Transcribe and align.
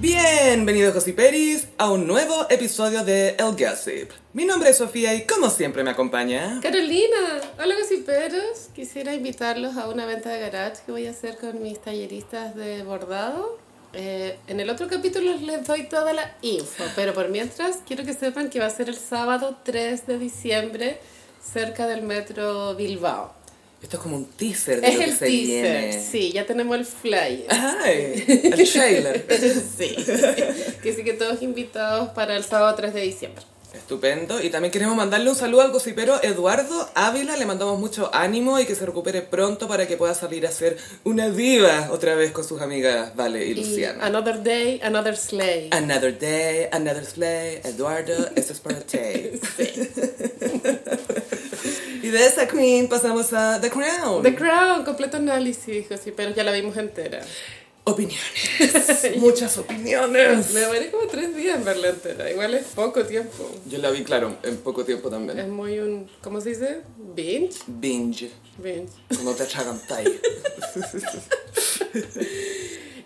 Bienvenidos 0.00 0.94
Gossiperis 0.94 1.68
a 1.76 1.90
un 1.90 2.06
nuevo 2.06 2.46
episodio 2.48 3.04
de 3.04 3.36
El 3.38 3.54
Gossip. 3.54 4.10
Mi 4.32 4.46
nombre 4.46 4.70
es 4.70 4.78
Sofía 4.78 5.14
y 5.14 5.26
como 5.26 5.50
siempre 5.50 5.84
me 5.84 5.90
acompaña... 5.90 6.58
Carolina, 6.62 7.18
hola 7.62 7.74
gossiperos. 7.78 8.70
Quisiera 8.74 9.12
invitarlos 9.12 9.76
a 9.76 9.90
una 9.90 10.06
venta 10.06 10.30
de 10.30 10.40
garage 10.40 10.80
que 10.86 10.92
voy 10.92 11.06
a 11.06 11.10
hacer 11.10 11.36
con 11.36 11.62
mis 11.62 11.82
talleristas 11.82 12.56
de 12.56 12.82
bordado. 12.82 13.58
Eh, 13.92 14.38
en 14.46 14.60
el 14.60 14.70
otro 14.70 14.88
capítulo 14.88 15.34
les 15.34 15.66
doy 15.66 15.82
toda 15.82 16.14
la 16.14 16.34
info, 16.40 16.84
pero 16.96 17.12
por 17.12 17.28
mientras 17.28 17.80
quiero 17.86 18.02
que 18.02 18.14
sepan 18.14 18.48
que 18.48 18.58
va 18.58 18.66
a 18.66 18.70
ser 18.70 18.88
el 18.88 18.96
sábado 18.96 19.58
3 19.64 20.06
de 20.06 20.18
diciembre 20.18 20.98
cerca 21.44 21.86
del 21.86 22.00
metro 22.00 22.74
Bilbao. 22.74 23.34
Esto 23.82 23.96
es 23.96 24.02
como 24.02 24.16
un 24.16 24.26
teaser 24.26 24.80
de 24.80 24.88
Es 24.88 24.94
lo 24.94 24.98
que 25.00 25.04
el 25.06 25.12
se 25.16 25.26
teaser, 25.26 25.80
viene. 25.80 26.04
sí, 26.10 26.32
ya 26.32 26.44
tenemos 26.46 26.76
el 26.76 26.84
flyer. 26.84 27.46
Ay, 27.48 28.24
el 28.44 28.70
trailer. 28.70 29.26
sí, 29.78 29.96
que 30.82 30.92
sí 30.94 31.02
que 31.04 31.14
todos 31.14 31.40
invitados 31.42 32.10
para 32.10 32.36
el 32.36 32.44
sábado 32.44 32.74
3 32.76 32.92
de 32.94 33.00
diciembre. 33.00 33.42
Estupendo. 33.72 34.42
Y 34.42 34.50
también 34.50 34.72
queremos 34.72 34.96
mandarle 34.96 35.30
un 35.30 35.36
saludo 35.36 35.60
al 35.62 35.70
gossipero 35.70 36.20
Eduardo 36.24 36.90
Ávila. 36.96 37.36
Le 37.36 37.46
mandamos 37.46 37.78
mucho 37.78 38.10
ánimo 38.12 38.58
y 38.58 38.66
que 38.66 38.74
se 38.74 38.84
recupere 38.84 39.22
pronto 39.22 39.68
para 39.68 39.86
que 39.86 39.96
pueda 39.96 40.12
salir 40.12 40.44
a 40.44 40.50
ser 40.50 40.76
una 41.04 41.30
diva 41.30 41.88
otra 41.92 42.16
vez 42.16 42.32
con 42.32 42.42
sus 42.44 42.60
amigas 42.60 43.14
Vale 43.14 43.46
y 43.46 43.50
Y 43.52 43.54
Luciana. 43.54 44.04
Another 44.04 44.42
Day, 44.42 44.80
Another 44.82 45.16
Slay. 45.16 45.68
Another 45.70 46.18
day, 46.18 46.68
another 46.72 47.04
slay. 47.04 47.60
Eduardo, 47.62 48.28
esto 48.34 48.52
es 48.54 48.58
para 48.60 48.80
ti. 48.80 48.98
y 52.10 52.12
de 52.12 52.26
esa 52.26 52.48
queen 52.48 52.88
pasamos 52.88 53.32
a 53.32 53.60
The 53.60 53.70
Crown. 53.70 54.22
The 54.22 54.34
Crown, 54.34 54.84
completo 54.84 55.16
análisis, 55.18 55.86
sí, 56.02 56.12
pero 56.14 56.34
ya 56.34 56.42
la 56.42 56.50
vimos 56.52 56.76
entera. 56.76 57.20
Opiniones. 57.84 58.20
Muchas 59.16 59.56
opiniones. 59.58 60.52
Me 60.52 60.60
demoré 60.60 60.90
como 60.90 61.06
tres 61.06 61.34
días 61.34 61.56
en 61.58 61.64
verla 61.64 61.88
entera, 61.90 62.30
igual 62.30 62.54
es 62.54 62.66
poco 62.74 63.04
tiempo. 63.04 63.48
Yo 63.66 63.78
la 63.78 63.90
vi, 63.90 64.02
claro, 64.02 64.36
en 64.42 64.56
poco 64.58 64.84
tiempo 64.84 65.08
también. 65.08 65.38
Es 65.38 65.48
muy 65.48 65.78
un, 65.78 66.10
¿cómo 66.20 66.40
se 66.40 66.50
dice? 66.50 66.80
Binge. 67.14 67.56
Binge. 67.66 68.30
Binge. 68.58 68.90
Cuando 69.08 69.34
te 69.34 69.44
atragantáis. 69.44 70.10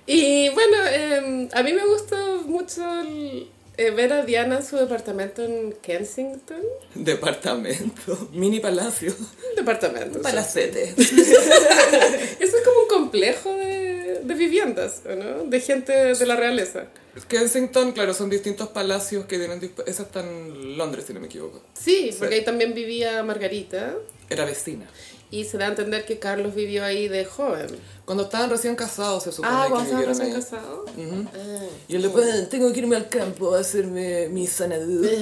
Y 0.07 0.51
bueno, 0.51 0.77
eh, 0.87 1.49
a 1.53 1.63
mí 1.63 1.73
me 1.73 1.87
gustó 1.87 2.43
mucho 2.47 2.83
el- 3.01 3.49
eh, 3.77 3.91
ver 3.91 4.13
a 4.13 4.25
Diana 4.25 4.59
en 4.59 4.65
su 4.65 4.77
departamento 4.77 5.43
en 5.45 5.73
Kensington. 5.83 6.63
Departamento. 6.95 8.29
Mini 8.33 8.61
palacio. 8.61 9.15
Departamento. 9.57 10.19
sí. 10.19 10.23
Palacete. 10.23 10.95
Eso 10.99 12.57
es 12.57 12.65
como 12.65 12.83
un 12.83 12.89
complejo 12.89 13.55
de, 13.55 14.21
de 14.23 14.35
viviendas, 14.35 15.03
¿o 15.07 15.15
¿no? 15.15 15.45
De 15.45 15.61
gente 15.61 15.93
de 15.93 16.27
la 16.27 16.37
realeza. 16.37 16.87
Kensington, 17.29 17.93
claro, 17.93 18.13
son 18.15 18.29
distintos 18.29 18.69
palacios 18.69 19.27
que 19.27 19.39
tienen... 19.39 19.61
Esa 19.87 20.03
está 20.03 20.21
en 20.21 20.77
Londres, 20.77 21.05
si 21.07 21.13
no 21.15 21.21
me 21.21 21.27
equivoco. 21.27 21.63
Sí, 21.75 22.11
porque 22.19 22.37
ahí 22.37 22.45
también 22.45 22.75
vivía 22.75 23.23
Margarita. 23.23 23.95
Era 24.29 24.45
vecina. 24.45 24.87
Y 25.35 25.45
se 25.45 25.59
da 25.59 25.65
a 25.67 25.69
entender 25.69 26.05
que 26.05 26.19
Carlos 26.21 26.55
vivió 26.55 26.85
ahí 26.85 27.09
de 27.09 27.25
joven. 27.25 27.67
Cuando 28.05 28.25
estaban 28.25 28.49
recién 28.51 28.77
casados, 28.77 29.25
se 29.25 29.33
supone 29.33 29.53
Ah, 29.53 29.65
que 29.65 29.71
cuando 29.71 29.85
estaban 29.91 30.07
recién 30.07 30.29
ahí. 30.29 30.35
casados. 30.35 30.91
Ujú. 30.97 31.27
Ah. 31.35 31.67
Y 31.89 31.97
él 31.97 32.03
después, 32.03 32.49
tengo 32.49 32.73
que 32.73 32.79
irme 32.79 32.95
al 32.97 33.09
campo 33.09 33.55
a 33.55 33.59
hacerme 33.61 34.29
mi 34.29 34.47
sanadura. 34.47 35.11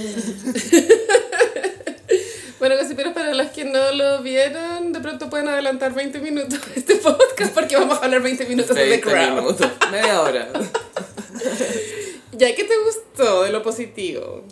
Bueno, 2.59 2.77
pero 2.97 3.13
para 3.13 3.35
los 3.35 3.49
que 3.49 3.65
no 3.65 3.91
lo 3.93 4.23
vieron, 4.23 4.93
de 4.93 5.01
pronto 5.01 5.29
pueden 5.29 5.49
adelantar 5.49 5.93
20 5.95 6.21
minutos 6.21 6.61
de 6.73 6.79
este 6.79 6.95
podcast 6.95 7.53
porque 7.53 7.75
vamos 7.75 7.99
a 7.99 8.05
hablar 8.05 8.23
20 8.23 8.47
minutos 8.47 8.77
de 8.77 8.83
The 8.85 8.89
20 8.89 9.11
Crown. 9.11 9.35
minutos, 9.35 9.69
media 9.91 10.23
hora. 10.23 10.49
Ya, 12.35 12.55
¿qué 12.55 12.65
te 12.65 12.75
gustó 12.85 13.43
de 13.43 13.51
lo 13.51 13.63
positivo? 13.63 14.45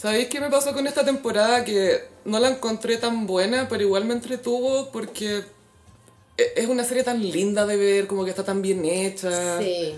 ¿Sabéis 0.00 0.28
qué 0.28 0.40
me 0.40 0.48
pasó 0.50 0.72
con 0.72 0.86
esta 0.86 1.04
temporada? 1.04 1.64
Que 1.64 2.02
no 2.24 2.38
la 2.38 2.48
encontré 2.48 2.98
tan 2.98 3.26
buena, 3.26 3.68
pero 3.68 3.82
igual 3.82 4.04
me 4.04 4.14
entretuvo 4.14 4.90
porque 4.92 5.42
e- 6.36 6.52
es 6.56 6.68
una 6.68 6.84
serie 6.84 7.02
tan 7.02 7.20
linda 7.20 7.66
de 7.66 7.76
ver, 7.76 8.06
como 8.06 8.24
que 8.24 8.30
está 8.30 8.44
tan 8.44 8.62
bien 8.62 8.84
hecha. 8.84 9.58
Sí, 9.58 9.94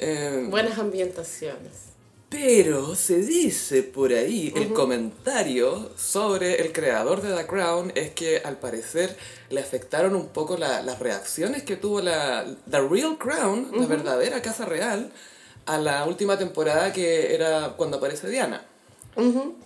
Eh, 0.00 0.46
buenas 0.48 0.78
ambientaciones. 0.78 1.88
pero 2.28 2.94
se 2.94 3.16
dice 3.22 3.82
por 3.82 4.12
ahí, 4.12 4.52
el 4.54 4.72
comentario 4.74 5.90
sobre 5.96 6.60
el 6.60 6.72
creador 6.72 7.22
de 7.22 7.34
The 7.34 7.46
Crown 7.46 7.90
es 7.94 8.10
que 8.10 8.42
al 8.44 8.58
parecer 8.58 9.16
le 9.48 9.60
afectaron 9.60 10.14
un 10.14 10.28
poco 10.28 10.58
la- 10.58 10.82
las 10.82 10.98
reacciones 10.98 11.62
que 11.62 11.76
tuvo 11.76 12.00
la 12.02 12.44
The 12.70 12.80
Real 12.86 13.16
Crown, 13.18 13.70
la 13.72 13.86
verdadera 13.86 14.42
Casa 14.42 14.66
Real, 14.66 15.10
a 15.64 15.78
la 15.78 16.04
última 16.04 16.36
temporada 16.38 16.92
que 16.92 17.34
era 17.34 17.74
cuando 17.78 17.96
aparece 17.96 18.28
Diana. 18.28 18.66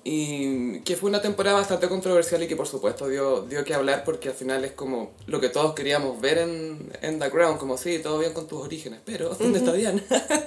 Y 0.04 0.80
que 0.80 0.96
fue 0.96 1.10
una 1.10 1.20
temporada 1.20 1.58
bastante 1.58 1.88
controversial 1.88 2.42
y 2.42 2.48
que 2.48 2.56
por 2.56 2.66
supuesto 2.66 3.08
dio, 3.08 3.42
dio 3.42 3.64
que 3.64 3.74
hablar 3.74 4.02
porque 4.04 4.28
al 4.30 4.34
final 4.34 4.64
es 4.64 4.72
como 4.72 5.12
lo 5.26 5.40
que 5.40 5.48
todos 5.50 5.74
queríamos 5.74 6.20
ver 6.20 6.38
en, 6.38 6.90
en 7.02 7.18
The 7.18 7.30
Crown, 7.30 7.58
como 7.58 7.76
sí, 7.76 7.98
todo 7.98 8.18
bien 8.18 8.32
con 8.32 8.46
tus 8.48 8.62
orígenes, 8.62 9.00
pero 9.04 9.28
¿dónde 9.38 9.58
está 9.58 9.72
Diana? 9.72 10.02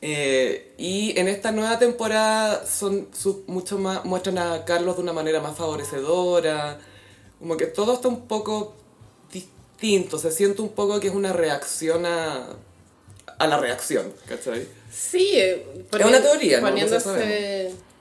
Eh, 0.00 0.74
y 0.78 1.18
en 1.18 1.26
esta 1.26 1.50
nueva 1.50 1.76
temporada 1.80 2.64
son 2.64 3.08
su- 3.12 3.42
mucho 3.48 3.78
más, 3.78 4.04
muestran 4.04 4.38
a 4.38 4.64
Carlos 4.64 4.94
de 4.96 5.02
una 5.02 5.12
manera 5.12 5.40
más 5.40 5.56
favorecedora, 5.56 6.78
como 7.40 7.56
que 7.56 7.66
todo 7.66 7.94
está 7.94 8.06
un 8.06 8.28
poco 8.28 8.74
distinto, 9.32 10.16
se 10.20 10.30
siente 10.30 10.62
un 10.62 10.68
poco 10.68 11.00
que 11.00 11.08
es 11.08 11.14
una 11.14 11.32
reacción 11.32 12.06
a, 12.06 12.46
a 13.38 13.46
la 13.48 13.58
reacción, 13.58 14.12
¿cachai? 14.28 14.68
Sí, 14.92 15.30
eh, 15.34 15.66
Es 15.92 16.06
una 16.06 16.22
teoría, 16.22 16.60
¿no? 16.60 16.70
No 16.70 16.76
se 16.76 17.00
Poniéndose 17.00 17.10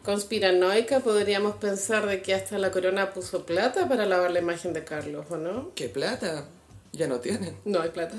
conspiranoica, 0.07 1.01
podríamos 1.01 1.57
pensar 1.57 2.07
de 2.07 2.21
que 2.21 2.33
hasta 2.33 2.57
la 2.57 2.71
corona 2.71 3.11
puso 3.13 3.45
plata 3.45 3.89
para 3.89 4.05
lavar 4.05 4.31
la 4.31 4.39
imagen 4.39 4.71
de 4.71 4.85
Carlos, 4.85 5.25
¿o 5.29 5.35
no? 5.35 5.73
¿Qué 5.75 5.89
plata? 5.89 6.45
Ya 6.93 7.07
no 7.07 7.19
tienen. 7.19 7.57
No 7.65 7.81
hay 7.81 7.89
plata. 7.89 8.15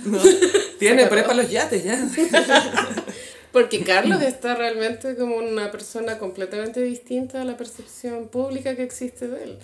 Tiene, 0.78 1.02
Se 1.04 1.08
pero 1.08 1.22
es 1.22 1.26
para 1.26 1.42
los 1.42 1.50
yates 1.50 1.82
ya. 1.82 1.96
Porque 3.52 3.82
Carlos 3.84 4.22
está 4.22 4.54
realmente 4.54 5.16
como 5.16 5.36
una 5.36 5.70
persona 5.70 6.18
completamente 6.18 6.80
distinta 6.82 7.42
a 7.42 7.44
la 7.44 7.56
percepción 7.56 8.28
pública 8.28 8.76
que 8.76 8.82
existe 8.82 9.28
de 9.28 9.44
él. 9.44 9.58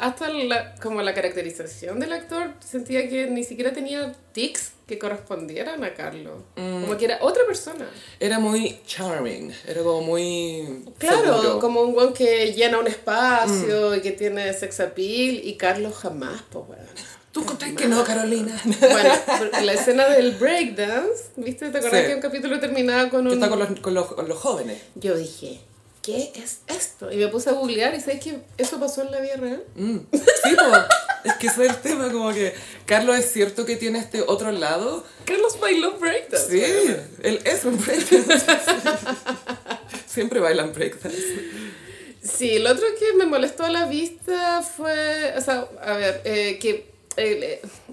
Hasta 0.00 0.28
la, 0.30 0.74
como 0.82 1.00
la 1.02 1.14
caracterización 1.14 2.00
del 2.00 2.12
actor 2.12 2.54
sentía 2.58 3.08
que 3.08 3.28
ni 3.28 3.44
siquiera 3.44 3.72
tenía 3.72 4.12
tics 4.32 4.72
que 4.88 4.98
correspondieran 4.98 5.84
a 5.84 5.94
Carlos. 5.94 6.42
Mm. 6.56 6.80
Como 6.82 6.96
que 6.96 7.04
era 7.04 7.18
otra 7.20 7.44
persona. 7.46 7.88
Era 8.18 8.40
muy 8.40 8.80
charming, 8.84 9.52
era 9.66 9.82
como 9.84 10.00
muy 10.02 10.84
Claro, 10.98 11.40
seguro. 11.40 11.58
como 11.60 11.82
un 11.82 11.92
guan 11.92 12.12
que 12.14 12.52
llena 12.52 12.78
un 12.78 12.88
espacio 12.88 13.90
Mm. 13.92 13.94
y 13.96 14.00
que 14.00 14.10
tiene 14.12 14.52
sex 14.54 14.80
appeal 14.80 15.40
y 15.44 15.56
Carlos 15.56 15.94
jamás, 15.94 16.42
pues 16.50 16.66
bueno. 16.66 16.82
¿Tú 17.36 17.42
encontrás 17.42 17.72
que 17.74 17.86
no, 17.86 18.02
Carolina? 18.02 18.58
Bueno, 18.80 19.14
la 19.62 19.72
escena 19.74 20.08
del 20.08 20.36
breakdance, 20.36 21.24
¿viste? 21.36 21.68
¿Te 21.68 21.76
acuerdas 21.76 22.00
Sí. 22.00 22.06
que 22.06 22.14
un 22.14 22.22
capítulo 22.22 22.58
terminaba 22.58 23.10
con 23.10 23.26
que 23.26 23.28
un... 23.28 23.34
está 23.34 23.50
con 23.50 23.58
los, 23.58 23.80
con, 23.80 23.92
los, 23.92 24.06
con 24.06 24.26
los 24.26 24.38
jóvenes. 24.38 24.80
Yo 24.94 25.14
dije, 25.14 25.60
¿qué 26.00 26.32
es 26.34 26.60
esto? 26.66 27.12
Y 27.12 27.18
me 27.18 27.28
puse 27.28 27.50
a 27.50 27.52
googlear 27.52 27.94
y 27.94 28.00
¿sabes 28.00 28.24
que 28.24 28.38
eso 28.56 28.80
pasó 28.80 29.02
en 29.02 29.10
la 29.10 29.20
vida 29.20 29.36
real? 29.36 29.62
Mm. 29.74 29.98
Sí, 30.14 30.56
po. 30.56 30.76
es 31.24 31.34
que 31.34 31.48
ese 31.48 31.66
es 31.66 31.72
el 31.72 31.76
tema, 31.82 32.10
como 32.10 32.32
que 32.32 32.54
Carlos 32.86 33.18
es 33.18 33.30
cierto 33.30 33.66
que 33.66 33.76
tiene 33.76 33.98
este 33.98 34.22
otro 34.22 34.50
lado. 34.50 35.04
Carlos 35.26 35.60
bailó 35.60 35.98
breakdance. 35.98 36.48
Sí, 36.48 36.96
él 37.22 37.42
es 37.44 37.66
un 37.66 37.76
breakdance. 37.76 38.46
Siempre 40.06 40.40
bailan 40.40 40.72
breakdance. 40.72 41.18
Sí, 42.22 42.60
lo 42.60 42.72
otro 42.72 42.86
que 42.98 43.12
me 43.12 43.26
molestó 43.26 43.64
a 43.64 43.70
la 43.70 43.84
vista 43.84 44.62
fue, 44.62 45.34
o 45.36 45.40
sea, 45.42 45.68
a 45.82 45.92
ver, 45.98 46.22
eh, 46.24 46.58
que 46.58 46.95
el, 47.16 47.42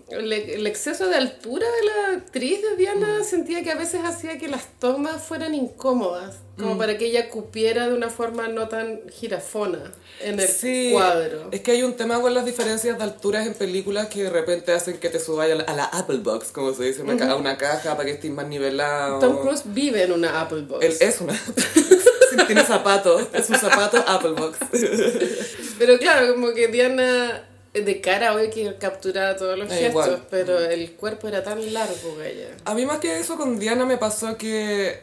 el- 0.09 0.34
el 0.34 0.67
exceso 0.67 1.07
de 1.07 1.16
altura 1.16 1.66
de 1.66 1.85
la 1.85 2.17
actriz 2.17 2.61
de 2.61 2.75
Diana 2.75 3.24
sentía 3.24 3.63
que 3.63 3.71
a 3.71 3.75
veces 3.75 4.01
hacía 4.03 4.38
que 4.38 4.48
las 4.48 4.65
tomas 4.80 5.24
fueran 5.24 5.53
incómodas, 5.56 6.36
como 6.57 6.77
para 6.77 6.98
que 6.98 7.06
ella 7.06 7.30
cupiera 7.30 7.88
de 7.88 7.94
una 7.95 8.09
forma 8.09 8.48
no 8.48 8.68
tan 8.68 9.01
girafona 9.09 9.92
en 10.21 10.39
el 10.39 10.48
Sí, 10.48 10.89
cuadro. 10.94 11.48
es 11.51 11.62
que 11.62 11.71
hay 11.71 11.83
un 11.83 11.94
tema 11.95 12.21
con 12.21 12.33
las 12.33 12.45
diferencias 12.45 12.98
de 12.98 13.03
alturas 13.03 13.48
en 13.48 13.53
películas 13.56 14.07
que 14.07 14.24
de 14.24 14.30
repente 14.30 14.71
hacen 14.71 14.98
que 15.00 15.09
te 15.09 15.19
subas 15.19 15.50
a 15.50 15.56
la, 15.56 15.63
a 15.63 15.75
la 15.75 15.86
Apple 15.86 16.18
Box, 16.19 16.51
como 16.51 16.74
se 16.74 16.83
dice, 16.83 17.01
una 17.01 17.31
a 17.31 17.36
una 17.36 17.57
caja 17.57 17.92
para 17.95 18.06
que 18.06 18.12
estés 18.12 18.30
más 18.31 18.48
nivelado. 18.48 19.19
Tom 19.19 19.38
Cruise 19.42 19.63
vive 19.65 20.03
en 20.03 20.12
una 20.12 20.42
Apple 20.42 20.62
Box. 20.68 20.86
Él 20.86 20.95
es 21.00 21.21
una. 21.21 21.33
Tiene 22.48 22.63
zapatos, 22.65 23.27
es 23.33 23.50
un 23.50 23.56
zapato 23.57 24.03
Apple 24.07 24.31
Box. 24.31 24.57
Pero 25.80 25.98
claro, 25.98 26.33
como 26.33 26.51
que 26.53 26.68
Diana 26.68 27.44
de 27.74 28.02
cara 28.02 28.34
hoy 28.36 28.50
que 28.50 28.75
capturaba 28.78 29.36
todos 29.36 29.58
los 29.58 29.72
Eh, 29.72 29.75
gestos, 29.75 30.06
igual. 30.08 30.28
pero 30.30 30.60
el 30.60 30.94
cuerpo 30.94 31.28
era 31.28 31.44
tan 31.44 31.74
largo 31.74 32.18
que 32.18 32.31
ella. 32.31 32.48
A 32.66 32.74
mí 32.75 32.86
más 32.86 33.00
que 33.00 33.20
eso 33.20 33.36
con 33.38 33.58
Diana 33.60 33.86
me 33.86 33.98
pasó 33.98 34.38
que 34.38 35.02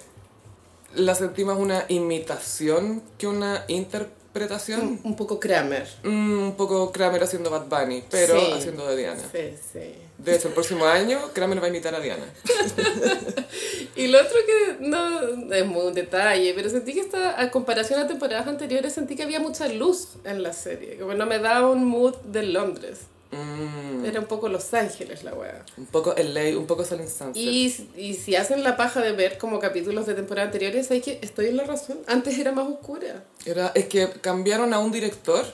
la 0.95 1.15
sentí 1.15 1.45
más 1.45 1.59
una 1.59 1.85
imitación 1.89 3.03
que 3.19 3.27
una 3.27 3.65
interpretación 3.69 4.21
interpretación. 4.31 4.81
Un, 4.83 5.01
un 5.03 5.17
poco 5.17 5.41
Kramer. 5.41 5.89
Mm, 6.05 6.39
un 6.45 6.55
poco 6.57 6.93
Kramer 6.93 7.21
haciendo 7.25 7.51
Bad 7.51 7.67
Bunny, 7.67 8.05
pero 8.09 8.39
Sí. 8.39 8.53
haciendo 8.53 8.87
de 8.87 8.97
Diana. 8.97 9.21
Sí, 9.33 9.55
sí. 9.73 9.93
De 10.25 10.35
hecho, 10.37 10.49
el 10.49 10.55
próximo 10.55 10.85
año 10.87 11.19
Kramer 11.33 11.61
va 11.63 11.67
a 11.67 11.69
imitar 11.69 11.95
a 11.95 12.01
Diana. 12.01 12.25
Y 13.97 14.07
lo 14.07 14.19
otro 14.21 14.37
que 14.47 14.77
no 14.87 15.53
es 15.53 15.67
muy 15.67 15.87
un 15.87 15.95
detalle, 15.95 16.53
pero 16.55 16.71
sentí 16.71 16.95
que 16.95 17.01
esta, 17.01 17.41
a 17.41 17.51
comparación 17.51 18.01
a 18.01 18.07
temporadas 18.07 18.47
anteriores, 18.47 18.93
sentí 18.95 19.17
que 19.17 19.25
había 19.25 19.41
mucha 19.41 19.69
luz 19.69 20.11
en 20.25 20.43
la 20.43 20.53
serie. 20.53 20.97
Como 20.97 21.15
no 21.15 21.27
me 21.27 21.39
daba 21.39 21.69
un 21.71 21.85
mood 21.85 22.15
de 22.19 22.45
Londres. 22.45 23.01
Mm, 23.33 24.05
Era 24.05 24.21
un 24.21 24.27
poco 24.27 24.49
Los 24.49 24.73
Ángeles 24.75 25.23
la 25.25 25.35
wea. 25.35 25.65
un 25.77 25.87
poco 25.87 26.15
LA, 26.17 26.57
un 26.59 26.67
poco 26.67 26.85
Sunset. 26.85 27.37
Y, 27.37 27.89
y 27.97 28.15
si 28.15 28.37
hacen 28.37 28.63
la 28.65 28.77
paja 28.77 29.01
de 29.01 29.13
ver 29.13 29.39
como 29.39 29.59
capítulos 29.59 30.07
de 30.07 30.15
temporadas 30.15 30.49
anteriores, 30.49 30.91
hay 30.91 31.01
que 31.01 31.19
estoy 31.23 31.47
en 31.47 31.57
la 31.57 31.65
razón. 31.65 31.99
Antes 32.07 32.39
era 32.39 32.53
más 32.53 32.67
oscura. 32.69 33.25
Era, 33.45 33.73
es 33.75 33.87
que 33.87 34.09
cambiaron 34.21 34.73
a 34.73 34.79
un 34.79 34.93
director. 34.93 35.45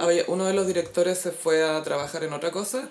Había- 0.00 0.24
Uno 0.26 0.46
de 0.46 0.52
los 0.54 0.66
directores 0.66 1.18
se 1.18 1.30
fue 1.30 1.62
a 1.64 1.80
trabajar 1.82 2.24
en 2.24 2.32
otra 2.32 2.50
cosa. 2.50 2.88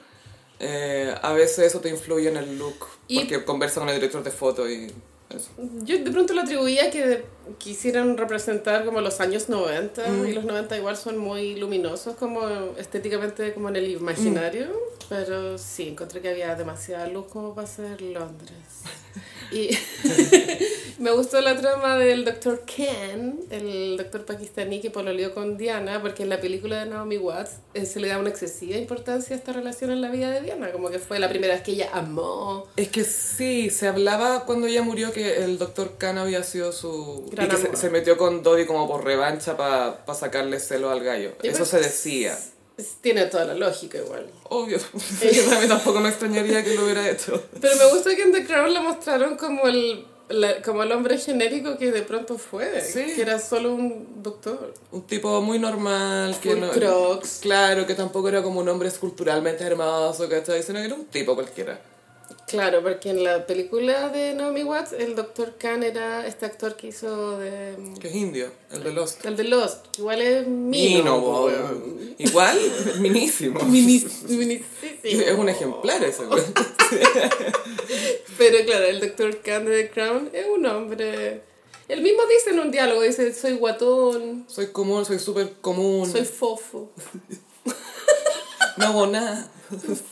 Eh, 0.60 1.16
a 1.22 1.32
veces 1.34 1.60
eso 1.60 1.80
te 1.80 1.90
influye 1.90 2.28
en 2.30 2.38
el 2.38 2.58
look, 2.58 2.86
Y- 3.08 3.20
porque 3.20 3.44
conversa 3.46 3.80
con 3.80 3.90
el 3.90 3.96
director 3.96 4.24
de 4.24 4.32
foto 4.32 4.70
y 4.70 4.92
eso. 5.36 5.50
Yo 5.84 5.98
de 5.98 6.12
pronto 6.12 6.34
lo 6.34 6.42
atribuía 6.42 6.90
que 6.90 7.26
quisieran 7.58 8.18
representar 8.18 8.86
como 8.86 9.02
los 9.02 9.20
años 9.20 9.50
90 9.50 10.28
y 10.28 10.34
los 10.34 10.44
90 10.46 10.78
igual 10.78 10.98
son 10.98 11.18
muy 11.18 11.56
luminosos 11.56 12.16
como 12.16 12.42
estéticamente 12.78 13.54
como 13.54 13.70
en 13.70 13.78
el 13.78 13.90
imaginario, 13.90 14.68
pero 15.08 15.58
sí, 15.58 15.90
encontré 15.90 16.22
que 16.22 16.30
había 16.30 16.56
demasiada 16.56 17.08
luz 17.08 17.28
como 17.28 17.56
para 17.56 17.68
ser 17.68 18.02
Londres. 18.02 18.56
Y 19.52 19.70
me 21.00 21.12
gustó 21.12 21.42
la 21.42 21.56
trama 21.60 21.98
del 21.98 22.24
Dr. 22.24 22.66
Ken, 22.66 23.40
el 23.50 23.98
doctor 23.98 24.26
pakistaní 24.26 24.80
que 24.80 24.92
pololeó 24.92 25.34
con 25.34 25.58
Diana, 25.58 26.02
porque 26.02 26.24
en 26.24 26.30
la 26.30 26.40
película 26.40 26.84
de 26.84 26.92
Naomi 26.92 27.18
Watts 27.18 27.54
eh, 27.74 27.86
se 27.86 28.00
le 28.00 28.10
da 28.10 28.20
una 28.20 28.30
excesiva 28.30 28.78
importancia 28.78 29.36
a 29.36 29.40
esta 29.40 29.52
relación 29.52 29.92
en 29.92 30.02
la 30.02 30.12
vida 30.12 30.30
de 30.30 30.42
Diana, 30.42 30.72
como 30.72 30.90
que 30.90 31.00
fue 31.00 31.20
la 31.20 31.30
primera 31.30 31.56
vez 31.56 31.64
que 31.64 31.72
ella 31.72 31.90
amó. 31.94 32.68
Es 32.76 32.90
que 32.90 33.04
sí, 33.04 33.70
se 33.72 33.88
hablaba 33.88 34.46
cuando 34.46 34.68
ella 34.68 34.84
murió 34.84 35.12
que 35.12 35.19
el 35.24 35.58
doctor 35.58 35.94
Khan 35.98 36.18
había 36.18 36.44
sido 36.44 36.72
su... 36.72 37.28
Gran 37.32 37.48
y 37.48 37.50
que 37.50 37.78
se, 37.78 37.90
metió 37.90 38.18
con 38.18 38.44
Dodie 38.44 38.66
como 38.66 38.88
por 38.88 39.04
revancha 39.04 39.56
para 39.58 40.04
sacarle 40.14 40.60
celo 40.60 40.90
al 40.90 41.04
gallo. 41.04 41.34
Y 41.44 41.48
Eso 41.50 41.60
pues- 41.60 41.70
se 41.70 41.80
decía. 41.80 42.38
Tiene 43.02 43.26
toda 43.26 43.44
la 43.44 43.56
lógica 43.56 43.98
igual. 43.98 44.26
Obvio. 44.46 44.78
Yo 45.34 45.44
también 45.50 45.68
tampoco 45.68 46.00
me 46.00 46.08
extrañaría 46.10 46.64
que 46.64 46.76
lo 46.76 46.86
hubiera 46.86 47.10
hecho. 47.10 47.44
Pero 47.60 47.76
me 47.76 47.92
gusta 47.92 48.16
que 48.16 48.22
en 48.22 48.32
The 48.32 48.46
Crown 48.46 48.74
la 48.74 48.80
mostraron 48.82 49.36
como 49.36 49.68
el, 49.68 50.06
la- 50.30 50.62
como 50.62 50.84
el 50.84 50.92
hombre 50.94 51.18
genérico 51.18 51.78
que 51.78 51.92
de 51.92 52.04
pronto 52.04 52.38
fue. 52.38 52.80
Sí. 52.82 53.04
Que 53.16 53.22
era 53.22 53.38
solo 53.38 53.74
un 53.74 54.24
doctor. 54.24 54.74
Un 54.94 55.02
tipo 55.06 55.42
muy 55.42 55.60
normal. 55.60 56.38
Que 56.42 56.56
no, 56.56 56.70
crocs. 56.72 57.40
Claro, 57.42 57.86
que 57.86 57.96
tampoco 57.96 58.30
era 58.30 58.42
como 58.42 58.62
un 58.62 58.70
hombre 58.70 58.88
esculturalmente 58.88 59.66
hermoso, 59.66 60.30
¿cachai? 60.30 60.64
Sino 60.64 60.80
que 60.80 60.86
era 60.86 60.96
un 60.96 61.06
tipo 61.08 61.36
cualquiera. 61.36 61.82
Claro, 62.48 62.82
porque 62.82 63.10
en 63.12 63.24
la 63.24 63.46
película 63.46 64.10
de 64.10 64.34
Naomi 64.34 64.64
Watts, 64.64 64.94
el 64.94 65.16
doctor 65.16 65.56
Khan 65.58 65.84
era 65.84 66.26
este 66.26 66.46
actor 66.48 66.76
que 66.76 66.88
hizo 66.88 67.38
de... 67.38 67.76
Que 68.00 68.08
es 68.08 68.16
indio, 68.16 68.52
el 68.72 68.84
de 68.84 68.92
Lost. 68.94 69.24
El 69.26 69.36
de 69.38 69.44
Lost, 69.44 69.86
que 69.92 70.02
igual 70.02 70.22
es 70.22 70.48
mino. 70.48 71.20
Mino. 71.20 72.16
Igual, 72.18 72.60
minísimo. 73.00 73.60
Minis- 73.62 74.24
minisísimo. 74.28 75.22
Es 75.22 75.38
un 75.38 75.50
ejemplar 75.50 76.04
ese, 76.04 76.26
güey. 76.26 76.42
Pero 78.38 78.66
claro, 78.66 78.86
el 78.86 79.00
doctor 79.00 79.42
Khan 79.42 79.66
de 79.66 79.84
The 79.84 79.90
Crown 79.92 80.30
es 80.34 80.46
un 80.48 80.66
hombre... 80.66 81.42
Él 81.88 82.02
mismo 82.02 82.22
dice 82.28 82.52
en 82.52 82.60
un 82.60 82.70
diálogo, 82.72 83.02
dice, 83.02 83.34
soy 83.34 83.54
guatón, 83.54 84.46
Soy 84.48 84.68
común, 84.68 85.06
soy 85.06 85.18
súper 85.18 85.54
común. 85.60 86.10
soy 86.12 86.24
fofo. 86.26 86.92
No 88.80 88.86
hago 88.86 89.08
nada. 89.08 89.48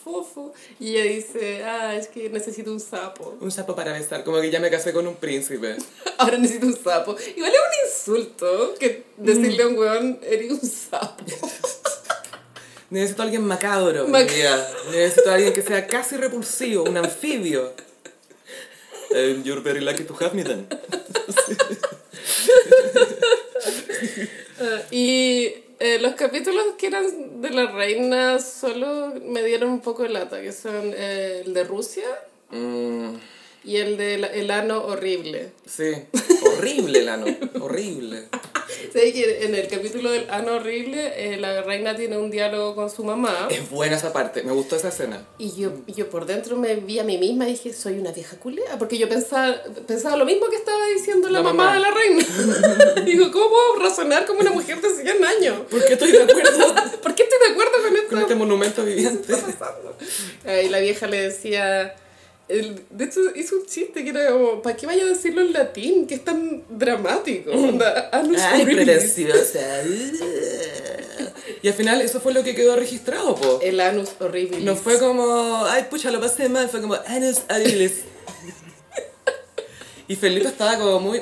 fofo. 0.03 0.53
Y 0.79 0.95
ella 0.97 1.03
dice, 1.15 1.63
ah, 1.63 1.95
es 1.95 2.07
que 2.07 2.29
necesito 2.29 2.71
un 2.71 2.79
sapo. 2.79 3.37
Un 3.41 3.49
sapo 3.51 3.75
para 3.75 3.93
besar, 3.93 4.23
como 4.23 4.39
que 4.41 4.51
ya 4.51 4.59
me 4.59 4.69
casé 4.69 4.93
con 4.93 5.07
un 5.07 5.15
príncipe. 5.15 5.77
Ahora 6.17 6.37
necesito 6.37 6.67
un 6.67 6.77
sapo. 6.77 7.15
Igual 7.35 7.51
es 7.51 7.59
un 7.59 7.87
insulto 8.15 8.75
que 8.79 9.05
decirle 9.17 9.63
a 9.63 9.67
un 9.67 9.77
weón, 9.77 10.19
eres 10.23 10.51
un 10.51 10.61
sapo. 10.61 11.23
Necesito 12.89 13.21
a 13.21 13.25
alguien 13.25 13.43
macabro. 13.45 14.07
Mac- 14.07 14.29
mi 14.29 14.35
vida. 14.35 14.69
Necesito 14.91 15.29
a 15.29 15.33
alguien 15.35 15.51
que 15.53 15.61
sea 15.61 15.87
casi 15.87 16.15
repulsivo, 16.15 16.83
un 16.83 16.95
anfibio. 16.97 17.73
And 19.13 19.43
you're 19.45 19.61
very 19.61 19.81
lucky 19.81 20.03
to 20.03 20.13
have 20.21 20.33
me 20.35 20.43
then. 20.43 20.67
Ah, 24.59 24.81
y 24.91 25.53
eh, 25.79 25.99
los 26.01 26.15
capítulos 26.15 26.63
que 26.77 26.87
eran 26.87 27.41
de 27.41 27.49
la 27.51 27.67
reina 27.67 28.39
solo 28.39 29.13
me 29.23 29.43
dieron 29.43 29.69
un 29.69 29.81
poco 29.81 30.03
de 30.03 30.09
lata, 30.09 30.41
que 30.41 30.51
son 30.51 30.93
eh, 30.95 31.43
el 31.45 31.53
de 31.53 31.63
Rusia. 31.63 32.07
Mm, 32.49 33.15
y 33.67 33.77
el 33.77 33.97
de 33.97 34.17
la- 34.17 34.27
el 34.27 34.49
ano 34.51 34.83
horrible. 34.85 35.51
sí, 35.65 35.91
horrible 36.55 36.99
el 36.99 37.09
ano, 37.09 37.25
horrible. 37.61 38.23
¿Sabes 38.93 39.13
que 39.13 39.45
en 39.45 39.55
el 39.55 39.67
capítulo 39.67 40.11
del 40.11 40.29
ano 40.29 40.55
horrible 40.55 41.13
eh, 41.33 41.37
la 41.37 41.61
reina 41.63 41.95
tiene 41.95 42.17
un 42.17 42.29
diálogo 42.29 42.75
con 42.75 42.89
su 42.89 43.03
mamá? 43.03 43.47
Es 43.49 43.69
buena 43.69 43.95
esa 43.95 44.11
parte, 44.11 44.43
me 44.43 44.51
gustó 44.51 44.75
esa 44.75 44.89
escena. 44.89 45.25
Y 45.37 45.53
yo, 45.55 45.71
yo 45.87 46.09
por 46.09 46.25
dentro 46.25 46.57
me 46.57 46.75
vi 46.75 46.99
a 46.99 47.03
mí 47.03 47.17
misma 47.17 47.47
y 47.47 47.53
dije, 47.53 47.73
soy 47.73 47.97
una 47.99 48.11
vieja 48.11 48.37
culea, 48.37 48.77
porque 48.77 48.97
yo 48.97 49.07
pensaba, 49.07 49.55
pensaba 49.87 50.17
lo 50.17 50.25
mismo 50.25 50.47
que 50.49 50.57
estaba 50.57 50.85
diciendo 50.95 51.29
la, 51.29 51.39
La 51.39 51.43
mamá. 51.43 51.63
mamá. 51.65 51.73
de 51.75 51.79
la 51.79 51.91
reina. 51.91 52.25
Digo, 53.05 53.31
¿cómo 53.31 53.49
puedo 53.49 53.75
razonar 53.89 54.25
como 54.25 54.41
una 54.41 54.51
mujer 54.51 54.81
de 54.81 54.89
100 54.89 55.23
años? 55.25 55.59
¿Por 55.69 55.83
qué 55.85 55.93
estoy 55.93 56.11
de 56.11 56.23
acuerdo 56.23 56.75
¿Por 57.03 57.15
qué 57.15 57.23
estoy 57.23 57.39
de 57.47 57.53
acuerdo 57.53 57.71
con 57.85 57.95
esto? 57.95 58.09
con 58.09 58.19
este 58.19 58.35
monumento 58.35 58.83
viviente? 58.83 59.33
Eh, 60.45 60.63
y 60.65 60.69
la 60.69 60.79
vieja 60.79 61.07
le 61.07 61.21
decía, 61.21 61.95
el- 62.49 62.81
de 62.89 63.05
hecho 63.05 63.19
hizo 63.35 63.55
un 63.57 63.65
chiste 63.65 64.03
que 64.03 64.09
era 64.11 64.31
como, 64.31 64.61
¿para 64.61 64.75
qué 64.75 64.85
vaya 64.85 65.03
a 65.03 65.07
decirlo 65.07 65.41
en 65.41 65.53
latín? 65.53 66.07
Que 66.07 66.15
es 66.15 66.23
tan 66.23 66.63
dramático. 66.69 67.51
Onda, 67.53 68.09
anus 68.11 68.41
Ay, 68.41 68.65
preciosa. 68.65 69.59
Y 71.63 71.67
al 71.69 71.73
final 71.73 72.01
eso 72.01 72.19
fue 72.19 72.33
lo 72.33 72.43
que 72.43 72.53
quedó 72.53 72.75
registrado, 72.75 73.35
po. 73.35 73.59
El 73.63 73.79
anus 73.79 74.09
horrible. 74.19 74.59
No 74.59 74.75
fue 74.75 74.99
como, 74.99 75.65
ay, 75.65 75.87
pucha, 75.89 76.11
lo 76.11 76.19
pasé 76.19 76.49
mal, 76.49 76.69
fue 76.69 76.81
como, 76.81 76.95
anus 77.07 77.41
horribilis. 77.49 77.93
Y 80.09 80.15
Felipe 80.15 80.47
estaba 80.47 80.77
como 80.77 81.01
muy, 81.01 81.19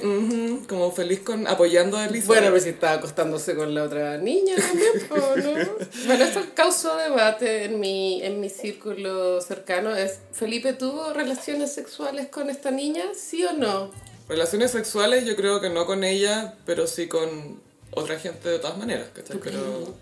como 0.68 0.92
feliz 0.92 1.22
con 1.22 1.48
apoyando 1.48 1.98
a 1.98 2.06
Elisa. 2.06 2.28
Bueno, 2.28 2.48
pero 2.50 2.60
si 2.60 2.70
estaba 2.70 2.94
acostándose 2.94 3.56
con 3.56 3.74
la 3.74 3.84
otra 3.84 4.18
niña 4.18 4.56
también, 4.56 4.92
¿no? 5.10 6.06
Bueno, 6.06 6.24
esto 6.24 6.42
causó 6.54 6.96
debate 6.96 7.64
en 7.64 7.80
mi, 7.80 8.22
en 8.22 8.40
mi 8.40 8.50
círculo 8.50 9.42
cercano. 9.42 9.96
Es, 9.96 10.20
¿Felipe 10.32 10.74
tuvo 10.74 11.14
relaciones 11.14 11.74
sexuales 11.74 12.28
con 12.28 12.52
esta 12.52 12.70
niña? 12.70 13.06
¿Sí 13.16 13.44
o 13.44 13.54
no? 13.54 13.92
Relaciones 14.30 14.72
sexuales 14.72 15.26
yo 15.26 15.36
creo 15.36 15.62
que 15.62 15.72
no 15.72 15.88
con 15.88 16.04
ella, 16.04 16.54
pero 16.66 16.86
sí 16.86 17.08
con 17.08 17.62
otra 17.90 18.20
gente 18.20 18.50
de 18.50 18.60
todas 18.60 18.78
maneras, 18.78 19.10
¿cachai? 19.14 19.40
Pero, 19.44 19.96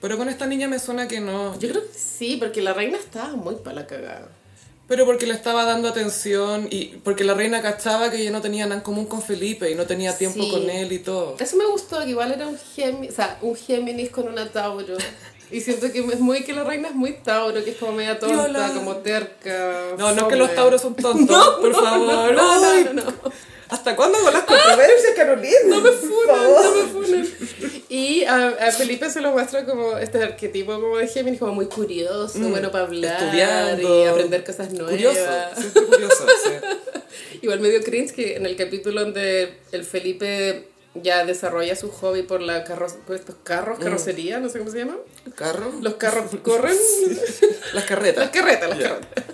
pero 0.00 0.16
con 0.16 0.28
esta 0.28 0.46
niña 0.46 0.68
me 0.68 0.78
suena 0.78 1.08
que 1.08 1.20
no. 1.20 1.58
Yo 1.58 1.68
creo 1.68 1.82
que 1.82 1.98
sí, 1.98 2.36
porque 2.36 2.62
la 2.62 2.74
reina 2.74 2.96
estaba 2.96 3.34
muy 3.34 3.56
para 3.56 3.76
la 3.76 3.86
cagada. 3.88 4.28
Pero 4.90 5.06
porque 5.06 5.24
le 5.24 5.34
estaba 5.34 5.64
dando 5.64 5.86
atención 5.88 6.66
y 6.68 6.86
porque 7.04 7.22
la 7.22 7.34
reina 7.34 7.62
cachaba 7.62 8.10
que 8.10 8.16
ella 8.16 8.32
no 8.32 8.40
tenía 8.40 8.64
nada 8.64 8.74
en 8.74 8.80
común 8.80 9.06
con 9.06 9.22
Felipe 9.22 9.70
y 9.70 9.76
no 9.76 9.86
tenía 9.86 10.18
tiempo 10.18 10.42
Sí. 10.42 10.50
con 10.50 10.68
él 10.68 10.90
y 10.90 10.98
todo. 10.98 11.36
Eso 11.38 11.56
me 11.56 11.64
gustó, 11.66 12.00
que 12.00 12.10
igual 12.10 12.32
era 12.32 12.48
un 12.48 12.58
Géminis, 12.58 13.12
o 13.12 13.14
sea, 13.14 13.38
un 13.40 13.54
Géminis 13.54 14.10
con 14.10 14.26
una 14.26 14.50
Tauro. 14.50 14.96
Y 15.52 15.60
siento 15.60 15.92
que 15.92 16.00
es 16.00 16.18
muy 16.18 16.42
que 16.42 16.52
la 16.52 16.64
reina 16.64 16.88
es 16.88 16.94
muy 16.96 17.12
Tauro, 17.22 17.62
que 17.64 17.70
es 17.70 17.76
como 17.76 17.92
media 17.92 18.18
tonta, 18.18 18.72
como 18.74 18.96
terca. 18.96 19.94
No, 19.96 20.06
no 20.06 20.08
es 20.10 20.14
que 20.14 20.20
fome. 20.22 20.36
los 20.38 20.54
tauros 20.56 20.80
son 20.82 20.96
tontos, 20.96 21.48
por 21.60 21.72
favor. 21.72 22.32
No, 22.32 22.32
no, 22.32 22.60
no, 22.60 22.92
no, 22.92 22.92
no. 22.94 23.12
¿Hasta 23.70 23.96
cuándo 23.96 24.18
con 24.20 24.32
las 24.32 24.44
controversias, 24.44 25.12
Carolina? 25.14 25.56
No 25.66 25.80
me 25.80 25.90
funan, 25.92 26.52
no 26.52 26.74
me 26.74 26.92
funan. 26.92 27.28
Y 27.88 28.24
a, 28.24 28.48
a 28.48 28.72
Felipe 28.72 29.08
se 29.10 29.20
lo 29.20 29.32
muestra 29.32 29.64
como 29.64 29.96
este 29.98 30.22
arquetipo 30.22 30.72
como 30.80 30.96
de 30.98 31.08
Géminis, 31.08 31.38
como 31.40 31.54
muy 31.54 31.66
curioso, 31.66 32.38
bueno 32.38 32.70
para 32.70 32.84
hablar 32.84 33.22
Estudiando. 33.22 34.04
y 34.04 34.08
aprender 34.08 34.44
cosas 34.44 34.72
nuevas. 34.72 34.92
Curioso, 34.92 35.20
siempre 35.56 35.82
curioso, 35.86 36.26
sí. 36.44 36.50
Igual 37.42 37.60
medio 37.60 37.82
cringe 37.82 38.12
que 38.12 38.36
en 38.36 38.46
el 38.46 38.56
capítulo 38.56 39.00
donde 39.00 39.58
el 39.72 39.84
Felipe 39.84 40.68
ya 40.94 41.24
desarrolla 41.24 41.76
su 41.76 41.90
hobby 41.90 42.22
por 42.22 42.40
la 42.40 42.64
carro 42.64 42.88
por 43.06 43.14
estos 43.16 43.36
carros, 43.44 43.78
carrocería, 43.78 44.40
no 44.40 44.48
sé 44.48 44.58
cómo 44.58 44.70
se 44.70 44.78
llama. 44.78 44.96
¿Carro? 45.36 45.72
Los 45.80 45.94
carros 45.94 46.24
corren. 46.42 46.76
Las 47.74 47.84
carretas. 47.84 48.24
Las 48.24 48.30
carretas, 48.30 48.68
las 48.70 48.78
carretas. 48.78 49.24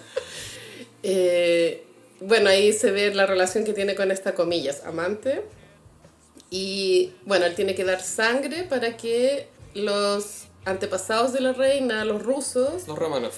Eh, 1.02 1.85
bueno, 2.20 2.48
ahí 2.50 2.72
se 2.72 2.90
ve 2.90 3.14
la 3.14 3.26
relación 3.26 3.64
que 3.64 3.72
tiene 3.72 3.94
con 3.94 4.10
esta, 4.10 4.34
comillas, 4.34 4.82
amante. 4.84 5.42
Y 6.50 7.12
bueno, 7.24 7.44
él 7.46 7.54
tiene 7.54 7.74
que 7.74 7.84
dar 7.84 8.00
sangre 8.02 8.64
para 8.64 8.96
que 8.96 9.48
los 9.74 10.44
antepasados 10.64 11.32
de 11.32 11.40
la 11.40 11.52
reina, 11.52 12.04
los 12.04 12.22
rusos, 12.22 12.86
Los 12.88 12.98
romanos. 12.98 13.34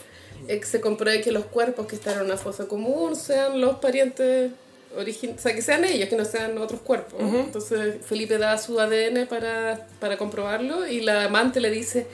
eh, 0.47 0.61
se 0.65 0.81
compruebe 0.81 1.21
que 1.21 1.33
los 1.33 1.47
cuerpos 1.47 1.87
que 1.87 1.97
están 1.97 2.19
en 2.19 2.27
una 2.27 2.37
fosa 2.37 2.67
común 2.67 3.17
sean 3.17 3.61
los 3.61 3.77
parientes 3.79 4.53
origin 4.97 5.35
o 5.37 5.39
sea, 5.39 5.55
que 5.55 5.61
sean 5.61 5.85
ellos, 5.85 6.09
que 6.09 6.17
no 6.17 6.25
sean 6.25 6.57
otros 6.59 6.81
cuerpos. 6.81 7.21
Entonces 7.21 7.97
Felipe 8.05 8.39
da 8.39 8.57
su 8.57 8.81
ADN 8.81 9.27
para, 9.27 9.87
para 10.01 10.17
comprobarlo 10.17 10.87
y 10.87 11.01
la 11.01 11.25
amante 11.25 11.61
le 11.61 11.71
dice, 11.71 12.07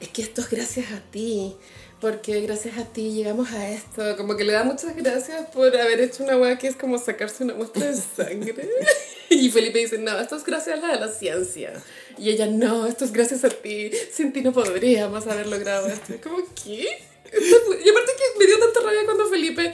es 0.00 0.08
que 0.08 0.22
esto 0.22 0.40
es 0.40 0.50
gracias 0.50 0.92
a 0.92 1.00
ti, 1.10 1.56
porque 2.00 2.40
gracias 2.40 2.78
a 2.78 2.84
ti 2.84 3.12
llegamos 3.12 3.52
a 3.52 3.70
esto. 3.70 4.16
Como 4.16 4.36
que 4.36 4.44
le 4.44 4.52
da 4.52 4.64
muchas 4.64 4.96
gracias 4.96 5.46
por 5.50 5.76
haber 5.76 6.00
hecho 6.00 6.24
una 6.24 6.36
weá 6.36 6.56
que 6.56 6.68
es 6.68 6.76
como 6.76 6.98
sacarse 6.98 7.44
una 7.44 7.54
muestra 7.54 7.86
de 7.86 7.96
sangre. 7.96 8.68
y 9.28 9.50
Felipe 9.50 9.80
dice, 9.80 9.98
no, 9.98 10.18
esto 10.18 10.36
es 10.36 10.44
gracias 10.44 10.82
a 10.82 10.86
la, 10.86 10.96
la 10.96 11.08
ciencia. 11.08 11.72
Y 12.16 12.30
ella, 12.30 12.46
no, 12.46 12.86
esto 12.86 13.04
es 13.04 13.12
gracias 13.12 13.44
a 13.44 13.50
ti. 13.50 13.90
Sin 14.12 14.32
ti 14.32 14.40
no 14.40 14.52
podríamos 14.52 15.26
haber 15.26 15.46
logrado 15.46 15.88
esto. 15.88 16.14
Como, 16.22 16.38
¿qué? 16.64 16.86
Y 17.32 17.88
aparte 17.88 18.12
que 18.16 18.38
me 18.38 18.46
dio 18.46 18.58
tanta 18.58 18.80
rabia 18.80 19.04
cuando 19.04 19.28
Felipe 19.28 19.72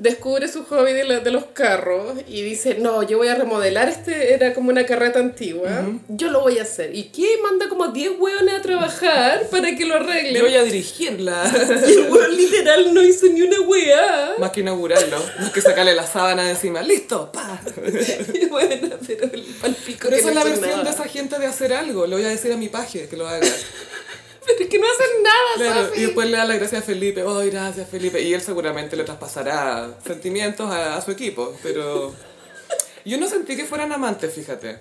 descubre 0.00 0.46
su 0.46 0.64
hobby 0.64 0.92
de, 0.92 1.02
la- 1.04 1.18
de 1.20 1.30
los 1.32 1.46
carros 1.46 2.14
y 2.28 2.42
dice, 2.42 2.76
no, 2.78 3.02
yo 3.02 3.18
voy 3.18 3.26
a 3.28 3.34
remodelar 3.34 3.88
este, 3.88 4.32
era 4.32 4.54
como 4.54 4.70
una 4.70 4.86
carreta 4.86 5.18
antigua, 5.18 5.68
yo 6.08 6.30
lo 6.30 6.40
voy 6.40 6.58
a 6.58 6.62
hacer. 6.62 6.94
¿Y 6.94 7.04
qué? 7.10 7.26
Manda 7.42 7.68
como 7.68 7.88
10 7.88 8.12
hueones 8.18 8.54
a 8.54 8.62
trabajar 8.62 9.48
para 9.50 9.74
que 9.74 9.84
lo 9.84 9.96
arreglen. 9.96 10.36
Yo 10.36 10.42
voy 10.42 10.54
a 10.54 10.62
dirigirla. 10.62 11.50
Y 11.88 11.92
el 11.92 12.10
hueón 12.12 12.36
literal 12.36 12.94
no 12.94 13.02
hizo 13.02 13.26
ni 13.26 13.42
una 13.42 13.60
hueá. 13.60 14.34
Más 14.38 14.50
que 14.52 14.60
inaugurarlo, 14.60 15.18
más 15.40 15.50
que 15.50 15.60
sacarle 15.60 15.94
la 15.94 16.06
sábana 16.06 16.44
de 16.44 16.50
encima. 16.50 16.80
¡Listo! 16.82 17.30
¡Pa! 17.32 17.60
Y 18.34 18.46
bueno, 18.46 18.88
pero 19.06 19.24
el 19.24 19.42
palpico 19.60 20.08
Pero 20.08 20.10
que 20.10 20.20
esa 20.20 20.28
es 20.28 20.34
la 20.34 20.44
versión 20.44 20.70
nada. 20.70 20.84
de 20.84 20.90
esa 20.90 21.04
gente 21.08 21.38
de 21.40 21.46
hacer 21.46 21.72
algo. 21.72 22.06
Le 22.06 22.14
voy 22.14 22.24
a 22.24 22.28
decir 22.28 22.52
a 22.52 22.56
mi 22.56 22.68
paje 22.68 23.08
que 23.08 23.16
lo 23.16 23.26
haga. 23.26 23.46
Pero 24.48 24.60
es 24.64 24.68
que 24.68 24.78
no 24.78 24.86
hacen 24.86 25.22
nada, 25.22 25.72
Claro, 25.72 25.94
y 25.94 26.00
después 26.02 26.30
le 26.30 26.36
da 26.36 26.44
la 26.44 26.56
gracia 26.56 26.78
a 26.78 26.82
Felipe. 26.82 27.24
¡Ay, 27.26 27.50
gracias, 27.50 27.88
Felipe! 27.88 28.20
Y 28.22 28.34
él 28.34 28.40
seguramente 28.40 28.96
le 28.96 29.04
traspasará 29.04 29.98
sentimientos 30.04 30.70
a, 30.70 30.96
a 30.96 31.00
su 31.02 31.10
equipo. 31.10 31.54
Pero 31.62 32.14
yo 33.04 33.18
no 33.18 33.26
sentí 33.26 33.56
que 33.56 33.64
fueran 33.64 33.92
amantes, 33.92 34.34
fíjate. 34.34 34.78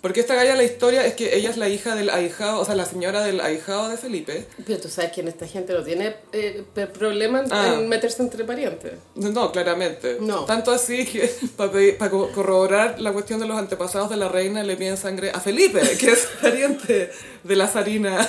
Porque 0.00 0.20
esta 0.20 0.36
galla, 0.36 0.54
la 0.54 0.62
historia 0.62 1.04
es 1.04 1.14
que 1.14 1.34
ella 1.34 1.50
es 1.50 1.56
la 1.56 1.68
hija 1.68 1.96
del 1.96 2.08
ahijado, 2.10 2.60
o 2.60 2.64
sea, 2.64 2.76
la 2.76 2.86
señora 2.86 3.24
del 3.24 3.40
ahijado 3.40 3.88
de 3.88 3.96
Felipe. 3.96 4.46
Pero 4.64 4.78
tú 4.80 4.88
sabes 4.88 5.10
que 5.10 5.22
en 5.22 5.28
esta 5.28 5.46
gente 5.48 5.72
no 5.72 5.82
tiene 5.82 6.14
eh, 6.32 6.62
problema 6.96 7.40
en, 7.40 7.52
Ah. 7.52 7.74
en 7.80 7.88
meterse 7.88 8.22
entre 8.22 8.44
parientes. 8.44 8.92
No, 9.16 9.50
claramente. 9.50 10.18
No. 10.20 10.44
Tanto 10.44 10.70
así 10.70 11.04
que 11.04 11.28
para 11.56 12.10
corroborar 12.10 13.00
la 13.00 13.12
cuestión 13.12 13.40
de 13.40 13.46
los 13.46 13.58
antepasados 13.58 14.08
de 14.08 14.16
la 14.16 14.28
reina 14.28 14.62
le 14.62 14.76
piden 14.76 14.96
sangre 14.96 15.30
a 15.34 15.40
Felipe, 15.40 15.80
que 15.98 16.12
es 16.12 16.28
pariente 16.40 17.10
de 17.42 17.56
la 17.56 17.66
zarina 17.66 18.18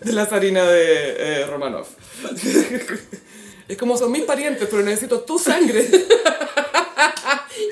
de 0.00 0.12
la 0.12 0.26
zarina 0.26 0.64
de 0.64 1.42
eh, 1.42 1.46
Romanov. 1.46 1.86
Es 3.68 3.76
como 3.76 3.96
son 3.96 4.10
mis 4.10 4.22
parientes, 4.24 4.66
pero 4.70 4.82
necesito 4.82 5.20
tu 5.20 5.38
sangre. 5.38 5.86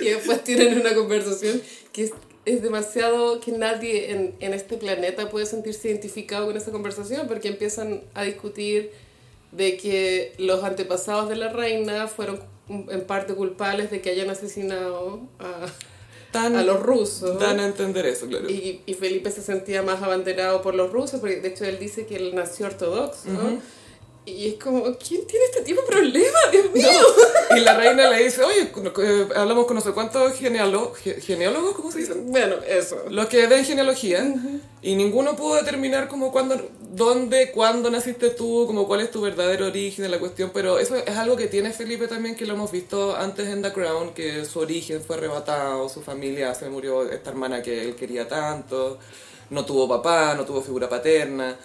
Y 0.01 0.05
después 0.11 0.45
tienen 0.45 0.79
una 0.81 0.95
conversación 0.95 1.61
que 1.97 2.05
es, 2.05 2.13
es 2.45 2.61
demasiado 2.61 3.41
que 3.41 3.53
nadie 3.53 4.13
en, 4.13 4.35
en 4.41 4.53
este 4.53 4.77
planeta 4.77 5.31
puede 5.31 5.47
sentirse 5.47 5.89
identificado 5.89 6.45
con 6.47 6.55
esa 6.55 6.71
conversación 6.71 7.27
porque 7.27 7.49
empiezan 7.49 8.03
a 8.13 8.23
discutir 8.23 8.91
de 9.51 9.79
que 9.79 10.35
los 10.37 10.63
antepasados 10.63 11.31
de 11.31 11.37
la 11.37 11.49
reina 11.49 12.07
fueron 12.07 12.39
en 12.69 13.07
parte 13.07 13.33
culpables 13.33 13.91
de 13.91 14.03
que 14.03 14.11
hayan 14.11 14.29
asesinado 14.29 15.23
a, 15.39 15.67
Tan, 16.33 16.55
a 16.57 16.63
los 16.63 16.83
rusos. 16.83 17.41
dan 17.41 17.61
a 17.61 17.65
entender 17.65 18.05
eso, 18.05 18.27
claro. 18.27 18.51
Y, 18.51 18.83
y 18.85 18.93
Felipe 18.93 19.31
se 19.31 19.41
sentía 19.41 19.83
más 19.83 20.03
abanderado 20.03 20.61
por 20.61 20.75
los 20.75 20.93
rusos, 20.93 21.21
porque 21.21 21.41
de 21.41 21.49
hecho 21.49 21.65
él 21.65 21.79
dice 21.79 22.05
que 22.05 22.17
él 22.17 22.35
nació 22.35 22.67
ortodoxo. 22.67 23.31
Y 24.29 24.49
es 24.49 24.55
como, 24.63 24.83
¿quién 24.99 25.25
tiene 25.25 25.45
este 25.45 25.63
tipo 25.63 25.81
de 25.83 25.87
problema? 25.87 26.39
Dios 26.51 26.73
mío. 26.75 26.89
Y 27.57 27.61
la 27.61 27.77
reina 27.77 28.11
le 28.11 28.25
dice, 28.25 28.43
oye, 28.43 28.73
eh, 29.05 29.29
hablamos 29.37 29.67
con 29.67 29.77
no 29.77 29.81
sé 29.81 29.93
cuántos 29.93 30.33
genealo- 30.41 30.93
ge- 30.95 31.21
genealogos, 31.21 31.77
¿cómo 31.77 31.93
se 31.93 32.01
dice? 32.01 32.15
Bueno, 32.15 32.57
eso. 32.67 33.05
Los 33.09 33.27
que 33.27 33.47
ven 33.47 33.65
genealogía 33.65 34.27
y 34.83 34.97
ninguno 34.97 35.37
pudo 35.37 35.55
determinar 35.55 36.09
como 36.09 36.33
cuándo, 36.33 36.61
dónde, 36.91 37.53
cuándo 37.53 37.89
naciste 37.89 38.31
tú, 38.31 38.65
como 38.67 38.89
cuál 38.89 39.01
es 39.03 39.13
tu 39.13 39.21
verdadero 39.21 39.67
origen 39.67 40.11
la 40.11 40.19
cuestión, 40.19 40.51
pero 40.53 40.81
eso 40.81 40.97
es 40.97 41.17
algo 41.17 41.37
que 41.37 41.47
tiene 41.47 41.71
Felipe 41.73 42.09
también 42.09 42.35
que 42.35 42.47
lo 42.47 42.55
hemos 42.55 42.73
visto 42.73 43.15
antes 43.15 43.47
en 43.47 43.63
The 43.63 43.73
Crown, 43.73 44.13
que 44.13 44.45
su 44.45 44.59
origen 44.59 45.01
fue 45.03 45.17
arrebatado, 45.17 45.89
su 45.89 46.03
familia 46.03 46.53
se 46.55 46.69
murió, 46.69 47.09
esta 47.09 47.31
hermana 47.31 47.63
que 47.63 47.81
él 47.83 47.95
quería 47.95 48.27
tanto, 48.27 48.99
no 49.51 49.65
tuvo 49.65 49.89
papá, 49.89 50.35
no 50.35 50.45
tuvo 50.45 50.63
figura 50.63 50.89
paterna. 50.89 51.57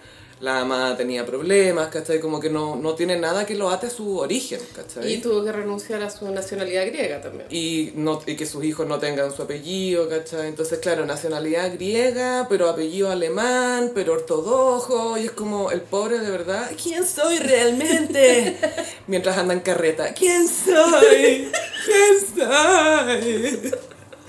La 0.42 0.58
ama 0.58 0.96
tenía 0.96 1.24
problemas, 1.24 1.86
¿cachai? 1.86 2.18
Como 2.18 2.40
que 2.40 2.50
no, 2.50 2.74
no 2.74 2.96
tiene 2.96 3.16
nada 3.16 3.46
que 3.46 3.54
lo 3.54 3.70
ate 3.70 3.86
a 3.86 3.90
su 3.90 4.18
origen, 4.18 4.58
¿cachai? 4.74 5.12
Y 5.12 5.18
tuvo 5.18 5.44
que 5.44 5.52
renunciar 5.52 6.02
a 6.02 6.10
su 6.10 6.28
nacionalidad 6.32 6.84
griega 6.86 7.20
también. 7.20 7.46
y, 7.48 7.92
no, 7.94 8.20
y 8.26 8.34
que 8.34 8.44
sus 8.44 8.64
hijos 8.64 8.84
no 8.88 8.98
tengan 8.98 9.32
su 9.32 9.42
apellido, 9.42 10.08
¿cachai? 10.08 10.48
Entonces, 10.48 10.80
claro, 10.80 11.06
nacionalidad 11.06 11.72
griega, 11.72 12.46
pero 12.50 12.68
apellido 12.68 13.12
alemán, 13.12 13.92
pero 13.94 14.14
ortodoxo, 14.14 15.16
y 15.16 15.26
es 15.26 15.30
como 15.30 15.70
el 15.70 15.80
pobre 15.80 16.18
de 16.18 16.28
verdad, 16.32 16.72
¿quién 16.82 17.06
soy 17.06 17.38
realmente? 17.38 18.56
Mientras 19.06 19.38
anda 19.38 19.54
en 19.54 19.60
carreta, 19.60 20.12
¿quién 20.12 20.48
soy? 20.48 21.52
¿Quién 21.86 22.36
soy? 22.36 23.70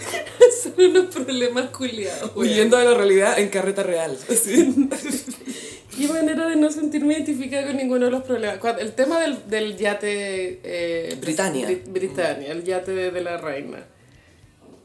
Son 0.62 0.74
unos 0.78 1.06
problemas 1.16 1.72
culiados. 1.72 2.32
Huyendo 2.36 2.78
de 2.78 2.86
la 2.86 2.94
realidad 2.94 3.40
en 3.40 3.50
carreta 3.50 3.82
real. 3.82 4.16
así. 4.30 4.90
Qué 5.98 6.08
manera 6.08 6.48
de 6.48 6.56
no 6.56 6.72
sentirme 6.72 7.14
identificada 7.14 7.68
con 7.68 7.78
ninguno 7.78 8.06
de 8.06 8.12
los 8.12 8.24
problemas. 8.24 8.58
Cuando- 8.58 8.82
el 8.82 8.94
tema 8.94 9.20
del, 9.20 9.48
del 9.50 9.78
yate... 9.78 10.60
eh, 10.64 11.16
Britannia. 11.22 11.68
Brit- 11.68 11.88
Britannia, 11.88 12.52
el 12.52 12.64
yate 12.64 12.92
de, 12.92 13.12
de 13.12 13.22
la 13.22 13.38
reina. 13.38 13.86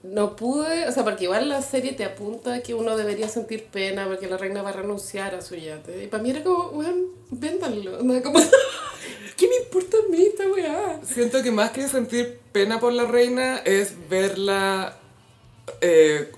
No 0.02 0.36
pude, 0.36 0.86
o 0.86 0.92
sea, 0.92 1.04
porque 1.04 1.24
igual 1.24 1.48
la 1.48 1.60
serie 1.60 1.92
te 1.92 2.04
apunta 2.04 2.62
que 2.62 2.72
uno 2.74 2.96
debería 2.96 3.28
sentir 3.28 3.64
pena 3.64 4.06
porque 4.06 4.28
la 4.28 4.36
reina 4.36 4.62
va 4.62 4.70
a 4.70 4.72
renunciar 4.72 5.34
a 5.34 5.42
su 5.42 5.56
yate. 5.56 6.04
Y 6.04 6.06
para 6.06 6.22
mí 6.22 6.30
era 6.30 6.42
como, 6.44 6.68
weón, 6.70 7.06
véndanlo. 7.30 7.98
Onda, 7.98 8.22
como, 8.22 8.38
¿Qué 9.36 9.48
me 9.48 9.56
importa 9.56 9.96
a 9.98 10.10
mí 10.10 10.22
esta 10.22 10.46
weá? 10.48 11.00
Siento 11.04 11.42
que 11.42 11.50
más 11.50 11.70
que 11.72 11.88
sentir 11.88 12.38
pena 12.52 12.78
por 12.80 12.92
la 12.92 13.04
reina 13.06 13.58
es 13.64 13.94
verla. 14.08 14.96
eh, 15.80 16.30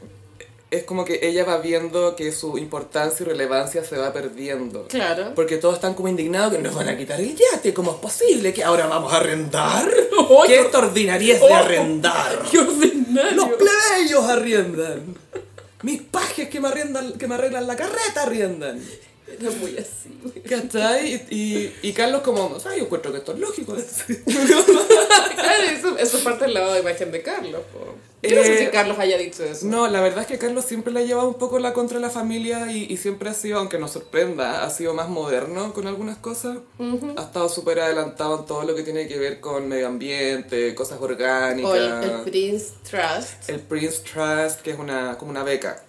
es 0.71 0.85
como 0.85 1.05
que 1.05 1.19
ella 1.23 1.45
va 1.45 1.59
viendo 1.59 2.15
que 2.15 2.31
su 2.33 2.57
importancia 2.57 3.25
y 3.25 3.29
relevancia 3.29 3.83
se 3.85 3.97
va 3.97 4.13
perdiendo. 4.13 4.87
Claro. 4.87 5.33
Porque 5.35 5.57
todos 5.57 5.75
están 5.75 5.95
como 5.95 6.09
indignados 6.09 6.53
que 6.55 6.63
nos 6.63 6.75
van 6.75 6.89
a 6.89 6.97
quitar 6.97 7.21
el 7.21 7.37
yate. 7.37 7.75
¿Cómo 7.75 7.91
es 7.93 7.97
posible 7.99 8.53
que 8.53 8.63
ahora 8.63 8.87
vamos 8.87 9.13
a 9.13 9.17
arrendar? 9.17 9.91
¡Ay, 9.93 10.37
¡Qué 10.47 10.53
qué- 10.55 10.61
extraordinariedad 10.61 11.41
de 11.41 11.53
arrendar! 11.53 12.43
¡Qué 12.51 12.59
ordinario! 12.59 13.33
¡Los 13.33 13.49
plebeyos 13.57 14.25
arriendan! 14.25 15.17
Mis 15.83 16.03
pajes 16.03 16.49
que 16.49 16.61
me, 16.61 16.69
arrendan, 16.69 17.15
que 17.15 17.27
me 17.27 17.35
arreglan 17.35 17.67
la 17.67 17.75
carreta 17.75 18.23
arriendan. 18.23 18.81
Era 19.27 19.51
muy 19.53 19.77
así, 19.79 20.19
güey. 20.23 20.43
¿Cachai? 20.43 21.15
Y, 21.31 21.35
y, 21.37 21.75
y 21.89 21.93
Carlos 21.93 22.21
como, 22.23 22.47
o 22.47 22.61
sea, 22.61 22.77
yo 22.77 22.85
encuentro 22.85 23.11
que 23.13 23.19
esto 23.19 23.33
es 23.33 23.39
lógico. 23.39 23.77
Claro, 25.35 25.63
eso, 25.71 25.99
eso 25.99 26.19
es 26.19 26.23
parte 26.25 26.45
del 26.45 26.55
lado 26.55 26.73
de 26.75 26.81
imagen 26.81 27.11
de 27.13 27.23
Carlos. 27.23 27.63
Yo 28.23 28.37
no 28.37 28.43
sé 28.43 28.55
Eh, 28.55 28.59
si 28.67 28.67
Carlos 28.67 28.99
haya 28.99 29.17
dicho 29.17 29.43
eso. 29.45 29.65
No, 29.67 29.89
la 29.89 30.01
verdad 30.03 30.21
es 30.21 30.27
que 30.27 30.37
Carlos 30.37 30.67
siempre 30.67 30.93
le 30.93 31.01
ha 31.01 31.03
llevado 31.05 31.29
un 31.29 31.35
poco 31.39 31.59
la 31.59 31.73
contra 31.73 31.99
la 31.99 32.11
familia 32.11 32.71
y, 32.71 32.85
y 32.93 32.97
siempre 32.99 33.31
ha 33.31 33.35
sido, 33.35 33.59
aunque 33.59 33.79
nos 33.79 33.93
sorprenda, 33.93 34.63
ha 34.65 34.71
sido 34.71 34.93
más 34.93 35.09
moderno 35.09 35.73
con 35.73 35.87
algunas 35.87 36.19
cosas. 36.19 36.59
Ha 37.17 37.23
estado 37.23 37.49
súper 37.49 37.81
adelantado 37.81 38.41
en 38.41 38.47
todo 38.47 38.65
lo 38.65 38.75
que 38.75 38.83
tiene 38.83 39.09
que 39.09 39.19
ver 39.19 39.41
con 39.41 39.67
medio 39.69 39.87
ambiente, 39.87 40.75
cosas 40.75 41.01
orgánicas. 41.01 41.71
O 41.71 41.75
el, 41.75 41.85
el 41.85 42.21
Prince 42.25 42.67
Trust. 42.89 43.49
El 43.49 43.61
Prince 43.61 44.03
Trust, 44.13 44.61
que 44.61 44.73
es 44.73 44.79
una, 44.79 45.17
como 45.17 45.31
una 45.31 45.43
beca. 45.43 45.83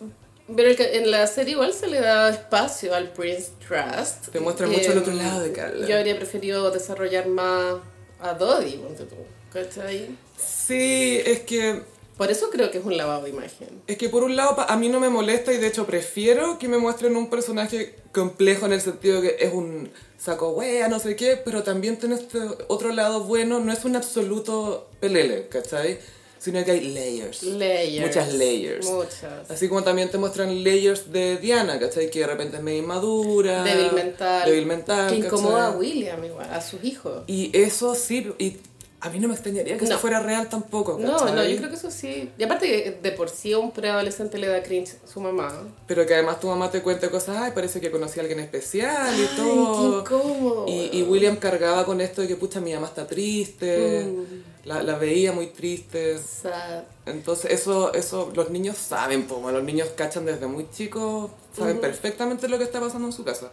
Pero 0.54 0.70
en 0.84 1.12
la 1.12 1.28
serie 1.28 1.54
igual 1.54 1.74
se 1.74 1.88
le 1.88 2.00
da 2.02 2.30
espacio 2.30 2.94
al 2.94 3.12
Prince 3.12 3.52
Trust. 3.66 4.30
Te 4.34 4.40
muestra 4.40 4.68
mucho 4.68 4.92
el 4.92 4.98
otro 4.98 5.14
lado 5.14 5.42
de 5.42 5.52
Carla. 5.54 5.86
Yo 5.88 5.98
habría 5.98 6.16
preferido 6.18 6.72
desarrollar 6.72 7.28
más 7.28 7.76
a 8.22 8.34
Dodie, 8.34 8.78
ponte 8.78 9.04
tú. 9.06 9.16
¿Cachai? 9.52 10.16
Sí, 10.38 11.22
es 11.26 11.42
que 11.42 11.82
Por 12.18 12.30
eso 12.30 12.50
creo 12.50 12.70
que 12.72 12.78
es 12.78 12.86
un 12.86 12.96
lavado 12.96 13.24
de 13.24 13.32
imagen. 13.32 13.82
Es 13.88 13.98
que 13.98 14.08
por 14.08 14.24
un 14.24 14.36
lado 14.36 14.56
a 14.68 14.78
mí 14.78 14.90
no 14.90 15.00
me 15.00 15.10
molesta 15.10 15.52
y 15.52 15.58
de 15.58 15.68
hecho 15.68 15.86
prefiero 15.86 16.60
que 16.60 16.68
me 16.68 16.78
muestren 16.78 17.16
un 17.16 17.30
personaje 17.30 17.96
complejo 18.12 18.66
en 18.68 18.74
el 18.74 18.82
sentido 18.82 19.22
que 19.22 19.38
es 19.40 19.54
un 19.54 19.92
saco 20.18 20.52
wea, 20.52 20.88
no 20.88 21.00
sé 21.00 21.16
qué, 21.16 21.36
pero 21.44 21.64
también 21.64 21.98
tiene 21.98 22.16
este 22.16 22.40
otro 22.68 22.92
lado 22.92 23.24
bueno, 23.24 23.60
no 23.60 23.74
es 23.74 23.86
un 23.86 23.96
absoluto 23.96 24.88
pelele, 25.00 25.48
¿cachai? 25.48 26.00
Sino 26.42 26.66
que 26.66 26.72
hay 26.72 26.82
layers. 26.92 27.44
Layers. 27.44 28.08
Muchas 28.08 28.34
layers. 28.34 28.90
Muchas. 28.90 29.52
Así 29.52 29.70
como 29.70 29.84
también 29.84 30.10
te 30.10 30.18
muestran 30.18 30.64
layers 30.64 31.12
de 31.12 31.38
Diana, 31.38 31.78
¿cachai? 31.80 32.10
Que 32.10 32.22
de 32.22 32.26
repente 32.26 32.58
es 32.58 32.64
medio 32.64 32.80
inmadura. 32.80 33.64
Débil 33.64 33.92
mental. 33.92 34.50
Débil 34.50 34.66
mental, 34.66 35.10
Que 35.12 35.18
incomoda 35.18 35.68
a. 35.68 35.72
William 35.72 36.26
igual, 36.26 36.50
a 36.52 36.60
sus 36.60 36.84
hijos. 36.84 37.26
Y 37.28 37.56
eso 37.56 37.94
sí, 37.94 38.34
y 38.40 38.58
A 39.04 39.10
mí 39.10 39.20
no 39.20 39.28
me 39.28 39.34
extrañaría 39.34 39.78
que 39.78 39.86
No. 39.86 39.90
eso 39.90 40.00
fuera 40.00 40.20
real 40.20 40.48
tampoco, 40.48 40.96
No, 41.00 41.14
¿cachai? 41.18 41.34
no, 41.36 41.44
yo 41.44 41.58
creo 41.58 41.70
que 41.70 41.76
eso 41.76 41.90
sí. 41.90 42.30
Y 42.38 42.44
aparte 42.44 42.68
que 42.68 43.00
de 43.02 43.12
por 43.14 43.30
sí 43.30 43.52
a 43.52 43.58
un 43.58 43.72
preadolescente 43.72 44.38
le 44.38 44.46
da 44.48 44.62
cringe 44.62 44.94
su 45.12 45.20
mamá. 45.20 45.52
Pero 45.88 46.06
que 46.06 46.14
además 46.14 46.40
tu 46.40 46.48
mamá 46.48 46.70
te 46.70 46.84
cuente 46.84 47.10
cosas, 47.10 47.38
ay, 47.38 47.52
parece 47.56 47.82
que 47.82 47.90
conocí 47.90 48.20
a 48.20 48.22
alguien 48.22 48.40
especial 48.40 49.16
y 49.18 49.22
Ay, 49.22 49.30
todo. 49.36 50.04
qué 50.04 50.14
incómodo. 50.16 50.66
Y, 50.68 50.90
y 51.00 51.02
William 51.04 51.36
cargaba 51.38 51.84
con 51.84 52.00
esto 52.00 52.22
de 52.22 52.28
que, 52.28 52.36
pucha, 52.36 52.60
mi 52.62 52.74
mamá 52.76 52.88
está 52.88 53.08
triste, 53.08 54.04
Mm. 54.06 54.68
la, 54.68 54.84
la 54.84 54.98
veía 55.00 55.32
muy 55.32 55.48
triste. 55.48 56.20
Sad. 56.20 56.84
Entonces, 57.08 57.50
eso, 57.52 57.94
eso 57.94 58.32
los 58.36 58.52
niños 58.52 58.78
saben, 58.78 59.28
bueno, 59.28 59.52
los 59.54 59.64
niños 59.64 59.90
cachan 59.96 60.26
desde 60.26 60.46
muy 60.46 60.70
chicos, 60.70 61.32
saben 61.58 61.80
perfectamente 61.82 62.48
lo 62.48 62.60
que 62.60 62.66
está 62.66 62.80
pasando 62.80 63.08
en 63.08 63.14
su 63.14 63.24
casa. 63.24 63.50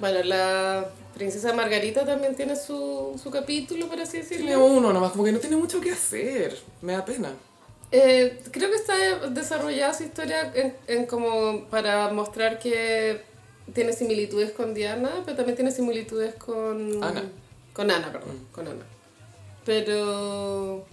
Bueno, 0.00 0.22
la 0.24 0.88
princesa 1.14 1.52
Margarita 1.52 2.04
también 2.04 2.34
tiene 2.34 2.56
su, 2.56 3.18
su 3.22 3.30
capítulo, 3.30 3.86
por 3.88 4.00
así 4.00 4.20
Tiene 4.20 4.28
decirlo. 4.28 4.64
uno 4.64 4.92
nomás, 4.92 5.12
como 5.12 5.24
que 5.24 5.32
no 5.32 5.38
tiene 5.38 5.56
mucho 5.56 5.80
que 5.80 5.92
hacer, 5.92 6.58
me 6.82 6.92
da 6.94 7.04
pena. 7.04 7.30
Eh, 7.92 8.40
creo 8.50 8.70
que 8.70 8.76
está 8.76 9.28
desarrollada 9.28 9.94
su 9.94 10.02
historia 10.02 10.50
en, 10.54 10.74
en 10.88 11.06
como 11.06 11.66
para 11.66 12.08
mostrar 12.10 12.58
que 12.58 13.22
tiene 13.72 13.92
similitudes 13.92 14.50
con 14.50 14.74
Diana, 14.74 15.10
pero 15.24 15.36
también 15.36 15.54
tiene 15.54 15.70
similitudes 15.70 16.34
con 16.34 17.02
Ana. 17.04 17.22
Con 17.72 17.90
Ana, 17.90 18.10
perdón, 18.10 18.46
con 18.50 18.66
Ana. 18.66 18.84
Pero 19.64 20.84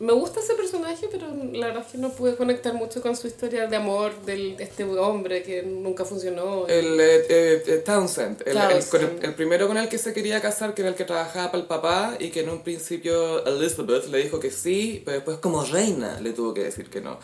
me 0.00 0.12
gusta 0.12 0.40
ese 0.40 0.54
personaje, 0.54 1.08
pero 1.10 1.28
la 1.52 1.68
verdad 1.68 1.84
es 1.86 1.92
que 1.92 1.98
no 1.98 2.10
pude 2.10 2.34
conectar 2.36 2.74
mucho 2.74 3.00
con 3.00 3.16
su 3.16 3.26
historia 3.28 3.66
de 3.68 3.76
amor 3.76 4.12
del, 4.26 4.56
de 4.56 4.64
este 4.64 4.82
hombre 4.84 5.42
que 5.44 5.62
nunca 5.62 6.04
funcionó. 6.04 6.66
El 6.66 6.98
eh, 7.00 7.26
eh, 7.28 7.62
eh, 7.66 7.82
Townsend, 7.84 8.42
el, 8.44 8.56
el- 8.56 8.68
Townsend. 8.68 9.18
el- 9.20 9.24
el 9.30 9.34
primero 9.34 9.68
con 9.68 9.76
el 9.78 9.88
que 9.88 9.98
se 9.98 10.12
quería 10.12 10.40
casar, 10.42 10.74
que 10.74 10.82
era 10.82 10.88
el 10.90 10.96
que 10.96 11.04
trabajaba 11.04 11.52
para 11.52 11.62
el 11.62 11.68
papá, 11.68 12.16
y 12.18 12.30
que 12.30 12.40
en 12.40 12.48
un 12.50 12.62
principio 12.62 13.44
Elizabeth 13.46 14.06
le 14.08 14.18
dijo 14.18 14.40
que 14.40 14.50
sí, 14.50 15.00
pero 15.04 15.16
después 15.18 15.38
como 15.38 15.64
reina 15.64 16.20
le 16.20 16.32
tuvo 16.32 16.52
que 16.54 16.64
decir 16.64 16.90
que 16.90 17.00
no. 17.00 17.18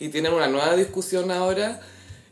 Y 0.00 0.08
tienen 0.08 0.32
una 0.32 0.48
nueva 0.48 0.74
discusión 0.76 1.30
ahora, 1.30 1.80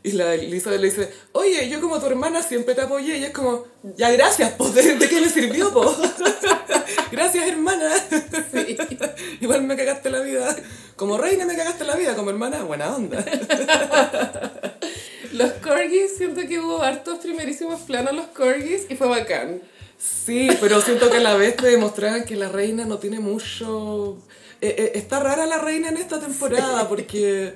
y 0.01 0.13
la 0.13 0.33
Elizabeth 0.33 0.81
le 0.81 0.89
dice, 0.89 1.09
oye, 1.33 1.69
yo 1.69 1.79
como 1.79 1.99
tu 1.99 2.07
hermana 2.07 2.41
siempre 2.41 2.73
te 2.75 2.81
apoyé, 2.81 3.19
y 3.19 3.23
es 3.25 3.31
como, 3.31 3.63
ya 3.95 4.11
gracias, 4.11 4.53
pues, 4.57 4.73
¿de, 4.73 4.95
de 4.95 5.07
qué 5.07 5.21
me 5.21 5.29
sirvió, 5.29 5.71
po? 5.71 5.95
gracias, 7.11 7.47
hermana. 7.47 7.91
Sí. 8.51 8.77
Igual 9.41 9.63
me 9.63 9.75
cagaste 9.75 10.09
la 10.09 10.19
vida. 10.19 10.55
Como 10.95 11.17
reina 11.17 11.45
me 11.45 11.55
cagaste 11.55 11.83
la 11.83 11.95
vida, 11.95 12.15
como 12.15 12.29
hermana, 12.29 12.63
buena 12.63 12.95
onda. 12.95 13.23
Los 15.31 15.51
corgis, 15.53 16.15
siento 16.17 16.41
que 16.47 16.59
hubo 16.59 16.83
hartos 16.83 17.19
primerísimos 17.19 17.81
planos 17.81 18.13
los 18.13 18.27
corgis 18.27 18.85
y 18.89 18.95
fue 18.95 19.07
bacán. 19.07 19.61
Sí, 19.97 20.49
pero 20.59 20.81
siento 20.81 21.09
que 21.09 21.17
a 21.17 21.21
la 21.21 21.35
vez 21.35 21.55
te 21.55 21.67
demostraban 21.67 22.25
que 22.25 22.35
la 22.35 22.49
reina 22.49 22.85
no 22.85 22.99
tiene 22.99 23.19
mucho... 23.19 24.17
eh, 24.61 24.75
eh, 24.77 24.91
está 24.95 25.19
rara 25.19 25.45
la 25.45 25.57
reina 25.57 25.89
en 25.89 25.97
esta 25.97 26.19
temporada 26.19 26.87
porque 26.87 27.55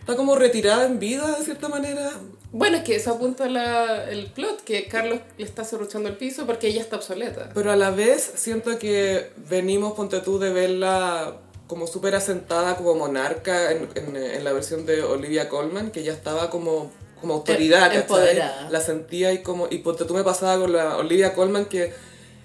está 0.00 0.16
como 0.16 0.36
retirada 0.36 0.86
en 0.86 0.98
vida 0.98 1.36
de 1.38 1.44
cierta 1.44 1.68
manera. 1.68 2.12
Bueno, 2.56 2.76
es 2.76 2.84
que 2.84 2.94
eso 2.94 3.10
apunta 3.10 3.48
la, 3.48 4.08
el 4.08 4.26
plot, 4.26 4.62
que 4.62 4.86
Carlos 4.86 5.18
le 5.36 5.44
está 5.44 5.64
cerruchando 5.64 6.08
el 6.08 6.16
piso 6.16 6.46
porque 6.46 6.68
ella 6.68 6.80
está 6.80 6.94
obsoleta. 6.94 7.50
Pero 7.52 7.72
a 7.72 7.76
la 7.76 7.90
vez 7.90 8.32
siento 8.36 8.78
que 8.78 9.32
venimos, 9.50 9.94
ponte 9.94 10.20
tú, 10.20 10.38
de 10.38 10.52
verla 10.52 11.36
como 11.66 11.88
súper 11.88 12.14
asentada 12.14 12.76
como 12.76 12.94
monarca 12.94 13.72
en, 13.72 13.88
en, 13.96 14.14
en 14.16 14.44
la 14.44 14.52
versión 14.52 14.86
de 14.86 15.02
Olivia 15.02 15.48
Colman, 15.48 15.90
que 15.90 16.04
ya 16.04 16.12
estaba 16.12 16.48
como, 16.48 16.92
como 17.20 17.34
autoridad, 17.34 17.86
Em- 17.86 17.86
¿cachai? 17.88 18.00
empoderada. 18.02 18.70
La 18.70 18.80
sentía 18.80 19.32
y 19.32 19.42
como... 19.42 19.66
Y 19.68 19.78
ponte 19.78 20.04
tú 20.04 20.14
me 20.14 20.22
pasaba 20.22 20.60
con 20.60 20.72
la 20.72 20.96
Olivia 20.98 21.34
Colman 21.34 21.64
que 21.64 21.92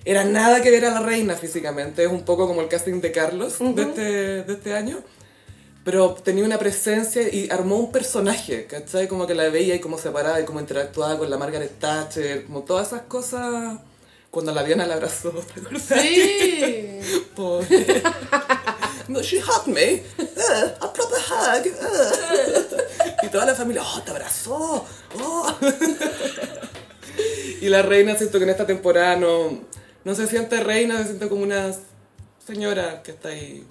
era 0.05 0.23
nada 0.23 0.63
que 0.63 0.71
ver 0.71 0.85
a 0.85 0.91
la 0.91 1.01
reina 1.01 1.35
físicamente, 1.35 2.03
es 2.03 2.09
un 2.09 2.23
poco 2.25 2.47
como 2.47 2.61
el 2.61 2.67
casting 2.67 2.99
de 3.01 3.11
Carlos 3.11 3.57
de, 3.59 3.81
este, 3.83 4.01
de 4.43 4.53
este 4.53 4.73
año. 4.73 5.03
Pero 5.89 6.13
tenía 6.13 6.45
una 6.45 6.59
presencia 6.59 7.23
y 7.33 7.49
armó 7.49 7.77
un 7.77 7.91
personaje, 7.91 8.67
¿cachai? 8.67 9.07
Como 9.07 9.25
que 9.25 9.33
la 9.33 9.49
veía 9.49 9.73
y 9.73 9.79
cómo 9.79 9.97
se 9.97 10.11
paraba 10.11 10.39
y 10.39 10.45
cómo 10.45 10.59
interactuaba 10.59 11.17
con 11.17 11.31
la 11.31 11.37
Margaret 11.39 11.79
Thatcher, 11.79 12.45
como 12.45 12.61
todas 12.61 12.89
esas 12.89 13.01
cosas. 13.07 13.79
Cuando 14.29 14.53
la 14.53 14.63
Diana 14.63 14.85
la 14.85 14.93
abrazó, 14.93 15.31
¿te 15.53 15.61
acuerdas? 15.61 15.81
Sí. 15.99 16.99
Pobre. 17.35 18.03
No, 19.07 19.23
she 19.23 19.39
hugged 19.41 19.65
me. 19.65 20.03
Uh, 20.19 20.85
a 20.85 20.93
proper 20.93 21.17
hug. 21.17 21.65
uh. 21.65 23.25
Y 23.25 23.29
toda 23.29 23.47
la 23.47 23.55
familia, 23.55 23.81
oh, 23.83 23.99
te 24.03 24.11
abrazó. 24.11 24.85
Oh. 25.19 25.55
Y 27.61 27.67
la 27.67 27.81
reina, 27.81 28.15
siento 28.15 28.37
que 28.37 28.43
en 28.43 28.51
esta 28.51 28.67
temporada 28.67 29.15
no, 29.15 29.63
no 30.03 30.13
se 30.13 30.27
siente 30.27 30.59
reina, 30.59 30.99
se 30.99 31.05
siente 31.05 31.27
como 31.27 31.41
una 31.41 31.73
señora 32.45 33.01
que 33.01 33.09
está 33.09 33.29
ahí. 33.29 33.65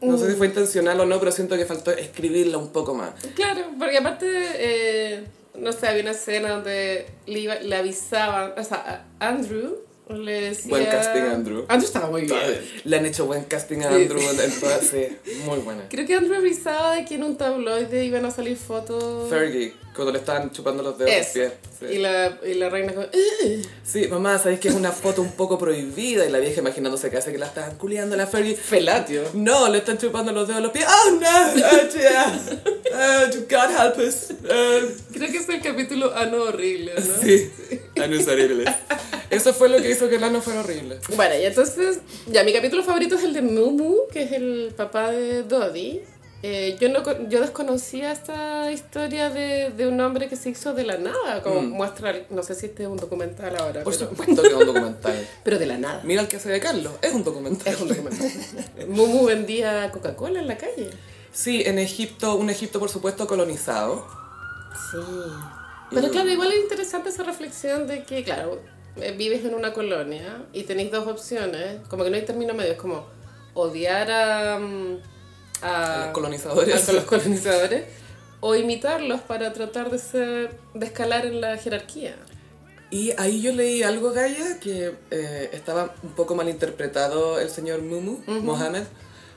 No 0.00 0.16
sé 0.18 0.30
si 0.30 0.36
fue 0.36 0.46
intencional 0.46 0.98
o 1.00 1.06
no, 1.06 1.18
pero 1.18 1.32
siento 1.32 1.56
que 1.56 1.64
faltó 1.66 1.90
escribirla 1.90 2.58
un 2.58 2.68
poco 2.70 2.94
más. 2.94 3.10
Claro, 3.34 3.62
porque 3.78 3.98
aparte, 3.98 4.26
eh, 4.30 5.24
no 5.58 5.72
sé, 5.72 5.88
había 5.88 6.02
una 6.02 6.12
escena 6.12 6.50
donde 6.50 7.06
le, 7.26 7.38
iba- 7.40 7.56
le 7.60 7.76
avisaban, 7.76 8.52
o 8.56 8.62
sea, 8.64 9.06
a 9.18 9.28
Andrew 9.28 9.76
le 10.08 10.40
decía... 10.40 10.70
Buen 10.70 10.86
casting, 10.86 11.20
Andrew. 11.20 11.64
Andrew 11.68 11.86
estaba 11.86 12.08
muy 12.10 12.22
bien. 12.22 12.38
Le 12.84 12.96
han 12.96 13.04
hecho 13.06 13.26
buen 13.26 13.44
casting 13.44 13.78
a 13.82 13.88
Sí. 13.90 14.02
Andrew 14.02 14.20
en 14.20 14.40
en 14.40 14.60
todas, 14.60 14.80
sí, 14.86 15.06
muy 15.44 15.58
buena. 15.58 15.82
Creo 15.90 16.06
que 16.06 16.14
Andrew 16.14 16.36
avisaba 16.36 16.94
de 16.94 17.04
que 17.04 17.16
en 17.16 17.24
un 17.24 17.36
tabloide 17.36 18.04
iban 18.04 18.24
a 18.24 18.30
salir 18.30 18.56
fotos... 18.56 19.28
Fergie, 19.28 19.74
cuando 19.98 20.12
le 20.12 20.20
estaban 20.20 20.52
chupando 20.52 20.80
los 20.84 20.96
dedos 20.96 21.12
Eso. 21.12 21.32
pies. 21.34 21.52
sí. 21.80 21.86
Y, 21.86 21.98
la, 21.98 22.38
y 22.46 22.54
la 22.54 22.68
reina 22.70 22.94
como... 22.94 23.06
"Ugh". 23.06 23.66
Sí, 23.84 24.06
mamá, 24.06 24.38
sabéis 24.38 24.60
que 24.60 24.68
es 24.68 24.74
una 24.74 24.92
foto 24.92 25.22
un 25.22 25.32
poco 25.32 25.58
prohibida 25.58 26.24
y 26.24 26.30
la 26.30 26.38
vieja 26.38 26.60
imaginándose 26.60 27.10
que 27.10 27.16
hace 27.16 27.32
que 27.32 27.38
la 27.38 27.46
estaban 27.46 27.76
culiando 27.78 28.14
a 28.14 28.18
la 28.18 28.28
Fergie. 28.28 28.54
Felatio. 28.54 29.24
No, 29.34 29.68
le 29.68 29.78
están 29.78 29.98
chupando 29.98 30.30
los 30.30 30.46
dedos 30.46 30.60
de 30.62 30.66
los 30.68 30.72
pies. 30.72 30.86
Oh 30.88 31.10
no, 31.10 31.52
oh, 31.52 31.98
yeah. 31.98 32.40
oh, 32.94 33.26
God 33.50 33.70
help 33.76 33.98
us. 33.98 34.30
Oh, 34.44 34.80
Creo 35.12 35.30
que 35.32 35.38
es 35.38 35.48
el 35.48 35.60
capítulo 35.60 36.14
ano 36.14 36.44
horrible, 36.44 36.92
¿no? 36.94 37.20
sí, 37.20 37.50
Ano 38.00 38.14
es 38.14 38.28
horrible. 38.28 38.64
Eso 39.30 39.52
fue 39.52 39.68
lo 39.68 39.78
que 39.82 39.90
hizo 39.90 40.08
que 40.08 40.14
el 40.16 40.24
ano 40.24 40.40
fuera 40.40 40.60
horrible. 40.60 41.00
Bueno, 41.16 41.34
y 41.36 41.44
entonces, 41.44 41.98
ya 42.28 42.44
mi 42.44 42.52
capítulo 42.52 42.82
favorito 42.84 43.16
es 43.16 43.24
el 43.24 43.32
de 43.34 43.42
Mumu, 43.42 44.06
que 44.12 44.22
es 44.22 44.32
el 44.32 44.72
papá 44.76 45.10
de 45.10 45.42
Dodie. 45.42 46.04
Eh, 46.42 46.76
yo, 46.80 46.88
no, 46.88 47.28
yo 47.28 47.40
desconocía 47.40 48.12
esta 48.12 48.70
historia 48.70 49.28
de, 49.28 49.70
de 49.70 49.88
un 49.88 50.00
hombre 50.00 50.28
que 50.28 50.36
se 50.36 50.50
hizo 50.50 50.72
de 50.72 50.84
la 50.84 50.96
nada, 50.96 51.42
como 51.42 51.62
muestra, 51.62 52.14
no 52.30 52.44
sé 52.44 52.54
si 52.54 52.66
este 52.66 52.84
es 52.84 52.88
un 52.88 52.96
documental 52.96 53.56
ahora, 53.58 53.82
Por 53.82 53.92
pero, 53.92 54.10
supuesto 54.10 54.42
que 54.42 54.48
es 54.48 54.54
un 54.54 54.66
documental. 54.66 55.28
pero 55.44 55.58
de 55.58 55.66
la 55.66 55.78
nada. 55.78 56.00
Mira 56.04 56.22
el 56.22 56.28
que 56.28 56.36
hace 56.36 56.48
de 56.48 56.60
Carlos, 56.60 56.92
es 57.02 57.12
un 57.12 57.24
documental. 57.24 57.74
Es 57.74 57.80
un 57.80 57.88
documental. 57.88 58.30
Mumu 58.88 59.26
vendía 59.26 59.90
Coca-Cola 59.90 60.38
en 60.38 60.46
la 60.46 60.56
calle. 60.56 60.90
Sí, 61.32 61.62
en 61.66 61.80
Egipto, 61.80 62.36
un 62.36 62.50
Egipto 62.50 62.78
por 62.78 62.88
supuesto 62.88 63.26
colonizado. 63.26 64.06
Sí. 64.92 64.98
Pero 65.90 66.08
claro, 66.10 66.30
igual 66.30 66.52
es 66.52 66.60
interesante 66.60 67.08
esa 67.08 67.24
reflexión 67.24 67.88
de 67.88 68.04
que, 68.04 68.22
claro, 68.22 68.60
eh, 68.96 69.12
vives 69.16 69.44
en 69.44 69.54
una 69.54 69.72
colonia 69.72 70.44
y 70.52 70.62
tenéis 70.64 70.92
dos 70.92 71.06
opciones, 71.08 71.80
como 71.88 72.04
que 72.04 72.10
no 72.10 72.16
hay 72.16 72.24
término 72.24 72.54
medio, 72.54 72.72
es 72.72 72.78
como 72.78 73.06
odiar 73.54 74.10
a, 74.10 74.58
mm, 74.58 74.98
a, 75.62 76.02
A 76.02 76.04
los 76.06 76.14
colonizadores. 76.14 76.88
a 76.88 76.92
los 76.92 77.04
colonizadores 77.04 77.84
o 78.40 78.54
imitarlos 78.54 79.20
para 79.20 79.52
tratar 79.52 79.90
de 79.90 79.98
ser, 79.98 80.50
de 80.74 80.86
escalar 80.86 81.26
en 81.26 81.40
la 81.40 81.56
jerarquía. 81.56 82.16
Y 82.90 83.12
ahí 83.18 83.42
yo 83.42 83.52
leí 83.52 83.82
algo, 83.82 84.12
Gaia, 84.12 84.58
que 84.60 84.94
eh, 85.10 85.50
estaba 85.52 85.94
un 86.02 86.10
poco 86.10 86.34
mal 86.34 86.48
interpretado 86.48 87.38
el 87.38 87.50
señor 87.50 87.82
Mumu, 87.82 88.20
Mohammed 88.26 88.84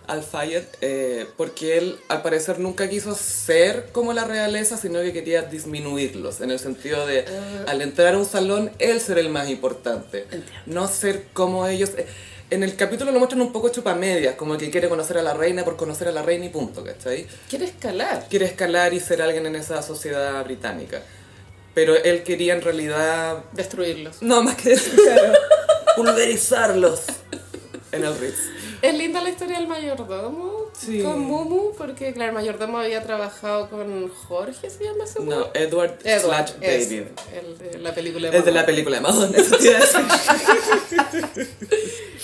Al-Fayed, 0.07 0.63
eh, 0.79 1.25
porque 1.35 1.77
él 1.77 1.99
al 2.07 2.21
parecer 2.21 2.59
nunca 2.59 2.87
quiso 2.87 3.13
ser 3.13 3.89
como 3.91 4.13
la 4.13 4.23
realeza, 4.23 4.77
sino 4.77 5.01
que 5.01 5.11
quería 5.11 5.41
disminuirlos, 5.41 6.39
en 6.39 6.51
el 6.51 6.59
sentido 6.59 7.05
de 7.05 7.25
al 7.67 7.81
entrar 7.81 8.13
a 8.13 8.17
un 8.17 8.25
salón, 8.25 8.71
él 8.79 9.01
ser 9.01 9.17
el 9.17 9.29
más 9.29 9.49
importante, 9.49 10.27
no 10.65 10.87
ser 10.87 11.25
como 11.33 11.67
ellos. 11.67 11.89
Eh, 11.97 12.07
En 12.51 12.63
el 12.63 12.75
capítulo 12.75 13.13
lo 13.13 13.19
muestran 13.19 13.39
un 13.39 13.53
poco 13.53 13.69
chupamedias, 13.69 14.35
como 14.35 14.57
que 14.57 14.69
quiere 14.69 14.89
conocer 14.89 15.17
a 15.17 15.21
la 15.21 15.33
reina 15.33 15.63
por 15.63 15.77
conocer 15.77 16.09
a 16.09 16.11
la 16.11 16.21
reina 16.21 16.47
y 16.47 16.49
punto, 16.49 16.83
¿cachai? 16.83 17.25
Quiere 17.49 17.63
escalar. 17.63 18.27
quiere 18.29 18.45
escalar 18.45 18.93
y 18.93 18.99
ser 18.99 19.21
alguien 19.21 19.45
en 19.45 19.55
esa 19.55 19.81
sociedad 19.81 20.43
británica. 20.43 21.01
Pero 21.73 21.95
él 21.95 22.23
quería 22.23 22.53
en 22.53 22.61
realidad... 22.61 23.45
Destruirlos. 23.53 24.21
No, 24.21 24.43
más 24.43 24.55
que 24.55 24.75
claro, 24.75 25.31
pulverizarlos 25.95 27.03
en 27.93 28.03
el 28.03 28.19
Ritz. 28.19 28.41
Es 28.81 28.93
linda 28.95 29.21
la 29.21 29.29
historia 29.29 29.57
del 29.57 29.69
mayordomo 29.69 30.60
Sí. 30.85 31.03
con 31.03 31.19
Mumu, 31.19 31.73
porque 31.77 32.11
claro, 32.13 32.29
el 32.29 32.35
mayordomo 32.35 32.79
había 32.79 33.03
trabajado 33.03 33.69
con 33.69 34.09
Jorge, 34.09 34.69
¿se 34.69 34.83
llama 34.83 35.03
ese 35.03 35.19
No? 35.21 35.47
Edward, 35.53 35.99
Edward, 36.03 36.47
slash 36.47 36.51
eso, 36.61 36.89
David. 36.89 37.03
el 37.33 37.57
de 37.57 37.77
la 37.79 37.93
película 37.93 38.29
Es 38.29 38.45
de 38.45 38.51
la 38.51 38.65
película 38.65 38.95
de 38.97 39.01
Madonna. 39.01 39.37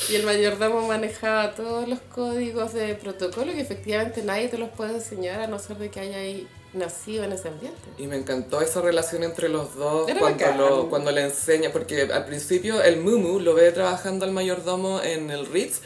Y 0.10 0.16
el 0.16 0.24
mayordomo 0.24 0.88
manejaba 0.88 1.54
todos 1.54 1.88
los 1.88 2.00
códigos 2.00 2.74
de 2.74 2.96
protocolo 2.96 3.52
que 3.52 3.60
efectivamente 3.60 4.22
nadie 4.24 4.48
te 4.48 4.58
los 4.58 4.70
puede 4.70 4.94
enseñar 4.94 5.42
a 5.42 5.48
no 5.48 5.60
ser 5.60 5.78
de 5.78 5.90
que 5.90 6.00
haya 6.00 6.18
ahí 6.18 6.48
nacido 6.74 7.24
en 7.24 7.34
ese 7.34 7.50
ambiente. 7.50 7.82
Y 7.98 8.08
me 8.08 8.16
encantó 8.16 8.62
esa 8.62 8.82
relación 8.82 9.24
entre 9.24 9.50
los 9.50 9.76
dos 9.76 10.08
Era 10.08 10.20
cuando, 10.20 10.52
lo, 10.54 10.90
cuando 10.90 11.12
le 11.12 11.24
enseña, 11.24 11.72
porque 11.72 12.04
al 12.04 12.26
principio 12.26 12.82
el 12.82 12.98
Mumu 12.98 13.40
lo 13.40 13.54
ve 13.54 13.72
trabajando 13.72 14.26
al 14.26 14.32
mayordomo 14.32 15.02
en 15.02 15.30
el 15.30 15.46
Ritz 15.46 15.82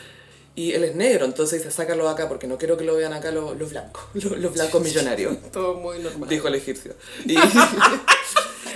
Y 0.56 0.74
él 0.74 0.84
es 0.84 0.96
negro, 0.96 1.26
entonces 1.26 1.60
dice, 1.60 1.72
sácalo 1.72 2.10
acá 2.10 2.28
porque 2.28 2.46
no 2.48 2.58
quiero 2.58 2.76
que 2.78 2.84
lo 2.84 2.96
vean 2.96 3.14
acá 3.14 3.32
los, 3.32 3.58
los 3.58 3.70
blancos, 3.70 4.04
los, 4.14 4.38
los 4.38 4.54
blancos 4.54 4.82
millonarios. 4.84 5.38
Todo 5.52 5.76
muy 5.76 6.00
normal. 6.00 6.30
Dijo 6.30 6.48
el 6.48 6.56
egipcio. 6.56 6.94
Y, 7.26 7.36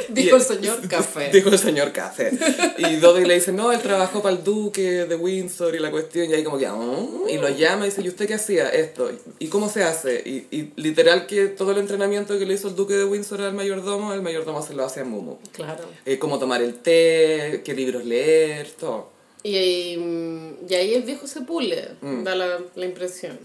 Dijo 0.10 0.36
el 0.36 0.42
señor 0.42 0.88
Café. 0.88 1.30
Dijo 1.32 1.50
el 1.50 1.58
señor 1.58 1.92
Café. 1.92 2.32
Y 2.78 2.98
Dodi 2.98 3.26
le 3.26 3.36
dice, 3.36 3.52
no, 3.52 3.72
él 3.72 3.82
trabajó 3.82 4.22
para 4.22 4.36
el 4.36 4.44
duque 4.44 5.06
de 5.06 5.16
Windsor 5.16 5.76
y 5.76 5.80
la 5.80 5.90
cuestión, 5.90 6.30
y 6.30 6.34
ahí 6.34 6.44
como 6.44 6.58
que, 6.58 6.68
"Oh", 6.68 7.26
y 7.28 7.38
lo 7.38 7.50
llama 7.50 7.86
y 7.86 7.90
dice, 7.90 8.02
¿y 8.02 8.10
usted 8.10 8.28
qué 8.28 8.36
hacía? 8.36 8.70
Esto. 8.70 9.12
¿Y 9.40 9.48
cómo 9.48 9.70
se 9.70 9.84
hace? 9.84 10.22
Y, 10.26 10.48
y 10.56 10.74
literal 10.76 11.26
que 11.28 11.48
todo 11.48 11.72
el 11.72 11.78
entrenamiento 11.80 12.38
que 12.38 12.46
le 12.46 12.54
hizo 12.54 12.68
el 12.68 12.76
duque 12.76 12.94
de 12.94 13.06
Windsor 13.06 13.42
al 13.42 13.54
mayordomo, 13.54 14.14
el 14.14 14.22
mayordomo 14.22 14.62
se 14.62 14.74
lo 14.74 14.86
hace 14.86 15.02
a 15.02 15.06
Mumu. 15.06 15.38
Claro. 15.54 15.86
Eh, 16.06 16.20
cómo 16.20 16.40
tomar 16.40 16.62
el 16.62 16.76
té, 16.76 17.62
qué 17.66 17.74
libros 17.74 18.06
leer, 18.06 18.70
todo. 18.80 19.14
Y, 19.46 19.56
ahí, 19.58 19.98
mm, 19.98 20.66
y 20.68 20.74
ahí 20.74 20.94
el 20.96 21.04
viejo 21.04 21.28
se 21.28 21.42
pule, 21.42 21.90
Mm. 22.02 22.24
da 22.24 22.34
la, 22.36 22.60
la 22.76 22.86
impresión. 22.86 23.38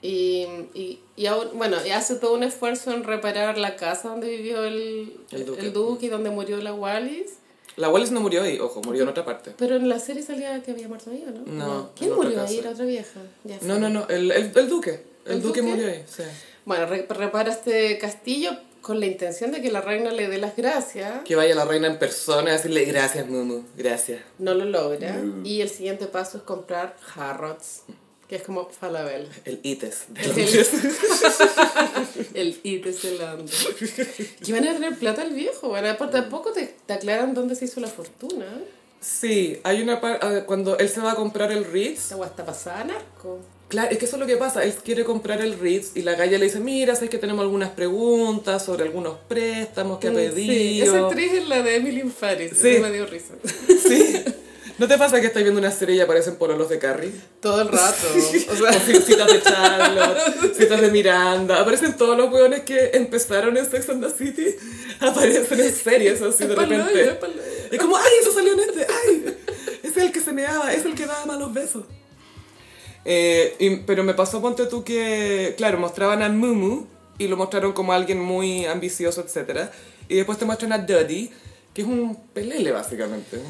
Y, 0.00 0.46
y, 0.74 0.98
y 1.14 1.26
ahora- 1.26 1.50
bueno, 1.52 1.76
y 1.86 1.90
hace 1.90 2.16
todo 2.16 2.34
un 2.34 2.42
esfuerzo 2.42 2.90
en 2.92 3.04
reparar 3.04 3.58
la 3.58 3.76
casa 3.76 4.08
donde 4.08 4.28
vivió 4.28 4.64
el, 4.64 5.12
El 5.30 5.42
el, 5.58 5.72
duque. 5.72 6.06
y 6.06 6.08
donde 6.08 6.30
murió 6.30 6.56
la 6.56 6.72
Wallis. 6.72 7.34
La 7.76 7.88
Wallis 7.90 8.10
no 8.10 8.20
murió 8.20 8.42
ahí, 8.42 8.58
ojo, 8.58 8.80
murió 8.82 9.02
en 9.02 9.08
otra 9.10 9.24
parte. 9.24 9.52
Pero 9.58 9.76
en 9.76 9.88
la 9.88 9.98
serie 9.98 10.22
salía 10.22 10.62
que 10.62 10.70
había 10.72 10.88
muerto 10.88 11.10
ahí, 11.10 11.24
¿o 11.26 11.30
¿no? 11.30 11.42
No, 11.52 11.90
¿Quién 11.96 12.14
murió 12.14 12.34
casa. 12.34 12.48
ahí? 12.48 12.58
Era 12.58 12.70
otra 12.70 12.84
vieja. 12.86 13.20
Ya 13.44 13.58
No, 13.62 13.78
no, 13.78 13.88
no, 13.90 14.06
el, 14.08 14.30
el, 14.32 14.50
el 14.56 14.68
duque. 14.68 15.02
El, 15.26 15.32
¿El 15.34 15.42
duque, 15.42 15.60
duque? 15.60 15.70
murió 15.74 15.86
ahí, 15.88 16.02
sí. 16.08 16.22
Bueno, 16.64 16.86
re- 16.86 17.06
repara 17.08 17.52
este 17.52 17.96
castillo 17.98 18.52
con 18.82 19.00
la 19.00 19.06
intención 19.06 19.50
de 19.52 19.62
que 19.62 19.70
la 19.70 19.80
reina 19.80 20.10
le 20.10 20.28
dé 20.28 20.38
las 20.38 20.54
gracias. 20.56 21.22
Que 21.24 21.36
vaya 21.36 21.54
la 21.54 21.64
reina 21.64 21.86
en 21.86 21.98
persona 21.98 22.50
y 22.50 22.52
decirle 22.52 22.84
gracias, 22.84 23.26
Mumu, 23.28 23.62
gracias. 23.76 24.20
No 24.38 24.52
lo 24.54 24.64
logra. 24.66 25.12
Mm. 25.14 25.46
Y 25.46 25.60
el 25.62 25.70
siguiente 25.70 26.06
paso 26.06 26.38
es 26.38 26.42
comprar 26.44 26.96
Harrods, 27.16 27.82
que 28.28 28.36
es 28.36 28.42
como 28.42 28.68
Falabella. 28.68 29.28
El 29.44 29.60
ITES. 29.62 30.04
de 30.08 30.20
El- 30.22 30.28
Londres. 30.28 30.70
El 32.34 32.60
IT 32.62 32.84
de 32.84 32.92
Zelanda. 32.92 33.52
Que 34.44 34.52
van 34.52 34.66
a 34.66 34.72
tener 34.72 34.98
plata 34.98 35.22
el 35.22 35.32
viejo, 35.32 35.68
bueno, 35.68 35.88
aparte 35.88 36.20
tampoco 36.20 36.52
te, 36.52 36.74
te 36.86 36.92
aclaran 36.92 37.34
dónde 37.34 37.54
se 37.54 37.66
hizo 37.66 37.80
la 37.80 37.88
fortuna. 37.88 38.46
Sí, 39.00 39.58
hay 39.64 39.82
una 39.82 40.00
parte, 40.00 40.44
cuando 40.44 40.78
él 40.78 40.88
se 40.88 41.00
va 41.00 41.12
a 41.12 41.14
comprar 41.16 41.50
el 41.52 41.64
Ritz, 41.64 42.12
agua 42.12 42.26
está 42.26 42.44
pasada 42.44 42.80
a 42.80 42.84
narco. 42.84 43.40
Claro, 43.72 43.90
es 43.90 43.98
que 43.98 44.04
eso 44.04 44.16
es 44.16 44.20
lo 44.20 44.26
que 44.26 44.36
pasa, 44.36 44.62
él 44.62 44.72
quiere 44.84 45.02
comprar 45.04 45.40
el 45.40 45.58
Ritz 45.58 45.96
y 45.96 46.02
la 46.02 46.14
galla 46.14 46.38
le 46.38 46.44
dice, 46.44 46.60
mira, 46.60 46.94
sabes 46.94 47.10
que 47.10 47.18
tenemos 47.18 47.42
algunas 47.42 47.70
preguntas 47.70 48.64
sobre 48.64 48.84
algunos 48.84 49.16
préstamos 49.28 49.98
que 49.98 50.08
ha 50.08 50.10
Mm, 50.12 50.16
Sí, 50.16 50.20
pedido. 50.46 50.96
esa 50.96 51.06
actriz 51.08 51.32
es 51.32 51.48
la 51.48 51.62
de 51.62 51.76
Emily 51.76 52.00
in 52.02 52.10
Paris. 52.10 52.52
Sí. 52.60 52.68
Eso 52.68 52.82
me 52.82 52.90
dio 52.92 53.06
risa. 53.06 53.34
Sí. 53.88 54.22
¿No 54.78 54.88
te 54.88 54.96
pasa 54.98 55.20
que 55.20 55.26
estás 55.26 55.42
viendo 55.42 55.60
una 55.60 55.70
serie 55.70 55.96
y 55.96 56.00
aparecen 56.00 56.36
pololos 56.36 56.68
de 56.68 56.78
Carrie? 56.78 57.12
Todo 57.40 57.62
el 57.62 57.68
rato. 57.68 58.06
O 58.14 58.52
O 58.52 58.56
sea, 58.56 58.72
ci- 58.80 59.02
citas 59.02 59.26
de 59.32 59.42
Charlotte, 59.42 60.54
citas 60.56 60.80
de 60.80 60.90
Miranda, 60.90 61.60
aparecen 61.60 61.96
todos 61.96 62.16
los 62.16 62.32
hueones 62.32 62.60
que 62.62 62.90
empezaron 62.94 63.56
en 63.56 63.70
Sex 63.70 63.88
and 63.90 64.04
the 64.04 64.10
City, 64.10 64.46
aparecen 65.00 65.60
en 65.60 65.72
series 65.74 66.22
así 66.22 66.44
de 66.44 66.52
es 66.54 66.58
es 66.60 66.68
repente. 66.68 67.00
hoyo. 67.00 67.16
Es 67.70 67.78
como, 67.78 67.96
ay, 67.96 68.12
eso 68.20 68.32
salió 68.32 68.52
en 68.54 68.60
este, 68.60 68.86
ay, 69.06 69.36
es 69.82 69.96
el 69.96 70.10
que 70.10 70.20
se 70.20 70.32
meaba, 70.32 70.72
es 70.72 70.84
el 70.84 70.94
que 70.94 71.06
daba 71.06 71.26
malos 71.26 71.52
besos. 71.52 71.84
Eh, 73.04 73.56
y- 73.58 73.76
pero 73.78 74.04
me 74.04 74.14
pasó, 74.14 74.40
ponte 74.40 74.66
tú, 74.66 74.84
que, 74.84 75.54
claro, 75.56 75.78
mostraban 75.78 76.22
a 76.22 76.28
Mumu 76.28 76.86
y 77.18 77.28
lo 77.28 77.36
mostraron 77.36 77.72
como 77.72 77.92
alguien 77.92 78.20
muy 78.20 78.64
ambicioso, 78.66 79.20
etc. 79.22 79.68
Y 80.08 80.16
después 80.16 80.38
te 80.38 80.44
muestran 80.44 80.72
a 80.72 80.78
Duddy, 80.78 81.30
que 81.74 81.82
es 81.82 81.88
un 81.88 82.16
pelele, 82.32 82.70
básicamente. 82.72 83.40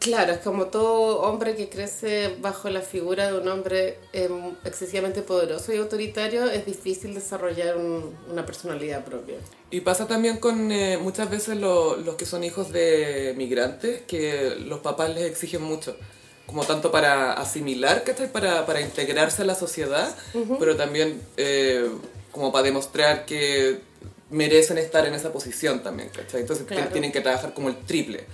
Claro, 0.00 0.32
es 0.32 0.38
como 0.38 0.66
todo 0.66 1.22
hombre 1.22 1.56
que 1.56 1.68
crece 1.68 2.36
bajo 2.40 2.70
la 2.70 2.82
figura 2.82 3.32
de 3.32 3.38
un 3.40 3.48
hombre 3.48 3.98
em, 4.12 4.54
excesivamente 4.64 5.22
poderoso 5.22 5.72
y 5.72 5.76
autoritario, 5.78 6.44
es 6.48 6.64
difícil 6.66 7.14
desarrollar 7.14 7.76
un- 7.76 8.14
una 8.30 8.46
personalidad 8.46 9.04
propia. 9.04 9.34
Y 9.72 9.80
pasa 9.80 10.06
también 10.06 10.38
con 10.38 10.70
eh, 10.70 10.98
muchas 10.98 11.28
veces 11.30 11.56
lo- 11.56 11.96
los 11.96 12.14
que 12.14 12.26
son 12.26 12.44
hijos 12.44 12.72
de 12.72 13.34
migrantes, 13.36 14.02
que 14.02 14.54
los 14.60 14.78
papás 14.80 15.12
les 15.14 15.24
exigen 15.24 15.62
mucho, 15.62 15.96
como 16.48 16.64
tanto 16.64 16.90
para 16.90 17.34
asimilar, 17.34 18.02
¿cachai? 18.04 18.32
Para, 18.32 18.64
para 18.64 18.80
integrarse 18.80 19.42
a 19.42 19.44
la 19.44 19.54
sociedad, 19.54 20.08
pero 20.58 20.76
también 20.76 21.20
eh, 21.36 21.86
como 22.32 22.50
para 22.50 22.62
demostrar 22.64 23.26
que 23.26 23.80
merecen 24.30 24.78
estar 24.78 25.06
en 25.06 25.12
esa 25.12 25.30
posición 25.30 25.82
también, 25.82 26.08
¿cachai? 26.08 26.40
Entonces 26.40 26.66
Claro. 26.66 26.88
tienen 26.90 27.12
que 27.12 27.20
trabajar 27.20 27.52
como 27.52 27.68
el 27.68 27.76
triple. 27.84 28.24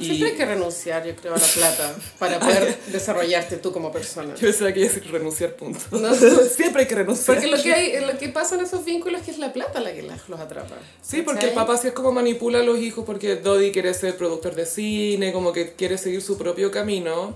Y 0.00 0.06
Siempre 0.06 0.30
hay 0.30 0.36
que 0.36 0.46
renunciar, 0.46 1.06
yo 1.06 1.14
creo, 1.14 1.34
a 1.34 1.38
la 1.38 1.46
plata 1.46 1.94
para 2.18 2.40
poder 2.40 2.78
desarrollarte 2.86 3.58
tú 3.58 3.70
como 3.70 3.92
persona. 3.92 4.34
yo 4.34 4.40
pensaba 4.40 4.72
que 4.72 4.80
iba 4.80 4.90
a 4.90 4.94
decir 4.94 5.12
renunciar, 5.12 5.54
punto. 5.54 5.80
No. 5.92 6.14
Siempre 6.54 6.82
hay 6.82 6.88
que 6.88 6.94
renunciar. 6.94 7.36
Porque 7.36 7.50
lo 7.50 7.62
que, 7.62 7.72
hay, 7.72 8.00
lo 8.04 8.18
que 8.18 8.28
pasa 8.30 8.54
en 8.54 8.62
esos 8.62 8.84
vínculos 8.84 9.20
es 9.20 9.26
que 9.26 9.30
es 9.32 9.38
la 9.38 9.52
plata 9.52 9.80
la 9.80 9.92
que 9.92 10.02
los 10.02 10.40
atrapa. 10.40 10.76
Sí, 11.02 11.22
porque 11.22 11.46
el 11.46 11.52
papá 11.52 11.76
sí 11.76 11.88
es 11.88 11.92
como 11.92 12.12
manipula 12.12 12.60
a 12.60 12.62
los 12.62 12.78
hijos 12.78 13.04
porque 13.04 13.36
Dodi 13.36 13.72
quiere 13.72 13.92
ser 13.94 14.16
productor 14.16 14.54
de 14.54 14.66
cine, 14.66 15.32
como 15.32 15.52
que 15.52 15.74
quiere 15.74 15.98
seguir 15.98 16.22
su 16.22 16.38
propio 16.38 16.70
camino. 16.70 17.34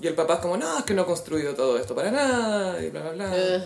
Y 0.00 0.06
el 0.06 0.14
papá 0.14 0.34
es 0.34 0.40
como, 0.40 0.56
no, 0.56 0.78
es 0.78 0.84
que 0.84 0.94
no 0.94 1.02
he 1.02 1.06
construido 1.06 1.54
todo 1.54 1.78
esto 1.78 1.94
para 1.94 2.10
nada, 2.10 2.82
y 2.82 2.90
bla, 2.90 3.02
bla, 3.02 3.12
bla. 3.12 3.64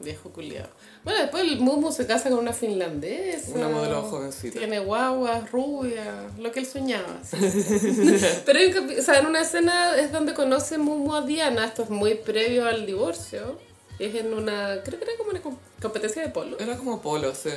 Viejo 0.00 0.30
culiado. 0.30 0.68
Bueno, 1.04 1.20
después 1.20 1.42
el 1.44 1.58
Mumu 1.60 1.90
se 1.92 2.06
casa 2.06 2.28
con 2.30 2.38
una 2.38 2.52
finlandesa. 2.52 3.52
Una 3.54 3.68
modelo 3.68 4.02
jovencita. 4.02 4.58
Tiene 4.58 4.78
guaguas, 4.80 5.50
rubia, 5.50 6.04
lo 6.38 6.50
que 6.52 6.60
él 6.60 6.66
soñaba. 6.66 7.20
sí. 7.24 7.36
Pero 8.46 8.58
capi- 8.58 8.98
o 8.98 9.02
sea, 9.02 9.18
en 9.20 9.26
una 9.26 9.40
escena 9.42 9.96
es 9.96 10.12
donde 10.12 10.34
conoce 10.34 10.78
Mumu 10.78 11.14
a 11.14 11.22
Diana, 11.22 11.64
esto 11.64 11.82
es 11.84 11.90
muy 11.90 12.14
previo 12.14 12.66
al 12.66 12.84
divorcio. 12.86 13.58
Es 13.98 14.14
en 14.14 14.32
una, 14.32 14.80
creo 14.84 14.98
que 14.98 15.04
era 15.06 15.16
como 15.18 15.30
una 15.30 15.40
com- 15.42 15.56
competencia 15.82 16.22
de 16.22 16.28
polo. 16.28 16.56
Era 16.60 16.76
como 16.76 17.00
polo, 17.02 17.34
sí. 17.34 17.50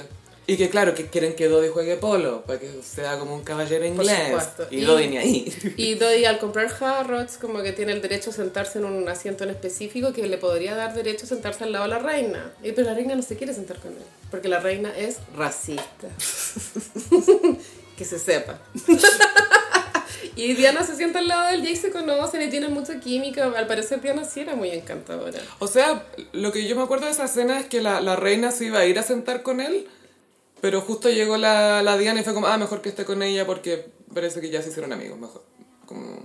Y 0.47 0.57
que 0.57 0.69
claro, 0.69 0.95
que 0.95 1.05
quieren 1.05 1.35
que 1.35 1.47
Dodi 1.47 1.69
juegue 1.69 1.95
polo, 1.97 2.41
para 2.41 2.59
que 2.59 2.67
sea 2.83 3.17
como 3.19 3.35
un 3.35 3.43
caballero 3.43 3.85
inglés. 3.85 4.33
Y, 4.71 4.77
Y- 4.79 4.81
Dodi 4.81 5.07
ni 5.07 5.17
ahí. 5.17 5.53
Y 5.77 5.93
Dodi 5.95 6.25
al 6.25 6.39
comprar 6.39 6.67
Harrods 6.81 7.37
como 7.37 7.61
que 7.61 7.71
tiene 7.73 7.91
el 7.93 8.01
derecho 8.01 8.31
a 8.31 8.33
sentarse 8.33 8.79
en 8.79 8.85
un 8.85 9.07
asiento 9.07 9.43
en 9.43 9.51
específico 9.51 10.11
que 10.13 10.25
le 10.27 10.37
podría 10.37 10.75
dar 10.75 10.93
derecho 10.95 11.25
a 11.25 11.29
sentarse 11.29 11.63
al 11.63 11.71
lado 11.71 11.85
de 11.85 11.91
la 11.91 11.99
reina. 11.99 12.51
Y 12.63 12.71
pero 12.71 12.87
la 12.87 12.95
reina 12.95 13.15
no 13.15 13.21
se 13.21 13.37
quiere 13.37 13.53
sentar 13.53 13.77
con 13.77 13.91
él, 13.91 14.03
porque 14.31 14.47
la 14.49 14.59
reina 14.59 14.91
es 14.97 15.17
racista. 15.37 16.07
que 17.97 18.03
se 18.05 18.17
sepa. 18.19 18.59
y 20.35 20.53
Diana 20.53 20.83
se 20.85 20.95
sienta 20.95 21.19
al 21.19 21.27
lado 21.27 21.47
de 21.49 21.55
él 21.55 21.63
y 21.63 21.67
ahí 21.67 21.75
se 21.75 21.91
conocen 21.91 22.41
y 22.41 22.49
tienen 22.49 22.73
mucha 22.73 22.99
química. 22.99 23.51
Al 23.55 23.67
parecer 23.67 24.01
Diana 24.01 24.25
sí 24.25 24.39
era 24.41 24.55
muy 24.55 24.71
encantadora. 24.71 25.39
O 25.59 25.67
sea, 25.67 26.05
lo 26.33 26.51
que 26.51 26.67
yo 26.67 26.75
me 26.75 26.81
acuerdo 26.81 27.05
de 27.05 27.11
esa 27.11 27.25
escena 27.25 27.59
es 27.59 27.65
que 27.67 27.81
la, 27.81 28.01
la 28.01 28.15
reina 28.15 28.51
se 28.51 28.65
iba 28.65 28.79
a 28.79 28.85
ir 28.85 28.97
a 28.99 29.03
sentar 29.03 29.43
con 29.43 29.61
él, 29.61 29.87
pero 30.61 30.81
justo 30.81 31.09
llegó 31.09 31.37
la, 31.37 31.81
la 31.83 31.97
Diana 31.97 32.21
y 32.21 32.23
fue 32.23 32.33
como, 32.33 32.47
ah, 32.47 32.57
mejor 32.57 32.81
que 32.81 32.89
esté 32.89 33.03
con 33.05 33.23
ella 33.23 33.45
porque 33.45 33.85
parece 34.13 34.41
que 34.41 34.49
ya 34.49 34.61
se 34.61 34.69
hicieron 34.69 34.93
amigos, 34.93 35.19
mejor. 35.19 35.43
Como... 35.85 36.23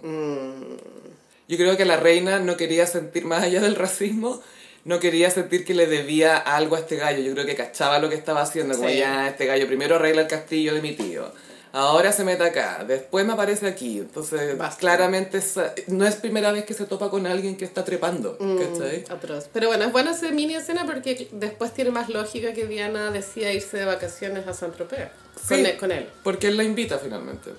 Yo 1.48 1.56
creo 1.56 1.76
que 1.76 1.84
la 1.84 1.96
reina 1.96 2.38
no 2.40 2.56
quería 2.56 2.86
sentir, 2.86 3.24
más 3.24 3.42
allá 3.44 3.60
del 3.60 3.76
racismo, 3.76 4.42
no 4.84 4.98
quería 5.00 5.30
sentir 5.30 5.64
que 5.64 5.74
le 5.74 5.86
debía 5.86 6.36
algo 6.36 6.76
a 6.76 6.80
este 6.80 6.96
gallo. 6.96 7.22
Yo 7.22 7.32
creo 7.34 7.46
que 7.46 7.54
cachaba 7.54 7.98
lo 7.98 8.08
que 8.08 8.16
estaba 8.16 8.42
haciendo, 8.42 8.76
como 8.76 8.88
Sí. 8.88 8.98
ya 8.98 9.28
este 9.28 9.46
gallo 9.46 9.66
primero 9.66 9.96
arregla 9.96 10.22
el 10.22 10.28
castillo 10.28 10.74
de 10.74 10.82
mi 10.82 10.92
tío. 10.92 11.32
Ahora 11.78 12.10
se 12.10 12.24
mete 12.24 12.42
acá, 12.42 12.84
después 12.88 13.26
me 13.26 13.34
aparece 13.34 13.66
aquí. 13.66 13.98
Entonces, 13.98 14.56
Basta. 14.56 14.80
claramente 14.80 15.42
no 15.88 16.06
es 16.06 16.14
primera 16.16 16.50
vez 16.50 16.64
que 16.64 16.72
se 16.72 16.86
topa 16.86 17.10
con 17.10 17.26
alguien 17.26 17.54
que 17.58 17.66
está 17.66 17.84
trepando, 17.84 18.38
¿cachai? 18.38 19.04
Atroz. 19.10 19.50
Pero 19.52 19.68
bueno, 19.68 19.84
es 19.84 19.92
buena 19.92 20.12
esa 20.12 20.30
mini 20.30 20.54
escena 20.54 20.86
porque 20.86 21.28
después 21.32 21.74
tiene 21.74 21.90
más 21.90 22.08
lógica 22.08 22.54
que 22.54 22.66
Diana 22.66 23.10
decía 23.10 23.52
irse 23.52 23.76
de 23.76 23.84
vacaciones 23.84 24.46
a 24.48 24.54
San 24.54 24.72
Tropez 24.72 25.10
con, 25.46 25.58
él- 25.66 25.76
con 25.76 25.92
él. 25.92 26.08
Porque 26.22 26.48
él 26.48 26.56
la 26.56 26.64
invita 26.64 26.96
finalmente. 26.98 27.50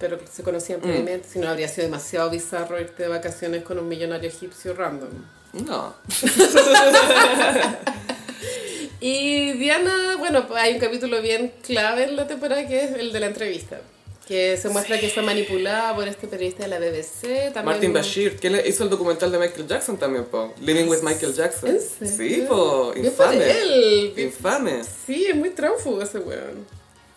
Pero 0.00 0.18
se 0.28 0.42
conocían 0.42 0.80
previamente, 0.80 1.28
si 1.28 1.38
no 1.38 1.48
habría 1.48 1.68
sido 1.68 1.84
demasiado 1.86 2.28
bizarro 2.30 2.80
irte 2.80 3.04
de 3.04 3.08
vacaciones 3.08 3.62
con 3.62 3.78
un 3.78 3.86
millonario 3.88 4.28
egipcio 4.28 4.74
random. 4.74 5.08
No. 5.52 5.94
Y 9.00 9.52
Diana, 9.52 10.16
bueno, 10.18 10.46
pues 10.46 10.62
hay 10.62 10.74
un 10.74 10.80
capítulo 10.80 11.20
bien 11.20 11.52
clave 11.62 12.04
en 12.04 12.16
la 12.16 12.26
temporada 12.26 12.66
que 12.66 12.84
es 12.84 12.92
el 12.92 13.12
de 13.12 13.20
la 13.20 13.26
entrevista. 13.26 13.80
Que 14.26 14.56
se 14.56 14.68
muestra 14.70 14.98
que 14.98 15.08
fue 15.08 15.22
manipulada 15.22 15.94
por 15.94 16.08
este 16.08 16.26
periodista 16.26 16.64
de 16.64 16.68
la 16.68 16.80
BBC. 16.80 17.52
También 17.52 17.64
Martin 17.64 17.92
Bashir, 17.92 18.36
que 18.36 18.64
hizo 18.66 18.82
el 18.82 18.90
documental 18.90 19.30
de 19.30 19.38
Michael 19.38 19.68
Jackson 19.68 19.96
también, 19.96 20.24
po. 20.24 20.52
Living 20.60 20.88
with 20.88 21.02
Michael 21.02 21.32
Jackson. 21.32 21.78
Sí, 21.80 22.44
po. 22.48 22.92
Infame. 22.96 24.12
Infame. 24.16 24.82
Sí, 25.06 25.26
es 25.26 25.36
muy 25.36 25.50
tránfugo 25.50 26.02
ese 26.02 26.18
weón. 26.18 26.66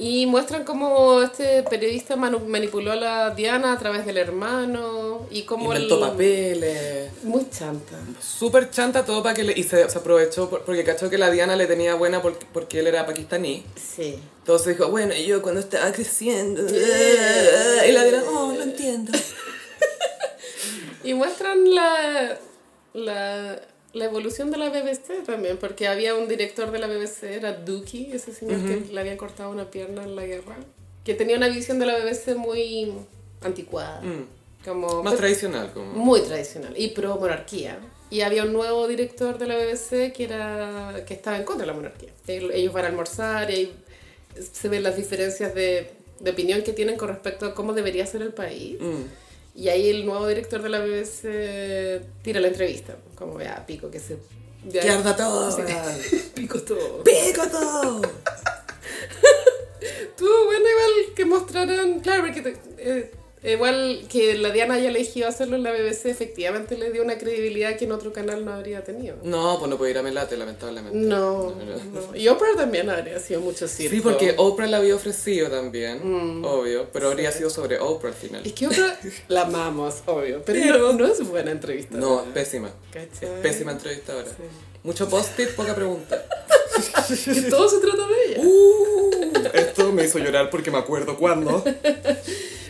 Y 0.02 0.26
muestran 0.28 0.64
cómo 0.64 1.22
este 1.22 1.62
periodista 1.64 2.16
manipuló 2.16 2.94
a 2.94 2.96
la 2.96 3.30
Diana 3.32 3.74
a 3.74 3.78
través 3.78 4.06
del 4.06 4.18
hermano 4.18 5.28
y 5.30 5.42
cómo 5.42 5.74
Inventó 5.74 5.96
el- 5.96 6.12
papeles. 6.12 7.12
Muy 7.24 7.50
chanta. 7.50 7.98
Súper 8.22 8.72
chanta 8.72 9.04
todo 9.04 9.22
para 9.22 9.36
que 9.36 9.44
le... 9.44 9.60
Y 9.60 9.64
se, 9.64 9.90
se 9.90 9.98
aprovechó 9.98 10.50
por- 10.50 10.64
porque 10.64 10.86
cachó 10.86 11.10
que 11.10 11.18
la 11.18 11.30
Diana 11.30 11.58
le 11.58 11.68
tenía 11.68 11.96
buena 11.96 12.22
porque, 12.22 12.46
porque 12.54 12.80
él 12.80 12.88
era 12.88 13.06
pakistaní. 13.06 13.66
Sí. 13.76 14.18
Entonces 14.38 14.78
dijo, 14.78 14.90
bueno, 14.90 15.14
y 15.14 15.26
yo 15.26 15.42
cuando 15.42 15.60
estaba 15.60 15.92
creciendo... 15.92 16.62
Y 16.66 17.92
la 17.92 18.04
Diana, 18.06 18.24
oh, 18.32 18.54
lo 18.56 18.64
entiendo. 18.64 19.12
Y 21.04 21.14
muestran 21.14 21.74
la... 21.74 22.38
la, 22.94 23.60
la 23.94 24.06
evolución 24.06 24.52
de 24.52 24.58
la 24.58 24.70
BBC 24.70 25.24
también, 25.26 25.58
porque 25.58 25.88
había 25.88 26.16
un 26.16 26.28
director 26.28 26.72
de 26.72 26.80
la 26.80 26.88
BBC, 26.88 27.24
era 27.24 27.54
Dookie, 27.54 28.12
ese 28.14 28.34
señor 28.34 28.60
que 28.66 28.94
le 28.94 29.00
había 29.00 29.18
cortado 29.18 29.50
una 29.52 29.70
pierna 29.72 30.04
en 30.04 30.16
la 30.16 30.26
guerra, 30.26 30.58
que 31.04 31.14
tenía 31.16 31.38
una 31.38 31.48
visión 31.50 31.80
de 31.80 31.86
la 31.88 31.98
BBC 31.98 32.36
muy 32.36 32.94
anticuada. 33.42 34.02
Mm. 34.02 34.26
Como, 34.66 35.02
Más 35.04 35.16
tradicional, 35.16 35.72
como. 35.74 35.94
muy 35.94 36.22
tradicional 36.22 36.74
y 36.78 36.90
pro 36.90 37.16
monarquía. 37.18 37.80
Y 38.12 38.22
había 38.22 38.44
un 38.44 38.52
nuevo 38.54 38.88
director 38.88 39.38
de 39.38 39.48
la 39.48 39.56
BBC 39.56 40.12
que 40.14 40.26
era 40.26 41.04
que 41.08 41.14
estaba 41.14 41.38
en 41.38 41.44
contra 41.44 41.66
de 41.66 41.68
la 41.72 41.74
monarquía. 41.74 42.10
El- 42.28 42.52
Ellos 42.52 42.74
van 42.74 42.86
a 42.86 42.88
almorzar 42.90 43.50
y 43.50 43.54
ahí 43.54 43.76
se 44.52 44.68
ven 44.68 44.84
las 44.84 44.98
diferencias 44.98 45.56
de, 45.56 45.92
de 46.20 46.32
opinión 46.32 46.62
que 46.64 46.74
tienen 46.74 46.98
con 46.98 47.08
respecto 47.08 47.46
a 47.46 47.56
cómo 47.56 47.74
debería 47.74 48.06
ser 48.06 48.22
el 48.22 48.34
país. 48.34 48.78
Mm. 48.82 49.04
Y 49.60 49.68
ahí 49.68 49.90
el 49.90 50.06
nuevo 50.06 50.26
director 50.26 50.62
de 50.62 50.70
la 50.70 50.80
BBC 50.80 52.02
tira 52.22 52.40
la 52.40 52.48
entrevista, 52.48 52.96
como 53.16 53.34
vea, 53.36 53.66
pico 53.68 53.92
que 53.92 54.00
se... 54.00 54.18
ya- 54.66 54.80
¡Que 54.82 54.90
arda 54.90 55.16
todo! 55.18 55.52
Sí. 55.52 55.62
pico 56.34 56.62
todo. 56.62 57.04
¡Pico 57.04 57.46
todo! 57.52 58.02
Estuvo 59.82 60.46
bueno 60.46 60.66
igual 60.70 61.14
que 61.16 61.26
mostraran, 61.26 62.00
claro, 62.00 62.24
porque 62.26 62.42
te- 62.42 62.58
eh, 62.78 63.12
igual 63.44 64.02
que 64.10 64.38
la 64.38 64.52
Diana 64.52 64.76
haya 64.76 64.90
elegido 64.90 65.28
hacerlo 65.28 65.56
en 65.56 65.64
la 65.64 65.72
BBC, 65.72 66.08
efectivamente 66.08 66.78
le 66.78 66.92
dio 66.92 67.02
una 67.04 67.18
credibilidad 67.18 67.78
que 67.78 67.86
en 67.86 67.92
otro 67.92 68.12
canal 68.12 68.44
no 68.44 68.54
habría 68.54 68.84
tenido. 68.84 69.16
No, 69.24 69.58
pues 69.60 69.70
no 69.70 69.78
puedo 69.78 69.90
ir 69.90 69.98
a 69.98 70.04
Melate, 70.04 70.36
lamentablemente. 70.38 70.98
No, 70.98 71.56
no. 71.56 72.16
Y 72.16 72.28
Oprah 72.28 72.56
también 72.58 72.90
habría 72.90 73.20
sido 73.20 73.42
mucho 73.42 73.68
circo. 73.68 73.96
Sí, 73.96 74.02
porque 74.02 74.34
Oprah 74.38 74.68
la 74.68 74.78
había 74.78 74.96
ofrecido 74.96 75.50
también, 75.50 76.44
obvio, 76.44 76.88
pero 76.92 77.10
habría 77.10 77.32
sido 77.32 77.50
sobre 77.50 77.80
Oprah 77.80 78.10
al 78.10 78.16
final. 78.16 78.42
Es 78.46 78.54
que 78.54 78.68
Oprah 78.68 79.00
la 79.30 79.42
amamos, 79.44 79.96
obvio, 80.06 80.42
pero, 80.46 80.60
Pero- 80.62 80.94
no, 80.94 80.94
no 80.94 81.08
es 81.08 81.28
buena 81.28 81.52
entrevista. 81.52 81.98
No, 81.98 82.22
es 82.22 82.28
pésima. 82.34 82.70
¿Cachai? 82.92 83.08
Es 83.30 83.40
pésima 83.42 83.72
entrevistadora. 83.72 84.28
Sí. 84.28 84.44
Mucho 84.84 85.08
post-it, 85.10 85.50
poca 85.56 85.74
pregunta. 85.76 86.26
Que 87.26 87.42
todo 87.50 87.68
se 87.68 87.80
trata 87.80 88.04
de 88.08 88.26
ella. 88.34 88.42
Uh, 88.42 89.12
esto 89.54 89.92
me 89.92 90.06
hizo 90.06 90.18
llorar 90.20 90.50
porque 90.50 90.72
me 90.72 90.78
acuerdo 90.78 91.18
cuándo. 91.18 91.62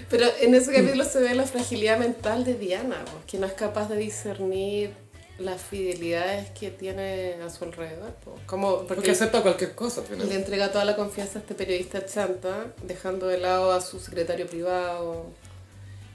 Pero 0.10 0.26
en 0.42 0.56
ese 0.56 0.74
capítulo 0.74 1.04
se 1.06 1.20
ve 1.20 1.36
la 1.36 1.46
fragilidad 1.46 2.00
mental 2.00 2.44
de 2.44 2.56
Diana, 2.56 2.98
pues, 3.06 3.26
que 3.26 3.38
no 3.38 3.46
es 3.46 3.54
capaz 3.54 3.90
de 3.90 3.98
discernir 3.98 4.92
las 5.38 5.62
fidelidades 5.62 6.50
que 6.52 6.70
tiene 6.72 7.36
a 7.46 7.50
su 7.50 7.64
alrededor. 7.64 8.14
pues. 8.26 8.42
Como, 8.46 8.80
Porque 8.80 8.96
porque 8.96 9.12
acepta 9.12 9.42
cualquier 9.42 9.74
cosa 9.76 10.04
le 10.10 10.36
entrega 10.36 10.72
toda 10.72 10.84
la 10.84 10.96
confianza 10.96 11.40
a 11.40 11.42
este 11.42 11.56
periodista 11.56 12.06
chanta, 12.06 12.74
dejando 12.84 13.28
de 13.28 13.38
lado 13.38 13.72
a 13.72 13.82
su 13.82 14.00
secretario 14.00 14.48
privado. 14.48 15.28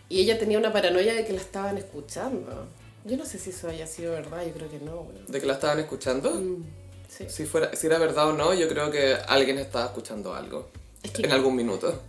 Y 0.09 0.21
ella 0.21 0.39
tenía 0.39 0.59
una 0.59 0.73
paranoia 0.73 1.15
de 1.15 1.25
que 1.25 1.33
la 1.33 1.41
estaban 1.41 1.79
escuchando. 1.79 2.67
Yo 3.05 3.17
no 3.17 3.25
sé 3.25 3.39
si 3.39 3.51
eso 3.51 3.69
haya 3.69 3.87
sido 3.87 4.13
verdad, 4.13 4.45
yo 4.47 4.53
creo 4.53 4.71
que 4.71 4.79
no. 4.79 4.97
bueno. 4.97 5.21
¿De 5.27 5.41
que 5.41 5.47
la 5.47 5.55
estaban 5.55 5.79
escuchando? 5.79 6.31
Mm, 6.35 6.65
Sí. 7.09 7.27
Si, 7.29 7.47
fuera, 7.47 7.75
si 7.77 7.87
era 7.87 7.99
verdad 7.99 8.31
o 8.31 8.33
no, 8.33 8.53
yo 8.55 8.67
creo 8.67 8.91
que 8.91 9.15
alguien 9.29 9.59
estaba 9.59 9.85
escuchando 9.85 10.35
algo. 10.35 10.69
Es 11.05 11.11
que- 11.13 11.23
En 11.23 11.33
algún 11.33 11.55
minuto. 11.55 12.03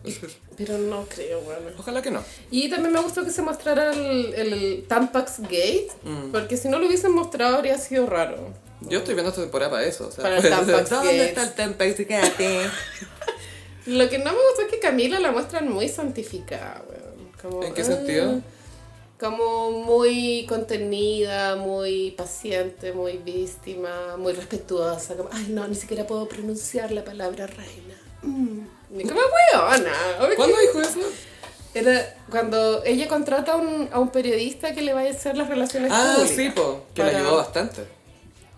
Pero 0.58 0.78
no 0.78 1.06
creo, 1.08 1.42
bueno. 1.42 1.68
Ojalá 1.78 2.02
que 2.02 2.10
no. 2.12 2.24
Y 2.50 2.70
también 2.70 2.94
me 2.94 3.02
gustó 3.02 3.24
que 3.24 3.30
se 3.32 3.42
mostrara 3.42 3.92
el, 3.94 4.34
el 4.34 4.86
Tampax 4.88 5.42
Gate, 5.42 5.90
Mm. 6.04 6.32
porque 6.32 6.58
si 6.58 6.70
no 6.70 6.80
lo 6.80 6.88
hubiesen 6.88 7.12
mostrado 7.12 7.58
habría 7.58 7.78
sido 7.78 8.06
raro. 8.08 8.54
Yo 8.82 9.00
estoy 9.00 9.14
viendo 9.16 9.30
esta 9.30 9.42
temporada 9.42 9.72
para 9.72 9.86
eso. 9.86 10.08
O 10.08 10.12
sea, 10.12 10.24
Para 10.24 10.38
el 10.38 10.50
Tampax 10.50 10.90
¿Dónde 10.90 11.26
está 11.28 11.44
el 11.44 11.54
Tampax 11.54 11.98
Gate? 12.08 12.70
Lo 13.86 14.10
que 14.10 14.18
no 14.18 14.26
me 14.32 14.40
gustó 14.50 14.62
es 14.64 14.68
que 14.72 14.80
Camila 14.80 15.20
la 15.20 15.32
muestran 15.32 15.70
muy 15.72 15.88
santificada, 15.90 16.84
weón. 16.90 17.32
Como, 17.42 17.64
¿En 17.64 17.74
qué 17.74 17.82
ah, 17.82 17.86
sentido? 17.86 18.42
Como 19.20 19.72
muy 19.72 20.46
contenida, 20.48 21.56
muy 21.56 22.12
paciente, 22.12 22.94
muy 22.94 23.18
víctima, 23.18 24.18
muy 24.18 24.34
respetuosa. 24.34 25.16
Como, 25.16 25.30
ay, 25.32 25.48
no, 25.50 25.68
ni 25.68 25.76
siquiera 25.76 26.08
puedo 26.08 26.28
pronunciar 26.28 26.92
la 26.92 27.04
palabra 27.06 27.46
reina. 27.48 27.96
Mm. 28.24 28.65
Weona. 29.04 29.92
obvio 30.22 30.36
¿Cuándo 30.36 30.58
dijo 30.60 30.82
eso? 30.82 31.00
Era 31.74 32.16
cuando 32.30 32.84
ella 32.86 33.08
contrata 33.08 33.54
a 33.54 33.56
un, 33.58 33.90
a 33.92 34.00
un 34.00 34.10
periodista 34.10 34.74
que 34.74 34.82
le 34.82 34.94
vaya 34.94 35.10
a 35.10 35.14
hacer 35.14 35.36
las 35.36 35.50
relaciones 35.50 35.92
Ah, 35.94 36.14
públicas. 36.16 36.36
sí, 36.38 36.50
po, 36.50 36.86
que 36.94 37.04
le 37.04 37.12
Para- 37.12 37.22
ayudó 37.24 37.38
bastante. 37.38 37.86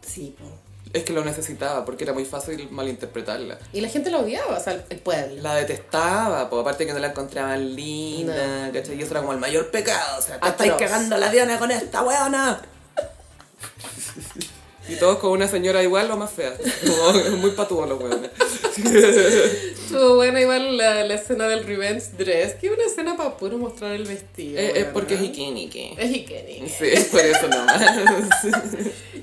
Sí, 0.05 0.35
po. 0.37 0.45
Es 0.93 1.03
que 1.03 1.11
lo 1.13 1.23
necesitaba, 1.25 1.83
porque 1.83 2.05
era 2.05 2.13
muy 2.13 2.23
fácil 2.25 2.69
malinterpretarla. 2.71 3.57
Y 3.73 3.81
la 3.81 3.89
gente 3.89 4.09
la 4.09 4.19
odiaba, 4.19 4.57
o 4.57 4.59
sea, 4.63 4.73
el 4.89 4.99
pueblo. 4.99 5.41
La 5.41 5.55
detestaba, 5.55 6.49
po, 6.49 6.59
aparte 6.59 6.85
que 6.85 6.93
no 6.93 6.99
la 6.99 7.07
encontraban 7.07 7.75
linda, 7.75 8.71
¿cachai? 8.71 8.97
Y 8.97 9.01
eso 9.01 9.11
era 9.11 9.19
como 9.21 9.33
el 9.33 9.39
mayor 9.39 9.69
pecado, 9.69 10.19
o 10.19 10.21
sea, 10.21 10.39
te 10.39 10.47
estáis 10.47 10.71
Atroz. 10.71 10.89
cagando 10.89 11.17
la 11.17 11.29
Diana 11.29 11.59
con 11.59 11.71
esta 11.71 12.03
weona. 12.03 12.61
Y 14.89 14.95
todos 14.95 15.17
con 15.19 15.31
una 15.31 15.47
señora 15.47 15.83
igual 15.83 16.09
o 16.11 16.17
más 16.17 16.31
fea. 16.31 16.55
Como 16.85 17.37
muy 17.37 17.51
patúos 17.51 17.87
los 17.89 17.99
weones. 17.99 18.31
Estuvo 18.77 20.15
buena 20.15 20.41
igual 20.41 20.77
la, 20.77 21.03
la 21.03 21.13
escena 21.15 21.47
del 21.47 21.65
revenge 21.65 22.11
dress, 22.17 22.55
que 22.55 22.67
es 22.67 22.73
una 22.73 22.85
escena 22.85 23.17
para 23.17 23.35
puro 23.37 23.57
mostrar 23.57 23.93
el 23.93 24.03
vestido. 24.05 24.59
Es, 24.59 24.69
es 24.69 24.73
weona. 24.75 24.93
porque 24.93 25.15
es 25.15 25.21
icónico. 25.21 25.77
Es 25.97 26.15
icónico. 26.15 26.65
Sí, 26.67 26.85
es 26.91 27.05
por 27.05 27.21
eso 27.21 27.47
nomás. 27.47 27.81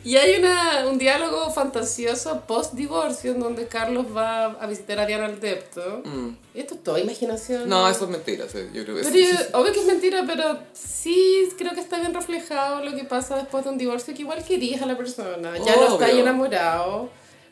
Y 0.05 0.17
hay 0.17 0.37
una, 0.37 0.87
un 0.87 0.99
diálogo 0.99 1.51
fantasioso 1.51 2.43
post-divorcio 2.47 3.33
en 3.33 3.41
donde 3.41 3.69
Carlos 3.69 4.05
va 4.15 4.47
a 4.47 4.67
visitar 4.67 4.99
a 5.01 5.07
Diana 5.07 5.25
al 5.25 5.41
depto. 5.41 6.03
Y 6.05 6.44
esto 6.55 6.75
es 6.75 6.83
toda 6.83 7.01
imaginación. 7.01 7.67
Mm. 7.67 7.69
No, 7.69 7.89
eso 7.89 8.05
es 8.05 8.11
mentira, 8.11 8.45
sí, 8.51 8.59
yo 8.73 8.85
creo 8.85 8.97
que 8.97 9.03
Pero 9.03 9.15
sí. 9.15 9.29
yo- 9.33 9.59
obvio 9.59 9.73
que 9.73 9.81
es 9.81 9.87
mentira, 9.87 10.23
pero 10.27 10.59
sí 10.73 11.49
creo 11.59 11.73
que 11.75 11.81
está 11.81 11.99
bien 11.99 12.15
reflejado 12.15 12.85
lo 12.85 12.95
que 12.97 13.05
pasa 13.05 13.37
después 13.37 13.65
de 13.65 13.71
un 13.71 13.79
divorcio, 13.79 14.15
que 14.15 14.23
igual 14.23 14.45
querías 14.45 14.83
a 14.83 14.87
la 14.87 14.97
persona, 14.97 15.57
ya 15.59 15.77
no 15.77 15.93
estáis 15.95 16.13
Obvio. 16.15 16.23
enamorado, 16.23 17.11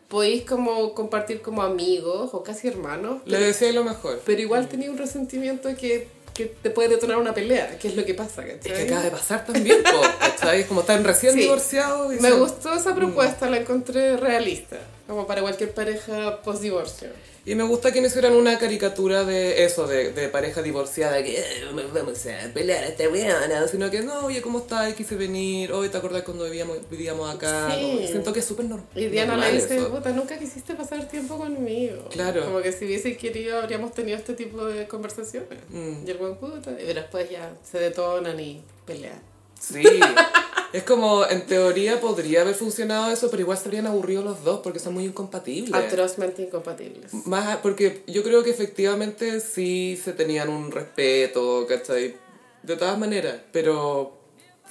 podéis 0.08 0.42
como 0.44 0.94
compartir 0.94 1.40
como 1.42 1.62
amigos 1.62 2.30
o 2.32 2.42
casi 2.42 2.68
hermanos, 2.68 3.22
Le 3.24 3.38
decía 3.38 3.72
lo 3.72 3.82
mejor. 3.84 4.20
pero 4.26 4.40
igual 4.40 4.68
tenía 4.68 4.90
un 4.90 4.98
resentimiento 4.98 5.68
que, 5.76 6.08
que 6.34 6.46
te 6.46 6.70
puede 6.70 6.88
detonar 6.90 7.16
una 7.18 7.34
pelea, 7.34 7.78
que 7.78 7.88
es 7.88 7.96
lo 7.96 8.04
que 8.04 8.14
pasa, 8.14 8.42
¿cachai? 8.44 8.72
Es 8.72 8.78
que 8.78 8.82
acaba 8.84 9.02
de 9.02 9.10
pasar 9.10 9.44
también, 9.44 9.82
po, 9.82 10.00
¿cachai? 10.18 10.60
Es 10.60 10.66
como 10.66 10.80
están 10.80 11.02
recién 11.04 11.32
Sí. 11.34 11.40
divorciados 11.40 12.12
y 12.14 12.20
Me 12.20 12.28
son- 12.30 12.40
gustó 12.40 12.72
esa 12.74 12.94
propuesta, 12.94 13.50
la 13.50 13.58
encontré 13.58 14.16
realista, 14.16 14.78
como 15.06 15.26
para 15.26 15.42
cualquier 15.42 15.72
pareja 15.74 16.40
post-divorcio. 16.42 17.08
Y 17.44 17.56
me 17.56 17.64
gusta 17.64 17.90
que 17.92 18.00
no 18.00 18.06
hicieran 18.06 18.34
una 18.34 18.56
caricatura 18.56 19.24
de 19.24 19.64
eso, 19.64 19.88
de, 19.88 20.12
de 20.12 20.28
pareja 20.28 20.62
divorciada, 20.62 21.20
que 21.24 21.40
"Eh, 21.40 21.64
vamos 21.92 22.24
a 22.26 22.54
pelear 22.54 22.84
a 22.84 22.86
esta 22.86 23.08
weona, 23.08 23.66
sino 23.66 23.90
que 23.90 24.00
no, 24.02 24.26
oye, 24.26 24.40
¿cómo 24.40 24.60
estás? 24.60 24.94
Quise 24.94 25.16
venir, 25.16 25.72
hoy 25.72 25.88
te 25.88 25.98
acordás 25.98 26.22
cuando 26.22 26.44
vivíamos, 26.44 26.78
vivíamos 26.88 27.34
acá. 27.34 27.68
Sí. 27.74 27.80
Como- 27.82 28.06
siento 28.06 28.32
que 28.32 28.38
es 28.38 28.44
súper 28.46 28.66
normal. 28.66 28.86
Y 28.94 29.06
Diana 29.06 29.36
le 29.36 29.52
dice, 29.54 29.80
puta, 29.82 30.10
nunca 30.10 30.38
quisiste 30.38 30.74
pasar 30.76 31.08
tiempo 31.08 31.36
conmigo. 31.36 32.04
Claro. 32.10 32.44
Como 32.44 32.62
que 32.62 32.70
si 32.72 32.84
hubiese 32.84 33.16
querido 33.16 33.58
habríamos 33.58 33.92
tenido 33.92 34.16
este 34.16 34.34
tipo 34.34 34.64
de 34.64 34.86
conversaciones. 34.86 35.58
Mm. 35.68 36.06
Y 36.06 36.10
el 36.12 36.18
buen 36.18 36.36
puta. 36.36 36.70
Y 36.80 36.94
después 36.94 37.28
ya 37.28 37.52
se 37.68 37.80
detonan 37.80 38.38
y 38.38 38.62
pelean. 38.86 39.20
Sí, 39.60 39.82
es 40.72 40.82
como, 40.84 41.26
en 41.26 41.46
teoría 41.46 42.00
podría 42.00 42.42
haber 42.42 42.54
funcionado 42.54 43.10
eso, 43.12 43.30
pero 43.30 43.42
igual 43.42 43.58
estarían 43.58 43.86
aburridos 43.86 44.24
los 44.24 44.44
dos 44.44 44.60
porque 44.62 44.78
son 44.78 44.94
muy 44.94 45.04
incompatibles. 45.04 45.74
Atrozmente 45.74 46.42
incompatibles. 46.42 47.12
Más, 47.26 47.58
porque 47.58 48.02
yo 48.06 48.22
creo 48.22 48.42
que 48.42 48.50
efectivamente 48.50 49.40
sí 49.40 50.00
se 50.02 50.12
tenían 50.12 50.48
un 50.48 50.70
respeto, 50.70 51.66
¿cachai? 51.68 52.16
De 52.62 52.76
todas 52.76 52.98
maneras, 52.98 53.36
pero 53.52 54.16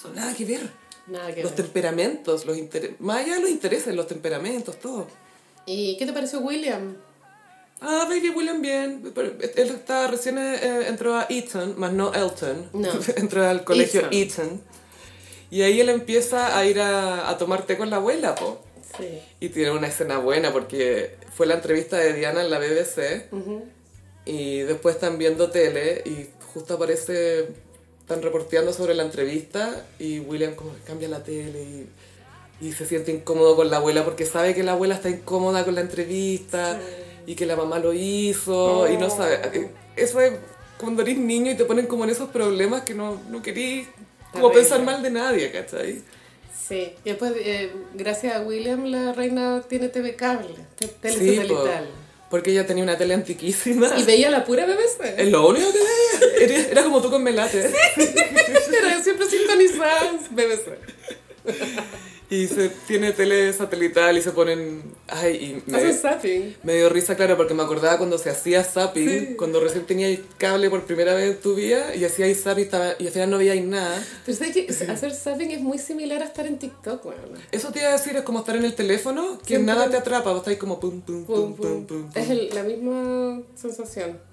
son 0.01 0.15
nada 0.15 0.33
que 0.33 0.45
ver. 0.45 0.61
Nada 1.07 1.33
que 1.33 1.43
Los 1.43 1.51
ver. 1.55 1.63
temperamentos, 1.65 2.45
los 2.45 2.57
inter- 2.57 2.95
más 2.99 3.17
allá 3.23 3.35
de 3.35 3.41
los 3.41 3.49
intereses, 3.49 3.93
los 3.95 4.07
temperamentos, 4.07 4.79
todo. 4.79 5.07
¿Y 5.65 5.97
qué 5.97 6.05
te 6.05 6.13
pareció 6.13 6.39
William? 6.39 6.95
Ah, 7.81 8.05
Baby 8.07 8.29
William 8.29 8.61
bien. 8.61 9.11
Pero 9.13 9.29
él 9.39 9.69
está 9.69 10.07
recién 10.07 10.37
eh, 10.37 10.85
entró 10.87 11.15
a 11.15 11.25
Eton, 11.29 11.73
más 11.79 11.91
no 11.91 12.13
Elton. 12.13 12.69
No. 12.73 12.89
entró 13.15 13.45
al 13.47 13.63
colegio 13.63 14.01
Eton. 14.11 14.13
Eton. 14.47 14.61
Y 15.51 15.61
ahí 15.61 15.79
él 15.81 15.89
empieza 15.89 16.57
a 16.57 16.65
ir 16.65 16.79
a, 16.79 17.29
a 17.29 17.37
tomar 17.37 17.65
té 17.65 17.77
con 17.77 17.89
la 17.89 17.97
abuela, 17.97 18.33
po. 18.35 18.61
Sí. 18.97 19.19
Y 19.39 19.49
tiene 19.49 19.71
una 19.71 19.87
escena 19.87 20.17
buena 20.17 20.51
porque 20.51 21.15
fue 21.33 21.45
la 21.45 21.55
entrevista 21.55 21.97
de 21.97 22.13
Diana 22.13 22.41
en 22.41 22.49
la 22.49 22.59
BBC 22.59 23.27
y 24.25 24.59
después 24.59 24.95
están 24.95 25.17
viendo 25.17 25.49
tele 25.49 26.01
y 26.05 26.27
justo 26.53 26.75
aparece, 26.75 27.47
están 27.99 28.21
reporteando 28.21 28.73
sobre 28.73 28.93
la 28.93 29.03
entrevista 29.03 29.85
y 29.97 30.19
William 30.19 30.55
como 30.55 30.73
que 30.75 30.81
cambia 30.81 31.07
la 31.07 31.23
tele 31.23 31.63
y, 32.59 32.67
y 32.67 32.73
se 32.73 32.85
siente 32.85 33.11
incómodo 33.11 33.55
con 33.55 33.69
la 33.69 33.77
abuela 33.77 34.03
porque 34.03 34.25
sabe 34.25 34.53
que 34.53 34.63
la 34.63 34.73
abuela 34.73 34.95
está 34.95 35.09
incómoda 35.09 35.63
con 35.65 35.75
la 35.75 35.81
entrevista 35.81 36.79
y 37.25 37.35
que 37.35 37.45
la 37.45 37.55
mamá 37.55 37.79
lo 37.79 37.93
hizo 37.93 38.89
y 38.89 38.97
no 38.97 39.09
sabe. 39.09 39.69
Eso 39.95 40.19
es 40.19 40.33
cuando 40.77 41.01
eres 41.01 41.17
niño 41.17 41.51
y 41.51 41.55
te 41.55 41.65
ponen 41.65 41.87
como 41.87 42.03
en 42.03 42.09
esos 42.09 42.29
problemas 42.29 42.81
que 42.81 42.93
no, 42.93 43.21
no 43.29 43.41
querís 43.41 43.87
como 44.31 44.51
pensar 44.51 44.81
mal 44.83 45.01
de 45.03 45.09
nadie, 45.11 45.51
¿cachai? 45.51 46.01
Sí. 46.67 46.93
Y 47.03 47.09
después, 47.09 47.33
eh, 47.37 47.71
gracias 47.93 48.35
a 48.35 48.41
William, 48.41 48.85
la 48.85 49.11
reina 49.13 49.61
tiene 49.67 49.89
TV 49.89 50.15
cable, 50.15 50.55
te- 50.77 50.87
tele 50.87 51.17
Sí, 51.17 51.31
po, 51.47 51.55
satelital. 51.63 51.87
porque 52.29 52.51
ella 52.51 52.65
tenía 52.65 52.83
una 52.83 52.97
tele 52.97 53.13
antiquísima. 53.13 53.91
Y 53.97 54.03
veía 54.03 54.29
la 54.29 54.45
pura 54.45 54.65
BBC. 54.65 55.15
Es 55.21 55.27
lo 55.29 55.47
único 55.49 55.67
que 55.71 55.79
veía. 55.79 56.55
Era, 56.57 56.67
era 56.71 56.83
como 56.83 57.01
tú 57.01 57.09
con 57.09 57.21
Melate. 57.23 57.69
Era 58.77 59.03
siempre 59.03 59.27
sintonizada 59.29 60.13
BBC. 60.31 60.77
Y 62.31 62.47
se 62.47 62.69
tiene 62.87 63.11
tele 63.11 63.51
satelital 63.51 64.17
y 64.17 64.21
se 64.21 64.31
ponen... 64.31 64.81
Ay, 65.09 65.61
y 65.67 65.69
me, 65.69 65.77
Hacen 65.79 65.93
zapping. 65.93 66.55
me 66.63 66.75
dio 66.77 66.87
risa, 66.87 67.17
claro, 67.17 67.35
porque 67.35 67.53
me 67.53 67.61
acordaba 67.61 67.97
cuando 67.97 68.17
se 68.17 68.29
hacía 68.29 68.63
zapping, 68.63 69.09
Sí. 69.09 69.35
cuando 69.37 69.59
recién 69.59 69.85
tenía 69.85 70.07
el 70.07 70.23
cable 70.37 70.69
por 70.69 70.85
primera 70.85 71.13
vez 71.13 71.35
en 71.35 71.41
tu 71.41 71.55
vida 71.55 71.93
y 71.93 72.05
hacía 72.05 72.33
zapping 72.33 72.63
estaba- 72.63 72.93
y 72.97 73.07
al 73.07 73.11
final 73.11 73.31
no 73.31 73.37
veíais 73.37 73.65
nada. 73.65 74.01
Pero 74.25 74.37
sabes 74.37 74.53
que 74.53 74.67
hacer 74.89 75.13
zapping 75.13 75.51
es 75.51 75.59
muy 75.59 75.77
similar 75.77 76.21
a 76.21 76.25
estar 76.25 76.47
en 76.47 76.57
TikTok, 76.57 77.05
weón. 77.05 77.19
Eso 77.51 77.69
te 77.73 77.79
iba 77.79 77.89
a 77.89 77.91
decir, 77.91 78.15
es 78.15 78.21
como 78.23 78.39
estar 78.39 78.55
en 78.55 78.63
el 78.63 78.75
teléfono, 78.75 79.37
que 79.39 79.47
Siempre. 79.57 79.73
nada 79.75 79.89
te 79.89 79.97
atrapa, 79.97 80.29
vos 80.31 80.39
estáis 80.39 80.57
como 80.57 80.79
pum, 80.79 81.01
pum, 81.01 81.25
pum, 81.25 81.35
Pum, 81.35 81.55
pum, 81.57 81.85
pum. 81.85 82.03
pum. 82.03 82.09
Es 82.15 82.29
el- 82.29 82.49
la 82.55 82.63
misma 82.63 83.41
sensación. 83.55 84.30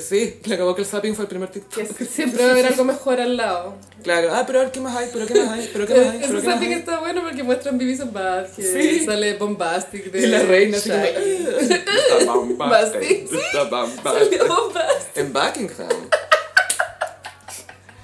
Sí, 0.00 0.40
le 0.44 0.54
acabó 0.54 0.74
que 0.74 0.82
el 0.82 0.86
zapping 0.86 1.14
fue 1.14 1.24
el 1.24 1.28
primer 1.28 1.50
TikTok. 1.50 1.96
Que 1.96 2.04
siempre 2.06 2.42
va 2.44 2.50
a 2.50 2.52
haber 2.52 2.66
algo 2.66 2.84
mejor 2.84 3.20
al 3.20 3.36
lado. 3.36 3.74
Claro, 4.02 4.28
ah, 4.32 4.44
pero 4.46 4.60
a 4.60 4.62
ver 4.64 4.72
qué 4.72 4.80
más 4.80 4.96
hay, 4.96 5.08
pero 5.12 5.26
qué 5.26 5.34
más 5.34 5.50
hay, 5.50 5.70
pero 5.72 5.86
qué 5.86 5.94
más 5.94 6.06
hay, 6.14 6.20
qué 6.20 6.28
más 6.28 6.44
zapping 6.44 6.68
hay. 6.68 6.78
está 6.78 7.00
bueno 7.00 7.22
porque 7.22 7.42
muestran 7.42 7.78
Beavis 7.78 8.00
and 8.00 8.12
Bad, 8.12 8.50
que 8.54 8.62
Sí. 8.62 9.04
sale 9.04 9.34
Bombastic 9.34 10.10
de 10.12 10.20
Y 10.20 10.26
la 10.26 10.42
reina 10.42 10.76
así 10.76 10.90
como... 10.90 11.04
Está 11.04 12.32
bombastic, 12.34 13.32
está 13.32 13.64
bombastic. 13.64 14.02
Salió 14.40 14.46
Bombastic. 14.48 15.16
En 15.16 15.32
Buckingham. 15.32 15.88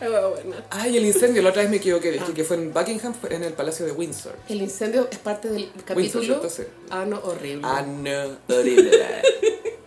Ah, 0.02 0.06
bueno. 0.34 0.56
Ay, 0.70 0.96
el 0.96 1.04
incendio, 1.04 1.42
la 1.42 1.50
otra 1.50 1.60
vez 1.60 1.70
me 1.70 1.76
equivoqué, 1.76 2.10
dije 2.10 2.32
que 2.32 2.42
fue 2.44 2.56
en 2.56 2.72
Buckingham, 2.72 3.12
fue 3.12 3.34
en 3.34 3.44
el 3.44 3.52
Palacio 3.52 3.84
de 3.84 3.92
Windsor. 3.92 4.34
El 4.48 4.62
incendio 4.62 5.06
es 5.10 5.18
parte 5.18 5.48
del 5.50 5.70
capítulo 5.84 6.24
¿cierto? 6.24 6.48
Sí. 6.48 6.62
Ano 6.88 7.20
horrible. 7.22 7.60
Ah, 7.64 7.82
no, 7.82 8.38
horrible. 8.48 8.90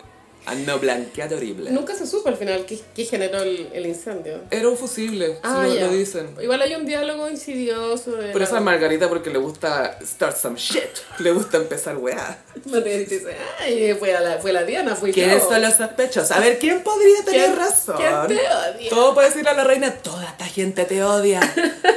No, 0.65 0.77
blanqueado 0.77 1.37
horrible. 1.37 1.71
Nunca 1.71 1.95
se 1.95 2.05
supo 2.05 2.29
al 2.29 2.35
final 2.37 2.65
qué, 2.65 2.79
qué 2.95 3.05
generó 3.05 3.41
el, 3.41 3.69
el 3.73 3.85
incendio. 3.85 4.41
Era 4.51 4.67
un 4.67 4.77
fusible, 4.77 5.39
Ah, 5.41 5.63
lo, 5.67 5.73
ya. 5.73 5.87
lo 5.87 5.93
dicen. 5.93 6.35
Igual 6.41 6.61
hay 6.61 6.75
un 6.75 6.85
diálogo 6.85 7.29
insidioso. 7.29 8.11
De 8.11 8.27
Pero 8.27 8.39
la- 8.39 8.45
esa 8.45 8.57
es 8.57 8.61
Margarita 8.63 9.07
porque 9.09 9.29
le 9.29 9.39
gusta 9.39 9.97
start 10.05 10.37
some 10.37 10.57
shit. 10.59 10.83
Le 11.19 11.31
gusta 11.31 11.57
empezar 11.57 11.97
weá. 11.97 12.37
Margarita 12.65 13.09
dice, 13.15 13.35
ay, 13.59 13.95
fue, 13.97 14.15
a 14.15 14.19
la, 14.21 14.37
fue 14.39 14.51
la 14.53 14.63
Diana, 14.63 14.95
fui 14.95 15.11
¿Quiénes 15.11 15.43
yo. 15.43 15.49
son 15.49 15.61
los 15.61 15.73
sospechosos? 15.75 16.31
A 16.31 16.39
ver, 16.39 16.59
¿quién 16.59 16.83
podría 16.83 17.23
tener 17.23 17.45
¿Quién- 17.45 17.55
razón? 17.55 17.95
quién 17.97 18.37
te 18.37 18.43
odia? 18.45 18.89
Todo 18.89 19.13
puede 19.13 19.29
decirle 19.29 19.49
a 19.49 19.53
la 19.53 19.63
reina, 19.63 19.91
toda 19.95 20.25
esta 20.25 20.45
gente 20.45 20.85
te 20.85 21.01
odia. 21.03 21.39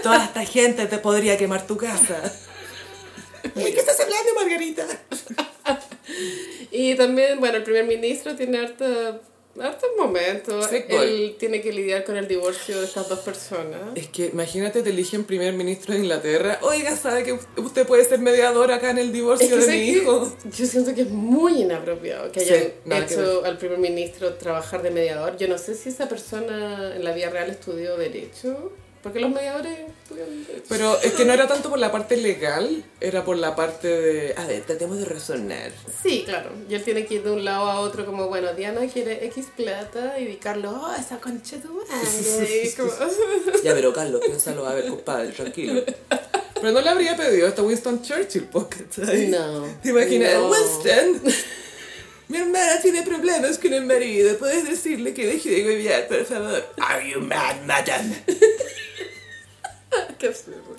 Toda 0.02 0.24
esta 0.24 0.44
gente 0.44 0.86
te 0.86 0.98
podría 0.98 1.36
quemar 1.36 1.66
tu 1.66 1.76
casa. 1.76 2.20
¿De 3.54 3.72
qué 3.74 3.80
estás 3.80 3.98
hablando, 4.00 4.34
Margarita? 4.34 4.86
Y 6.70 6.94
también, 6.94 7.40
bueno, 7.40 7.56
el 7.58 7.62
primer 7.62 7.84
ministro 7.84 8.34
tiene 8.36 8.58
harta, 8.58 9.20
hartos 9.60 9.90
momentos. 9.98 10.66
Sick 10.66 10.88
boy. 10.90 10.98
Él 11.06 11.36
tiene 11.38 11.60
que 11.60 11.72
lidiar 11.72 12.04
con 12.04 12.16
el 12.16 12.28
divorcio 12.28 12.78
de 12.80 12.86
estas 12.86 13.08
dos 13.08 13.20
personas. 13.20 13.80
Es 13.94 14.08
que 14.08 14.26
imagínate, 14.26 14.82
te 14.82 14.90
eligen 14.90 15.24
primer 15.24 15.54
ministro 15.54 15.94
de 15.94 16.00
Inglaterra. 16.00 16.58
Oiga, 16.62 16.96
¿sabe 16.96 17.22
que 17.24 17.38
usted 17.56 17.86
puede 17.86 18.04
ser 18.04 18.18
mediador 18.20 18.70
acá 18.72 18.90
en 18.90 18.98
el 18.98 19.12
divorcio 19.12 19.46
Es 19.58 19.64
que 19.64 19.70
de 19.72 19.78
mi 19.78 19.92
que 19.92 19.98
hijo? 19.98 20.36
yo 20.56 20.66
siento 20.66 20.94
que 20.94 21.02
es 21.02 21.10
muy 21.10 21.62
inapropiado 21.62 22.30
que 22.32 22.40
Sí, 22.40 22.52
hayan 22.52 22.72
que 23.06 23.14
hecho 23.14 23.44
al 23.44 23.58
primer 23.58 23.78
ministro 23.78 24.34
trabajar 24.34 24.82
de 24.82 24.90
mediador. 24.90 25.36
Yo 25.36 25.48
no 25.48 25.58
sé 25.58 25.74
si 25.74 25.88
esa 25.88 26.08
persona 26.08 26.94
en 26.94 27.04
la 27.04 27.12
vida 27.12 27.30
real 27.30 27.50
estudió 27.50 27.96
Derecho, 27.96 28.72
porque 29.06 29.20
los 29.20 29.30
mediadores. 29.30 29.78
Pero 30.68 31.00
es 31.00 31.12
que 31.12 31.24
no 31.24 31.32
era 31.32 31.46
tanto 31.46 31.70
por 31.70 31.78
la 31.78 31.92
parte 31.92 32.16
legal, 32.16 32.82
era 33.00 33.24
por 33.24 33.36
la 33.36 33.54
parte 33.54 33.86
de... 33.86 34.34
A 34.36 34.44
ver, 34.46 34.62
tratemos 34.62 34.98
de 34.98 35.04
razonar. 35.04 35.70
Sí, 36.02 36.22
claro. 36.24 36.50
Y 36.68 36.74
él 36.74 36.82
tiene 36.82 37.06
que 37.06 37.14
ir 37.14 37.22
de 37.22 37.30
un 37.30 37.44
lado 37.44 37.70
a 37.70 37.80
otro 37.80 38.04
como, 38.04 38.26
bueno, 38.28 38.52
Diana 38.54 38.80
quiere 38.88 39.24
X 39.26 39.46
plata 39.56 40.18
y 40.18 40.34
Carlos, 40.36 40.74
oh, 40.76 40.92
esa 40.98 41.18
concha 41.20 41.58
tu 41.58 41.72
madre. 41.72 42.74
Como- 42.76 42.90
Ya, 43.62 43.74
pero 43.74 43.92
Carlos, 43.92 44.20
piénsalo, 44.26 44.66
a 44.66 44.74
ver, 44.74 44.88
compadre, 44.88 45.28
tranquilo. 45.28 45.82
Pero 46.54 46.72
no 46.72 46.80
le 46.80 46.88
habría 46.88 47.16
pedido 47.16 47.46
hasta 47.46 47.62
Winston 47.62 48.02
Churchill, 48.02 48.44
porque 48.50 48.78
No. 49.28 49.66
¿Te 49.82 49.90
imaginas? 49.90 50.34
No. 50.34 50.48
Winston, 50.50 51.22
mi 52.28 52.38
hermana 52.38 52.80
tiene 52.80 53.02
problemas 53.02 53.58
con 53.58 53.72
el 53.72 53.84
marido. 53.84 54.36
¿Puedes 54.38 54.68
decirle 54.68 55.14
que 55.14 55.26
deje 55.26 55.50
de 55.50 55.64
huevear, 55.66 56.08
por 56.08 56.24
favor? 56.24 56.64
Are 56.78 57.08
you 57.08 57.20
mad, 57.20 57.56
madam? 57.66 58.12
Qué 60.18 60.26
absurdo. 60.28 60.76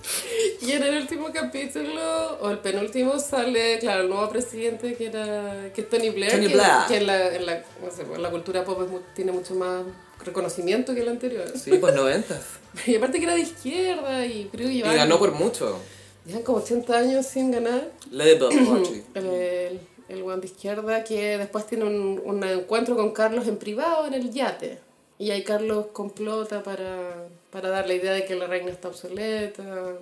Y 0.62 0.72
en 0.72 0.84
el 0.84 0.98
último 1.02 1.30
capítulo, 1.34 2.38
o 2.42 2.50
el 2.50 2.60
penúltimo, 2.60 3.20
sale, 3.20 3.80
claro, 3.80 4.04
el 4.04 4.10
nuevo 4.10 4.30
presidente 4.30 4.96
que 4.96 5.08
era 5.08 5.72
que 5.74 5.82
es 5.82 5.90
Tony 5.90 6.10
Blair, 6.10 6.32
Tony 6.34 6.48
que, 6.48 6.54
Blair. 6.54 6.72
que 6.88 6.98
en, 6.98 7.08
la, 7.08 7.36
en, 7.36 7.46
la, 7.46 7.64
no 7.84 7.92
sé, 7.96 8.02
en 8.04 8.22
la 8.22 8.30
cultura 8.30 8.64
pop 8.64 8.82
es 8.82 9.16
tiene 9.16 9.32
mucho 9.32 9.56
más 9.56 9.84
reconocimiento 10.24 10.94
que 10.94 11.02
el 11.02 11.10
anterior. 11.10 11.46
Sí, 11.56 11.72
pues 11.80 11.94
noventas. 11.96 12.42
Y 12.86 12.96
aparte 12.96 13.18
que 13.18 13.24
era 13.24 13.34
de 13.34 13.42
izquierda 13.42 14.26
y 14.26 14.50
creo 14.52 14.68
que 14.68 14.74
Y 14.74 14.78
llevaban, 14.78 14.98
ganó 14.98 15.18
por 15.18 15.32
mucho. 15.32 15.80
llevan 16.26 16.44
como 16.44 16.60
80 16.60 16.96
años 16.98 17.26
sin 17.26 17.50
ganar. 17.52 17.90
Labour 18.12 18.50
Party. 18.54 19.04
El, 19.16 19.80
el 20.10 20.24
guan 20.24 20.42
de 20.42 20.48
izquierda 20.48 21.04
que 21.04 21.38
después 21.38 21.66
tiene 21.68 21.86
un, 21.86 22.22
un 22.24 22.44
encuentro 22.44 22.96
con 22.96 23.12
Carlos 23.12 23.48
en 23.48 23.58
privado 23.58 24.08
en 24.08 24.14
el 24.14 24.32
yate. 24.32 24.80
Y 25.20 25.32
ahí 25.32 25.44
Carlos 25.44 25.88
complota 25.94 26.64
para, 26.64 27.28
para 27.52 27.70
dar 27.70 27.88
la 27.88 27.94
idea 27.94 28.14
de 28.14 28.26
que 28.26 28.36
la 28.36 28.48
reina 28.48 28.72
está 28.72 28.88
obsoleta. 28.90 29.96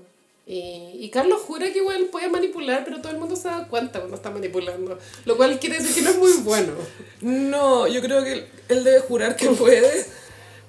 Y, 0.46 0.91
y 1.00 1.10
Carlos 1.10 1.41
jura 1.41 1.72
que 1.72 1.80
igual 1.80 2.06
puede 2.12 2.30
manipular, 2.30 2.84
pero 2.84 3.02
todo 3.02 3.12
el 3.12 3.18
mundo 3.18 3.36
se 3.36 3.48
da 3.48 3.68
cuenta 3.68 4.00
cuando 4.00 4.18
está 4.18 4.30
manipulando. 4.30 5.00
Lo 5.26 5.38
cual 5.38 5.60
quiere 5.60 5.78
decir 5.78 5.96
que 5.96 6.02
no 6.02 6.10
es 6.12 6.18
muy 6.18 6.34
bueno. 6.44 6.74
No, 7.22 7.88
yo 7.88 8.02
creo 8.02 8.24
que 8.24 8.46
él 8.70 8.84
debe 8.84 9.00
jurar 9.00 9.36
que 9.36 9.48
puede. 9.50 10.06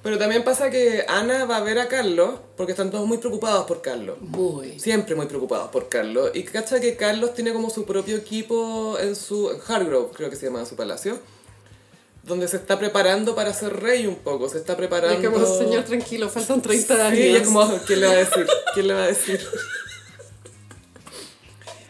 Pero 0.07 0.19
también 0.19 0.45
pasa 0.45 0.71
que 0.71 1.05
Ana 1.09 1.47
va 1.47 1.57
a 1.57 1.63
ver 1.63 1.81
a 1.81 1.89
Carlos 1.89 2.39
porque 2.57 2.71
están 2.71 2.93
todos 2.93 3.09
muy 3.09 3.19
preocupados 3.19 3.67
por 3.67 3.83
Carlos. 3.83 4.19
Muy. 4.21 4.79
Siempre 4.79 5.17
muy 5.17 5.27
preocupados 5.27 5.69
por 5.71 5.89
Carlos. 5.89 6.31
Y 6.33 6.45
cacha 6.45 6.79
que 6.79 6.95
Carlos 6.95 7.35
tiene 7.35 7.53
como 7.53 7.71
su 7.71 7.85
propio 7.85 8.17
equipo 8.17 8.97
en 9.01 9.17
su 9.17 9.51
en 9.51 9.59
Hargrove, 9.67 10.13
creo 10.15 10.31
que 10.31 10.37
se 10.37 10.47
llama 10.47 10.65
su 10.65 10.77
palacio. 10.77 11.19
Donde 12.23 12.47
se 12.47 12.57
está 12.57 12.79
preparando 12.79 13.35
para 13.35 13.53
ser 13.53 13.81
rey 13.83 14.07
un 14.07 14.15
poco. 14.15 14.49
Se 14.49 14.59
está 14.59 14.77
preparando. 14.77 15.19
es 15.19 15.29
como, 15.29 15.45
señor, 15.45 15.83
tranquilo, 15.83 16.29
faltan 16.29 16.63
30 16.63 17.07
años. 17.09 17.19
Sí, 17.19 17.29
es 17.35 17.43
como, 17.43 17.69
¿quién 17.85 17.99
le 17.99 18.07
va 18.07 18.13
a 18.13 18.17
decir? 18.17 18.47
¿Quién 18.75 18.87
le 18.87 18.95
va 18.95 19.03
a 19.03 19.07
decir? 19.09 19.41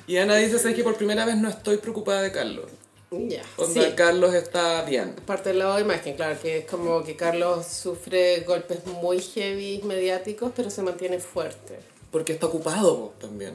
Y 0.09 0.19
Ana 0.19 0.37
dice, 0.37 0.61
¿sabes 0.61 0.77
que 0.77 0.85
por 0.85 0.97
primera 0.97 1.25
vez 1.27 1.37
no 1.37 1.49
estoy 1.49 1.79
preocupada 1.79 2.23
de 2.23 2.31
Carlos? 2.31 2.67
Ya, 3.11 3.43
Onda, 3.57 3.83
sí. 3.85 3.93
Carlos 3.97 4.35
está 4.35 4.83
bien. 4.83 5.15
Parte 5.27 5.51
del 5.51 5.61
lado 5.61 5.77
de 5.77 5.83
imagen, 5.83 6.17
claro, 6.17 6.37
que 6.41 6.59
es 6.59 6.65
como 6.67 7.05
que 7.05 7.15
Carlos 7.15 7.65
sufre 7.67 8.41
golpes 8.41 8.85
muy 8.87 9.21
heavy 9.21 9.81
mediáticos, 9.85 10.51
pero 10.55 10.71
se 10.71 10.83
mantiene 10.83 11.21
fuerte. 11.21 11.79
Porque 12.11 12.33
está 12.33 12.47
ocupado 12.47 13.13
también. 13.21 13.55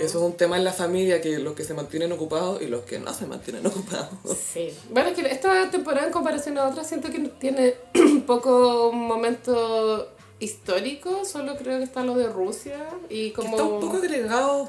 Eso 0.00 0.18
es 0.18 0.24
un 0.24 0.34
tema 0.34 0.56
en 0.56 0.64
la 0.64 0.72
familia, 0.72 1.20
que 1.20 1.38
los 1.38 1.54
que 1.54 1.64
se 1.64 1.72
mantienen 1.72 2.12
ocupados 2.12 2.60
y 2.62 2.66
los 2.66 2.82
que 2.82 2.98
no 2.98 3.12
se 3.14 3.26
mantienen 3.26 3.66
ocupados. 3.66 4.10
Sí. 4.52 4.72
Bueno, 4.90 5.08
es 5.08 5.16
que 5.16 5.26
esta 5.30 5.70
temporada 5.70 6.06
en 6.06 6.12
comparación 6.12 6.58
a 6.58 6.68
otras 6.68 6.86
siento 6.86 7.10
que 7.10 7.20
tiene 7.40 7.74
poco 8.26 8.92
momento 8.92 10.12
histórico, 10.38 11.24
solo 11.24 11.56
creo 11.56 11.78
que 11.78 11.84
está 11.84 12.04
lo 12.04 12.14
de 12.14 12.28
Rusia 12.28 12.76
y 13.08 13.30
Que 13.30 13.34
como... 13.34 13.50
está 13.56 13.64
un 13.64 13.80
poco 13.80 13.96
agregado 13.96 14.68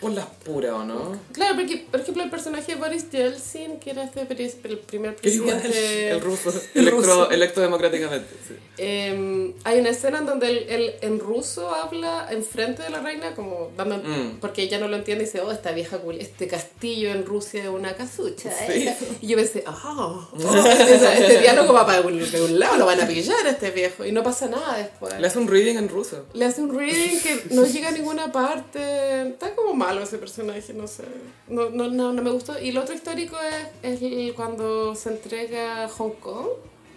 por 0.00 0.12
las 0.12 0.26
puras, 0.26 0.72
¿o 0.72 0.84
no? 0.84 1.18
Claro, 1.32 1.56
porque 1.56 1.86
por 1.90 2.00
ejemplo 2.00 2.22
el 2.22 2.30
personaje 2.30 2.74
de 2.74 2.80
Boris 2.80 3.10
Yeltsin, 3.10 3.78
que 3.80 3.90
era 3.90 4.04
este 4.04 4.20
el 4.20 4.78
primer 4.78 5.16
presidente... 5.16 6.10
el 6.10 6.20
ruso, 6.28 6.50
el 6.74 6.82
electro, 6.88 7.00
ruso. 7.00 7.30
electo 7.30 7.60
democráticamente. 7.60 8.28
sí. 8.46 8.54
Eh, 8.80 9.54
hay 9.64 9.80
una 9.80 9.88
escena 9.90 10.18
en 10.18 10.26
donde 10.26 10.48
él, 10.50 10.66
él 10.68 10.94
en 11.00 11.18
ruso 11.18 11.68
habla 11.74 12.28
enfrente 12.30 12.84
de 12.84 12.90
la 12.90 13.00
reina, 13.00 13.34
como 13.34 13.72
dando, 13.76 13.96
Mm. 13.98 14.38
porque 14.40 14.62
ella 14.62 14.78
no 14.78 14.86
lo 14.86 14.96
entiende 14.96 15.24
y 15.24 15.26
dice, 15.26 15.40
oh, 15.40 15.50
esta 15.50 15.72
vieja, 15.72 15.98
este 16.20 16.46
castillo 16.46 17.10
en 17.10 17.26
Rusia 17.26 17.64
es 17.64 17.68
una 17.68 17.94
casucha. 17.96 18.50
Sí. 18.52 18.72
¿eh?". 18.86 18.96
Y 19.20 19.26
yo 19.26 19.36
pensé, 19.36 19.64
ah, 19.66 19.82
oh, 19.84 20.28
este, 20.38 20.94
este 20.94 21.40
diálogo 21.40 21.72
va 21.72 21.84
para 21.84 22.02
un, 22.02 22.18
de 22.30 22.40
un 22.42 22.58
lado, 22.60 22.76
lo 22.76 22.86
van 22.86 23.00
a 23.00 23.06
pillar 23.08 23.44
a 23.46 23.50
este 23.50 23.72
viejo. 23.72 24.04
Y 24.04 24.12
no 24.12 24.22
pasa 24.22 24.46
nada 24.46 24.76
después. 24.78 25.18
Le 25.18 25.26
hace 25.26 25.38
un 25.40 25.48
reading 25.48 25.74
en 25.76 25.88
ruso. 25.88 26.24
Le 26.32 26.44
hace 26.44 26.62
un 26.62 26.72
reading 26.78 27.18
que 27.18 27.42
no 27.50 27.66
llega 27.66 27.88
a 27.88 27.92
ninguna 27.92 28.30
parte. 28.30 29.22
Está 29.28 29.56
como 29.56 29.74
malo 29.88 30.02
ese 30.02 30.18
personaje, 30.18 30.72
no 30.74 30.86
sé. 30.86 31.04
No, 31.48 31.70
no, 31.70 31.88
no, 31.88 32.12
no 32.12 32.22
me 32.22 32.30
gustó. 32.30 32.58
Y 32.58 32.72
lo 32.72 32.82
otro 32.82 32.94
histórico 32.94 33.36
es, 33.82 34.02
es 34.02 34.32
cuando 34.34 34.94
se 34.94 35.08
entrega 35.10 35.88
Hong 35.88 36.12
Kong. 36.20 36.48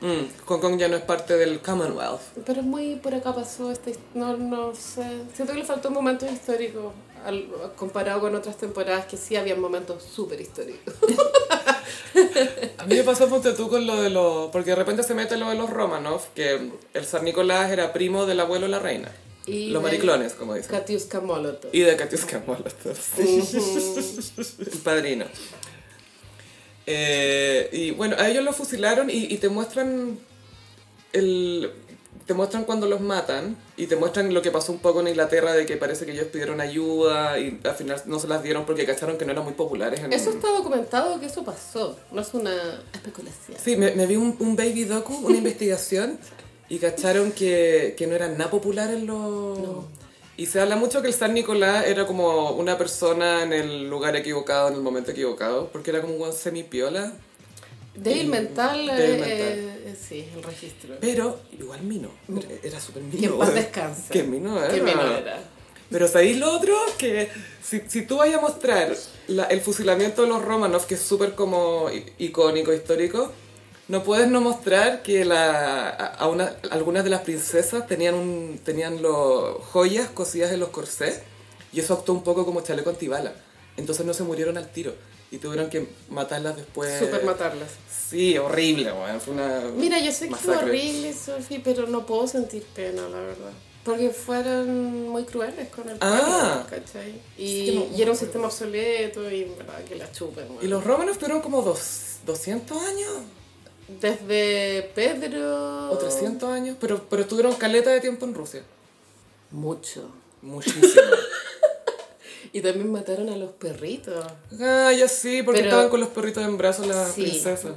Mm, 0.01 0.25
Hong 0.45 0.59
Kong 0.59 0.77
ya 0.77 0.87
no 0.87 0.97
es 0.97 1.03
parte 1.03 1.37
del 1.37 1.59
Commonwealth. 1.61 2.21
Pero 2.45 2.61
es 2.61 2.65
muy 2.65 2.95
por 2.95 3.13
acá 3.13 3.33
pasó 3.35 3.71
este 3.71 3.95
no 4.15 4.35
no 4.35 4.73
sé 4.73 5.03
siento 5.35 5.53
que 5.53 5.59
le 5.59 5.65
faltó 5.65 5.91
momentos 5.91 6.27
históricos 6.31 6.91
al- 7.23 7.47
comparado 7.75 8.19
con 8.21 8.33
otras 8.33 8.57
temporadas 8.57 9.05
que 9.05 9.15
sí 9.15 9.35
habían 9.35 9.61
momentos 9.61 10.01
súper 10.01 10.41
históricos 10.41 10.95
A 12.79 12.85
mí 12.87 12.95
me 12.95 13.03
pasó 13.03 13.29
ponte 13.29 13.53
tú 13.53 13.69
con 13.69 13.85
lo 13.85 14.01
de 14.01 14.09
los... 14.09 14.49
Porque 14.51 14.71
de 14.71 14.75
repente 14.75 15.03
se 15.03 15.13
mete 15.13 15.37
lo 15.37 15.49
de 15.49 15.55
los 15.55 15.69
Romanov, 15.69 16.21
que 16.33 16.71
el 16.93 17.05
San 17.05 17.23
Nicolás 17.23 17.71
era 17.71 17.93
primo 17.93 18.25
del 18.25 18.39
abuelo 18.39 18.65
de 18.65 18.71
la 18.71 18.79
reina. 18.79 19.11
Y 19.51 19.69
los 19.69 19.83
mariclones, 19.83 20.33
como 20.33 20.53
dicen. 20.55 20.71
Katiuska 20.71 21.19
Molotov 21.19 21.69
Y 21.73 21.81
de 21.81 21.95
Katiuska 21.95 22.43
Molotov, 22.45 22.95
sí. 23.15 23.43
El 24.59 24.77
padrino. 24.79 25.25
Eh, 26.85 27.69
y 27.71 27.91
bueno, 27.91 28.15
a 28.17 28.27
ellos 28.29 28.43
lo 28.43 28.53
fusilaron 28.53 29.09
y, 29.09 29.25
y 29.25 29.37
te 29.37 29.49
muestran 29.49 30.19
el... 31.13 31.71
te 32.25 32.33
muestran 32.33 32.65
cuando 32.65 32.87
los 32.87 33.01
matan 33.01 33.55
y 33.77 33.85
te 33.85 33.95
muestran 33.95 34.33
lo 34.33 34.41
que 34.41 34.51
pasó 34.51 34.71
un 34.71 34.79
poco 34.79 35.01
en 35.01 35.09
Inglaterra 35.09 35.53
de 35.53 35.65
que 35.65 35.77
parece 35.77 36.05
que 36.05 36.13
ellos 36.13 36.27
pidieron 36.27 36.59
ayuda 36.59 37.37
y 37.39 37.59
al 37.63 37.75
final 37.75 38.01
no 38.05 38.19
se 38.19 38.27
las 38.27 38.41
dieron 38.41 38.65
porque 38.65 38.85
cacharon 38.85 39.17
que 39.17 39.25
no 39.25 39.31
eran 39.31 39.43
muy 39.43 39.53
populares. 39.53 39.99
En... 39.99 40.11
Eso 40.11 40.31
está 40.31 40.49
documentado 40.49 41.19
que 41.19 41.27
eso 41.27 41.43
pasó, 41.43 41.97
no 42.11 42.21
es 42.21 42.33
una 42.33 42.81
especulación. 42.93 43.57
Sí, 43.63 43.75
me, 43.75 43.91
me 43.95 44.07
vi 44.07 44.15
un, 44.15 44.35
un 44.39 44.55
baby 44.55 44.85
docu, 44.85 45.13
una 45.13 45.37
investigación 45.43 46.17
y 46.73 46.79
cacharon 46.79 47.31
que, 47.33 47.95
que 47.97 48.07
no 48.07 48.15
eran 48.15 48.37
nada 48.37 48.49
populares 48.49 49.01
los... 49.03 49.59
Y 50.37 50.45
se 50.45 50.59
habla 50.61 50.75
mucho 50.77 51.01
que 51.01 51.09
el 51.09 51.13
San 51.13 51.33
Nicolás 51.33 51.85
era 51.85 52.07
como 52.07 52.51
una 52.51 52.77
persona 52.77 53.43
en 53.43 53.51
el 53.53 53.89
lugar 53.89 54.15
equivocado, 54.15 54.69
en 54.69 54.75
el 54.75 54.81
momento 54.81 55.11
equivocado, 55.11 55.67
porque 55.71 55.91
era 55.91 56.01
como 56.01 56.15
un 56.15 56.33
semipiola. 56.33 57.11
Débil 57.93 58.27
mental, 58.27 58.87
Débil 58.87 58.99
eh, 58.99 59.17
mental. 59.19 59.91
eh, 59.91 59.95
sí, 60.07 60.25
el 60.33 60.41
registro. 60.41 60.95
Pero 61.01 61.39
igual 61.59 61.81
Mino, 61.83 62.09
era, 62.29 62.47
era 62.63 62.79
súper 62.79 63.03
Mino. 63.03 63.19
Que 63.19 63.25
en 63.25 63.37
paz 63.37 63.49
weón. 63.49 63.55
descanse. 63.61 64.13
Que 64.13 64.23
Mino 64.23 64.57
era. 64.63 64.73
Que 64.73 64.81
Mino 64.81 65.17
era. 65.17 65.39
Pero 65.91 66.07
¿sabéis 66.07 66.37
lo 66.37 66.49
otro? 66.53 66.73
Que 66.97 67.29
si, 67.61 67.81
si 67.89 68.03
tú 68.03 68.17
vayas 68.17 68.37
a 68.37 68.41
mostrar 68.41 68.95
la- 69.27 69.43
el 69.43 69.59
fusilamiento 69.59 70.21
de 70.21 70.29
los 70.29 70.41
Romanov, 70.41 70.85
que 70.87 70.95
es 70.95 71.01
súper 71.01 71.35
como 71.35 71.87
icónico, 72.17 72.71
histórico, 72.73 73.29
no 73.91 74.03
puedes 74.03 74.27
no 74.29 74.39
mostrar 74.39 75.03
que 75.03 75.25
la, 75.25 75.89
a, 75.89 76.27
una- 76.29 76.55
algunas 76.71 77.03
de 77.03 77.09
las 77.09 77.21
princesas 77.21 77.85
tenían, 77.87 78.15
un, 78.15 78.59
tenían 78.63 79.01
los 79.01 79.57
joyas 79.65 80.09
cosidas 80.09 80.51
en 80.53 80.61
los 80.61 80.69
corsés 80.69 81.19
y 81.73 81.81
eso 81.81 81.93
actuó 81.95 82.15
un 82.15 82.23
poco 82.23 82.45
como 82.45 82.61
chaleco 82.61 82.89
antibala. 82.89 83.33
Entonces 83.75 84.05
no 84.05 84.13
se 84.13 84.23
murieron 84.23 84.57
al 84.57 84.71
tiro 84.71 84.93
y 85.29 85.37
tuvieron 85.39 85.69
que 85.69 85.87
matarlas 86.09 86.55
después. 86.55 86.99
Super 86.99 87.23
matarlas. 87.25 87.69
Sí, 88.09 88.37
horrible, 88.37 88.91
weón. 88.93 89.19
Fue 89.19 89.33
una. 89.33 89.61
Mira, 89.75 89.99
yo 89.99 90.11
sé 90.11 90.29
que 90.29 90.35
fue 90.35 90.53
masacre. 90.53 90.69
horrible, 90.71 91.13
Sophie, 91.13 91.61
pero 91.63 91.85
no 91.87 92.05
puedo 92.05 92.27
sentir 92.27 92.63
pena, 92.73 93.03
la 93.09 93.19
verdad. 93.19 93.51
Porque 93.83 94.09
fueron 94.11 95.09
muy 95.09 95.23
crueles 95.25 95.67
con 95.69 95.89
el 95.89 95.97
Ah. 96.01 96.65
pueblo, 96.69 96.83
¿cachai? 96.85 97.21
Y, 97.37 97.71
no- 97.75 97.97
y 97.97 98.01
era 98.01 98.11
un 98.11 98.17
sistema 98.17 98.45
obsoleto 98.47 99.29
y, 99.31 99.45
verdad, 99.45 99.83
que 99.83 99.95
la 99.95 100.11
chupen. 100.11 100.45
Y 100.47 100.57
weón. 100.57 100.69
los 100.69 100.83
Romanov 100.83 101.17
tuvieron 101.17 101.41
como 101.41 101.61
dos, 101.61 102.17
200 102.25 102.77
años. 102.83 103.11
Desde 103.99 104.89
Pedro... 104.95 105.91
O 105.91 105.97
300 105.97 106.49
años, 106.49 106.77
pero, 106.79 107.03
pero 107.09 107.23
estuvieron 107.23 107.53
caleta 107.55 107.89
de 107.91 107.99
tiempo 108.01 108.25
en 108.25 108.33
Rusia. 108.33 108.63
Mucho. 109.51 110.09
Muchísimo. 110.41 110.91
Y 112.53 112.59
también 112.59 112.91
mataron 112.91 113.29
a 113.29 113.37
los 113.37 113.51
perritos. 113.51 114.25
ah, 114.59 114.91
ya 114.91 115.07
sí, 115.07 115.41
porque 115.41 115.59
Pero- 115.61 115.69
estaban 115.69 115.89
con 115.89 116.01
los 116.01 116.09
perritos 116.09 116.43
en 116.43 116.57
brazos 116.57 116.85
las 116.85 117.13
Sí. 117.13 117.21
princesas. 117.21 117.75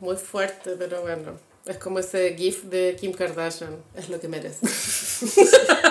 Muy 0.00 0.16
fuerte, 0.16 0.72
pero 0.78 1.00
bueno. 1.00 1.38
Es 1.64 1.78
como 1.78 1.98
ese 2.00 2.34
gif 2.36 2.64
de 2.64 2.94
Kim 3.00 3.12
Kardashian. 3.14 3.74
Es 3.96 4.10
lo 4.10 4.20
que 4.20 4.28
merece. 4.28 4.66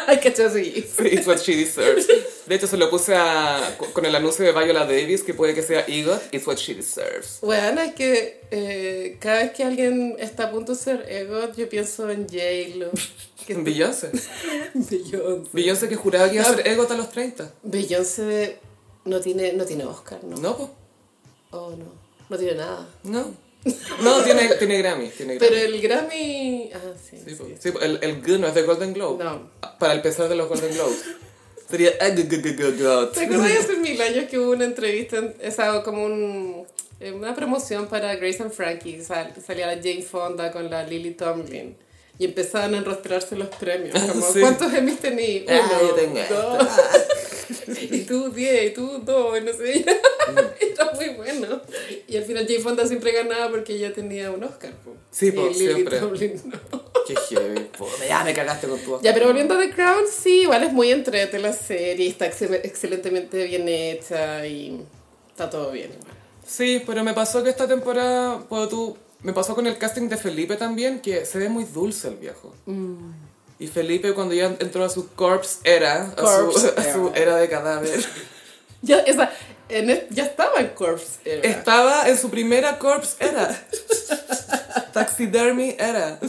Hay 0.07 0.19
que 0.19 0.27
echar 0.27 0.47
ese 0.47 0.63
gif. 0.65 0.99
It's 0.99 1.25
what 1.25 1.37
she 1.39 1.55
deserves. 1.55 2.07
De 2.45 2.53
hecho, 2.55 2.67
se 2.67 2.77
lo 2.77 2.91
puse 2.91 3.15
a, 3.15 3.75
con 3.93 4.05
el 4.05 4.13
anuncio 4.13 4.45
de 4.45 4.51
Viola 4.51 4.81
Davis, 4.81 5.23
que 5.23 5.33
puede 5.33 5.55
que 5.55 5.63
sea 5.63 5.83
EGOT, 5.87 6.21
It's 6.31 6.45
what 6.45 6.57
she 6.57 6.75
deserves. 6.75 7.39
Bueno, 7.41 7.81
es 7.81 7.93
que 7.95 8.41
eh, 8.51 9.00
cada 9.21 9.43
vez 9.43 9.51
que 9.51 9.63
alguien 9.63 10.15
está 10.19 10.45
a 10.45 10.51
punto 10.51 10.73
de 10.73 10.77
ser 10.79 11.05
EGOT, 11.07 11.55
yo 11.55 11.69
pienso 11.69 12.09
en 12.09 12.27
J-Lo. 12.27 12.89
Que 13.45 13.55
Beyoncé. 13.55 14.11
Beyoncé. 14.75 15.49
Beyoncé 15.51 15.89
que 15.89 15.95
juraba 15.95 16.29
que 16.29 16.35
iba 16.35 16.43
a 16.43 16.55
ser 16.55 16.67
EGOT 16.67 16.91
a 16.91 16.95
los 16.95 17.09
30. 17.09 17.51
Beyoncé 17.63 18.59
no 19.05 19.19
tiene, 19.19 19.53
no 19.53 19.65
tiene 19.65 19.83
Oscar, 19.85 20.23
¿no? 20.23 20.37
No, 20.37 20.57
pues. 20.57 20.69
Oh, 21.49 21.71
no. 21.71 21.85
No 22.29 22.37
tiene 22.37 22.55
nada. 22.55 22.87
No. 23.03 23.33
No, 24.03 24.23
tiene, 24.23 24.47
tiene 24.55 24.77
Grammy. 24.77 25.09
Tiene 25.09 25.37
Pero 25.37 25.55
el 25.55 25.81
Grammy... 25.81 26.71
Ah, 26.73 26.93
sí. 27.03 27.17
Sí, 27.23 27.35
sí. 27.35 27.55
Sí, 27.59 27.73
el, 27.81 27.99
el 28.01 28.23
G 28.23 28.39
no 28.39 28.47
es 28.47 28.53
de 28.53 28.63
Golden 28.63 28.93
Globe. 28.93 29.23
No. 29.23 29.49
Para 29.79 29.93
el 29.93 30.01
pesar 30.01 30.29
de 30.29 30.35
los 30.35 30.47
Golden 30.47 30.73
Globes. 30.73 31.03
Sería 31.71 31.91
got. 32.77 33.13
¿Te 33.13 33.21
acuerdas 33.25 33.47
de 33.47 33.57
hace 33.59 33.75
mil 33.77 34.01
años 34.01 34.25
que 34.29 34.37
hubo 34.37 34.51
una 34.51 34.65
entrevista, 34.65 35.17
en- 35.17 35.33
esa 35.41 35.81
como 35.83 36.03
un, 36.05 36.65
eh, 36.99 37.11
una 37.11 37.33
promoción 37.33 37.87
para 37.87 38.15
Grace 38.15 38.43
and 38.43 38.51
Frankie? 38.51 39.01
Sal- 39.01 39.33
salía 39.45 39.65
la 39.67 39.75
Jane 39.77 40.01
Fonda 40.03 40.51
con 40.51 40.69
la 40.69 40.83
Lily 40.83 41.11
Tomlin. 41.11 41.75
Y 42.19 42.25
empezaban 42.25 42.75
a 42.75 42.77
enrostrarse 42.77 43.35
los 43.35 43.47
premios. 43.47 43.93
Como, 44.11 44.31
Sí. 44.31 44.41
¿Cuántos 44.41 44.71
Emmys 44.73 44.99
tení? 44.99 45.45
Ah, 45.47 45.61
Uno, 45.71 45.81
yo 45.89 45.95
tengo 45.95 46.19
dos. 46.29 46.67
y 47.91 48.01
tú 48.01 48.29
diez, 48.31 48.71
y 48.71 48.73
tú 48.73 48.99
dos, 49.03 49.37
y 49.37 49.41
no 49.41 49.53
sé. 49.53 49.85
Era 50.59 50.91
muy 50.95 51.09
bueno. 51.15 51.61
Y 52.07 52.17
al 52.17 52.23
final 52.23 52.45
Jane 52.47 52.59
Fonda 52.59 52.87
siempre 52.87 53.11
ganaba 53.11 53.49
porque 53.49 53.73
ella 53.73 53.93
tenía 53.93 54.31
un 54.31 54.43
Oscar. 54.43 54.73
po. 54.83 54.95
Sí, 55.11 55.31
po, 55.31 55.47
y 55.47 55.53
Lily 55.53 55.73
siempre. 55.73 55.99
Tomlin 55.99 56.41
no. 56.45 56.81
Qué 57.07 57.15
heavy. 57.15 57.59
po. 57.77 57.87
Ya 58.07 58.23
me 58.23 58.33
cagaste 58.33 58.67
con 58.67 58.79
tu 58.79 59.01
Ya, 59.01 59.13
pero 59.13 59.27
volviendo 59.27 59.55
a 59.55 59.59
The 59.59 59.71
Crown, 59.71 60.03
sí, 60.11 60.41
igual 60.43 60.63
es 60.63 60.71
muy 60.73 60.91
entrete 60.91 61.39
la 61.39 61.51
serie, 61.53 62.07
está 62.07 62.27
excel- 62.27 62.61
excelentemente 62.63 63.43
bien 63.45 63.67
hecha 63.67 64.45
y 64.45 64.81
está 65.29 65.49
todo 65.49 65.71
bien. 65.71 65.91
igual. 65.99 66.15
Sí, 66.45 66.81
pero 66.85 67.03
me 67.03 67.13
pasó 67.13 67.43
que 67.43 67.49
esta 67.49 67.67
temporada, 67.67 68.45
pues, 68.47 68.69
tú, 68.69 68.95
me 69.23 69.33
pasó 69.33 69.55
con 69.55 69.67
el 69.67 69.77
casting 69.77 70.09
de 70.09 70.17
Felipe 70.17 70.55
también, 70.57 70.99
que 71.01 71.25
se 71.25 71.37
ve 71.39 71.49
muy 71.49 71.63
dulce 71.65 72.07
el 72.09 72.15
viejo. 72.15 72.53
Y 73.61 73.67
Felipe 73.67 74.13
cuando 74.13 74.33
ya 74.33 74.55
entró 74.59 74.83
a 74.83 74.89
su 74.89 75.13
corpse 75.13 75.59
era, 75.63 76.15
a, 76.17 76.51
su, 76.51 76.73
a 76.77 76.83
su 76.93 77.11
era. 77.13 77.35
de 77.35 77.47
cadáver, 77.47 78.03
Ya, 78.81 78.97
esa, 79.01 79.31
en 79.69 80.07
ya 80.09 80.23
estaba 80.23 80.59
en 80.59 80.69
Corpse 80.69 81.19
Era. 81.23 81.47
estaba 81.47 82.09
en 82.09 82.17
su 82.17 82.31
primera 82.31 82.79
corpse 82.79 83.17
era. 83.19 83.47
Taxidermy 84.93 85.75
era. 85.77 86.19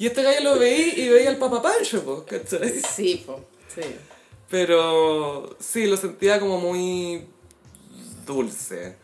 Y 0.00 0.06
este 0.08 0.24
gallo 0.24 0.40
lo 0.40 0.58
veí 0.58 0.94
y 0.96 1.08
veía 1.10 1.30
al 1.30 1.36
Papa 1.36 1.62
Pancho, 1.62 2.02
po, 2.02 2.24
¿cachai? 2.26 2.80
Sí, 2.80 3.22
po, 3.24 3.44
sí. 3.72 3.82
Pero 4.50 5.56
sí, 5.60 5.86
lo 5.86 5.96
sentía 5.96 6.40
como 6.40 6.58
muy 6.58 7.24
dulce. 8.26 8.96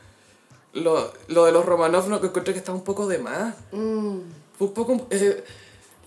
Lo, 0.73 1.13
lo 1.29 1.45
de 1.45 1.53
los 1.53 1.65
Romanov 1.65 2.09
no 2.09 2.21
que 2.21 2.27
encontré 2.27 2.53
que 2.53 2.59
estaba 2.59 2.77
un 2.77 2.83
poco 2.85 3.07
de 3.07 3.19
más. 3.19 3.55
Fue 3.71 4.67
un 4.67 4.75
poco... 4.75 5.07
eh, 5.11 5.45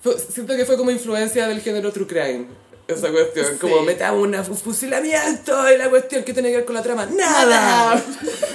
fue- 0.03 0.19
siento 0.19 0.55
que 0.55 0.65
fue 0.65 0.77
como 0.77 0.91
influencia 0.91 1.47
del 1.47 1.61
género 1.61 1.91
true 1.91 2.05
crime. 2.07 2.45
Esa 2.87 3.09
cuestión, 3.11 3.45
Sí. 3.53 3.57
como 3.59 3.81
metamos 3.81 4.27
un 4.49 4.57
fusilamiento 4.57 5.71
y 5.73 5.77
la 5.77 5.89
cuestión 5.89 6.23
que 6.23 6.33
tiene 6.33 6.49
que 6.49 6.57
ver 6.57 6.65
con 6.65 6.75
la 6.75 6.83
trama. 6.83 7.05
¡Nada! 7.05 8.03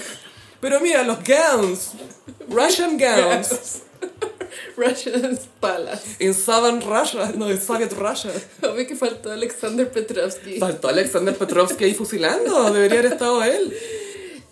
Pero 0.61 0.80
mira, 0.80 1.03
los 1.03 1.18
gowns. 1.24 1.92
Russian 2.49 2.99
gowns. 2.99 3.82
Russian 4.76 5.38
Palace. 5.61 6.16
In 6.24 6.34
Southern 6.34 6.80
Russia, 6.82 7.32
no, 7.36 7.51
en 7.51 7.61
Soviet 7.61 7.92
Russia. 7.92 8.30
Obvio 8.62 8.86
que 8.86 8.96
faltó 8.96 9.30
Alexander 9.32 9.90
Petrovsky. 9.90 10.59
Faltó 10.59 10.88
Alexander 10.88 11.34
Petrovsky 11.36 11.84
ahí 11.84 11.94
fusilando, 11.94 12.70
debería 12.72 13.01
haber 13.01 13.12
estado 13.12 13.42
él. 13.42 13.76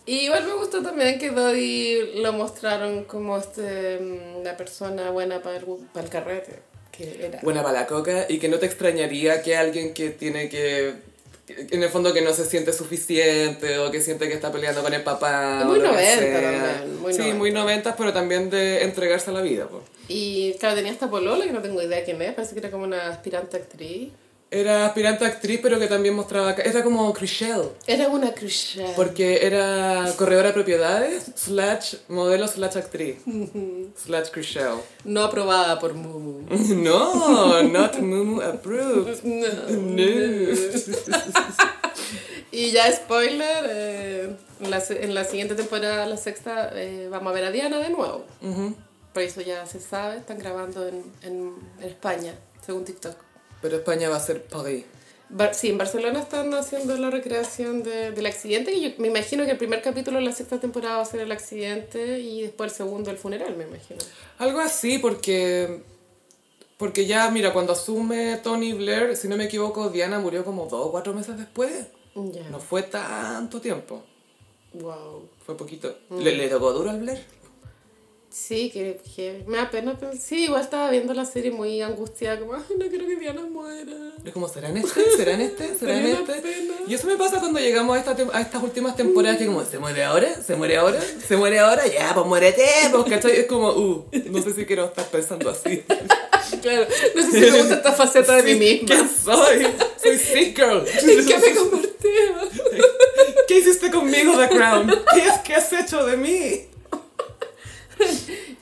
Y 0.05 0.20
igual 0.26 0.47
me 0.47 0.55
gustó 0.55 0.82
también 0.82 1.18
que 1.18 1.30
Dodi 1.30 2.20
lo 2.22 2.32
mostraron 2.32 3.05
como 3.05 3.36
este, 3.38 3.99
mm, 4.01 4.36
una 4.40 4.57
persona 4.57 5.11
buena 5.11 5.42
para 5.42 5.57
el, 5.57 5.64
para 5.92 6.05
el 6.05 6.11
carrete. 6.11 6.62
Que 6.97 7.26
era. 7.26 7.40
buena 7.42 7.62
para 7.62 7.80
la 7.80 7.86
coca 7.86 8.26
y 8.28 8.38
que 8.38 8.49
no 8.49 8.59
te 8.59 8.66
extrañaría 8.66 9.42
que 9.42 9.57
alguien 9.57 9.92
que 9.94 10.11
tiene 10.11 10.49
que 10.49 10.94
en 11.49 11.80
el 11.82 11.88
fondo 11.90 12.12
que 12.12 12.22
no 12.22 12.32
se 12.32 12.44
siente 12.44 12.72
suficiente 12.72 13.78
o 13.78 13.90
que 13.92 14.01
siente 14.01 14.26
que 14.28 14.34
está 14.34 14.51
peleando 14.51 14.82
con 14.82 14.92
el 14.92 15.03
papá 15.03 15.62
Muy 15.64 15.78
o 15.78 15.82
lo 15.82 15.90
que 15.90 15.97
90 15.97 16.18
sea. 16.18 16.40
también, 16.42 17.01
muy 17.01 17.12
sí 17.12 17.18
90. 17.18 17.38
muy 17.38 17.51
90 17.53 17.97
pero 17.97 18.12
también 18.12 18.51
de 18.51 18.82
entregarse 18.82 19.30
a 19.30 19.32
la 19.32 19.42
vida 19.42 19.68
pues. 19.68 19.84
Y 20.09 20.55
claro, 20.59 20.74
tenía 20.74 20.90
esta 20.92 21.09
polola 21.11 21.44
que 21.44 21.53
no 21.53 21.62
tengo 21.62 21.80
idea 21.82 22.05
quién 22.05 22.20
es, 22.22 22.34
parece 22.34 22.55
que 22.55 22.61
era 22.61 22.70
como 22.70 22.84
una 22.84 23.09
aspirante 23.09 23.57
actriz. 23.57 24.11
Era 24.61 24.86
aspirante 24.86 25.24
a 25.24 25.28
actriz 25.28 25.61
pero 25.62 25.78
que 25.78 25.86
también 25.86 26.14
mostraba 26.14 26.52
era 26.52 26.82
como 26.82 27.12
Chriselle 27.12 27.70
Era 27.86 28.09
una 28.09 28.32
crucial. 28.32 28.92
porque 28.96 29.46
era 29.46 30.12
corredora 30.16 30.48
de 30.48 30.54
propiedades 30.54 31.30
slash 31.34 31.94
modelo 32.09 32.46
slash 32.48 32.76
actriz 32.76 33.16
slash 34.04 34.28
Chriselle 34.30 34.80
No 35.04 35.22
aprobada 35.24 35.78
por 35.78 35.94
Mumu. 35.94 36.46
no 36.82 37.62
not 37.62 37.98
Mumu 37.98 38.40
approved 38.40 39.22
No. 39.24 39.48
no 39.68 41.16
Y 42.52 42.70
ya 42.70 42.90
spoiler, 42.92 43.66
eh, 43.68 44.36
en, 44.61 44.70
la, 44.70 44.82
en 44.88 45.14
la 45.14 45.24
siguiente 45.24 45.54
temporada, 45.57 46.07
la 46.07 46.16
sexta, 46.16 46.70
eh, 46.74 47.09
vamos 47.11 47.30
a 47.30 47.34
ver 47.34 47.44
a 47.44 47.50
Diana 47.50 47.78
de 47.78 47.90
nuevo. 47.90 48.24
Por 49.12 49.22
eso 49.22 49.40
ya 49.42 49.66
se 49.66 49.80
sabe, 49.80 50.18
están 50.18 50.38
grabando 50.38 50.86
en, 50.88 51.02
en, 51.22 51.54
en 51.80 51.84
España, 51.88 52.34
según 52.64 52.84
TikTok. 52.84 53.16
Pero 53.62 53.76
España 53.76 54.09
va 54.09 54.16
a 54.16 54.20
ser 54.20 54.42
París 54.44 54.84
Bar- 55.28 55.54
sí, 55.57 55.70
en 55.70 55.78
Barcelona 55.78 56.20
están 56.20 56.54
haciendo 56.54 56.96
la 56.96 57.11
recreación 57.11 57.82
de- 57.82 58.12
del 58.12 58.26
accidente, 58.26 58.70
que 58.70 58.80
yo 58.80 58.90
me 58.98 59.09
imagino 59.09 59.44
que 59.44 59.50
el 59.50 59.59
primer 59.59 59.82
capítulo 59.82 60.18
de 60.18 60.24
la 60.24 60.30
sexta 60.32 60.61
temporada 60.61 60.96
va 60.98 61.02
a 61.02 61.07
ser 61.07 61.18
el 61.20 61.32
accidente 61.32 62.20
y 62.20 62.42
después 62.42 62.70
el 62.70 62.76
segundo 62.76 63.11
el 63.11 63.16
funeral, 63.18 63.57
me 63.57 63.64
imagino. 63.64 63.98
Algo 64.38 64.61
así, 64.61 64.98
porque. 64.98 65.80
Porque 66.78 67.07
ya, 67.07 67.28
mira, 67.30 67.52
cuando 67.52 67.72
asume 67.72 68.36
Tony 68.42 68.72
Blair, 68.74 69.16
si 69.16 69.26
no 69.28 69.36
me 69.36 69.44
equivoco, 69.46 69.88
Diana 69.88 70.20
murió 70.20 70.44
como 70.44 70.66
dos 70.66 70.86
o 70.86 70.90
cuatro 70.92 71.12
meses 71.14 71.36
después. 71.38 71.72
Ya. 72.14 72.48
No 72.50 72.61
fue 72.61 72.82
tanto 72.82 73.61
tiempo. 73.61 74.04
Wow. 74.74 75.28
Fue 75.44 75.57
poquito. 75.57 75.96
¿Le, 76.11 76.36
¿Le 76.36 76.48
tocó 76.48 76.72
duro 76.72 76.90
al 76.90 77.00
Blair? 77.00 77.24
Sí, 78.37 78.70
que, 78.70 79.01
que 79.16 79.43
me 79.47 79.57
da 79.57 79.70
pena. 79.70 79.97
pero 79.99 80.12
sí, 80.12 80.45
igual 80.45 80.61
estaba 80.61 80.91
viendo 80.91 81.14
la 81.14 81.24
serie 81.24 81.51
muy 81.51 81.80
angustiada, 81.80 82.39
como, 82.39 82.53
ay, 82.53 82.61
no 82.78 82.87
quiero 82.87 83.07
que 83.07 83.16
Diana 83.16 83.41
muera. 83.41 84.12
Es 84.24 84.32
como, 84.32 84.47
¿será 84.47 84.68
en 84.68 84.76
este? 84.76 85.01
¿Será 85.16 85.32
en 85.32 85.41
este? 85.41 85.74
¿Será 85.74 85.97
en 85.97 86.03
Me 86.05 86.11
da 86.11 86.18
este? 86.20 86.34
pena. 86.43 86.74
Y 86.87 86.95
eso 86.95 87.07
me 87.07 87.16
pasa 87.16 87.41
cuando 87.41 87.59
llegamos 87.61 87.97
a, 87.97 88.01
esta 88.01 88.14
a 88.37 88.41
estas 88.43 88.62
últimas 88.62 88.95
temporadas 88.95 89.39
que 89.39 89.47
como, 89.47 89.64
¿se 89.64 89.78
muere 89.78 90.05
ahora? 90.05 90.43
¿Se 90.43 90.55
muere 90.55 90.76
ahora? 90.76 91.01
¿Se 91.26 91.37
muere 91.37 91.59
ahora? 91.61 91.87
Ya, 91.87 92.12
pues 92.12 92.26
muérete, 92.26 92.66
pues, 92.93 93.05
¿cachai? 93.05 93.41
Es 93.41 93.47
como, 93.47 93.70
uh, 93.70 94.05
no 94.30 94.43
sé 94.43 94.53
si 94.53 94.66
quiero 94.66 94.84
estar 94.84 95.07
pensando 95.07 95.49
así. 95.51 95.82
Claro, 96.62 96.87
no 97.16 97.22
sé 97.22 97.30
si 97.32 97.41
me 97.51 97.59
gusta 97.59 97.74
esta 97.74 97.93
faceta 97.93 98.37
de 98.37 98.43
mí 98.45 98.55
misma. 98.55 98.87
¿Quién 98.87 99.09
soy? 99.09 99.66
Soy 100.01 100.16
sick 100.16 100.57
girl. 100.57 100.84
¿En 100.87 101.26
qué 101.26 101.39
me 101.39 101.55
convertí? 101.57 102.09
¿Qué 103.49 103.59
hiciste 103.59 103.91
conmigo, 103.91 104.39
The 104.39 104.49
Crown? 104.51 104.87
¿Qué, 105.12 105.22
¿Qué 105.43 105.55
has 105.57 105.72
hecho 105.72 106.07
de 106.07 106.16
mí? 106.16 106.76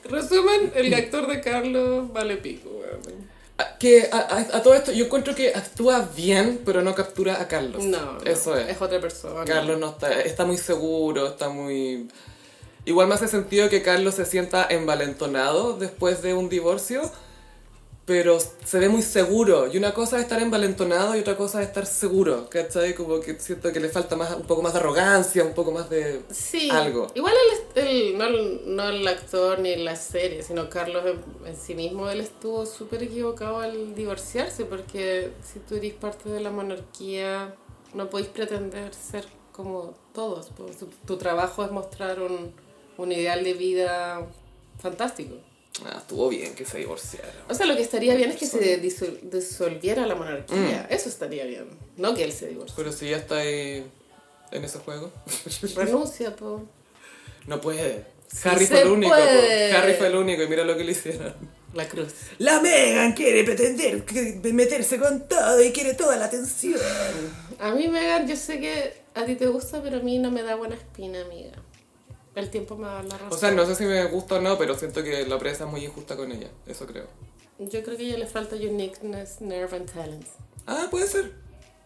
Resumen, 0.09 0.71
el 0.75 0.93
actor 0.93 1.27
de 1.27 1.41
Carlos 1.41 2.11
vale 2.13 2.37
pico, 2.37 2.69
weón. 2.69 3.01
A- 3.57 3.77
Que 3.77 4.09
a, 4.11 4.17
a- 4.17 4.57
a 4.57 4.63
todo 4.63 4.73
esto 4.73 4.91
yo 4.91 5.05
encuentro 5.05 5.33
que 5.35 5.49
actúa 5.53 6.09
bien, 6.15 6.61
pero 6.65 6.81
no 6.81 6.93
captura 6.95 7.41
a 7.41 7.47
Carlos. 7.47 7.83
No, 7.85 8.17
Eso 8.25 8.57
es. 8.57 8.69
Es 8.69 8.81
otra 8.81 8.99
persona. 8.99 9.45
Carlos 9.45 9.79
no 9.79 9.89
está, 9.91 10.21
está 10.21 10.45
muy 10.45 10.57
seguro, 10.57 11.27
está 11.27 11.49
muy... 11.49 12.07
Igual 12.85 13.07
me 13.07 13.15
hace 13.15 13.27
sentido 13.27 13.69
que 13.69 13.81
Carlos 13.81 14.15
se 14.15 14.25
sienta 14.25 14.67
envalentonado 14.69 15.77
después 15.77 16.21
de 16.21 16.33
un 16.33 16.49
divorcio, 16.49 17.01
pero 18.05 18.37
se 18.39 18.79
ve 18.79 18.87
muy 18.87 19.01
seguro. 19.01 19.67
Y 19.73 19.77
una 19.77 19.93
cosa 19.93 20.17
es 20.17 20.23
estar 20.23 20.39
envalentonado 20.41 21.15
y 21.15 21.19
otra 21.21 21.35
cosa 21.35 21.61
es 21.61 21.67
estar 21.69 21.85
seguro, 21.87 22.47
¿cachai? 22.49 22.93
Como 22.93 23.19
que 23.19 23.39
siento 23.39 23.71
que 23.73 23.79
le 23.79 23.89
falta 23.89 24.15
más, 24.15 24.35
un 24.35 24.43
poco 24.43 24.61
más 24.61 24.73
de 24.73 24.79
arrogancia, 24.79 25.43
un 25.43 25.53
poco 25.53 25.71
más 25.71 25.89
de 25.89 26.21
Sí, 26.31 26.69
algo. 26.71 27.07
igual 27.15 27.33
el, 27.75 27.83
el- 27.87 28.17
no, 28.17 28.25
el, 28.25 28.75
no 28.75 28.89
el 28.89 29.07
actor 29.07 29.57
ni 29.59 29.75
la 29.77 29.95
serie, 29.95 30.43
sino 30.43 30.69
Carlos 30.69 31.03
en, 31.05 31.47
en 31.47 31.57
sí 31.57 31.73
mismo, 31.73 32.07
él 32.09 32.19
estuvo 32.21 32.65
súper 32.67 33.01
equivocado 33.03 33.57
al 33.59 33.95
divorciarse, 33.95 34.65
porque 34.65 35.31
si 35.43 35.59
tú 35.59 35.75
eres 35.75 35.93
parte 35.93 36.29
de 36.29 36.41
la 36.41 36.51
monarquía, 36.51 37.55
no 37.95 38.09
podéis 38.09 38.29
pretender 38.29 38.93
ser 38.93 39.25
como 39.51 39.95
todos. 40.13 40.51
pues, 40.55 40.77
tu, 40.77 40.87
tu 41.07 41.17
trabajo 41.17 41.63
es 41.65 41.71
mostrar 41.71 42.19
un, 42.21 42.53
un 42.97 43.11
ideal 43.11 43.43
de 43.43 43.53
vida 43.53 44.27
fantástico. 44.77 45.35
Ah, 45.85 45.97
estuvo 45.97 46.29
bien 46.29 46.53
que 46.55 46.63
se 46.65 46.77
divorciara. 46.77 47.31
O 47.49 47.53
sea, 47.53 47.65
lo 47.65 47.75
que 47.75 47.81
estaría 47.81 48.15
bien 48.15 48.29
es 48.31 48.37
que 48.37 48.45
se 48.47 48.81
disol- 48.81 49.19
disolviera 49.21 50.05
la 50.05 50.15
monarquía. 50.15 50.87
Mm. 50.89 50.93
Eso 50.93 51.09
estaría 51.09 51.43
bien. 51.45 51.67
No 51.97 52.13
que 52.13 52.23
él 52.23 52.31
se 52.31 52.47
divorcie. 52.47 52.73
Pero 52.77 52.91
si 52.93 53.09
ya 53.09 53.17
está 53.17 53.37
ahí 53.39 53.85
en 54.51 54.63
ese 54.63 54.79
juego, 54.79 55.11
Renuncia, 55.75 56.35
po. 56.35 56.63
no 57.47 57.59
puede. 57.59 58.05
Sí 58.31 58.47
Harry 58.47 58.65
fue 58.67 58.81
el 58.81 58.87
único. 58.89 59.13
puede. 59.13 59.71
po. 59.71 59.77
Harry 59.77 59.93
fue 59.95 60.07
el 60.07 60.15
único 60.15 60.43
y 60.43 60.47
mira 60.47 60.63
lo 60.63 60.77
que 60.77 60.83
le 60.83 60.91
hicieron. 60.93 61.33
La 61.73 61.87
cruz. 61.89 62.13
La 62.37 62.61
Megan 62.61 63.11
quiere 63.11 63.43
pretender 63.43 64.05
meterse 64.53 64.97
con 64.97 65.27
todo 65.27 65.61
y 65.61 65.73
quiere 65.73 65.93
toda 65.93 66.15
la 66.15 66.25
atención. 66.25 66.79
A 67.59 67.71
mí, 67.75 67.89
Megan, 67.89 68.25
yo 68.29 68.37
sé 68.37 68.61
que 68.61 68.93
a 69.13 69.25
ti 69.25 69.35
te 69.35 69.47
gusta, 69.47 69.83
pero 69.83 69.97
a 69.97 69.99
mí 69.99 70.17
no 70.19 70.31
me 70.31 70.41
da 70.41 70.55
buena 70.55 70.75
espina, 70.75 71.19
amiga. 71.21 71.51
El 72.35 72.49
tiempo 72.49 72.75
me 72.75 72.83
va 72.87 72.91
a 72.91 72.95
dar 72.95 73.05
la 73.05 73.17
razón. 73.17 73.33
O 73.33 73.37
sea, 73.37 73.51
no 73.51 73.65
sé 73.65 73.75
si 73.75 73.85
me 73.85 74.03
gusta 74.05 74.35
o 74.35 74.41
no, 74.41 74.57
pero 74.57 74.77
siento 74.77 75.01
que 75.03 75.25
la 75.25 75.39
prensa 75.39 75.63
es 75.63 75.71
muy 75.71 75.85
injusta 75.85 76.15
con 76.17 76.31
ella. 76.31 76.49
Eso 76.67 76.85
creo. 76.85 77.07
Yo 77.59 77.81
creo 77.83 77.95
que 77.95 78.03
a 78.03 78.07
ella 78.07 78.17
le 78.17 78.27
falta 78.27 78.55
uniqueness, 78.55 79.39
nerve 79.39 79.77
and 79.77 79.91
talent. 79.91 80.27
Ah, 80.67 80.87
puede 80.91 81.07
ser. 81.07 81.31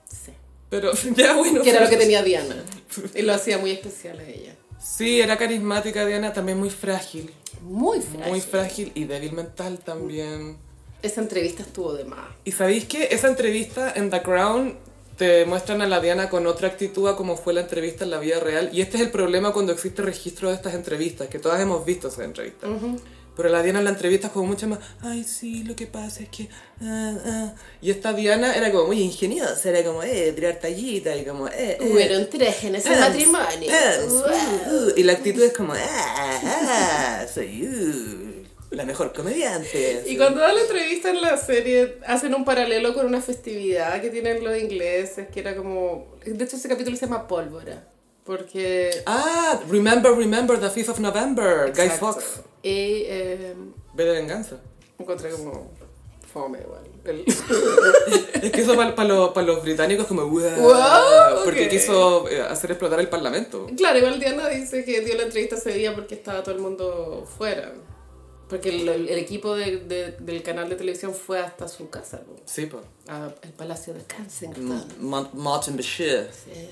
Sí. 0.09 0.31
Pero 0.69 0.91
ya 1.15 1.35
bueno. 1.35 1.61
Que 1.61 1.69
era 1.69 1.81
lo 1.83 1.89
que 1.89 1.97
tenía 2.05 2.23
Diana. 2.23 2.63
Y 3.15 3.21
lo 3.21 3.33
hacía 3.33 3.57
muy 3.59 3.71
especial 3.71 4.19
a 4.19 4.27
ella. 4.27 4.55
Sí, 4.79 5.21
era 5.21 5.37
carismática 5.37 6.05
Diana, 6.05 6.33
también 6.33 6.57
muy 6.57 6.69
frágil. 6.69 7.31
Muy 7.61 8.01
frágil. 8.01 8.29
Muy 8.29 8.41
frágil 8.41 8.91
y 8.95 9.03
débil 9.03 9.33
mental 9.33 9.77
también. 9.79 10.57
Esa 11.01 11.21
entrevista 11.21 11.63
estuvo 11.63 11.93
de 11.93 12.05
más. 12.05 12.27
Y 12.45 12.53
sabéis 12.53 12.85
que 12.85 13.09
esa 13.11 13.27
entrevista 13.27 13.93
en 13.95 14.09
The 14.09 14.21
Crown 14.21 14.77
te 15.19 15.45
muestran 15.45 15.81
a 15.81 15.85
la 15.85 15.99
Diana 15.99 16.29
con 16.29 16.47
otra 16.47 16.69
actitud 16.69 17.09
a 17.09 17.17
como 17.17 17.35
fue 17.35 17.53
la 17.53 17.59
entrevista 17.59 18.05
en 18.05 18.09
la 18.09 18.19
vida 18.19 18.39
real. 18.39 18.69
Y 18.71 18.79
este 18.79 18.95
es 18.95 19.03
el 19.03 19.11
problema 19.11 19.51
cuando 19.51 19.73
existe 19.73 20.01
registro 20.01 20.47
de 20.47 20.55
estas 20.55 20.73
entrevistas, 20.73 21.27
que 21.27 21.39
todas 21.39 21.59
hemos 21.59 21.85
visto 21.85 22.07
esas 22.07 22.23
entrevistas. 22.23 22.69
Pero 23.35 23.49
la 23.49 23.61
Diana 23.61 23.79
en 23.79 23.85
la 23.85 23.91
entrevista 23.91 24.27
es 24.27 24.33
como 24.33 24.47
mucho 24.47 24.67
más, 24.67 24.79
ay, 25.01 25.25
sí, 25.25 25.63
lo 25.63 25.75
que 25.75 25.87
pasa 25.87 26.23
es 26.23 26.29
que... 26.29 26.47
ah, 26.81 27.13
ah". 27.25 27.53
Y 27.81 27.91
esta 27.91 28.13
Diana 28.13 28.55
era 28.55 28.71
como 28.71 28.87
muy 28.87 29.01
ingeniosa, 29.01 29.69
era 29.69 29.83
como, 29.83 30.03
eh, 30.03 30.31
tirar 30.33 30.55
tallita 30.55 31.15
y 31.15 31.25
como, 31.25 31.49
eh, 31.49 31.77
eh. 31.79 31.89
Hubieron 31.91 32.29
tres 32.29 32.63
en 32.63 32.75
ese 32.75 32.89
matrimonio. 32.89 33.71
Wow. 34.07 34.19
uh, 34.19 34.87
uh. 34.87 34.93
Y 34.95 35.03
la 35.03 35.13
actitud 35.13 35.43
es 35.43 35.53
como, 35.53 35.73
ah, 35.73 36.41
ah, 36.45 37.25
soy 37.33 37.67
uh, 37.67 38.38
la 38.71 38.85
mejor 38.85 39.13
comediante. 39.13 40.03
Y 40.07 40.15
cuando 40.17 40.41
da 40.41 40.53
la 40.53 40.61
entrevista 40.61 41.09
en 41.09 41.21
la 41.21 41.37
serie, 41.37 41.97
hacen 42.05 42.33
un 42.35 42.45
paralelo 42.45 42.93
con 42.93 43.05
una 43.05 43.21
festividad 43.21 43.99
que 44.01 44.09
tienen 44.09 44.43
los 44.43 44.57
ingleses, 44.57 45.27
que 45.29 45.39
era 45.39 45.55
como... 45.55 46.07
De 46.25 46.43
hecho, 46.43 46.55
ese 46.55 46.69
capítulo 46.69 46.95
se 46.95 47.05
llama 47.07 47.27
Pólvora. 47.27 47.87
Porque... 48.23 48.91
Ah, 49.07 49.59
remember, 49.69 50.11
remember 50.13 50.59
the 50.59 50.67
5th 50.67 50.89
of 50.89 50.99
November, 50.99 51.71
Guy 51.75 51.85
Exacto. 51.85 52.05
Fawkes. 52.13 52.41
Y 52.61 53.03
eh, 53.07 53.53
Ve 53.95 54.03
de 54.03 54.11
venganza. 54.11 54.57
encontré 54.99 55.31
como 55.31 55.71
fome 56.31 56.59
igual. 56.59 56.83
El- 57.05 57.23
Es 58.43 58.51
que 58.51 58.61
eso 58.61 58.75
para 58.75 59.07
los 59.43 59.63
británicos 59.63 60.05
como 60.05 60.27
wow, 60.27 60.41
Wow, 60.59 61.43
porque 61.43 61.63
ok. 61.65 61.69
quiso 61.69 62.29
eh, 62.29 62.41
hacer 62.41 62.69
explotar 62.71 62.99
el 62.99 63.09
parlamento. 63.09 63.67
claro, 63.75 63.97
igual 63.97 64.19
Diana 64.19 64.47
dice 64.49 64.83
que 64.85 65.01
dio 65.01 65.15
la 65.15 65.23
entrevista 65.23 65.55
ese 65.55 65.71
día 65.73 65.95
porque 65.95 66.13
estaba 66.15 66.43
todo 66.43 66.53
el 66.53 66.61
mundo 66.61 67.27
fuera. 67.37 67.73
Porque 68.49 68.69
el, 68.69 68.89
el 68.89 69.17
equipo 69.19 69.55
de- 69.55 69.77
de- 69.77 70.11
del 70.19 70.41
canal 70.43 70.67
de 70.69 70.75
televisión 70.75 71.13
fue 71.13 71.39
hasta 71.39 71.67
su 71.67 71.89
casa, 71.89 72.21
po, 72.21 72.35
Sí, 72.45 72.65
pues. 72.65 72.83
al 73.07 73.33
palacio 73.55 73.93
de 73.93 74.03
Kensington. 74.05 74.85
Martin 75.33 75.75
Bashir. 75.77 76.29
Sí, 76.33 76.51
sí. 76.53 76.69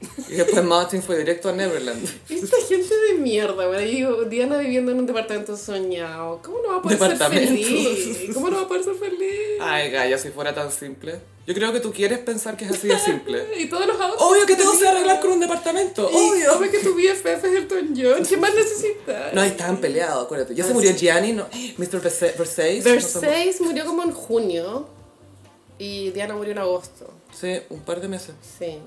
Y 0.28 0.34
después 0.34 0.62
Martin 0.64 1.02
fue 1.02 1.16
directo 1.18 1.48
a 1.48 1.52
Neverland. 1.52 2.04
Esta 2.28 2.56
gente 2.68 2.94
de 2.94 3.14
mierda, 3.18 3.80
yo, 3.84 4.24
Diana 4.24 4.58
viviendo 4.58 4.92
en 4.92 4.98
un 4.98 5.06
departamento 5.06 5.56
soñado. 5.56 6.40
¿Cómo 6.42 6.58
no 6.62 6.68
va 6.70 6.76
a 6.76 6.82
poder 6.82 6.98
ser 7.18 7.30
feliz? 7.30 8.30
¿Cómo 8.34 8.50
no 8.50 8.56
va 8.56 8.62
a 8.62 8.68
poder 8.68 8.84
ser 8.84 8.94
feliz? 8.96 9.58
Ay, 9.60 9.90
Gaya, 9.90 10.18
si 10.18 10.28
fuera 10.30 10.54
tan 10.54 10.70
simple. 10.70 11.20
Yo 11.46 11.52
creo 11.54 11.72
que 11.72 11.80
tú 11.80 11.92
quieres 11.92 12.18
pensar 12.20 12.56
que 12.56 12.64
es 12.64 12.70
así 12.72 12.88
de 12.88 12.98
simple. 12.98 13.46
Y 13.58 13.66
todos 13.68 13.86
los 13.86 14.00
outfits 14.00 14.22
Obvio 14.22 14.46
que 14.46 14.54
a 14.54 14.56
tenía. 14.56 14.90
arreglar 14.90 15.20
con 15.20 15.32
un 15.32 15.40
departamento. 15.40 16.10
Y 16.10 16.14
Obvio. 16.16 16.54
obvio 16.58 16.70
que 16.70 16.78
tu 16.78 16.94
BFF 16.94 17.26
es 17.26 17.44
Elton 17.44 17.94
John. 17.96 18.24
¿Qué 18.26 18.36
más 18.36 18.54
necesitas? 18.54 19.32
No, 19.34 19.42
estaban 19.42 19.76
peleados, 19.78 20.24
acuérdate. 20.24 20.54
Ya 20.54 20.64
se 20.64 20.70
Ah, 20.70 20.74
murió. 20.74 20.92
Gianni, 20.92 21.32
no. 21.32 21.46
Mr. 21.78 22.00
Versa- 22.00 22.32
Versailles. 22.38 22.84
no 22.84 22.90
Versailles 22.92 23.60
murió 23.60 23.84
como 23.84 24.02
en 24.02 24.12
junio. 24.12 24.88
Y 25.78 26.10
Diana 26.10 26.34
murió 26.34 26.52
en 26.52 26.58
agosto. 26.58 27.10
Sí, 27.38 27.58
un 27.70 27.80
par 27.80 28.00
de 28.00 28.08
meses. 28.08 28.34
Sí. 28.58 28.78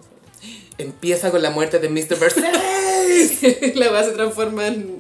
Empieza 0.78 1.32
con 1.32 1.42
la 1.42 1.50
muerte 1.50 1.80
de 1.80 1.90
Mr. 1.90 2.20
Versailles. 2.20 3.32
sí. 3.40 3.74
la 3.76 3.90
base 3.90 4.12
se 4.12 4.16
transforma 4.16 4.68
en, 4.68 4.98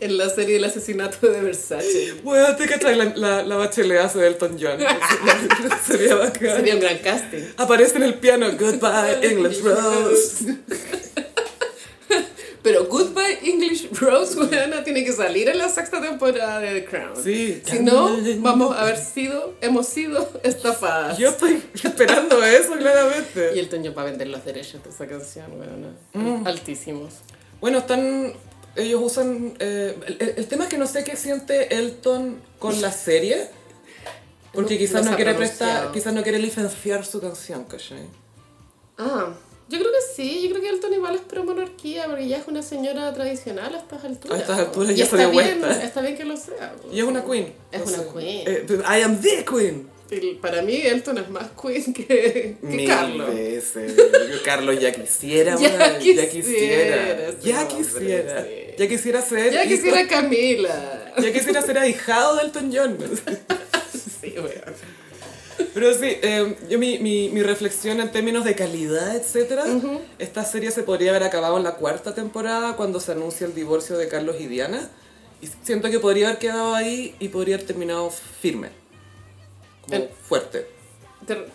en 0.00 0.18
la 0.18 0.28
serie 0.28 0.54
del 0.54 0.64
asesinato 0.64 1.28
de 1.28 1.40
Versace. 1.40 2.14
Bueno, 2.24 2.56
te 2.56 2.66
cachai 2.66 2.96
la, 2.96 3.04
la, 3.16 3.42
la 3.42 3.56
bachelet 3.56 3.98
hace 3.98 4.18
de 4.18 4.26
Elton 4.26 4.58
John. 4.60 4.78
Sería 5.86 6.14
bacán. 6.16 6.56
Sería 6.56 6.74
un 6.74 6.80
gran 6.80 6.98
casting. 6.98 7.42
Aparece 7.56 7.96
en 7.96 8.02
el 8.04 8.14
piano, 8.14 8.50
Goodbye 8.58 9.20
English 9.22 9.62
Rose. 9.62 10.56
Pero 12.62 12.84
Goodbye 12.86 13.38
English 13.42 13.88
Rose, 13.92 14.38
weona, 14.40 14.84
tiene 14.84 15.02
que 15.04 15.12
salir 15.12 15.48
en 15.48 15.56
la 15.58 15.68
sexta 15.70 16.00
temporada 16.00 16.60
de 16.60 16.80
The 16.80 16.84
Crown. 16.84 17.16
Sí. 17.22 17.62
Si 17.64 17.78
no, 17.80 18.16
vamos 18.40 18.76
a 18.76 18.82
haber 18.82 18.98
sido, 18.98 19.54
hemos 19.62 19.86
sido 19.88 20.28
estafadas. 20.42 21.16
Yo 21.16 21.30
estoy 21.30 21.62
esperando 21.82 22.42
eso, 22.44 22.72
claramente. 22.76 23.52
Y 23.54 23.58
el 23.60 23.68
Toño 23.70 23.94
va 23.94 24.02
a 24.02 24.04
vender 24.06 24.28
los 24.28 24.44
derechos 24.44 24.82
de 24.84 24.90
esa 24.90 25.06
canción, 25.06 25.46
weona. 25.58 25.94
Mm. 26.12 26.46
Altísimos. 26.46 27.14
Bueno, 27.60 27.78
están. 27.78 28.34
Ellos 28.76 29.00
usan. 29.02 29.54
eh, 29.58 29.96
el, 30.06 30.34
el 30.36 30.46
tema 30.46 30.64
es 30.64 30.70
que 30.70 30.78
no 30.78 30.86
sé 30.86 31.02
qué 31.02 31.16
siente 31.16 31.74
Elton 31.76 32.40
con 32.58 32.80
la 32.82 32.92
serie. 32.92 33.48
Porque 34.52 34.74
No- 34.74 34.80
quizás 34.80 35.04
no 35.06 35.16
quiere 35.16 35.34
prestar. 35.34 35.92
Quizás 35.92 36.12
no 36.12 36.22
quiere 36.22 36.38
licenciar 36.38 37.06
su 37.06 37.20
canción, 37.20 37.64
¿cachai? 37.64 38.02
Ah, 38.98 39.32
yo 39.70 39.78
creo 39.78 39.90
que 39.92 40.14
sí, 40.14 40.42
yo 40.42 40.50
creo 40.50 40.60
que 40.62 40.68
Elton 40.68 40.92
igual 40.92 41.14
es 41.14 41.20
pro 41.22 41.44
monarquía, 41.44 42.06
porque 42.06 42.26
ya 42.28 42.38
es 42.38 42.48
una 42.48 42.62
señora 42.62 43.12
tradicional 43.14 43.74
a 43.74 43.78
estas 43.78 44.04
alturas. 44.04 44.38
A 44.38 44.40
estas 44.42 44.58
alturas 44.58 44.90
Y 44.90 44.94
ya 44.96 45.06
se 45.06 45.16
está 45.16 45.28
bien. 45.30 45.64
Está 45.64 46.00
bien 46.02 46.16
que 46.16 46.24
lo 46.24 46.36
sea. 46.36 46.74
Y 46.92 46.98
es 46.98 47.04
una 47.04 47.24
queen. 47.24 47.52
Es 47.72 47.82
una 47.82 47.98
queen. 48.12 48.42
eh, 48.46 48.66
I 48.98 49.02
am 49.02 49.20
the 49.20 49.44
queen. 49.44 49.88
Y 50.12 50.34
Para 50.34 50.60
mí 50.62 50.74
Elton 50.74 51.18
es 51.18 51.30
más 51.30 51.50
queen 51.60 51.94
que, 51.94 52.04
que 52.04 52.56
Mil 52.62 52.88
Carlos. 52.88 53.32
veces. 53.32 53.94
Carlos 54.44 54.80
ya 54.80 54.90
quisiera, 54.92 55.54
Ya 55.60 55.98
quisiera, 56.00 56.24
ya 56.24 56.28
quisiera. 56.30 57.30
Ya 57.40 57.68
quisiera. 57.68 58.42
sí. 58.44 58.50
Ya 58.76 58.88
quisiera 58.88 59.22
ser. 59.22 59.52
Ya 59.52 59.64
hijo- 59.64 59.74
quisiera 59.76 60.08
Camila. 60.08 61.12
Ya 61.16 61.32
quisiera 61.32 61.62
ser 61.62 61.78
ahijado 61.78 62.36
de 62.36 62.42
Elton 62.42 62.72
John. 62.74 62.98
Sí, 64.20 64.34
weón. 64.36 64.50
Pero 65.74 65.94
sí, 65.94 66.06
eh, 66.22 66.56
yo 66.68 66.78
mi, 66.78 66.98
mi, 66.98 67.28
mi 67.30 67.42
reflexión 67.42 68.00
en 68.00 68.10
términos 68.10 68.44
de 68.44 68.54
calidad, 68.54 69.14
etcétera, 69.16 69.64
esta 70.18 70.44
serie 70.44 70.70
se 70.70 70.82
podría 70.82 71.10
haber 71.10 71.22
acabado 71.24 71.56
en 71.56 71.64
la 71.64 71.74
cuarta 71.76 72.14
temporada 72.14 72.76
cuando 72.76 73.00
se 73.00 73.12
anuncia 73.12 73.46
el 73.46 73.54
divorcio 73.54 73.96
de 73.98 74.08
Carlos 74.08 74.36
y 74.40 74.46
Diana. 74.46 74.88
Y 75.42 75.48
siento 75.62 75.90
que 75.90 75.98
podría 75.98 76.28
haber 76.28 76.38
quedado 76.38 76.74
ahí 76.74 77.14
y 77.18 77.28
podría 77.28 77.54
haber 77.56 77.66
terminado 77.66 78.10
firme. 78.10 78.68
Como 79.82 79.96
El- 79.96 80.08
fuerte. 80.28 80.66
Ter- 81.26 81.48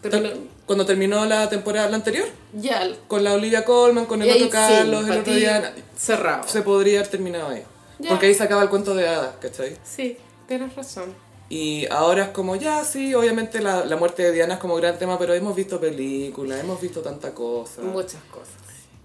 termina- 0.00 0.34
Cuando 0.66 0.86
terminó 0.86 1.24
la 1.26 1.48
temporada 1.50 1.88
la 1.90 1.96
anterior, 1.96 2.26
Ya. 2.54 2.88
con 3.06 3.22
la 3.22 3.34
Olivia 3.34 3.64
Colman, 3.66 4.06
con 4.06 4.22
el 4.22 4.30
otro 4.30 4.44
sí, 4.46 4.50
Carlos, 4.50 5.02
el 5.06 5.08
pa' 5.14 5.20
otro 5.20 5.34
día, 5.34 5.74
Cerrado. 5.98 6.48
se 6.48 6.62
podría 6.62 7.00
haber 7.00 7.10
terminado 7.10 7.48
ahí. 7.48 7.62
Porque 8.08 8.26
ahí 8.26 8.34
se 8.34 8.42
acaba 8.42 8.62
el 8.62 8.70
cuento 8.70 8.94
de 8.94 9.06
hadas, 9.08 9.36
¿cachai? 9.40 9.76
Sí, 9.84 10.16
tienes 10.48 10.74
razón. 10.74 11.14
Y 11.50 11.86
ahora 11.90 12.24
es 12.24 12.28
como, 12.30 12.56
ya, 12.56 12.84
sí, 12.84 13.14
obviamente 13.14 13.60
la, 13.60 13.84
la 13.84 13.96
muerte 13.96 14.22
de 14.22 14.32
Diana 14.32 14.54
es 14.54 14.60
como 14.60 14.76
gran 14.76 14.98
tema, 14.98 15.18
pero 15.18 15.34
hemos 15.34 15.54
visto 15.54 15.78
películas, 15.80 16.60
hemos 16.60 16.80
visto 16.80 17.00
tanta 17.00 17.32
cosa. 17.34 17.82
Muchas 17.82 18.22
cosas. 18.30 18.54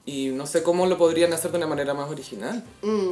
Y 0.05 0.29
no 0.29 0.47
sé 0.47 0.63
cómo 0.63 0.85
lo 0.87 0.97
podrían 0.97 1.31
hacer 1.33 1.51
de 1.51 1.57
una 1.57 1.67
manera 1.67 1.93
más 1.93 2.09
original. 2.09 2.63
Mm. 2.81 3.09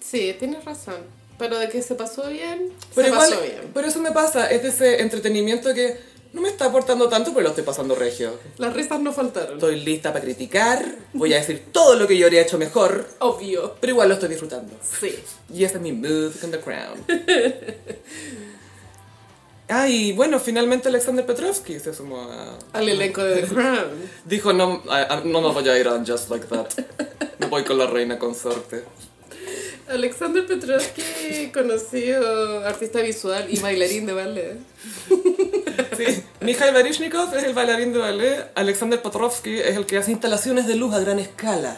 Sí, 0.00 0.36
tienes 0.38 0.64
razón. 0.64 0.96
Pero 1.38 1.58
de 1.58 1.68
que 1.68 1.82
se 1.82 1.94
pasó 1.94 2.28
bien, 2.28 2.72
Pero 2.94 3.08
se 3.08 3.12
igual, 3.14 3.28
pasó 3.30 3.42
bien. 3.42 3.70
pero 3.72 3.86
eso 3.88 4.00
me 4.00 4.10
pasa, 4.12 4.50
es 4.50 4.62
de 4.62 4.68
ese 4.70 5.02
entretenimiento 5.02 5.72
que 5.72 5.96
no 6.38 6.42
me 6.42 6.50
está 6.50 6.66
aportando 6.66 7.08
tanto, 7.08 7.30
pero 7.32 7.42
lo 7.42 7.48
estoy 7.48 7.64
pasando 7.64 7.96
regio. 7.96 8.38
Las 8.58 8.72
risas 8.72 9.00
no 9.00 9.12
faltaron. 9.12 9.54
Estoy 9.54 9.80
lista 9.80 10.12
para 10.12 10.24
criticar, 10.24 10.84
voy 11.12 11.34
a 11.34 11.38
decir 11.38 11.64
todo 11.72 11.96
lo 11.96 12.06
que 12.06 12.16
yo 12.16 12.26
habría 12.26 12.42
hecho 12.42 12.58
mejor, 12.58 13.08
Obvio. 13.18 13.74
pero 13.80 13.90
igual 13.94 14.08
lo 14.08 14.14
estoy 14.14 14.28
disfrutando. 14.28 14.72
Sí. 15.00 15.16
Y 15.52 15.64
ese 15.64 15.76
es 15.76 15.80
mi 15.80 15.90
mood 15.92 16.32
con 16.40 16.50
The 16.52 16.60
Crown. 16.60 17.04
Ah, 19.70 19.88
y 19.88 20.12
bueno, 20.12 20.38
finalmente 20.40 20.88
Alexander 20.88 21.26
Petrovsky 21.26 21.78
se 21.78 21.92
sumó 21.92 22.22
a... 22.22 22.56
Al 22.72 22.88
elenco 22.88 23.22
de 23.22 23.42
The 23.42 23.48
Crown. 23.48 23.90
Dijo, 24.24 24.52
no, 24.54 24.82
a- 24.88 25.16
a- 25.16 25.20
no 25.24 25.42
me 25.42 25.52
voy 25.52 25.68
a 25.68 25.78
ir 25.78 25.88
a 25.88 26.02
Just 26.06 26.30
Like 26.30 26.46
That. 26.46 26.68
No 27.38 27.48
voy 27.48 27.64
con 27.64 27.76
la 27.78 27.86
reina 27.86 28.18
consorte. 28.18 28.84
Alexander 29.88 30.46
Petrovsky, 30.46 31.50
conocido 31.52 32.64
artista 32.64 33.00
visual 33.00 33.46
y 33.50 33.58
bailarín 33.58 34.06
de 34.06 34.12
ballet. 34.12 34.56
Sí, 35.98 36.22
Mikhail 36.40 36.72
Baryshnikov 36.72 37.34
es 37.34 37.42
el 37.42 37.54
bailarín 37.54 37.92
de 37.92 37.98
ballet, 37.98 38.50
Alexander 38.54 39.02
Petrovsky 39.02 39.58
es 39.58 39.76
el 39.76 39.84
que 39.84 39.98
hace 39.98 40.12
instalaciones 40.12 40.68
de 40.68 40.76
luz 40.76 40.94
a 40.94 41.00
gran 41.00 41.18
escala. 41.18 41.76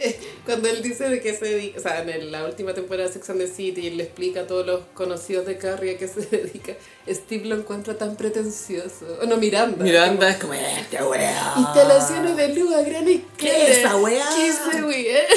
Cuando 0.44 0.68
él 0.68 0.82
dice 0.82 1.08
de 1.08 1.20
que 1.20 1.36
se 1.36 1.44
dedica, 1.44 1.78
o 1.78 1.82
sea, 1.82 2.02
en 2.02 2.32
la 2.32 2.44
última 2.44 2.74
temporada 2.74 3.06
de 3.06 3.14
Sex 3.14 3.30
and 3.30 3.38
the 3.38 3.46
City, 3.46 3.86
él 3.86 3.98
le 3.98 4.04
explica 4.04 4.40
a 4.40 4.46
todos 4.48 4.66
los 4.66 4.80
conocidos 4.94 5.46
de 5.46 5.58
Carrie 5.58 5.94
a 5.94 5.98
qué 5.98 6.08
se 6.08 6.20
dedica. 6.36 6.74
Steve 7.08 7.44
lo 7.44 7.54
encuentra 7.54 7.96
tan 7.96 8.16
pretencioso. 8.16 9.18
O 9.22 9.26
no, 9.26 9.36
Miranda. 9.36 9.84
Miranda 9.84 10.28
es 10.28 10.36
como, 10.38 10.54
esta 10.54 11.06
weá. 11.06 11.54
Instalaciones 11.56 12.36
de 12.36 12.48
luz 12.48 12.74
a 12.74 12.82
gran 12.82 13.06
escala. 13.06 13.36
¿Qué 13.36 13.70
es 13.70 13.78
esa 13.78 13.96
weá? 13.96 14.26
¿Qué 14.34 14.48
es 14.48 14.82
weá? 14.82 15.20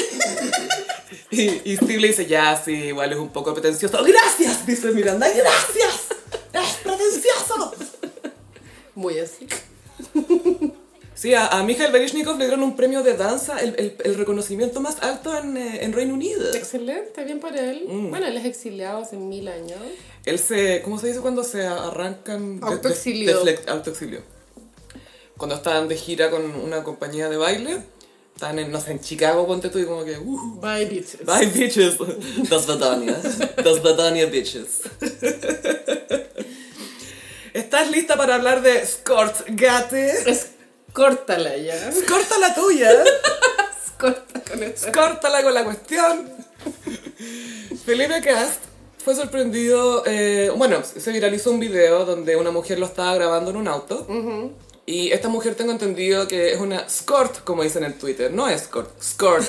Y, 1.30 1.62
y 1.64 1.76
Steve 1.76 1.98
le 1.98 2.08
dice, 2.08 2.26
ya, 2.26 2.60
sí, 2.64 2.72
igual 2.72 3.12
es 3.12 3.18
un 3.18 3.28
poco 3.28 3.52
pretencioso. 3.54 4.04
¡Gracias! 4.04 4.64
Dice 4.66 4.92
Miranda, 4.92 5.26
¡gracias! 5.28 6.13
¡Es 7.14 7.20
pretencioso! 7.20 7.72
Muy 8.94 9.18
así. 9.18 9.46
Sí, 11.14 11.32
a, 11.34 11.46
a 11.46 11.62
Mikhail 11.62 11.92
Baryshnikov 11.92 12.36
le 12.38 12.46
dieron 12.46 12.62
un 12.64 12.74
premio 12.76 13.02
de 13.04 13.16
danza, 13.16 13.58
el, 13.60 13.74
el- 13.78 13.96
el 14.04 14.14
reconocimiento 14.16 14.80
más 14.80 15.00
alto 15.02 15.36
en, 15.38 15.56
eh, 15.56 15.84
en 15.84 15.92
Reino 15.92 16.14
Unido. 16.14 16.52
Excelente, 16.54 17.24
bien 17.24 17.38
por 17.40 17.56
él. 17.56 17.84
Mm. 17.88 18.10
Bueno, 18.10 18.26
él 18.26 18.36
es 18.36 18.44
exiliado 18.44 18.98
hace 19.02 19.16
mil 19.16 19.46
años. 19.48 19.78
Él 20.24 20.38
se, 20.38 20.82
¿cómo 20.82 20.98
se 20.98 21.06
dice 21.08 21.20
cuando 21.20 21.44
se 21.44 21.66
arrancan? 21.66 22.58
de- 22.60 22.66
de- 22.66 22.72
Autoexilio. 22.72 23.44
de 23.44 23.58
autoexilio. 23.68 24.22
Cuando 25.36 25.54
estaban 25.56 25.88
de 25.88 25.96
gira 25.96 26.30
con 26.30 26.44
una 26.44 26.82
compañía 26.82 27.28
de 27.28 27.36
baile, 27.36 27.78
estaban 28.34 28.58
en, 28.58 28.72
no 28.72 28.80
sé, 28.80 28.90
en 28.92 29.00
Chicago, 29.00 29.46
ponte 29.46 29.68
tú 29.68 29.78
y 29.78 29.84
como 29.84 30.04
que, 30.04 30.18
uh, 30.18 30.60
Bye, 30.60 30.86
bitches. 30.86 31.24
bye 31.24 31.46
bitches, 31.46 31.96
das 32.50 32.66
Badania, 32.66 33.16
das 33.62 33.82
Badania 33.82 34.26
bitches. 34.26 34.80
¿Estás 37.74 37.90
lista 37.90 38.16
para 38.16 38.36
hablar 38.36 38.62
de 38.62 38.86
Skort 38.86 39.48
Gate? 39.48 40.30
Es 40.30 40.50
córtala 40.92 41.56
ya. 41.56 41.74
Corta 42.08 42.38
la 42.38 42.54
tuya, 42.54 42.88
con 43.98 44.62
esta. 44.62 44.92
córtala 44.92 45.42
con 45.42 45.52
la 45.52 45.64
cuestión. 45.64 46.30
Felipe 47.84 48.20
Cast 48.20 48.62
fue 49.04 49.16
sorprendido, 49.16 50.04
eh, 50.06 50.52
bueno, 50.56 50.84
se 50.84 51.10
viralizó 51.10 51.50
un 51.50 51.58
video 51.58 52.04
donde 52.04 52.36
una 52.36 52.52
mujer 52.52 52.78
lo 52.78 52.86
estaba 52.86 53.12
grabando 53.16 53.50
en 53.50 53.56
un 53.56 53.66
auto. 53.66 54.06
Y 54.86 55.10
esta 55.10 55.28
mujer 55.28 55.56
tengo 55.56 55.72
entendido 55.72 56.28
que 56.28 56.52
es 56.52 56.60
una 56.60 56.88
skort, 56.88 57.42
como 57.42 57.64
dicen 57.64 57.82
en 57.82 57.98
Twitter. 57.98 58.32
No 58.32 58.48
escort, 58.48 59.02
skort. 59.02 59.48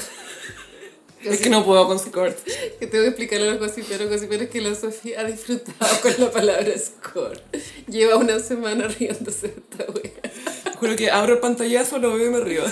Es 1.34 1.42
que 1.42 1.50
no 1.50 1.66
puedo 1.66 1.88
con 1.88 2.00
skort. 2.00 2.38
Que 2.80 2.88
tengo 2.88 3.04
que 3.04 3.10
explicarle 3.10 3.48
a 3.48 3.52
los 3.52 3.60
gossiperos, 3.60 4.10
gossiperos 4.10 4.50
que 4.50 4.62
la 4.62 4.76
Sofía 4.76 5.22
ha 5.22 5.24
disfrutado 5.24 6.02
con 6.02 6.14
la 6.20 6.32
palabra 6.32 6.72
score. 6.78 7.42
Lleva 7.88 8.18
una 8.18 8.40
semana 8.40 8.88
riéndose 8.88 9.48
de 9.48 9.54
esta 9.54 9.92
wea. 9.92 10.12
Juro 10.76 10.96
que 10.98 11.10
abro 11.10 11.36
el 11.36 11.40
pantallazo, 11.40 12.00
lo 12.00 12.14
veo 12.16 12.28
y 12.28 12.30
me 12.32 12.40
río. 12.42 12.64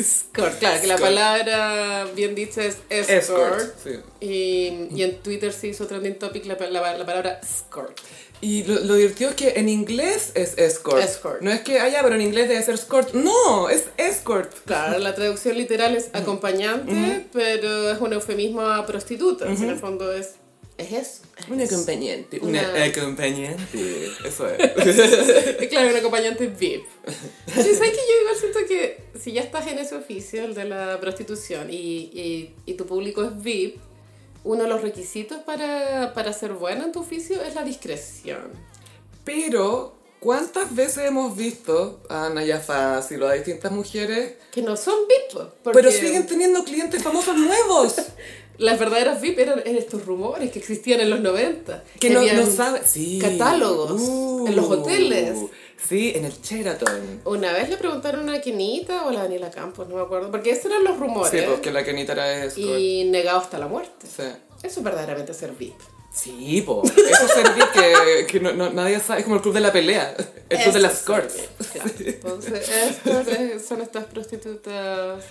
Score, 0.00 0.52
claro, 0.58 0.80
que 0.80 0.86
la 0.86 0.96
Score. 0.98 1.08
palabra 1.08 2.06
bien 2.14 2.34
dicha 2.34 2.62
es 2.62 2.76
escort. 2.90 3.60
Escort, 3.60 3.74
sí. 3.82 3.90
Y, 4.20 4.88
y 4.94 5.02
en 5.02 5.22
Twitter 5.22 5.52
se 5.52 5.68
hizo 5.68 5.86
trending 5.86 6.18
topic 6.18 6.44
la, 6.44 6.56
la, 6.68 6.96
la 6.98 7.06
palabra 7.06 7.40
score. 7.42 7.94
Y 8.40 8.62
lo, 8.64 8.78
lo 8.80 8.94
divertido 8.94 9.30
es 9.30 9.36
que 9.36 9.54
en 9.56 9.68
inglés 9.68 10.30
es 10.34 10.56
escort. 10.58 11.02
Escort. 11.02 11.42
No 11.42 11.50
es 11.50 11.60
que, 11.62 11.80
ah, 11.80 11.88
ya, 11.88 12.02
pero 12.02 12.14
en 12.14 12.20
inglés 12.20 12.48
debe 12.48 12.62
ser 12.62 12.74
escort. 12.74 13.12
No, 13.14 13.68
es 13.68 13.84
escort. 13.96 14.52
Claro, 14.64 14.98
la 15.00 15.14
traducción 15.14 15.56
literal 15.58 15.96
es 15.96 16.08
acompañante, 16.12 17.26
pero 17.32 17.90
es 17.90 18.00
un 18.00 18.12
eufemismo 18.12 18.60
a 18.62 18.86
prostituta. 18.86 19.46
En 19.50 19.62
el 19.68 19.76
fondo 19.78 20.12
es, 20.12 20.34
es 20.76 20.92
eso. 20.92 21.22
Un 21.50 21.60
acompañante. 21.60 22.38
Una 22.40 22.70
Una- 22.70 22.84
acompañante. 22.84 24.06
Eso 24.24 24.48
es. 24.58 25.68
Claro, 25.68 25.90
un 25.90 25.96
acompañante 25.96 26.46
VIP. 26.46 26.84
¿sabes 27.48 27.78
que 27.78 27.96
yo 27.96 28.20
igual 28.20 28.36
siento 28.38 28.58
que 28.68 28.98
si 29.20 29.32
ya 29.32 29.40
estás 29.42 29.66
en 29.66 29.78
ese 29.78 29.96
oficio, 29.96 30.44
el 30.44 30.54
de 30.54 30.64
la 30.64 30.98
prostitución, 31.00 31.68
y, 31.70 31.76
y, 31.76 32.54
y 32.66 32.74
tu 32.74 32.86
público 32.86 33.24
es 33.24 33.42
VIP, 33.42 33.78
uno 34.44 34.62
de 34.62 34.68
los 34.68 34.82
requisitos 34.82 35.38
para, 35.38 36.12
para 36.14 36.32
ser 36.32 36.52
bueno 36.54 36.84
en 36.84 36.92
tu 36.92 37.00
oficio 37.00 37.42
es 37.42 37.54
la 37.54 37.64
discreción. 37.64 38.52
Pero, 39.24 39.94
¿cuántas 40.20 40.74
veces 40.74 41.06
hemos 41.06 41.36
visto 41.36 42.00
a 42.08 42.30
Naya 42.30 42.60
Fácil 42.60 43.22
o 43.22 43.28
a 43.28 43.34
distintas 43.34 43.72
mujeres, 43.72 44.34
Que 44.52 44.62
no 44.62 44.76
son 44.76 44.94
VIP, 45.06 45.38
porque 45.62 45.78
pero 45.78 45.90
siguen 45.90 46.26
teniendo 46.26 46.64
clientes 46.64 47.02
famosos 47.02 47.36
nuevos? 47.36 47.94
las 48.58 48.78
verdaderas 48.78 49.20
VIP 49.20 49.38
eran, 49.38 49.60
eran 49.60 49.76
estos 49.76 50.04
rumores 50.04 50.50
que 50.50 50.58
existían 50.58 51.00
en 51.00 51.10
los 51.10 51.20
90. 51.20 51.84
Que 52.00 52.10
no, 52.10 52.22
no 52.22 52.46
saben. 52.46 52.82
Sí. 52.84 53.18
Catálogos 53.20 54.02
en 54.48 54.56
los 54.56 54.68
hoteles. 54.68 55.38
Sí, 55.86 56.12
en 56.14 56.24
el 56.24 56.32
Sheraton. 56.42 57.22
Una 57.24 57.52
vez 57.52 57.68
le 57.68 57.76
preguntaron 57.76 58.28
a 58.30 58.40
Kenita 58.40 59.04
o 59.06 59.10
a 59.10 59.12
la 59.12 59.22
Daniela 59.22 59.50
Campos, 59.50 59.88
no 59.88 59.96
me 59.96 60.02
acuerdo, 60.02 60.30
porque 60.30 60.50
esos 60.50 60.66
eran 60.66 60.84
los 60.84 60.98
rumores. 60.98 61.30
Sí, 61.30 61.46
pues 61.46 61.60
que 61.60 61.70
la 61.70 61.84
Kenita 61.84 62.12
era 62.12 62.44
escort. 62.44 62.78
y 62.78 63.04
negado 63.04 63.38
hasta 63.38 63.58
la 63.58 63.68
muerte. 63.68 64.06
Sí. 64.06 64.22
Eso 64.62 64.80
es 64.80 64.82
verdaderamente 64.82 65.32
ser 65.34 65.52
VIP. 65.52 65.78
Sí, 66.12 66.62
po. 66.62 66.82
Eso 66.84 67.26
es 67.26 67.30
servir 67.32 67.64
que, 67.72 68.26
que 68.26 68.40
no, 68.40 68.52
no- 68.52 68.70
nadie 68.70 68.98
sabe. 68.98 69.20
Es 69.20 69.24
como 69.24 69.36
el 69.36 69.42
club 69.42 69.54
de 69.54 69.60
la 69.60 69.72
pelea. 69.72 70.16
El 70.48 70.58
club 70.58 70.72
de 70.74 70.80
las 70.80 70.94
escorts. 70.94 71.36
Entonces, 72.00 72.68
son 73.66 73.80
estas 73.82 74.04
prostitutas 74.04 75.22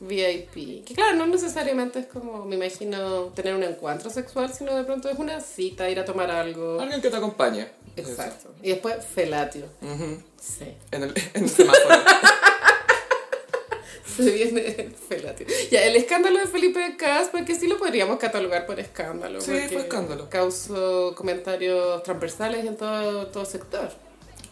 VIP. 0.00 0.84
Que 0.86 0.94
claro, 0.94 1.16
no 1.16 1.26
necesariamente 1.26 1.98
es 1.98 2.06
como, 2.06 2.44
me 2.46 2.56
imagino, 2.56 3.24
tener 3.34 3.54
un 3.54 3.62
encuentro 3.64 4.08
sexual, 4.08 4.50
sino 4.52 4.74
de 4.74 4.84
pronto 4.84 5.10
es 5.10 5.18
una 5.18 5.40
cita, 5.40 5.90
ir 5.90 6.00
a 6.00 6.04
tomar 6.06 6.30
algo. 6.30 6.80
Alguien 6.80 7.02
que 7.02 7.10
te 7.10 7.16
acompañe. 7.16 7.68
Exacto. 7.96 8.52
Y 8.62 8.70
después, 8.70 8.96
felatio. 9.14 9.66
Sí. 10.40 10.74
en, 10.90 11.02
el, 11.02 11.14
en 11.34 11.44
el 11.44 11.50
semáforo. 11.50 11.94
Se 14.16 14.30
viene 14.30 14.66
el 14.78 14.92
felatio. 14.92 15.46
Ya, 15.70 15.84
el 15.84 15.96
escándalo 15.96 16.38
de 16.40 16.46
Felipe 16.46 16.96
Cas, 16.96 17.28
porque 17.30 17.54
sí 17.54 17.66
lo 17.68 17.78
podríamos 17.78 18.18
catalogar 18.18 18.66
por 18.66 18.80
escándalo. 18.80 19.40
Sí, 19.40 19.52
fue 19.70 19.82
escándalo. 19.82 20.28
Causó 20.28 21.14
comentarios 21.14 22.02
transversales 22.02 22.66
en 22.66 22.76
todo, 22.76 23.28
todo 23.28 23.44
sector. 23.44 23.90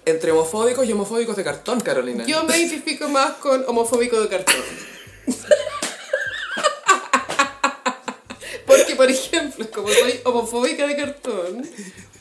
Entre 0.05 0.31
homofóbicos 0.31 0.87
y 0.87 0.93
homofóbicos 0.93 1.37
de 1.37 1.45
cartón, 1.45 1.81
Carolina. 1.81 2.25
Yo 2.27 2.45
me 2.45 2.57
identifico 2.57 3.09
más 3.09 3.33
con 3.33 3.65
homofóbico 3.67 4.21
de 4.21 4.29
cartón. 4.29 4.63
Porque, 8.67 8.97
por 8.97 9.11
ejemplo, 9.11 9.67
como 9.71 9.89
soy 9.89 10.21
homofóbica 10.25 10.87
de 10.87 10.97
cartón, 10.97 11.69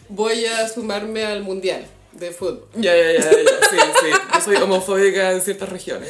voy 0.10 0.45
a 0.45 0.68
sumarme 0.68 1.26
al 1.26 1.43
mundial 1.43 1.86
de 2.14 2.32
fútbol. 2.32 2.68
Ya, 2.76 2.95
ya, 2.95 3.12
ya, 3.14 3.20
ya. 3.20 3.30
Sí, 3.70 3.78
sí. 4.01 4.08
Yo 4.34 4.41
soy 4.41 4.55
homofóbica 4.58 5.32
en 5.32 5.41
ciertas 5.41 5.70
regiones. 5.70 6.10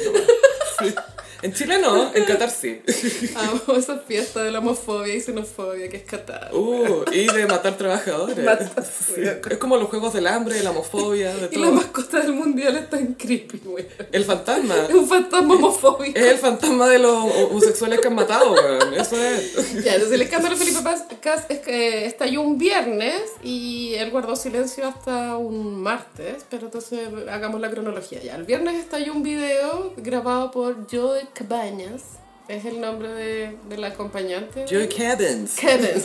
Sí. 0.78 0.94
En 1.42 1.52
Chile 1.54 1.78
no, 1.78 2.12
en 2.14 2.24
Qatar 2.24 2.50
sí. 2.50 2.80
Amo 3.36 3.76
esa 3.78 3.98
fiesta 3.98 4.42
de 4.42 4.50
la 4.50 4.58
homofobia 4.58 5.14
y 5.14 5.20
xenofobia 5.20 5.88
que 5.88 5.98
es 5.98 6.02
Qatar. 6.02 6.50
Uh, 6.52 7.04
y 7.12 7.26
de 7.26 7.46
matar 7.46 7.76
trabajadores. 7.76 8.44
Matar, 8.44 8.84
Sí, 8.84 9.22
Es 9.50 9.58
como 9.58 9.76
los 9.76 9.88
juegos 9.88 10.12
del 10.12 10.26
hambre, 10.26 10.60
la 10.62 10.70
homofobia, 10.70 11.32
de 11.34 11.48
Y 11.52 11.56
la 11.58 11.66
todo. 11.66 11.72
mascota 11.76 12.20
del 12.20 12.32
mundial 12.32 12.76
es 12.76 12.90
tan 12.90 13.14
creepy, 13.14 13.60
güey. 13.64 13.86
El 14.10 14.24
fantasma. 14.24 14.74
Es 14.88 14.94
un 14.94 15.08
fantasma 15.08 15.54
homofóbico. 15.54 16.18
Es 16.18 16.26
el 16.26 16.38
fantasma 16.38 16.88
de 16.88 16.98
los 16.98 17.12
homosexuales 17.14 18.00
que 18.00 18.08
han 18.08 18.14
matado, 18.14 18.52
weón. 18.52 18.94
Eso 18.94 19.16
es. 19.22 19.84
Ya, 19.84 19.94
entonces 19.94 20.12
el 20.12 20.22
escándalo 20.22 20.56
de 20.56 20.64
Felipe 20.64 20.82
Paz 20.82 21.04
es 21.48 21.58
que 21.60 22.06
estalló 22.06 22.42
un 22.42 22.58
viernes 22.58 23.22
y 23.42 23.94
él 23.94 24.10
guardó 24.10 24.34
silencio 24.34 24.86
hasta 24.86 25.36
un 25.36 25.80
martes, 25.82 26.44
pero 26.50 26.66
entonces 26.66 27.08
hagamos 27.30 27.60
la 27.60 27.70
cronología 27.70 28.20
ya. 28.22 28.34
El 28.36 28.44
viernes 28.44 28.74
estalló 28.76 29.12
un 29.12 29.22
video 29.22 29.92
grabado 29.96 30.50
por 30.50 30.86
Joe 30.90 31.27
Cabañas, 31.34 32.02
es 32.48 32.64
el 32.64 32.80
nombre 32.80 33.08
de, 33.12 33.56
del 33.68 33.84
acompañante. 33.84 34.64
Joey 34.68 34.88
Cabins. 34.88 35.54
Cabins. 35.60 36.04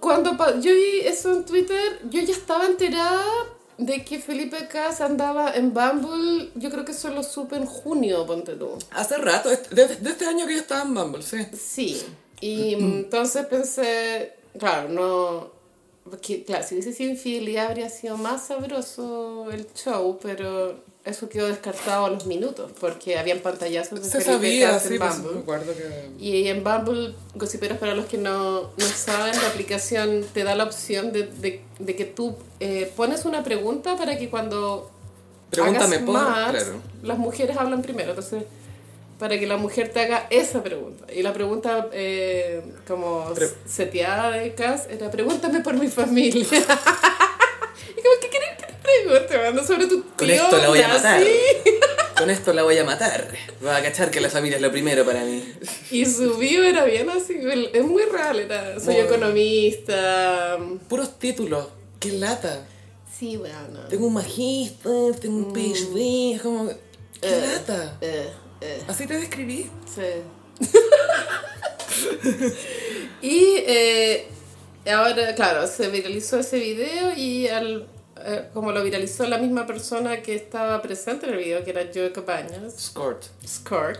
Cuando 0.00 0.36
pa- 0.36 0.58
yo 0.58 0.74
vi 0.74 1.00
eso 1.04 1.32
en 1.32 1.44
Twitter, 1.44 2.00
yo 2.10 2.20
ya 2.22 2.32
estaba 2.32 2.66
enterada 2.66 3.24
de 3.78 4.04
que 4.04 4.18
Felipe 4.18 4.66
Cas 4.68 5.00
andaba 5.00 5.54
en 5.54 5.72
Bumble. 5.72 6.50
Yo 6.56 6.70
creo 6.70 6.84
que 6.84 6.92
eso 6.92 7.10
lo 7.10 7.22
supe 7.22 7.56
en 7.56 7.66
junio, 7.66 8.26
ponte 8.26 8.54
tú. 8.54 8.70
Hace 8.90 9.18
rato, 9.18 9.50
desde 9.70 9.96
de 9.96 10.10
este 10.10 10.26
año 10.26 10.46
que 10.46 10.54
yo 10.54 10.60
estaba 10.60 10.82
en 10.82 10.94
Bumble, 10.94 11.22
sí. 11.22 11.36
Sí, 11.56 12.02
y 12.40 12.74
entonces 12.74 13.46
pensé, 13.46 14.32
claro, 14.58 14.88
no, 14.88 15.50
porque 16.08 16.44
claro, 16.44 16.64
si 16.66 16.74
hubiese 16.74 16.92
sido 16.92 17.10
infidelidad 17.10 17.68
habría 17.68 17.88
sido 17.88 18.16
más 18.16 18.46
sabroso 18.46 19.50
el 19.50 19.66
show, 19.74 20.18
pero 20.20 20.80
eso 21.04 21.28
quedó 21.28 21.48
descartado 21.48 22.06
a 22.06 22.10
los 22.10 22.26
minutos, 22.26 22.70
porque 22.80 23.18
habían 23.18 23.40
pantallazos 23.40 24.02
de 24.02 24.08
Se 24.08 24.20
Felipe 24.20 24.32
sabía, 24.32 24.78
sí, 24.78 24.94
en 24.94 24.98
pues, 25.00 25.16
Bumble. 25.16 25.32
me 25.34 25.40
acuerdo 25.40 25.72
que... 25.74 26.10
Y 26.24 26.46
en 26.48 26.62
Bumble, 26.62 27.14
gossiperos 27.34 27.78
para 27.78 27.94
los 27.94 28.06
que 28.06 28.18
no, 28.18 28.62
no 28.62 28.86
saben, 28.86 29.34
la 29.34 29.48
aplicación 29.48 30.24
te 30.32 30.44
da 30.44 30.54
la 30.54 30.64
opción 30.64 31.12
de, 31.12 31.24
de, 31.24 31.60
de 31.78 31.96
que 31.96 32.04
tú 32.04 32.36
eh, 32.60 32.92
pones 32.96 33.24
una 33.24 33.42
pregunta 33.42 33.96
para 33.96 34.16
que 34.16 34.30
cuando 34.30 34.90
Pregúntame 35.50 35.96
hagas 35.96 36.08
match, 36.08 36.50
claro. 36.52 36.80
las 37.02 37.18
mujeres 37.18 37.56
hablan 37.56 37.82
primero. 37.82 38.10
Entonces, 38.10 38.44
para 39.22 39.38
que 39.38 39.46
la 39.46 39.56
mujer 39.56 39.90
te 39.92 40.00
haga 40.00 40.26
esa 40.30 40.64
pregunta. 40.64 41.06
Y 41.14 41.22
la 41.22 41.32
pregunta 41.32 41.88
eh, 41.92 42.60
como 42.88 43.32
Pre- 43.34 43.50
seteada 43.64 44.32
de 44.32 44.52
Cas 44.56 44.88
era 44.90 45.12
pregúntame 45.12 45.60
por 45.60 45.74
mi 45.74 45.86
familia. 45.86 46.42
y 46.50 48.02
como, 48.02 48.14
¿qué 48.20 48.28
querés 48.28 48.48
que 48.58 48.66
te 48.66 48.74
pregunte? 48.82 49.38
Mando 49.38 49.64
sobre 49.64 49.86
tu 49.86 50.02
Con 50.16 50.28
esto 50.28 50.58
la 50.58 50.68
voy 50.68 50.80
a 50.82 50.88
matar. 50.88 51.22
¿sí? 51.22 51.70
Con 52.18 52.30
esto 52.30 52.52
la 52.52 52.64
voy 52.64 52.76
a 52.78 52.84
matar. 52.84 53.28
Va 53.64 53.76
a 53.76 53.82
cachar 53.82 54.10
que 54.10 54.20
la 54.20 54.28
familia 54.28 54.56
es 54.56 54.62
lo 54.62 54.72
primero 54.72 55.04
para 55.04 55.22
mí. 55.24 55.44
Y 55.92 56.04
su 56.04 56.36
bio 56.36 56.64
era 56.64 56.84
bien 56.84 57.08
así, 57.08 57.38
es 57.72 57.84
muy 57.84 58.02
real, 58.02 58.40
era, 58.40 58.80
soy 58.80 58.94
Muy- 58.94 59.04
economista. 59.04 60.58
Puros 60.88 61.16
títulos. 61.20 61.68
Qué 62.00 62.10
lata. 62.12 62.64
Sí, 63.16 63.36
bueno. 63.36 63.86
Tengo 63.88 64.08
un 64.08 64.14
magíster, 64.14 65.14
tengo 65.20 65.36
un 65.46 65.52
PhD. 65.52 66.34
Es 66.34 66.42
como... 66.42 66.66
Qué 67.20 67.28
Eh. 67.28 67.40
lata. 67.40 67.98
Eh, 68.00 68.28
eh, 68.62 68.82
Así 68.88 69.06
te 69.06 69.18
describí. 69.18 69.68
sí. 69.94 70.02
y 73.22 73.56
eh, 73.66 74.26
ahora, 74.90 75.34
claro, 75.34 75.66
se 75.66 75.88
viralizó 75.88 76.38
ese 76.38 76.58
video 76.58 77.12
y 77.16 77.48
al, 77.48 77.86
eh, 78.24 78.48
como 78.52 78.72
lo 78.72 78.82
viralizó 78.82 79.26
la 79.26 79.38
misma 79.38 79.66
persona 79.66 80.22
que 80.22 80.34
estaba 80.34 80.80
presente 80.82 81.26
en 81.26 81.32
el 81.32 81.38
video, 81.38 81.64
que 81.64 81.70
era 81.70 81.82
Joe 81.92 82.12
Cabañas, 82.12 82.74
Scort. 82.78 83.24
Scott, 83.46 83.98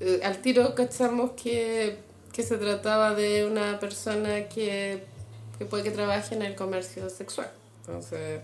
eh, 0.00 0.20
al 0.22 0.38
tiro 0.38 0.74
cachamos 0.74 1.32
que, 1.32 1.98
que 2.32 2.42
se 2.42 2.56
trataba 2.58 3.14
de 3.14 3.46
una 3.46 3.78
persona 3.80 4.48
que, 4.48 5.02
que 5.58 5.64
puede 5.64 5.82
que 5.82 5.90
trabaje 5.90 6.34
en 6.34 6.42
el 6.42 6.54
comercio 6.54 7.08
sexual. 7.10 7.50
Entonces, 7.86 8.40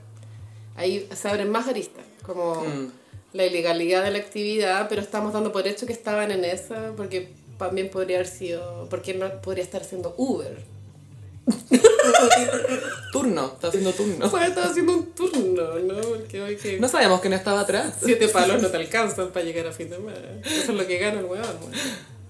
ahí 0.76 1.08
se 1.14 1.28
abren 1.28 1.50
más 1.50 1.68
aristas, 1.68 2.04
como 2.24 2.62
Mm. 2.64 3.03
La 3.34 3.44
ilegalidad 3.44 4.02
de 4.04 4.12
la 4.12 4.18
actividad, 4.18 4.88
pero 4.88 5.02
estamos 5.02 5.32
dando 5.32 5.52
por 5.52 5.66
hecho 5.68 5.86
que 5.86 5.92
estaban 5.92 6.30
en 6.30 6.44
esa, 6.44 6.92
porque 6.96 7.28
también 7.58 7.90
podría 7.90 8.16
haber 8.18 8.28
sido, 8.28 8.86
porque 8.88 9.12
no 9.12 9.28
podría 9.42 9.64
estar 9.64 9.82
haciendo 9.82 10.14
Uber. 10.16 10.56
Turno. 13.12 13.52
Está 13.54 13.68
haciendo 13.68 13.92
turno. 13.92 14.30
Puede 14.30 14.46
estar 14.46 14.64
haciendo 14.66 14.92
un 14.94 15.06
turno, 15.12 15.78
¿no? 15.80 16.00
Porque 16.00 16.40
hoy 16.40 16.56
que 16.56 16.80
No 16.80 16.88
sabíamos 16.88 17.20
quién 17.20 17.32
estaba 17.34 17.60
atrás. 17.60 17.94
siete 18.02 18.28
palos 18.28 18.62
no 18.62 18.68
te 18.68 18.76
alcanzan 18.76 19.28
para 19.28 19.44
llegar 19.44 19.66
a 19.66 19.72
fin 19.72 19.90
de 19.90 19.98
mes. 19.98 20.14
Eso 20.44 20.72
es 20.72 20.78
lo 20.78 20.86
que 20.86 20.98
gana 20.98 21.20
el 21.20 21.26
weón. 21.26 21.44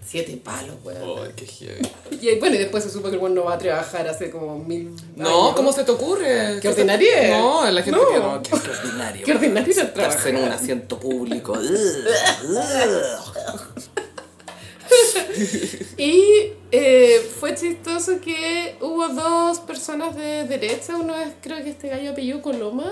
Siete 0.07 0.39
palos, 0.45 0.77
weón. 0.85 1.21
Ay, 1.25 1.33
qué 1.35 1.47
heavy. 1.47 1.83
Y 2.21 2.39
bueno, 2.39 2.57
y 2.57 2.59
después 2.59 2.85
se 2.85 2.91
supo 2.91 3.09
que 3.09 3.15
el 3.17 3.21
weón 3.23 3.35
no 3.35 3.45
va 3.45 3.55
a 3.55 3.59
trabajar 3.59 4.07
hace 4.07 4.31
como 4.31 4.59
mil 4.59 4.95
No, 5.17 5.29
años. 5.47 5.57
¿cómo 5.57 5.73
se 5.73 5.85
te 5.85 5.91
ocurre? 5.93 6.59
¿Qué 6.61 6.69
ordinaria? 6.69 7.39
No, 7.39 7.71
la 7.71 7.83
gente 7.83 7.99
No. 8.01 8.09
que 8.09 8.19
no, 8.19 8.43
qué, 8.43 8.55
ordinario. 8.55 9.25
Qué 9.27 9.33
ordinario 9.33 9.73
era 9.73 9.83
Sentarse 9.85 10.29
en 10.29 10.37
un 10.37 10.41
trabajar. 10.43 10.63
asiento 10.63 10.99
público. 11.01 11.59
Y 15.97 16.53
eh, 16.71 17.21
fue 17.41 17.55
chistoso 17.55 18.21
que 18.21 18.77
hubo 18.81 19.09
dos 19.09 19.61
personas 19.61 20.15
de 20.17 20.45
derecha, 20.45 20.97
uno 20.97 21.17
es 21.17 21.33
creo 21.41 21.63
que 21.65 21.71
este 21.71 21.89
gallo 21.89 22.11
apellido 22.13 22.43
Coloma 22.43 22.91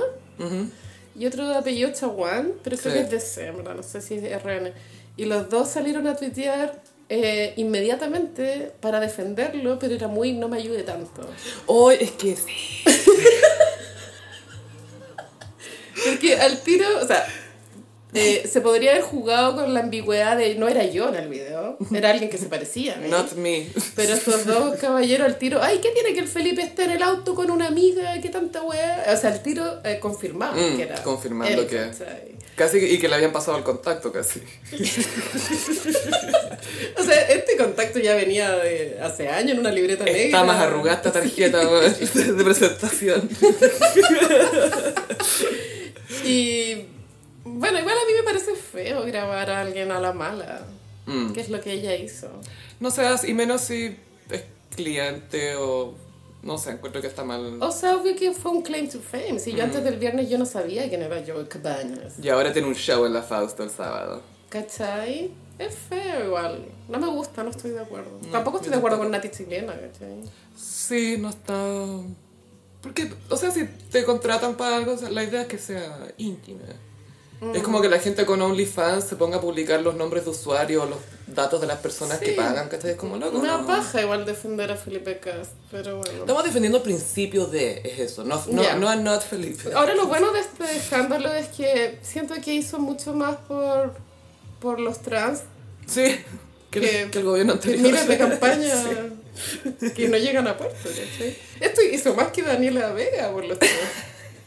y 1.19 1.27
otro 1.27 1.47
de 1.49 1.55
apellido 1.57 1.93
Chaguán, 1.93 2.53
pero 2.65 2.77
creo 2.77 2.93
Sí. 2.93 2.99
que 2.99 3.05
es 3.05 3.11
de 3.11 3.21
C, 3.21 3.51
verdad, 3.53 3.75
no 3.75 3.83
sé 3.83 4.01
si 4.01 4.15
es 4.15 4.43
RN. 4.43 4.73
Y 5.17 5.27
los 5.27 5.49
dos 5.51 5.69
salieron 5.69 6.07
a 6.07 6.17
tuitear 6.17 6.83
eh, 7.15 7.53
inmediatamente 7.57 8.73
para 8.81 8.99
defenderlo, 8.99 9.79
pero 9.79 9.95
era 9.95 10.09
muy 10.09 10.33
no 10.33 10.49
me 10.49 10.57
ayude 10.57 10.83
tanto. 10.83 11.29
Hoy 11.67 11.99
es 12.01 12.13
que 12.13 12.35
sí. 12.37 12.83
Porque 16.07 16.41
al 16.41 16.63
tiro, 16.63 16.87
o 17.03 17.07
sea, 17.07 17.23
eh, 18.15 18.49
se 18.53 18.61
podría 18.61 18.93
haber 18.93 19.03
jugado 19.03 19.55
con 19.57 19.73
la 19.75 19.81
ambigüedad 19.81 20.37
de 20.37 20.55
no 20.57 20.69
era 20.69 20.85
yo 20.85 21.09
en 21.09 21.15
el 21.17 21.29
video, 21.29 21.77
era 21.95 22.11
alguien 22.11 22.31
que 22.31 22.39
se 22.39 22.47
parecía. 22.47 22.97
mí. 22.97 23.09
Not 23.09 23.33
me. 23.35 23.69
Pero 23.97 24.15
estos 24.15 24.45
dos 24.53 24.77
caballeros 24.77 25.27
al 25.27 25.39
tiro, 25.39 25.61
ay, 25.63 25.79
¿qué 25.83 25.91
tiene 25.91 26.13
que 26.15 26.21
el 26.21 26.29
Felipe 26.29 26.63
esté 26.63 26.85
en 26.85 26.91
el 26.93 27.03
auto 27.03 27.35
con 27.35 27.51
una 27.51 27.67
amiga? 27.69 28.21
¿Qué 28.21 28.29
tanta 28.29 28.63
weá? 28.63 29.05
O 29.13 29.17
sea, 29.17 29.31
al 29.31 29.43
tiro 29.43 29.81
eh, 29.85 29.99
confirmado 30.01 30.55
Mm, 30.57 30.77
que 30.77 30.83
era. 30.83 31.03
confirmando 31.03 31.63
él, 31.63 31.67
que- 31.67 31.77
¿cachai? 31.77 32.33
Casi 32.55 32.77
y 32.79 32.99
que 32.99 33.09
le 33.09 33.15
habían 33.15 33.33
pasado 33.33 33.57
el 33.57 33.65
contacto 33.65 34.13
casi. 34.13 34.43
O 36.99 37.03
sea, 37.05 37.21
este 37.29 37.57
contacto 37.57 37.99
ya 37.99 38.15
venía 38.15 38.51
de 38.57 38.99
hace 39.03 39.29
años 39.29 39.53
en 39.53 39.59
una 39.61 39.71
libreta 39.73 40.05
negra. 40.05 40.21
Está 40.23 40.45
más 40.45 40.61
arrugada 40.61 40.97
esta 40.99 41.13
tarjeta 41.13 41.59
de 41.65 42.45
presentación. 42.45 43.29
Y 46.25 46.87
bueno, 47.63 47.79
igual 47.79 47.97
a 47.97 48.07
mí 48.07 48.13
me 48.17 48.23
parece 48.23 48.55
feo 48.55 49.05
grabar 49.05 49.51
a 49.51 49.61
alguien 49.61 49.93
a 49.93 50.01
la 50.01 50.13
mala. 50.13 50.67
Mm. 51.07 51.33
Que 51.33 51.41
es 51.41 51.49
lo 51.49 51.61
que 51.61 51.73
ella 51.73 51.95
hizo. 51.97 52.29
No 52.81 52.91
seas, 52.91 53.25
y 53.25 53.35
menos 53.35 53.63
si 53.63 53.97
es 54.31 54.45
cliente 54.75 55.57
o 55.57 55.95
no 56.43 56.59
sé, 56.59 56.73
encuentro 56.73 57.01
que 57.01 57.07
está 57.07 57.23
mal. 57.25 57.63
O 57.63 57.71
sea, 57.71 57.97
obvio 57.97 58.17
que 58.17 58.33
fue 58.33 58.51
un 58.51 58.63
claim 58.63 58.89
to 58.89 58.99
fame. 59.01 59.39
Si 59.39 59.53
yo 59.53 59.63
antes 59.63 59.85
del 59.85 59.99
viernes 59.99 60.29
yo 60.29 60.39
no 60.39 60.45
sabía 60.47 60.89
quién 60.89 61.03
era 61.03 61.23
Joe 61.25 61.47
Cabañas. 61.47 62.15
Y 62.21 62.29
ahora 62.29 62.53
tiene 62.53 62.67
un 62.67 62.75
show 62.75 63.07
en 63.07 63.13
la 63.13 63.23
Fausto 63.23 63.63
el 63.63 63.71
sábado. 63.71 64.23
¿Cachai? 64.49 65.31
Es 65.59 65.75
feo 65.89 66.27
igual. 66.27 66.67
No 66.89 66.99
me 66.99 67.07
gusta, 67.07 67.45
no 67.45 67.51
estoy 67.51 67.71
de 67.71 67.81
acuerdo. 67.81 68.19
No, 68.23 68.29
Tampoco 68.29 68.57
estoy 68.57 68.73
de 68.73 68.79
acuerdo 68.79 68.99
con 68.99 69.11
Nati 69.11 69.31
Chilena, 69.31 69.73
¿cachai? 69.73 70.21
Sí, 70.57 71.17
no 71.19 71.29
está... 71.29 71.55
Porque, 72.83 73.13
o 73.29 73.37
sea, 73.37 73.53
si 73.53 73.65
te 73.93 74.05
contratan 74.05 74.57
para 74.57 74.77
algo, 74.77 74.97
la 75.11 75.23
idea 75.23 75.43
es 75.43 75.47
que 75.47 75.59
sea 75.59 76.13
íntima. 76.19 76.65
Es 77.55 77.62
como 77.62 77.80
que 77.80 77.88
la 77.88 77.99
gente 77.99 78.24
con 78.24 78.40
OnlyFans 78.40 79.05
se 79.05 79.16
ponga 79.16 79.38
a 79.38 79.40
publicar 79.40 79.80
los 79.80 79.95
nombres 79.97 80.24
de 80.24 80.30
usuarios, 80.30 80.88
los 80.88 80.99
datos 81.26 81.61
de 81.61 81.66
las 81.66 81.78
personas 81.78 82.18
que 82.18 82.32
pagan, 82.32 82.68
¿cachai? 82.68 82.93
Es 82.93 82.97
como 82.97 83.16
loco, 83.16 83.38
da 83.40 83.59
¿no? 83.59 83.66
paja 83.66 84.01
igual 84.03 84.24
defender 84.24 84.70
a 84.70 84.76
Felipe 84.76 85.18
Cast, 85.18 85.51
pero 85.70 85.97
bueno. 85.99 86.20
Estamos 86.20 86.45
defendiendo 86.45 86.78
el 86.78 86.84
principio 86.84 87.47
de, 87.47 87.80
es 87.84 87.99
eso, 87.99 88.22
no, 88.24 88.43
no, 88.49 88.76
no 88.76 88.88
a 88.88 88.97
Not 88.97 89.22
Felipe. 89.22 89.72
Ahora 89.74 89.95
lo 89.95 90.07
bueno 90.07 90.30
de 90.32 90.40
este 90.40 90.76
escándalo 90.76 91.32
es 91.34 91.49
que 91.49 91.99
siento 92.03 92.34
que 92.43 92.55
hizo 92.55 92.78
mucho 92.78 93.12
más 93.14 93.36
por, 93.49 93.95
por 94.61 94.78
los 94.78 95.01
trans 95.03 95.40
Sí, 95.86 96.16
que, 96.70 96.80
Que- 96.80 97.09
que 97.11 97.18
el 97.18 97.24
gobierno 97.24 97.55
que 97.59 97.70
anterior. 97.70 97.82
miles 97.82 98.07
de 98.09 98.18
campaña 98.24 98.74
que 99.97 100.09
no 100.09 100.16
llegan 100.16 100.47
a 100.47 100.57
puerto, 100.57 100.76
¿cachai? 100.88 101.36
Esto 101.61 101.80
hizo 101.82 102.14
más 102.14 102.28
que 102.28 102.43
Daniela 102.43 102.93
Vega 102.93 103.30
por 103.32 103.45
los 103.45 103.59
trans. 103.59 103.72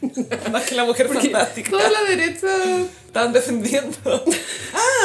Más 0.52 0.64
que 0.64 0.74
la 0.74 0.84
mujer 0.84 1.06
Porque 1.06 1.30
fantástica. 1.30 1.70
toda 1.70 1.90
la 1.90 2.02
derecha 2.04 2.48
Estaban 3.06 3.32
defendiendo. 3.32 3.96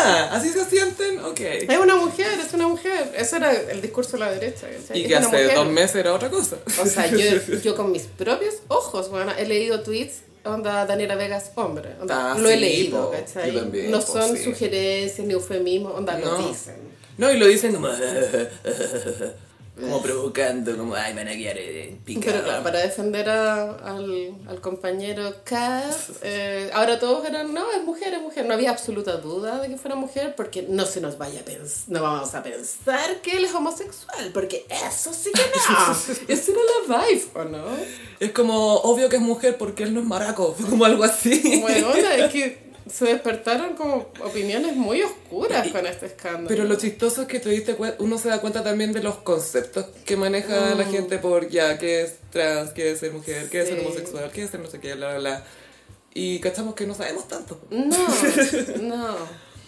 Ah, 0.03 0.29
así 0.33 0.49
se 0.49 0.65
sienten, 0.65 1.19
ok. 1.19 1.39
es 1.39 1.77
una 1.77 1.95
mujer, 1.95 2.27
es 2.45 2.53
una 2.53 2.67
mujer. 2.67 3.13
Ese 3.15 3.35
era 3.37 3.51
el 3.53 3.81
discurso 3.81 4.13
de 4.13 4.19
la 4.19 4.31
derecha, 4.31 4.67
¿cachai? 4.67 4.99
Y 5.01 5.07
que 5.07 5.15
hace 5.15 5.27
mujer. 5.27 5.53
dos 5.55 5.67
meses 5.69 5.95
era 5.97 6.13
otra 6.13 6.29
cosa. 6.29 6.57
O 6.81 6.85
sea, 6.85 7.05
yo, 7.07 7.17
yo 7.63 7.75
con 7.75 7.91
mis 7.91 8.03
propios 8.03 8.55
ojos, 8.67 9.09
bueno, 9.09 9.31
he 9.37 9.45
leído 9.45 9.81
tweets 9.83 10.21
onda 10.43 10.85
Daniela 10.87 11.15
Vegas 11.15 11.51
hombre. 11.55 11.89
Onda, 12.01 12.33
Ah, 12.33 12.37
lo 12.37 12.49
he 12.49 12.55
sí, 12.55 12.59
leído, 12.59 13.05
po. 13.05 13.11
¿cachai? 13.11 13.53
También, 13.53 13.91
no 13.91 13.99
po, 13.99 14.11
son 14.13 14.35
sí. 14.35 14.43
sugerencias 14.43 15.27
ni 15.27 15.33
eufemismos, 15.33 15.93
onda, 15.95 16.17
lo 16.17 16.25
No. 16.39 16.47
dicen. 16.49 16.75
No, 17.17 17.31
y 17.31 17.37
lo 17.37 17.45
dicen 17.47 17.73
como... 17.73 17.89
como 19.81 20.01
provocando, 20.01 20.77
como, 20.77 20.95
ay, 20.95 21.13
me 21.13 21.23
van 21.23 21.33
a 21.33 21.37
quedar 21.37 21.57
eh, 21.57 21.97
picado. 22.05 22.25
Pero 22.33 22.43
claro, 22.45 22.63
para 22.63 22.79
defender 22.79 23.29
a- 23.29 23.71
al, 23.95 24.35
al 24.47 24.61
compañero 24.61 25.35
Cass, 25.43 26.09
eh, 26.23 26.69
ahora 26.73 26.99
todos 26.99 27.25
eran, 27.27 27.53
no, 27.53 27.71
es 27.71 27.83
mujer, 27.83 28.13
es 28.13 28.21
mujer. 28.21 28.45
No 28.45 28.53
había 28.53 28.69
absoluta 28.71 29.17
duda 29.17 29.59
de 29.59 29.67
que 29.69 29.77
fuera 29.77 29.95
mujer 29.95 30.35
porque 30.37 30.63
no 30.69 30.85
se 30.85 31.01
nos 31.01 31.17
vaya 31.17 31.41
a 31.41 31.43
pensar, 31.43 31.83
no 31.87 32.01
vamos 32.01 32.33
a 32.35 32.43
pensar 32.43 33.21
que 33.21 33.37
él 33.37 33.45
es 33.45 33.53
homosexual, 33.53 34.31
porque 34.33 34.65
eso 34.87 35.13
sí 35.13 35.31
que 35.33 35.41
no. 35.41 35.91
Esa 36.27 36.51
era 36.51 36.61
la 36.89 37.05
vibe, 37.07 37.23
¿o 37.35 37.43
no? 37.45 37.63
Es 38.19 38.31
como 38.31 38.75
obvio 38.75 39.09
que 39.09 39.15
es 39.17 39.21
mujer 39.21 39.57
porque 39.57 39.83
él 39.83 39.93
no 39.93 39.99
es 40.01 40.05
maraco, 40.05 40.55
como 40.69 40.85
algo 40.85 41.03
así. 41.03 41.59
Bueno, 41.61 41.93
es 41.93 42.31
que 42.31 42.70
se 42.91 43.05
despertaron 43.05 43.75
como 43.75 44.09
opiniones 44.23 44.75
muy 44.75 45.01
oscuras 45.01 45.67
con 45.69 45.85
este 45.87 46.07
escándalo. 46.07 46.47
Pero 46.49 46.63
lo 46.65 46.75
chistoso 46.75 47.21
es 47.23 47.27
que 47.27 47.39
te 47.39 47.49
diste 47.49 47.77
cuen- 47.77 47.95
uno 47.99 48.17
se 48.17 48.29
da 48.29 48.41
cuenta 48.41 48.63
también 48.63 48.91
de 48.91 49.01
los 49.01 49.15
conceptos 49.17 49.85
que 50.05 50.17
maneja 50.17 50.75
la 50.75 50.85
gente 50.85 51.17
por 51.17 51.47
ya 51.49 51.77
qué 51.77 52.01
es 52.01 52.15
trans, 52.31 52.71
qué 52.71 52.91
es 52.91 52.99
ser 52.99 53.13
mujer, 53.13 53.49
qué 53.49 53.61
es 53.61 53.69
ser 53.69 53.79
homosexual, 53.79 54.29
qué 54.31 54.43
es 54.43 54.49
ser 54.51 54.59
no 54.59 54.67
sé 54.69 54.79
qué, 54.79 54.93
bla, 54.95 55.09
bla, 55.11 55.19
bla. 55.19 55.43
Y 56.13 56.39
cachamos 56.39 56.75
que 56.75 56.85
no 56.85 56.93
sabemos 56.93 57.27
tanto. 57.27 57.61
No, 57.69 57.97
no. 58.81 59.15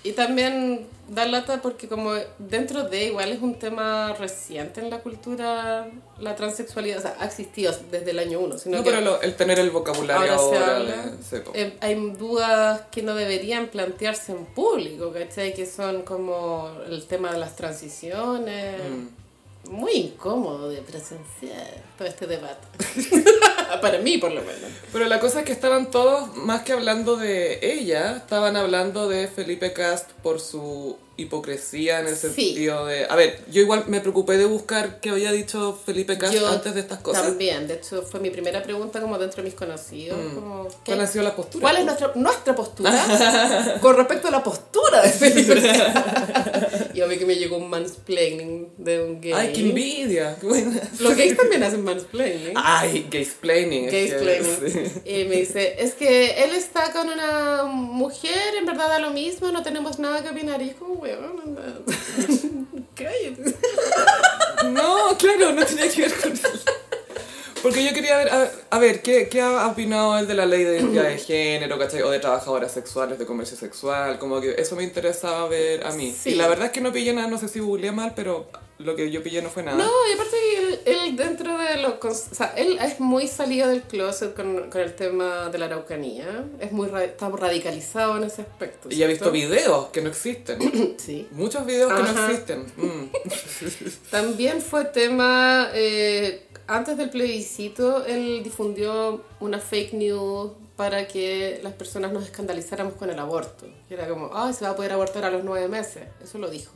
Y 0.06 0.12
también 0.12 0.86
da 1.08 1.26
lata 1.26 1.62
porque 1.62 1.88
como 1.88 2.12
dentro 2.38 2.84
de 2.84 3.06
igual 3.06 3.32
es 3.32 3.42
un 3.42 3.56
tema 3.58 4.14
reciente 4.14 4.82
en 4.82 4.90
la 4.90 5.00
cultura, 5.00 5.88
la 6.20 6.36
transexualidad, 6.36 6.98
o 6.98 7.02
sea, 7.02 7.16
ha 7.20 7.26
existido 7.26 7.74
desde 7.90 8.12
el 8.12 8.20
año 8.20 8.40
uno, 8.40 8.58
sino 8.58 8.78
No, 8.78 8.84
que 8.84 8.90
pero 8.90 9.02
lo- 9.02 9.22
el 9.22 9.36
tener 9.36 9.60
el 9.60 9.70
vocabulario 9.72 10.34
ahora 10.34 10.58
se 10.60 10.72
habla. 10.72 11.14
eh, 11.54 11.78
hay 11.80 11.96
dudas 12.20 12.82
que 12.92 13.02
no 13.02 13.16
deberían 13.16 13.68
plantearse 13.68 14.34
en 14.34 14.46
público, 14.46 15.14
¿cachai? 15.14 15.54
Que 15.54 15.66
son 15.66 16.02
como 16.02 16.70
el 16.90 17.06
tema 17.06 17.32
de 17.32 17.40
las 17.40 17.56
transiciones. 17.56 18.76
Mm. 18.82 19.23
Muy 19.70 19.94
incómodo 19.94 20.70
de 20.70 20.82
presenciar 20.82 21.82
todo 21.98 22.08
este 22.08 22.28
debate. 22.28 22.68
Para 23.82 24.00
mí, 24.00 24.18
por 24.18 24.32
lo 24.32 24.42
menos. 24.42 24.70
Pero 24.92 25.06
la 25.06 25.20
cosa 25.20 25.40
es 25.40 25.46
que 25.46 25.52
estaban 25.52 25.90
todos, 25.90 26.36
más 26.36 26.64
que 26.64 26.74
hablando 26.74 27.16
de 27.16 27.60
ella, 27.62 28.18
estaban 28.18 28.56
hablando 28.56 29.08
de 29.08 29.28
Felipe 29.28 29.74
Cast 29.74 30.12
por 30.22 30.40
su 30.40 30.98
hipocresía 31.18 32.00
en 32.00 32.08
el 32.08 32.16
Sí. 32.16 32.28
sentido 32.28 32.86
de... 32.88 33.06
A 33.10 33.16
ver, 33.16 33.40
yo 33.52 33.62
igual 33.62 33.84
me 33.88 34.00
preocupé 34.02 34.38
de 34.38 34.46
buscar 34.46 35.00
qué 35.00 35.10
había 35.12 35.32
dicho 35.32 35.80
Felipe 35.86 36.18
Cast 36.18 36.34
Yo 36.34 36.48
antes 36.48 36.74
de 36.74 36.80
estas 36.82 37.00
cosas. 37.00 37.24
También, 37.24 37.68
de 37.68 37.76
hecho 37.76 38.02
fue 38.02 38.20
mi 38.20 38.30
primera 38.32 38.64
pregunta 38.64 39.00
como 39.02 39.18
dentro 39.20 39.44
de 39.44 39.50
mis 39.50 39.54
conocidos. 39.58 40.18
como, 40.34 40.68
¿qué- 40.68 40.74
¿Cuál 40.86 41.02
ha 41.02 41.08
sido 41.08 41.24
la 41.24 41.36
postura? 41.36 41.62
¿Cuál 41.62 41.78
es 41.78 41.86
nuestra, 41.86 42.12
nuestra 42.16 42.56
postura 42.56 43.78
con 43.82 43.96
respecto 43.96 44.28
a 44.28 44.32
la 44.32 44.44
postura 44.44 45.02
de 45.04 45.10
Felipe? 45.10 45.62
y 46.94 47.02
obvio 47.02 47.20
que 47.20 47.26
me 47.26 47.36
llegó 47.36 47.58
un 47.58 47.70
mansplaining 47.70 48.70
de 48.78 49.04
un 49.04 49.22
gay. 49.22 49.34
¡Ay, 49.34 49.54
qué 49.54 49.62
envidia! 49.62 50.36
Qué 50.40 50.46
buena. 50.48 50.82
Los 51.00 51.16
gays 51.16 51.38
también 51.38 51.64
hacen 51.64 51.84
mansplaining. 51.84 52.54
¡Ay, 52.56 53.08
gaysplaining! 53.10 53.90
Gaysplaining. 53.90 54.58
sí. 54.68 55.02
Y 55.06 55.26
me 55.26 55.36
dice, 55.38 55.76
es 55.80 55.94
que 55.94 56.44
él 56.44 56.52
está 56.56 56.92
con 56.92 57.10
una 57.10 57.64
mujer, 57.66 58.56
en 58.58 58.66
verdad 58.66 58.88
da 58.90 59.00
lo 59.00 59.12
mismo, 59.12 59.52
no 59.52 59.64
tenemos 59.64 60.00
nada 60.00 60.22
que 60.24 60.30
opinar. 60.30 60.62
Y 60.62 60.70
es 60.70 60.76
como, 60.76 61.03
weón, 61.04 62.88
cállate. 62.96 63.56
No, 64.72 65.18
claro, 65.18 65.52
no 65.54 65.66
tenía 65.66 65.90
que 65.90 66.02
ver 66.02 66.14
con 66.14 66.32
eso. 66.32 66.48
Porque 67.62 67.86
yo 67.86 67.94
quería 67.94 68.18
ver, 68.18 68.30
a, 68.30 68.52
a 68.72 68.80
ver, 68.80 69.02
¿qué, 69.02 69.30
¿qué 69.30 69.40
ha 69.40 69.68
opinado 69.68 70.18
él 70.18 70.28
de 70.28 70.34
la 70.34 70.46
ley 70.46 70.64
de 70.66 70.80
identidad 70.80 71.04
de 71.04 71.18
género, 71.18 71.80
¿cachai? 71.80 72.02
O 72.02 72.10
de 72.10 72.20
trabajadoras 72.20 72.74
sexuales, 72.74 73.18
de 73.18 73.26
comercio 73.26 73.56
sexual, 73.56 74.20
como 74.20 74.42
que 74.42 74.56
eso 74.58 74.76
me 74.76 74.84
interesaba 74.84 75.48
ver 75.48 75.86
a 75.86 75.92
mí. 75.92 76.14
Sí. 76.18 76.32
Y 76.32 76.36
la 76.36 76.50
verdad 76.50 76.66
es 76.66 76.72
que 76.74 76.82
no 76.82 76.92
pillé 76.92 77.14
nada, 77.14 77.28
no 77.28 77.38
sé 77.38 77.48
si 77.48 77.60
googleé 77.60 77.94
mal, 77.94 78.12
pero 78.18 78.50
lo 78.84 78.96
que 78.96 79.10
yo 79.12 79.22
pillé 79.24 79.42
no 79.42 79.50
fue 79.50 79.64
nada. 79.64 79.78
No, 79.78 79.90
y 80.10 80.14
aparte 80.14 80.36
él, 80.58 80.80
él 80.86 81.16
dentro 81.16 81.58
de 81.58 81.78
lo... 81.82 82.00
O 82.02 82.14
sea, 82.14 82.54
él 82.58 82.78
es 82.82 83.00
muy 83.00 83.28
salido 83.28 83.68
del 83.70 83.82
closet 83.84 84.34
con, 84.36 84.70
con 84.70 84.82
el 84.82 84.94
tema 84.96 85.50
de 85.50 85.58
la 85.58 85.66
araucanía. 85.66 86.46
Es 86.60 86.72
muy 86.72 86.88
ra- 86.90 87.04
está 87.04 87.30
radicalizado 87.30 88.18
en 88.18 88.24
ese 88.26 88.42
aspecto. 88.44 88.90
Y 88.92 89.02
he 89.02 89.08
visto 89.08 89.32
videos 89.32 89.88
que 89.88 90.02
no 90.02 90.10
existen. 90.10 90.60
Sí. 90.98 91.28
Muchos 91.32 91.66
videos 91.66 91.92
que 91.94 92.04
no 92.04 92.28
existen. 92.28 92.66
Mm. 92.78 93.10
También 94.12 94.62
fue 94.62 94.86
tema... 94.86 95.70
eh, 95.74 96.46
antes 96.68 96.98
del 96.98 97.10
plebiscito, 97.10 98.06
él 98.06 98.42
difundió 98.44 99.22
una 99.42 99.60
fake 99.60 99.94
news 99.94 100.52
para 100.78 101.08
que 101.08 101.60
las 101.62 101.74
personas 101.74 102.14
nos 102.14 102.24
escandalizáramos 102.24 102.94
con 102.94 103.10
el 103.10 103.20
aborto. 103.20 103.66
Y 103.90 103.94
era 103.94 104.08
como, 104.08 104.32
ay, 104.34 104.54
se 104.54 104.64
va 104.66 104.72
a 104.72 104.76
poder 104.76 104.94
abortar 104.94 105.26
a 105.26 105.30
los 105.30 105.44
nueve 105.44 105.68
meses. 105.68 106.04
Eso 106.24 106.38
lo 106.38 106.50
dijo. 106.50 106.72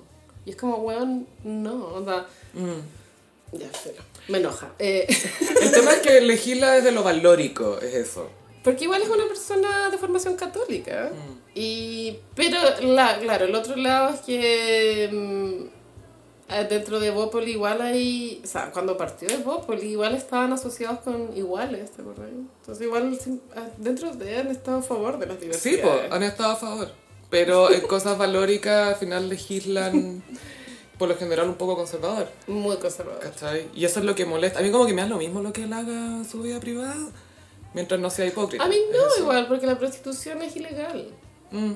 Y 0.47 0.51
es 0.51 0.55
como, 0.55 0.77
weón, 0.77 1.27
no, 1.43 1.87
onda... 1.87 2.25
Mm. 2.53 3.57
Ya, 3.57 3.67
pero 3.83 4.01
me 4.29 4.37
enoja. 4.37 4.71
Eh, 4.79 5.05
El 5.61 5.71
tema 5.71 5.91
es 5.91 5.99
que 5.99 6.21
legisla 6.21 6.71
desde 6.71 6.93
lo 6.93 7.03
valórico, 7.03 7.79
es 7.81 7.93
eso. 7.93 8.29
Porque 8.63 8.85
igual 8.85 9.01
es 9.01 9.09
una 9.09 9.25
persona 9.27 9.89
de 9.89 9.97
formación 9.97 10.37
católica. 10.37 11.11
Y, 11.53 12.17
pero, 12.33 12.59
la, 12.81 13.19
claro, 13.19 13.43
el 13.43 13.55
otro 13.55 13.75
lado 13.75 14.13
es 14.13 14.21
que 14.21 15.09
mm, 15.11 16.57
dentro 16.69 17.01
de 17.01 17.11
Bópoli 17.11 17.51
igual 17.51 17.81
hay... 17.81 18.39
O 18.41 18.47
sea, 18.47 18.71
cuando 18.71 18.95
partió 18.95 19.27
de 19.27 19.37
Bópoli 19.37 19.87
igual 19.89 20.15
estaban 20.15 20.53
asociados 20.53 20.99
con 20.99 21.35
iguales, 21.35 21.91
¿te 21.91 22.01
acuerdas? 22.03 22.29
Entonces 22.61 22.85
igual 22.85 23.19
sí, 23.21 23.41
ah, 23.53 23.67
dentro 23.77 24.13
de 24.15 24.37
han 24.37 24.47
estado 24.47 24.77
a 24.77 24.81
favor 24.81 25.19
de 25.19 25.25
las 25.25 25.35
Sí, 25.39 25.41
diversidades. 25.41 25.81
pues, 25.99 26.11
han 26.13 26.23
estado 26.23 26.51
a 26.53 26.55
favor. 26.55 27.06
Pero 27.30 27.71
en 27.71 27.82
cosas 27.82 28.17
valóricas 28.17 28.89
al 28.89 28.95
final 28.95 29.30
legislan 29.30 30.23
por 30.97 31.09
lo 31.09 31.17
general 31.17 31.49
un 31.49 31.55
poco 31.55 31.75
conservador. 31.75 32.30
Muy 32.47 32.78
conservador. 32.78 33.21
¿Cachai? 33.21 33.67
Y 33.75 33.86
eso 33.86 33.99
es 33.99 34.05
lo 34.05 34.15
que 34.15 34.25
molesta. 34.25 34.59
A 34.59 34.61
mí 34.61 34.71
como 34.71 34.86
que 34.86 34.93
me 34.93 35.01
da 35.01 35.07
lo 35.07 35.17
mismo 35.17 35.41
lo 35.41 35.53
que 35.53 35.63
él 35.63 35.73
haga 35.73 35.91
en 35.91 36.25
su 36.25 36.41
vida 36.41 36.59
privada, 36.59 36.95
mientras 37.73 37.99
no 37.99 38.09
sea 38.09 38.25
hipócrita. 38.25 38.63
A 38.63 38.67
mí 38.67 38.78
no 38.91 39.23
igual, 39.23 39.47
porque 39.47 39.65
la 39.65 39.78
prostitución 39.78 40.41
es 40.41 40.55
ilegal. 40.55 41.11
Mm. 41.51 41.73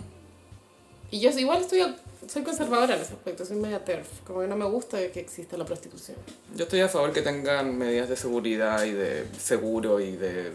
Y 1.11 1.19
yo 1.19 1.29
igual 1.31 1.61
estoy... 1.61 1.95
Soy 2.27 2.43
conservadora 2.43 2.95
en 2.95 3.01
ese 3.01 3.13
aspecto, 3.13 3.43
soy 3.43 3.57
media 3.57 3.83
TERF. 3.83 4.07
Como 4.25 4.41
que 4.41 4.47
no 4.47 4.55
me 4.55 4.65
gusta 4.65 4.99
que 5.11 5.19
exista 5.19 5.57
la 5.57 5.65
prostitución. 5.65 6.15
Yo 6.55 6.65
estoy 6.65 6.81
a 6.81 6.87
favor 6.87 7.11
que 7.11 7.23
tengan 7.23 7.75
medidas 7.77 8.09
de 8.09 8.15
seguridad 8.15 8.83
y 8.83 8.91
de 8.91 9.25
seguro 9.39 9.99
y 9.99 10.11
de 10.15 10.51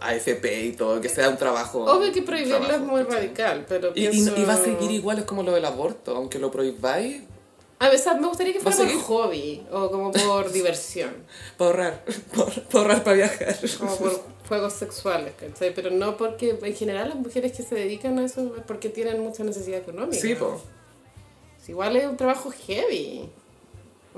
AFP 0.00 0.64
y 0.66 0.72
todo, 0.72 1.00
que 1.00 1.08
sea 1.08 1.28
un 1.28 1.36
trabajo. 1.36 1.84
Obvio 1.84 2.12
que 2.12 2.22
prohibirlo 2.22 2.58
es 2.58 2.66
trabajo, 2.68 2.84
muy 2.86 3.02
¿cachai? 3.04 3.16
radical, 3.26 3.66
pero 3.68 3.88
Y, 3.94 4.08
pienso... 4.08 4.36
y 4.36 4.44
va 4.44 4.54
a 4.54 4.56
seguir 4.56 4.90
igual, 4.90 5.18
es 5.18 5.24
como 5.24 5.42
lo 5.42 5.52
del 5.52 5.64
aborto, 5.64 6.16
aunque 6.16 6.38
lo 6.38 6.50
prohibáis, 6.50 7.22
A 7.80 7.88
veces 7.90 8.12
me 8.20 8.26
gustaría 8.26 8.52
que 8.52 8.58
¿Va 8.60 8.70
a 8.70 8.74
fuera 8.74 8.90
por 8.90 8.90
seguir? 8.90 9.04
hobby 9.06 9.66
o 9.70 9.90
como 9.90 10.10
por 10.12 10.50
diversión, 10.58 11.10
para 11.56 11.70
ahorrar, 11.70 12.04
para 12.34 12.80
ahorrar 12.80 13.04
para 13.04 13.16
viajar. 13.16 13.56
como 13.78 13.96
por 13.96 14.22
juegos 14.48 14.72
sexuales, 14.72 15.32
¿cachai? 15.38 15.72
Pero 15.74 15.90
no 15.90 16.16
porque 16.16 16.58
en 16.60 16.74
general 16.74 17.10
las 17.10 17.18
mujeres 17.18 17.52
que 17.52 17.62
se 17.62 17.74
dedican 17.74 18.18
a 18.18 18.24
eso 18.24 18.54
es 18.56 18.62
porque 18.66 18.88
tienen 18.88 19.20
mucha 19.20 19.44
necesidad 19.44 19.78
económica. 19.80 20.20
Sí, 20.20 20.34
po. 20.34 20.60
Igual 21.68 21.96
es 21.96 22.06
un 22.06 22.16
trabajo 22.16 22.50
heavy. 22.50 23.28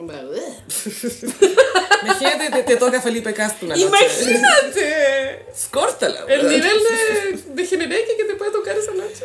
Imagínate, 2.02 2.50
te, 2.50 2.62
te 2.62 2.76
toca 2.76 3.00
Felipe 3.00 3.32
Castro 3.34 3.66
una 3.66 3.76
noche. 3.76 3.86
¡Imagínate! 3.88 5.46
Córtala, 5.70 6.24
El 6.28 6.48
nivel 6.48 6.78
de, 6.78 7.42
de 7.54 7.66
genereque 7.66 8.16
que 8.16 8.24
te 8.24 8.34
puede 8.34 8.50
tocar 8.52 8.76
esa 8.76 8.92
noche. 8.92 9.24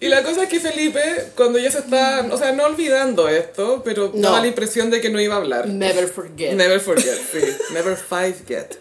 Y 0.00 0.08
la 0.08 0.22
cosa 0.22 0.44
es 0.44 0.48
que 0.48 0.60
Felipe, 0.60 1.26
cuando 1.36 1.58
ya 1.58 1.70
se 1.70 1.78
está, 1.78 2.26
o 2.30 2.38
sea, 2.38 2.52
no 2.52 2.64
olvidando 2.64 3.28
esto, 3.28 3.82
pero 3.84 4.10
No. 4.14 4.28
daba 4.28 4.40
la 4.40 4.46
impresión 4.46 4.90
de 4.90 5.00
que 5.00 5.10
no 5.10 5.20
iba 5.20 5.34
a 5.34 5.38
hablar. 5.38 5.68
Never 5.68 6.08
forget. 6.08 6.52
Never 6.54 6.80
forget, 6.80 7.18
sí. 7.32 7.40
Never 7.72 7.96
forget. 7.96 8.76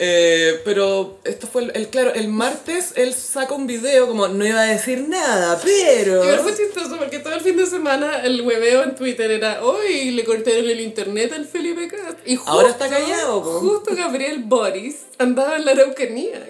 Eh, 0.00 0.60
pero 0.64 1.18
esto 1.22 1.46
fue 1.46 1.62
el, 1.62 1.72
el- 1.76 1.88
claro, 1.88 2.12
el 2.14 2.26
martes 2.26 2.94
él 2.96 3.14
saca 3.14 3.54
un 3.54 3.68
video 3.68 4.08
como 4.08 4.26
no 4.26 4.44
iba 4.44 4.60
a 4.60 4.64
decir 4.64 5.06
nada, 5.08 5.60
pero 5.62 6.24
Igual 6.24 6.40
fue 6.40 6.56
chistoso 6.56 6.96
porque 6.98 7.20
todo 7.20 7.32
el 7.34 7.40
fin 7.42 7.56
de 7.56 7.64
semana 7.66 8.22
el 8.24 8.40
hueveo 8.42 8.82
en 8.82 8.96
Twitter 8.96 9.30
era 9.30 9.62
hoy 9.64 10.10
le 10.10 10.24
cortaron 10.24 10.68
el 10.68 10.80
internet 10.80 11.32
al 11.32 11.46
Felipe 11.46 11.86
Cast. 11.86 12.18
Y 12.26 12.34
justo, 12.34 12.50
Ahora 12.50 12.70
está 12.70 12.88
callado. 12.88 13.40
Justo 13.40 13.94
Gabriel 13.94 14.42
Boris 14.44 14.96
andaba 15.18 15.54
en 15.56 15.64
la 15.64 15.70
Araucanía. 15.72 16.44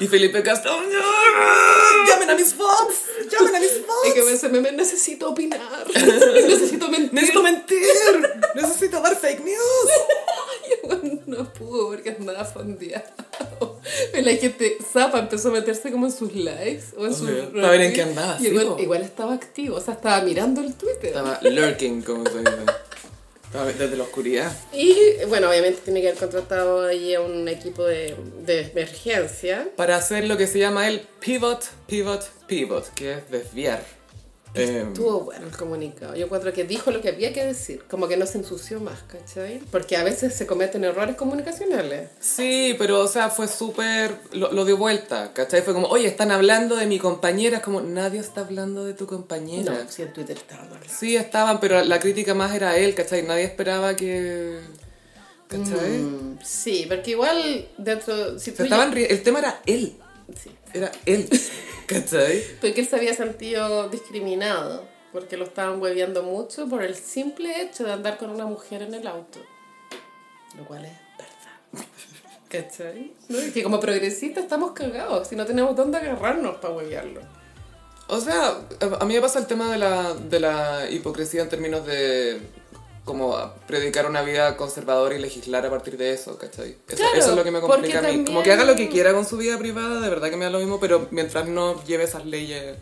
y 0.00 0.06
Felipe 0.06 0.42
Castro 0.42 0.72
"No, 0.80 2.06
llamen 2.08 2.30
a 2.30 2.34
mis 2.34 2.56
bots, 2.56 2.94
llamen 3.30 3.56
a 3.56 3.60
mis 3.60 3.72
Y 3.76 3.80
bots. 3.80 4.14
que 4.14 4.22
me 4.22 4.30
dice, 4.32 4.48
"Meme, 4.48 4.72
necesito 4.72 5.28
opinar, 5.30 5.60
necesito 6.48 6.88
mentir. 6.88 7.12
Necesito 7.12 7.42
mentir, 7.42 7.86
necesito 8.54 9.00
dar 9.02 9.16
fake 9.16 9.40
news. 9.44 9.58
Y 10.64 10.86
bueno, 10.86 11.20
no 11.26 11.52
pudo 11.52 11.88
porque 11.88 12.10
andaba 12.10 12.31
fondeado. 12.44 13.04
Y 14.16 14.22
la 14.22 14.32
gente, 14.32 14.78
Zapa 14.92 15.18
empezó 15.18 15.48
a 15.48 15.52
meterse 15.52 15.90
como 15.90 16.06
en 16.06 16.12
sus 16.12 16.34
likes 16.34 16.84
o 16.96 17.04
en 17.04 17.14
sus 17.14 17.28
Obvio, 17.28 17.52
para 17.52 17.70
ver 17.70 17.80
en 17.80 17.92
qué 17.92 18.02
andaba, 18.02 18.38
sí, 18.38 18.46
igual, 18.46 19.02
estaba 19.02 19.34
activo, 19.34 19.76
o 19.76 19.80
sea, 19.80 19.94
estaba 19.94 20.20
mirando 20.22 20.60
el 20.60 20.74
Twitter. 20.74 21.06
Estaba 21.06 21.40
lurking, 21.42 22.02
como 22.02 22.24
se 22.24 22.38
dice. 22.38 22.52
Desde 23.78 23.96
la 23.98 24.04
oscuridad. 24.04 24.50
Y 24.72 24.96
bueno, 25.28 25.50
obviamente 25.50 25.82
tiene 25.84 26.00
que 26.00 26.08
haber 26.08 26.18
contratado 26.18 26.86
ahí 26.86 27.14
a 27.14 27.20
un 27.20 27.46
equipo 27.48 27.84
de, 27.84 28.16
de 28.46 28.62
emergencia. 28.62 29.68
Para 29.76 29.96
hacer 29.96 30.26
lo 30.26 30.38
que 30.38 30.46
se 30.46 30.58
llama 30.58 30.88
el 30.88 31.00
pivot, 31.20 31.62
pivot, 31.86 32.24
pivot, 32.46 32.88
que 32.94 33.12
es 33.12 33.30
desviar. 33.30 33.84
Eh, 34.54 34.84
Estuvo 34.86 35.20
bueno 35.20 35.46
el 35.46 35.56
comunicado. 35.56 36.14
Yo 36.14 36.26
encuentro 36.26 36.52
que 36.52 36.64
dijo 36.64 36.90
lo 36.90 37.00
que 37.00 37.08
había 37.08 37.32
que 37.32 37.42
decir. 37.44 37.84
Como 37.88 38.06
que 38.06 38.18
no 38.18 38.26
se 38.26 38.36
ensució 38.38 38.80
más, 38.80 38.98
¿cachai? 39.08 39.60
Porque 39.70 39.96
a 39.96 40.04
veces 40.04 40.34
se 40.34 40.46
cometen 40.46 40.84
errores 40.84 41.16
comunicacionales. 41.16 42.10
Sí, 42.20 42.74
pero 42.78 43.00
o 43.00 43.08
sea, 43.08 43.30
fue 43.30 43.48
súper... 43.48 44.14
Lo, 44.32 44.52
lo 44.52 44.64
dio 44.66 44.76
vuelta, 44.76 45.32
¿cachai? 45.32 45.62
Fue 45.62 45.72
como, 45.72 45.86
oye, 45.88 46.06
están 46.06 46.30
hablando 46.32 46.76
de 46.76 46.84
mi 46.86 46.98
compañera. 46.98 47.56
Es 47.58 47.62
como, 47.62 47.80
nadie 47.80 48.20
está 48.20 48.42
hablando 48.42 48.84
de 48.84 48.92
tu 48.92 49.06
compañera. 49.06 49.72
No, 49.72 49.90
sí, 49.90 50.02
en 50.02 50.12
Twitter 50.12 50.36
estaba 50.36 50.64
mal. 50.64 50.80
Sí, 50.86 51.16
estaban, 51.16 51.58
pero 51.58 51.82
la 51.82 51.98
crítica 51.98 52.34
más 52.34 52.54
era 52.54 52.76
él, 52.76 52.94
¿cachai? 52.94 53.22
Nadie 53.22 53.44
esperaba 53.44 53.96
que... 53.96 54.58
¿Cachai? 55.48 55.98
Mm, 55.98 56.38
sí, 56.44 56.84
porque 56.88 57.12
igual 57.12 57.68
dentro... 57.78 58.38
Si 58.38 58.52
tú 58.52 58.64
estaban 58.64 58.92
ri- 58.92 59.06
El 59.08 59.22
tema 59.22 59.38
era 59.38 59.60
él. 59.66 59.96
Sí. 60.42 60.50
Era 60.74 60.90
él. 61.06 61.28
¿Cachai? 61.86 62.42
Porque 62.60 62.80
él 62.80 62.86
se 62.86 62.96
había 62.96 63.14
sentido 63.14 63.88
discriminado, 63.88 64.86
porque 65.12 65.36
lo 65.36 65.44
estaban 65.44 65.80
hueveando 65.80 66.22
mucho 66.22 66.68
por 66.68 66.82
el 66.82 66.94
simple 66.94 67.62
hecho 67.62 67.84
de 67.84 67.92
andar 67.92 68.18
con 68.18 68.30
una 68.30 68.46
mujer 68.46 68.82
en 68.82 68.94
el 68.94 69.06
auto. 69.06 69.40
Lo 70.56 70.64
cual 70.64 70.84
es 70.84 70.92
verdad. 71.18 71.86
¿Cachai? 72.48 73.12
¿No? 73.28 73.38
Que 73.52 73.62
como 73.62 73.80
progresistas 73.80 74.44
estamos 74.44 74.72
cagados, 74.72 75.28
si 75.28 75.36
no 75.36 75.46
tenemos 75.46 75.74
dónde 75.74 75.98
agarrarnos 75.98 76.56
para 76.56 76.74
huevearlo. 76.74 77.20
O 78.08 78.20
sea, 78.20 78.58
a 79.00 79.04
mí 79.04 79.14
me 79.14 79.20
pasa 79.20 79.38
el 79.38 79.46
tema 79.46 79.72
de 79.72 79.78
la, 79.78 80.14
de 80.14 80.40
la 80.40 80.90
hipocresía 80.90 81.42
en 81.42 81.48
términos 81.48 81.86
de 81.86 82.40
como 83.04 83.36
predicar 83.66 84.06
una 84.08 84.22
vida 84.22 84.56
conservadora 84.56 85.14
y 85.14 85.18
legislar 85.18 85.66
a 85.66 85.70
partir 85.70 85.96
de 85.96 86.12
eso, 86.12 86.38
¿cachai? 86.38 86.76
Eso, 86.88 86.96
Claro, 86.96 87.14
eso 87.18 87.30
es 87.30 87.36
lo 87.36 87.44
que 87.44 87.50
me 87.50 87.60
complica 87.60 87.98
a 87.98 88.02
mí. 88.02 88.08
Como 88.08 88.24
también- 88.24 88.44
que 88.44 88.52
haga 88.52 88.64
lo 88.64 88.76
que 88.76 88.88
quiera 88.88 89.12
con 89.12 89.26
su 89.26 89.36
vida 89.36 89.58
privada, 89.58 90.00
de 90.00 90.08
verdad 90.08 90.30
que 90.30 90.36
me 90.36 90.44
da 90.44 90.50
lo 90.50 90.58
mismo, 90.58 90.78
pero 90.78 91.08
mientras 91.10 91.48
no 91.48 91.82
lleve 91.84 92.04
esas 92.04 92.24
leyes, 92.26 92.76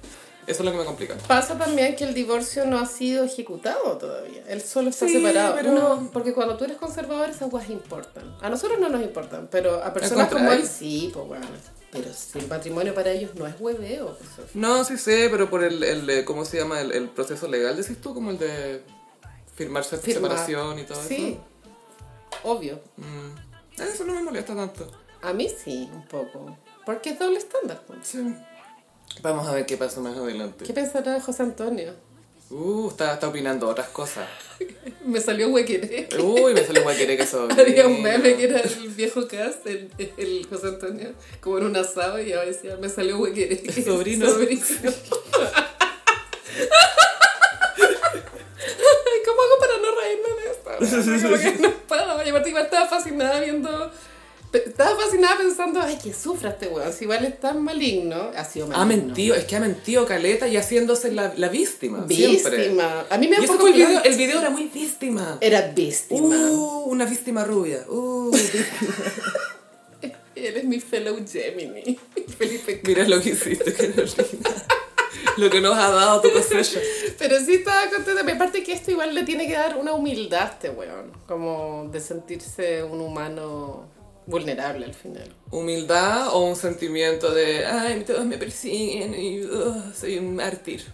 eso 0.46 0.58
es 0.62 0.64
lo 0.64 0.72
que 0.72 0.78
me 0.78 0.84
complica. 0.84 1.14
Pasa 1.26 1.56
también 1.56 1.96
que 1.96 2.04
el 2.04 2.12
divorcio 2.12 2.66
no 2.66 2.78
ha 2.78 2.84
sido 2.86 3.24
ejecutado 3.24 3.96
todavía. 3.98 4.42
Él 4.48 4.60
solo 4.60 4.90
está 4.90 5.06
Sí, 5.06 5.14
separado. 5.14 5.54
pero- 5.56 5.72
No, 5.72 6.10
porque 6.12 6.34
cuando 6.34 6.56
tú 6.58 6.64
eres 6.64 6.76
conservador 6.76 7.30
esas 7.30 7.48
cosas 7.50 7.70
importan. 7.70 8.36
A 8.42 8.50
nosotros 8.50 8.78
no 8.78 8.88
nos 8.90 9.00
importan, 9.02 9.48
pero 9.50 9.82
a 9.82 9.92
personas 9.94 10.28
como 10.30 10.52
él 10.52 10.66
sí, 10.66 11.10
pues 11.14 11.26
bueno. 11.26 11.46
Pero 11.92 12.06
si 12.14 12.38
el 12.38 12.46
matrimonio 12.46 12.94
para 12.94 13.10
ellos 13.10 13.34
no 13.34 13.46
es 13.48 13.54
hueveo. 13.58 14.16
pues. 14.36 14.54
No, 14.54 14.84
sí 14.84 14.96
sé, 14.96 15.28
pero 15.30 15.48
por 15.50 15.64
el, 15.64 15.82
el 15.82 16.06
de- 16.06 16.24
¿cómo 16.24 16.44
se 16.44 16.58
llama? 16.58 16.80
El, 16.80 16.92
el 16.92 17.08
proceso 17.08 17.48
legal, 17.48 17.76
decís 17.76 18.00
tú, 18.00 18.14
como 18.14 18.30
el 18.30 18.38
de 18.38 18.82
firmar 19.60 19.84
se- 19.84 19.98
Firmar. 19.98 20.30
separación 20.30 20.78
y 20.78 20.84
todo 20.84 21.02
Sí, 21.06 21.38
eso. 21.38 22.40
obvio. 22.48 22.80
Mm. 22.96 23.80
Eso 23.82 24.04
no 24.04 24.14
me 24.14 24.22
molesta 24.22 24.54
tanto. 24.56 24.90
A 25.22 25.32
mí 25.34 25.48
sí, 25.50 25.88
un 25.92 26.06
poco. 26.06 26.56
Porque 26.86 27.10
es 27.10 27.18
doble 27.18 27.38
estándar. 27.38 27.82
pues. 27.86 27.98
Sí. 28.02 28.34
Vamos 29.22 29.46
a 29.46 29.52
ver 29.52 29.66
qué 29.66 29.76
pasa 29.76 30.00
más 30.00 30.16
adelante. 30.16 30.64
¿Qué 30.64 30.72
pensará 30.72 31.20
José 31.20 31.42
Antonio? 31.42 31.94
Uh, 32.48 32.88
está, 32.88 33.12
está 33.14 33.28
opinando 33.28 33.68
otras 33.68 33.88
cosas. 33.90 34.26
Me 35.04 35.20
salió 35.20 35.48
huequere. 35.50 36.08
Uy, 36.18 36.52
me 36.54 36.64
salió 36.64 36.84
querer 36.86 37.16
que 37.18 37.22
eso. 37.28 37.46
Había 37.50 37.86
un 37.86 38.02
meme 38.02 38.36
que 38.36 38.44
era 38.44 38.60
el 38.60 38.88
viejo 38.88 39.28
cast, 39.28 39.66
el, 39.66 39.90
el 40.16 40.46
José 40.50 40.68
Antonio, 40.68 41.12
como 41.40 41.58
en 41.58 41.66
un 41.66 41.76
asado 41.76 42.20
y 42.20 42.32
ahora 42.32 42.46
decía, 42.46 42.76
me 42.80 42.88
salió 42.88 43.18
huequere. 43.18 43.56
Sobrino. 43.84 44.26
Sobrino. 44.30 44.64
Ay, 47.90 49.18
¿Cómo 49.24 49.42
hago 49.42 49.58
para 49.60 49.76
no 49.78 50.00
reírme 50.00 50.28
de 50.42 50.50
esto? 50.50 50.69
Como 50.69 50.69
que 50.69 50.69
no 51.60 51.70
puedo. 51.86 52.24
Y 52.24 52.28
aparte 52.30 52.48
igual 52.48 52.64
estaba 52.64 52.86
fascinada 52.86 53.40
viendo... 53.40 53.90
Estaba 54.52 54.96
fascinada 54.96 55.38
pensando, 55.38 55.80
ay, 55.80 55.96
que 56.02 56.12
sufra 56.12 56.50
este 56.50 56.66
weón. 56.66 56.92
Si 56.92 57.04
igual 57.04 57.24
es 57.24 57.38
tan 57.38 57.62
maligno, 57.62 58.32
ha 58.36 58.44
sido 58.44 58.66
maligno. 58.66 58.82
Ha 58.82 58.84
mentido, 58.84 59.36
es 59.36 59.44
que 59.44 59.54
ha 59.54 59.60
mentido 59.60 60.04
Caleta 60.06 60.48
y 60.48 60.56
haciéndose 60.56 61.12
la, 61.12 61.32
la 61.36 61.48
víctima. 61.48 62.04
Siempre. 62.08 62.56
Víctima. 62.56 63.06
A 63.08 63.16
mí 63.16 63.28
me 63.28 63.36
da 63.36 63.42
un 63.42 63.46
poco 63.46 63.68
el 63.68 63.74
video, 63.74 64.02
el 64.02 64.16
video 64.16 64.40
era 64.40 64.50
muy 64.50 64.64
víctima. 64.64 65.38
Era 65.40 65.68
víctima. 65.68 66.34
Uh, 66.34 66.82
una 66.86 67.04
víctima 67.04 67.44
rubia. 67.44 67.84
Uh, 67.88 68.36
Eres 70.34 70.64
mi 70.64 70.80
fellow 70.80 71.16
Gemini. 71.24 71.98
Felipe 72.36 72.80
mira 72.84 73.06
lo 73.06 73.20
que 73.20 73.30
hiciste, 73.30 73.72
Carolina. 73.72 74.66
Lo 75.36 75.50
que 75.50 75.60
nos 75.60 75.76
ha 75.76 75.90
dado 75.90 76.20
tu 76.20 76.30
cosecha. 76.32 76.80
Pero 77.18 77.38
sí 77.40 77.54
estaba 77.54 77.88
contenta. 77.90 78.22
Me 78.22 78.32
aparte 78.32 78.62
que 78.62 78.72
esto 78.72 78.90
igual 78.90 79.14
le 79.14 79.24
tiene 79.24 79.46
que 79.46 79.54
dar 79.54 79.76
una 79.76 79.92
humildad 79.92 80.42
a 80.42 80.46
este 80.52 80.70
weón. 80.70 81.12
Como 81.26 81.88
de 81.90 82.00
sentirse 82.00 82.82
un 82.82 83.00
humano 83.00 83.88
vulnerable 84.26 84.84
al 84.86 84.94
final. 84.94 85.34
Humildad 85.50 86.28
o 86.34 86.40
un 86.44 86.54
sentimiento 86.56 87.32
de, 87.34 87.66
ay, 87.66 88.04
todos 88.04 88.24
me 88.24 88.38
persiguen 88.38 89.14
y 89.14 89.42
uh, 89.42 89.82
soy 89.98 90.18
un 90.18 90.36
mártir. 90.36 90.84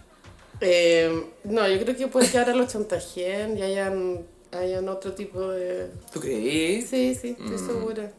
Eh, 0.59 1.25
no, 1.43 1.67
yo 1.67 1.79
creo 1.83 1.95
que 1.95 2.07
puede 2.07 2.27
quedar 2.29 2.49
a 2.49 2.55
los 2.55 2.71
chantajen 2.71 3.57
y 3.57 3.61
hayan, 3.61 4.25
hayan 4.51 4.89
otro 4.89 5.13
tipo 5.13 5.49
de... 5.49 5.91
¿Tú 6.11 6.19
crees? 6.19 6.89
Sí, 6.89 7.13
sí, 7.13 7.35
Mm. 7.37 7.53
estoy 7.53 7.67
segura. 7.75 8.11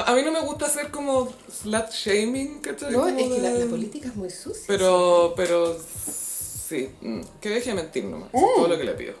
A, 0.00 0.12
a 0.12 0.14
mí 0.14 0.22
no 0.22 0.32
me 0.32 0.40
gusta 0.40 0.66
hacer 0.66 0.90
como 0.90 1.32
slut 1.50 1.90
shaming, 1.90 2.60
¿cachai? 2.60 2.92
No, 2.92 3.00
Como 3.02 3.18
es 3.18 3.26
que 3.34 3.38
la, 3.40 3.50
de- 3.52 3.64
la 3.64 3.70
política 3.70 4.08
es 4.08 4.16
muy 4.16 4.30
sucia. 4.30 4.64
Pero, 4.66 5.34
pero, 5.36 5.76
sí, 5.78 6.90
mm, 7.00 7.20
que 7.40 7.48
deje 7.50 7.70
de 7.70 7.76
mentir 7.76 8.04
nomás, 8.04 8.28
es 8.32 8.40
todo 8.56 8.68
lo 8.68 8.78
que 8.78 8.84
le 8.84 8.92
pido. 8.92 9.14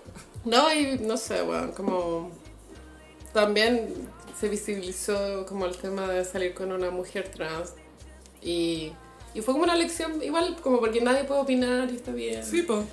No, 0.44 0.72
y 0.72 0.98
no 0.98 1.16
sé, 1.16 1.42
weón, 1.42 1.72
como... 1.72 2.30
También 3.32 3.94
se 4.38 4.48
visibilizó 4.48 5.44
como 5.46 5.66
el 5.66 5.76
tema 5.76 6.08
de 6.08 6.24
salir 6.24 6.54
con 6.54 6.72
una 6.72 6.90
mujer 6.90 7.30
trans. 7.34 7.72
Y, 8.40 8.92
y 9.34 9.40
fue 9.42 9.52
como 9.54 9.64
una 9.64 9.74
lección, 9.76 10.22
igual, 10.22 10.56
como 10.62 10.80
porque 10.80 11.00
nadie 11.00 11.24
puede 11.24 11.40
opinar 11.40 11.90
y 11.90 11.96
está 11.96 12.12
bien. 12.12 12.44
Sí, 12.44 12.62
pues. 12.62 12.84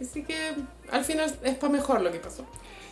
Así 0.00 0.24
que 0.24 0.54
al 0.90 1.04
final 1.04 1.38
es 1.42 1.54
para 1.56 1.72
mejor 1.72 2.00
lo 2.00 2.10
que 2.10 2.18
pasó. 2.18 2.44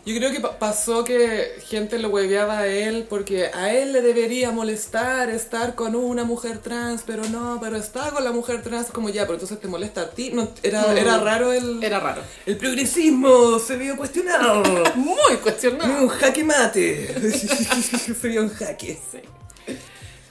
Yo 0.07 0.15
creo 0.19 0.31
que 0.33 0.41
pa- 0.41 0.59
pasó 0.59 1.03
que 1.03 1.53
gente 1.67 1.99
lo 1.99 2.11
hueveaba 2.11 2.59
a 2.59 2.67
él 2.67 3.07
porque 3.09 3.47
a 3.55 3.73
él 3.73 3.93
le 3.95 4.03
debería 4.03 4.51
molestar 4.51 5.31
estar 5.31 5.75
con 5.75 5.95
una 5.95 6.25
mujer 6.25 6.59
trans, 6.59 7.03
pero 7.07 7.25
no, 7.31 7.59
pero 7.59 7.77
está 7.79 8.11
con 8.11 8.23
la 8.23 8.31
mujer 8.33 8.63
trans 8.63 8.89
como 8.89 9.09
ya, 9.09 9.23
pero 9.23 9.35
entonces 9.35 9.59
te 9.61 9.67
molesta 9.67 10.03
a 10.03 10.11
ti. 10.11 10.31
No, 10.33 10.49
era, 10.63 10.93
era 10.93 11.19
raro 11.19 11.53
el, 11.53 11.83
Era 11.83 12.01
raro. 12.01 12.21
el 12.45 12.57
progresismo, 12.59 13.59
se 13.59 13.77
vio 13.77 13.97
cuestionado. 13.97 14.63
Muy 14.97 15.37
cuestionado. 15.43 16.03
un 16.03 16.09
jaque 16.09 16.45
mate. 16.45 17.31
se 18.21 18.29
vio 18.29 18.43
un 18.43 18.51
jaque. 18.51 18.99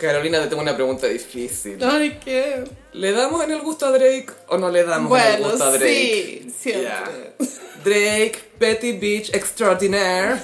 Carolina, 0.04 0.42
te 0.42 0.48
tengo 0.48 0.62
una 0.62 0.76
pregunta 0.76 1.08
difícil. 1.08 1.82
Ay, 1.84 2.20
qué. 2.24 2.64
¿Le 2.92 3.12
damos 3.14 3.44
en 3.44 3.52
el 3.52 3.62
gusto 3.62 3.86
a 3.86 3.92
Drake 3.92 4.28
o 4.50 4.58
no 4.58 4.70
le 4.70 4.84
damos 4.84 5.18
en 5.18 5.36
el 5.36 5.44
gusto 5.44 5.64
a 5.64 5.72
Drake? 5.72 6.44
sí, 6.44 6.54
siempre. 6.60 7.34
Drake, 7.84 8.40
Petty 8.60 8.92
Bitch 8.94 9.34
Extraordinaire. 9.34 10.42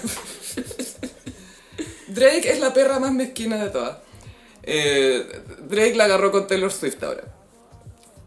Drake 2.08 2.50
es 2.50 2.60
la 2.60 2.74
perra 2.74 3.00
más 3.00 3.12
mezquina 3.12 3.64
de 3.64 3.70
todas. 3.70 3.98
Eh, 4.64 5.28
Drake 5.68 5.96
la 5.96 6.06
agarró 6.06 6.32
con 6.32 6.48
Taylor 6.48 6.72
Swift 6.72 7.04
ahora. 7.04 7.24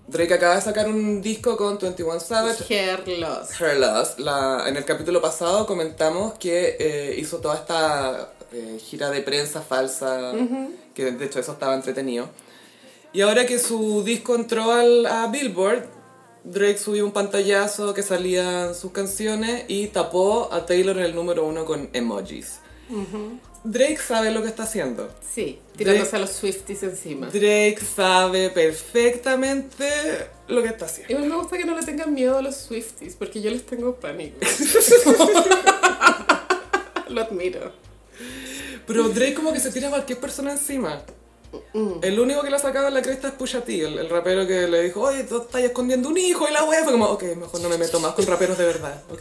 Drake 0.08 0.34
acaba 0.34 0.56
de 0.56 0.60
sacar 0.60 0.86
un 0.88 1.22
disco 1.22 1.56
con 1.56 1.78
21 1.78 2.20
Savage. 2.20 2.64
Hair 2.68 3.08
loss. 3.18 3.58
Her 3.58 3.78
Loss. 3.78 4.18
La, 4.18 4.64
en 4.66 4.76
el 4.76 4.84
capítulo 4.84 5.22
pasado 5.22 5.66
comentamos 5.66 6.34
que 6.34 6.76
eh, 6.78 7.14
hizo 7.16 7.38
toda 7.38 7.54
esta 7.54 8.32
eh, 8.52 8.78
gira 8.78 9.08
de 9.08 9.22
prensa 9.22 9.62
falsa, 9.62 10.32
que 10.95 11.11
de 11.11 11.24
hecho 11.24 11.40
eso 11.40 11.53
estaba 11.53 11.74
entretenido. 11.74 12.28
Y 13.12 13.20
ahora 13.20 13.47
que 13.47 13.59
su 13.59 14.03
disco 14.05 14.34
entró 14.34 14.72
al, 14.72 15.07
a 15.07 15.26
Billboard, 15.26 15.86
Drake 16.45 16.78
subió 16.78 17.05
un 17.05 17.12
pantallazo 17.12 17.95
que 17.95 18.03
salían 18.03 18.74
sus 18.74 18.93
canciones 18.93 19.64
y 19.68 19.88
tapó 19.88 20.53
a 20.53 20.66
Taylor 20.66 20.97
en 20.99 21.05
el 21.05 21.14
número 21.14 21.47
uno 21.47 21.64
con 21.64 21.90
emojis. 21.93 22.59
Drake 23.64 23.99
sabe 23.99 24.30
lo 24.32 24.43
que 24.43 24.49
está 24.49 24.64
haciendo. 24.64 25.09
Sí, 25.34 25.61
tirándose 25.76 26.16
a 26.16 26.18
los 26.18 26.30
Swifties 26.30 26.82
encima. 26.82 27.28
Drake 27.28 27.78
sabe 27.80 28.51
perfectamente 28.51 29.88
lo 30.49 30.62
que 30.62 30.68
está 30.68 30.86
haciendo. 30.86 31.12
Igual 31.12 31.30
me 31.30 31.36
gusta 31.36 31.57
que 31.57 31.64
no 31.64 31.78
le 31.78 31.84
tengan 31.84 32.12
miedo 32.12 32.36
a 32.38 32.43
los 32.43 32.57
Swifties, 32.57 33.14
porque 33.14 33.40
yo 33.40 33.51
les 33.51 33.64
tengo 33.64 33.95
pánico. 33.97 34.36
Lo 37.09 37.20
admiro. 37.22 37.72
Pero 38.86 39.08
Drake 39.08 39.34
como 39.34 39.52
que 39.52 39.60
se 39.60 39.70
tira 39.70 39.88
a 39.88 39.90
cualquier 39.90 40.18
persona 40.18 40.52
encima. 40.52 41.02
El 42.00 42.18
único 42.18 42.42
que 42.42 42.48
la 42.48 42.58
sacaba 42.58 42.88
en 42.88 42.94
la 42.94 43.02
cresta 43.02 43.28
es 43.28 43.34
Pusha 43.34 43.60
T, 43.62 43.84
el, 43.84 43.98
el 43.98 44.08
rapero 44.08 44.46
que 44.46 44.66
le 44.68 44.84
dijo, 44.84 45.02
oye, 45.02 45.24
tú 45.24 45.42
estás 45.42 45.60
escondiendo 45.62 46.08
un 46.08 46.16
hijo 46.16 46.48
y 46.48 46.52
la 46.52 46.64
wea 46.64 46.82
fue 46.82 46.92
como, 46.92 47.04
ok, 47.06 47.22
mejor 47.36 47.60
no 47.60 47.68
me 47.68 47.76
meto 47.76 48.00
más 48.00 48.14
con 48.14 48.26
raperos 48.26 48.56
de 48.56 48.64
verdad, 48.64 49.02
ok. 49.10 49.20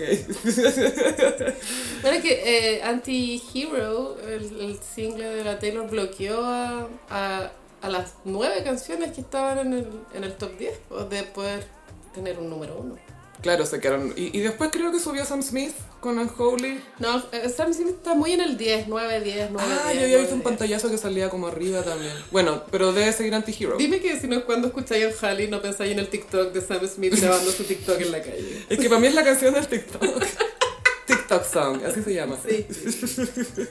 Bueno, 2.01 2.21
que 2.21 2.77
eh, 2.77 2.83
Anti-Hero, 2.83 4.17
el, 4.21 4.61
el 4.61 4.79
single 4.79 5.27
de 5.27 5.43
la 5.43 5.59
Taylor, 5.59 5.89
bloqueó 5.89 6.43
a, 6.43 6.87
a, 7.09 7.51
a 7.81 7.89
las 7.89 8.13
nueve 8.23 8.63
canciones 8.63 9.11
que 9.11 9.21
estaban 9.21 9.59
en 9.59 9.73
el, 9.73 9.87
en 10.13 10.23
el 10.23 10.33
top 10.35 10.57
10 10.57 10.79
pues, 10.87 11.09
de 11.09 11.23
poder 11.23 11.65
tener 12.13 12.39
un 12.39 12.49
número 12.49 12.77
uno. 12.77 12.95
Claro, 13.41 13.65
se 13.65 13.79
quedaron. 13.79 14.13
Y, 14.15 14.35
y 14.37 14.41
después 14.41 14.69
creo 14.71 14.91
que 14.91 14.99
subió 14.99 15.25
Sam 15.25 15.41
Smith 15.43 15.73
con 15.99 16.17
Unholy. 16.19 16.81
No, 16.99 17.23
eh, 17.31 17.49
Sam 17.55 17.73
Smith 17.73 17.89
está 17.89 18.13
muy 18.15 18.31
en 18.33 18.41
el 18.41 18.57
10, 18.57 18.87
9, 18.87 19.21
10, 19.21 19.49
9, 19.51 19.67
Ah, 19.71 19.89
10. 19.91 19.95
yo 19.99 20.03
había 20.05 20.17
visto 20.17 20.31
9, 20.31 20.33
un 20.33 20.39
10. 20.39 20.43
pantallazo 20.43 20.89
que 20.89 20.97
salía 20.97 21.29
como 21.29 21.47
arriba 21.47 21.83
también. 21.83 22.13
Bueno, 22.31 22.63
pero 22.71 22.91
debe 22.93 23.11
seguir 23.13 23.33
Anti-Hero. 23.35 23.75
Dime 23.77 23.99
que 23.99 24.19
si 24.19 24.27
no 24.27 24.43
cuando 24.45 24.67
escucháis 24.67 25.03
en 25.05 25.13
Halley 25.25 25.47
no 25.47 25.61
pensáis 25.61 25.91
en 25.91 25.99
el 25.99 26.07
TikTok 26.07 26.51
de 26.53 26.61
Sam 26.61 26.87
Smith 26.87 27.13
grabando 27.19 27.51
su 27.51 27.63
TikTok 27.63 27.99
en 28.01 28.11
la 28.11 28.21
calle. 28.21 28.65
Es 28.69 28.79
que 28.79 28.87
para 28.89 28.99
mí 29.01 29.07
es 29.07 29.15
la 29.15 29.23
canción 29.23 29.53
del 29.53 29.67
TikTok. 29.67 30.03
TikTok 31.07 31.43
Song, 31.45 31.81
así 31.85 32.01
se 32.03 32.13
llama. 32.13 32.37
Sí. 32.47 32.65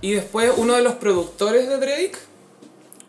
Y 0.00 0.12
después 0.12 0.52
uno 0.56 0.74
de 0.76 0.82
los 0.82 0.94
productores 0.94 1.68
de 1.68 1.76
Drake 1.76 2.12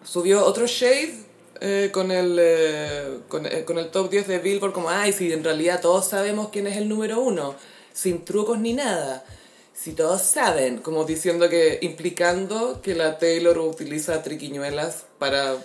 subió 0.03 0.43
otro 0.43 0.65
shade 0.65 1.13
eh, 1.62 1.89
con, 1.91 2.12
el, 2.12 2.38
eh, 2.39 3.20
con, 3.28 3.45
eh, 3.45 3.66
con 3.66 3.78
el 3.78 3.89
top 3.91 4.10
10 4.10 4.28
de 4.28 4.39
Billboard 4.39 4.72
como, 4.72 4.89
ay, 4.89 5.12
si 5.12 5.34
en 5.34 5.43
realidad 5.43 5.82
todos 5.82 6.07
sabemos 6.07 6.49
quién 6.49 6.68
es 6.68 6.78
el 6.78 6.88
número 6.88 7.20
uno, 7.20 7.55
sin 7.93 8.24
trucos 8.24 8.60
ni 8.60 8.74
nada. 8.74 9.26
Si 9.74 9.93
todos 9.93 10.22
saben, 10.22 10.78
como 10.78 11.03
diciendo 11.03 11.49
que, 11.49 11.80
implicando 11.82 12.82
que 12.82 12.95
la 12.95 13.18
Taylor 13.18 13.57
utiliza 13.60 14.22
triquiñuelas 14.24 15.05
para... 15.18 15.57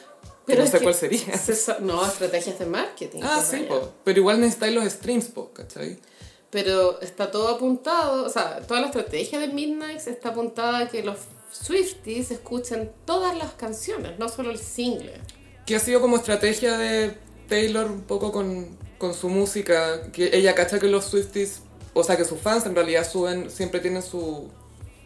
que 0.47 0.57
no 0.57 0.67
sé 0.67 0.81
cuál 0.81 0.95
sería. 0.95 1.37
se 1.37 1.81
no, 1.81 2.05
estrategias 2.05 2.59
de 2.59 2.67
marketing. 2.67 3.21
Ah, 3.23 3.37
pues, 3.37 3.61
sí, 3.61 3.67
po. 3.69 3.93
pero 4.03 4.19
igual 4.19 4.41
necesitáis 4.41 4.75
los 4.75 4.85
streams, 4.85 5.27
po, 5.27 5.53
¿cachai? 5.53 5.99
Pero 6.51 7.01
está 7.01 7.31
todo 7.31 7.49
apuntado, 7.49 8.25
o 8.25 8.29
sea, 8.29 8.61
toda 8.61 8.81
la 8.81 8.87
estrategia 8.87 9.39
de 9.39 9.49
Midnight 9.49 10.07
está 10.07 10.31
apuntada 10.31 10.79
a 10.79 10.89
que 10.89 11.03
los 11.03 11.19
Swifties 11.51 12.33
escuchen 12.33 12.93
todas 13.05 13.37
las 13.37 13.55
canciones, 13.55 14.19
no 14.19 14.29
solo 14.29 14.51
el 14.51 14.59
single. 14.59 15.21
Que 15.67 15.77
ha 15.77 15.79
sido 15.81 16.01
como 16.01 16.17
estrategia 16.17 16.77
de 16.77 17.17
Taylor 17.49 17.91
un 17.91 18.03
poco 18.03 18.33
con, 18.33 18.77
con 18.99 19.15
su 19.15 19.29
música, 19.29 20.11
que 20.13 20.37
ella 20.37 20.55
cacha 20.55 20.79
que 20.79 20.89
los 20.89 21.05
Swifties, 21.07 21.61
o 21.93 22.05
sea 22.05 22.17
que 22.17 22.25
sus 22.25 22.41
fans 22.41 22.67
en 22.67 22.75
realidad 22.75 23.09
suben, 23.09 23.51
siempre 23.51 23.81
tienen 23.81 24.03
su... 24.03 24.51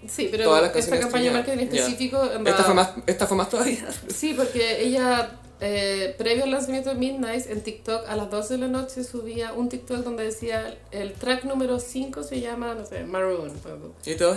Sí, 0.07 0.29
pero 0.31 0.45
Todas 0.45 0.63
las 0.63 0.77
esta 0.77 1.01
campaña 1.01 1.25
de 1.25 1.31
marketing 1.33 1.65
específico, 1.65 2.23
en 2.33 2.47
Esta 2.47 2.63
fue 2.63 2.75
más, 2.75 2.91
esta 3.07 3.27
fue 3.27 3.37
más 3.37 3.51
todavía. 3.51 3.89
Sí, 4.15 4.35
porque 4.35 4.81
ella, 4.81 5.41
eh, 5.61 6.15
previo 6.17 6.45
al 6.45 6.51
lanzamiento 6.53 6.91
de 6.91 6.95
Midnight, 6.97 7.47
en 7.49 7.61
TikTok, 7.63 8.09
a 8.09 8.15
las 8.17 8.31
12 8.31 8.55
de 8.55 8.61
la 8.61 8.69
noche 8.69 9.03
subía 9.05 9.53
un 9.53 9.69
TikTok 9.69 9.99
donde 9.99 10.25
decía, 10.25 10.77
el 10.93 11.13
track 11.15 11.45
número 11.45 11.81
5 11.81 12.23
se 12.23 12.41
llama, 12.41 12.75
no 12.75 12.87
sé, 12.87 13.05
Maroon. 13.05 13.53
Y 14.07 14.15
todo... 14.15 14.37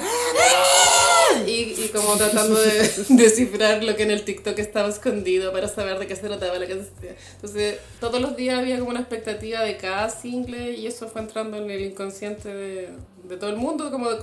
Y, 1.48 1.52
y 1.52 1.90
como 1.94 2.18
tratando 2.18 2.60
de 2.60 2.90
descifrar 3.10 3.84
lo 3.84 3.96
que 3.96 4.04
en 4.04 4.12
el 4.12 4.24
TikTok 4.26 4.58
estaba 4.60 4.90
escondido 4.90 5.52
para 5.54 5.68
saber 5.70 5.98
de 6.00 6.08
qué 6.08 6.16
se 6.16 6.24
trataba 6.28 6.60
la 6.60 6.68
canción. 6.68 7.16
Entonces, 7.36 7.78
todos 8.02 8.20
los 8.20 8.36
días 8.36 8.60
había 8.60 8.78
como 8.80 8.90
una 8.92 9.00
expectativa 9.00 9.62
de 9.62 9.78
cada 9.78 10.10
single 10.10 10.72
y 10.74 10.88
eso 10.88 11.08
fue 11.08 11.22
entrando 11.22 11.58
en 11.58 11.70
el 11.72 11.82
inconsciente 11.82 12.54
de, 12.54 12.90
de 13.24 13.38
todo 13.38 13.50
el 13.50 13.56
mundo. 13.56 13.90
Como 13.92 14.10
de- 14.10 14.20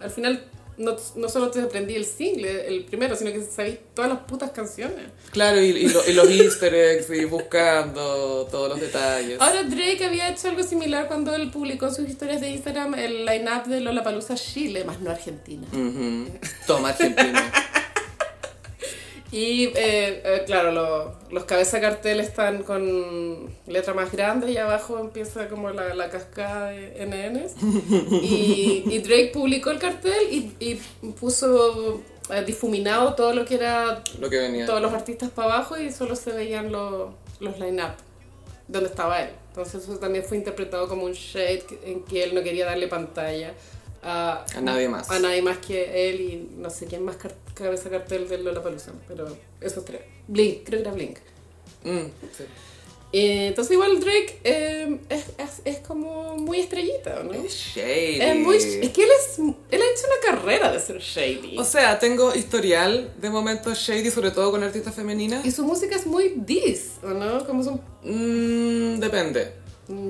al 0.00 0.10
final, 0.10 0.44
no, 0.78 0.96
no 1.16 1.28
solo 1.28 1.50
te 1.50 1.60
aprendí 1.60 1.94
el 1.94 2.04
single, 2.04 2.66
el 2.66 2.84
primero, 2.84 3.14
sino 3.16 3.30
que 3.32 3.42
sabéis 3.42 3.78
todas 3.94 4.10
las 4.10 4.20
putas 4.20 4.50
canciones. 4.50 5.06
Claro, 5.30 5.60
y, 5.60 5.66
y, 5.70 5.88
lo- 5.88 6.06
y 6.08 6.12
los 6.12 6.28
easter 6.30 6.74
eggs 6.74 7.10
y 7.10 7.24
buscando 7.24 8.46
todos 8.50 8.70
los 8.70 8.80
detalles. 8.80 9.40
Ahora 9.40 9.62
Drake 9.64 10.04
había 10.04 10.28
hecho 10.30 10.48
algo 10.48 10.62
similar 10.62 11.06
cuando 11.08 11.34
él 11.34 11.50
publicó 11.50 11.86
en 11.88 11.94
sus 11.94 12.08
historias 12.08 12.40
de 12.40 12.50
Instagram 12.50 12.94
el 12.94 13.24
line-up 13.26 13.66
de 13.66 13.80
Lollapalooza 13.80 14.34
Chile, 14.36 14.84
más 14.84 15.00
no 15.00 15.10
Argentina. 15.10 15.66
Ujú. 15.72 16.26
Toma, 16.66 16.90
Argentina. 16.90 17.52
Y 19.32 19.66
eh, 19.66 19.72
eh, 20.24 20.42
claro, 20.44 20.72
lo- 20.72 21.12
los 21.30 21.44
cabeza 21.44 21.80
cartel 21.80 22.18
están 22.18 22.64
con 22.64 23.48
letra 23.68 23.94
más 23.94 24.10
grande 24.10 24.50
y 24.50 24.56
abajo 24.56 24.98
empieza 24.98 25.48
como 25.48 25.70
la, 25.70 25.94
la 25.94 26.08
cascada 26.10 26.70
de 26.70 27.06
NNs. 27.06 27.52
Y, 28.22 28.84
y 28.90 28.98
Drake 28.98 29.30
publicó 29.32 29.70
el 29.70 29.78
cartel 29.78 30.12
y, 30.30 30.52
y 30.58 30.74
puso 31.20 32.00
eh, 32.30 32.42
difuminado 32.44 33.14
todo 33.14 33.32
lo 33.32 33.44
que 33.44 33.54
era 33.54 34.02
Lo 34.18 34.28
que 34.28 34.38
venía. 34.40 34.66
todos 34.66 34.80
los 34.82 34.92
artistas 34.92 35.30
para 35.30 35.54
abajo 35.54 35.78
y 35.78 35.92
solo 35.92 36.16
se 36.16 36.32
veían 36.32 36.72
los, 36.72 37.10
los 37.38 37.58
line-up 37.60 37.92
donde 38.66 38.88
estaba 38.88 39.22
él. 39.22 39.30
Entonces 39.50 39.82
eso 39.84 39.98
también 39.98 40.24
fue 40.24 40.36
interpretado 40.38 40.88
como 40.88 41.04
un 41.04 41.12
shade 41.12 41.64
en 41.84 42.02
que 42.04 42.22
él 42.24 42.34
no 42.34 42.42
quería 42.42 42.66
darle 42.66 42.86
pantalla 42.88 43.52
a, 44.02 44.44
A 44.56 44.60
nadie 44.60 44.88
más. 44.88 45.10
a 45.10 45.18
nadie 45.18 45.42
más 45.42 45.58
que 45.58 46.10
él 46.10 46.20
y 46.20 46.50
no 46.58 46.70
sé 46.70 46.86
quién 46.86 47.04
más 47.04 47.16
car- 47.16 47.34
cabeza 47.54 47.90
cartel 47.90 48.28
de 48.28 48.38
Lollapalooza, 48.38 48.92
pero 49.08 49.36
esos 49.60 49.84
tres. 49.84 50.00
Blink, 50.28 50.64
creo 50.64 50.78
que 50.82 50.88
era 50.88 50.92
Blink. 50.94 51.18
Mm, 51.84 52.06
sí. 52.36 52.44
Eh, 53.12 53.48
entonces 53.48 53.72
igual 53.72 53.98
Drake 53.98 54.38
eh, 54.44 55.00
es, 55.08 55.24
es, 55.36 55.62
es 55.64 55.78
como 55.78 56.36
muy 56.36 56.60
estrellita, 56.60 57.24
¿no? 57.24 57.32
Es 57.32 57.52
shady. 57.52 58.20
Es, 58.20 58.36
muy, 58.36 58.54
es 58.56 58.90
que 58.90 59.02
él, 59.02 59.08
es, 59.18 59.38
él 59.38 59.82
ha 59.82 59.84
hecho 59.84 60.04
una 60.06 60.32
carrera 60.36 60.70
de 60.70 60.78
ser 60.78 60.98
shady. 61.00 61.58
O 61.58 61.64
sea, 61.64 61.98
tengo 61.98 62.32
historial 62.36 63.12
de 63.20 63.28
momentos 63.30 63.76
shady, 63.78 64.12
sobre 64.12 64.30
todo 64.30 64.52
con 64.52 64.62
artistas 64.62 64.94
femeninas. 64.94 65.44
y 65.44 65.50
su 65.50 65.64
música 65.64 65.96
es 65.96 66.06
muy 66.06 66.34
dis, 66.36 66.92
¿o 67.02 67.08
no? 67.08 67.44
Como 67.46 67.64
son... 67.64 67.80
Mm, 68.04 69.00
depende. 69.00 69.54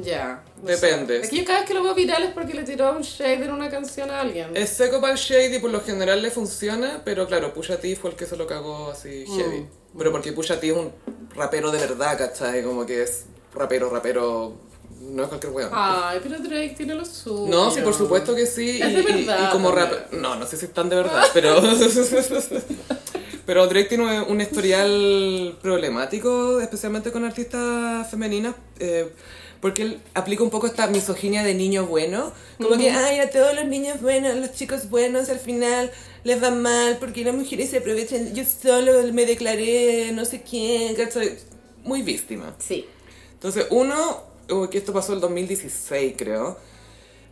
Ya. 0.03 0.45
no 0.45 0.50
Depende. 0.63 1.21
Es 1.21 1.29
que 1.31 1.37
yo 1.39 1.45
cada 1.45 1.61
vez 1.61 1.69
que 1.69 1.75
lo 1.75 1.83
veo 1.83 1.95
viral 1.95 2.23
es 2.23 2.33
porque 2.33 2.55
le 2.55 2.63
tiró 2.65 2.93
un 2.93 3.03
shade 3.03 3.45
en 3.45 3.53
una 3.53 3.71
canción 3.71 4.11
a 4.11 4.21
alguien. 4.21 4.57
Es 4.57 4.71
seco 4.71 5.01
para 5.01 5.13
el 5.15 5.19
shady, 5.19 5.59
por 5.59 5.71
lo 5.71 5.81
general 5.83 6.23
le 6.23 6.31
funciona, 6.31 7.03
pero 7.05 7.27
claro, 7.27 7.53
Pusha 7.55 7.79
T 7.81 7.95
fue 7.97 8.11
el 8.11 8.17
que 8.17 8.27
se 8.27 8.37
lo 8.37 8.47
cagó 8.47 8.91
así 8.91 9.25
heavy. 9.27 9.67
Pero 9.97 10.13
porque 10.13 10.33
Pusha 10.33 10.61
T 10.61 10.69
es 10.71 10.77
un 10.77 10.93
rapero 11.35 11.71
de 11.71 11.79
verdad, 11.79 12.19
¿cachai? 12.19 12.63
Como 12.63 12.85
que 12.87 13.03
es 13.03 13.25
rapero, 13.55 13.91
rapero, 13.91 14.55
no 15.01 15.23
es 15.23 15.29
cualquier 15.29 15.53
weón. 15.53 15.71
Ay, 15.73 16.21
pero 16.23 16.39
Drake 16.39 16.75
tiene 16.77 16.95
lo 16.95 17.05
suyo. 17.05 17.47
No, 17.49 17.71
sí, 17.71 17.81
por 17.81 17.95
supuesto 17.95 18.35
que 18.35 18.47
sí. 18.47 18.81
Es 18.83 18.89
y, 18.91 18.95
de 18.97 19.01
y- 19.01 19.25
verdad 19.25 19.49
y 19.49 19.53
como 19.53 19.73
rap... 19.73 20.13
No, 20.13 20.37
no 20.37 20.47
sé 20.47 20.57
si 20.57 20.67
están 20.67 20.89
de 20.89 20.97
verdad, 20.97 21.25
pero... 21.35 21.61
pero 23.47 23.67
Drake 23.67 23.89
tiene 23.89 24.21
un 24.23 24.41
historial 24.41 25.59
problemático, 25.61 26.61
especialmente 26.61 27.11
con 27.11 27.25
artistas 27.25 28.09
femeninas, 28.11 28.55
eh, 28.79 29.09
porque 29.61 29.83
él 29.83 30.01
aplica 30.15 30.43
un 30.43 30.51
poco 30.51 30.67
esta 30.67 30.87
misoginia 30.87 31.43
de 31.43 31.55
niño 31.55 31.87
bueno. 31.87 32.33
Como 32.59 32.77
que, 32.79 32.91
ay, 32.91 33.21
a 33.21 33.31
todos 33.31 33.55
los 33.55 33.67
niños 33.67 34.01
buenos, 34.01 34.35
los 34.37 34.53
chicos 34.53 34.89
buenos, 34.89 35.29
al 35.29 35.39
final 35.39 35.91
les 36.25 36.43
va 36.43 36.51
mal 36.51 36.97
porque 36.99 37.25
las 37.25 37.35
mujeres 37.35 37.71
se 37.71 37.79
aprovechan. 37.79 38.35
Yo 38.35 38.45
solo 38.45 39.13
me 39.13 39.27
declaré 39.27 40.13
no 40.13 40.25
sé 40.25 40.43
quién, 40.43 40.95
¿cachai? 40.95 41.37
Muy 41.85 42.03
víctima. 42.03 42.55
Sí. 42.59 42.87
Entonces, 43.33 43.67
uno, 43.71 44.23
que 44.71 44.79
esto 44.79 44.93
pasó 44.93 45.13
el 45.13 45.21
2016, 45.21 46.15
creo, 46.17 46.59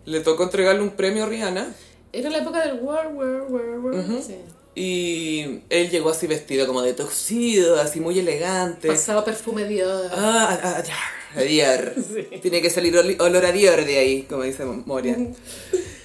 le 0.04 0.20
tocó 0.20 0.44
entregarle 0.44 0.82
un 0.82 0.90
premio 0.90 1.24
a 1.24 1.26
Rihanna 1.26 1.74
Era 2.12 2.30
la 2.30 2.38
época 2.38 2.66
del 2.66 2.80
war, 2.80 3.08
war, 3.08 3.42
war, 3.48 3.78
war. 3.80 4.22
Sí. 4.22 4.36
Y 4.78 5.60
él 5.70 5.90
llegó 5.90 6.10
así 6.10 6.26
vestido 6.26 6.66
como 6.66 6.82
de 6.82 6.94
toxido, 6.94 7.80
así 7.80 8.00
muy 8.00 8.18
elegante. 8.18 8.88
Pasaba 8.88 9.24
perfume 9.24 9.64
Dior. 9.64 10.10
Ah, 10.12 10.58
a, 10.62 10.68
a- 10.78 11.40
a 11.40 11.42
Dior. 11.42 11.94
Tiene 12.40 12.62
que 12.62 12.70
salir 12.70 12.96
olor 12.96 13.44
a 13.44 13.52
Dior 13.52 13.84
de 13.84 13.98
ahí, 13.98 14.22
como 14.22 14.44
dice 14.44 14.64
Moria. 14.64 15.16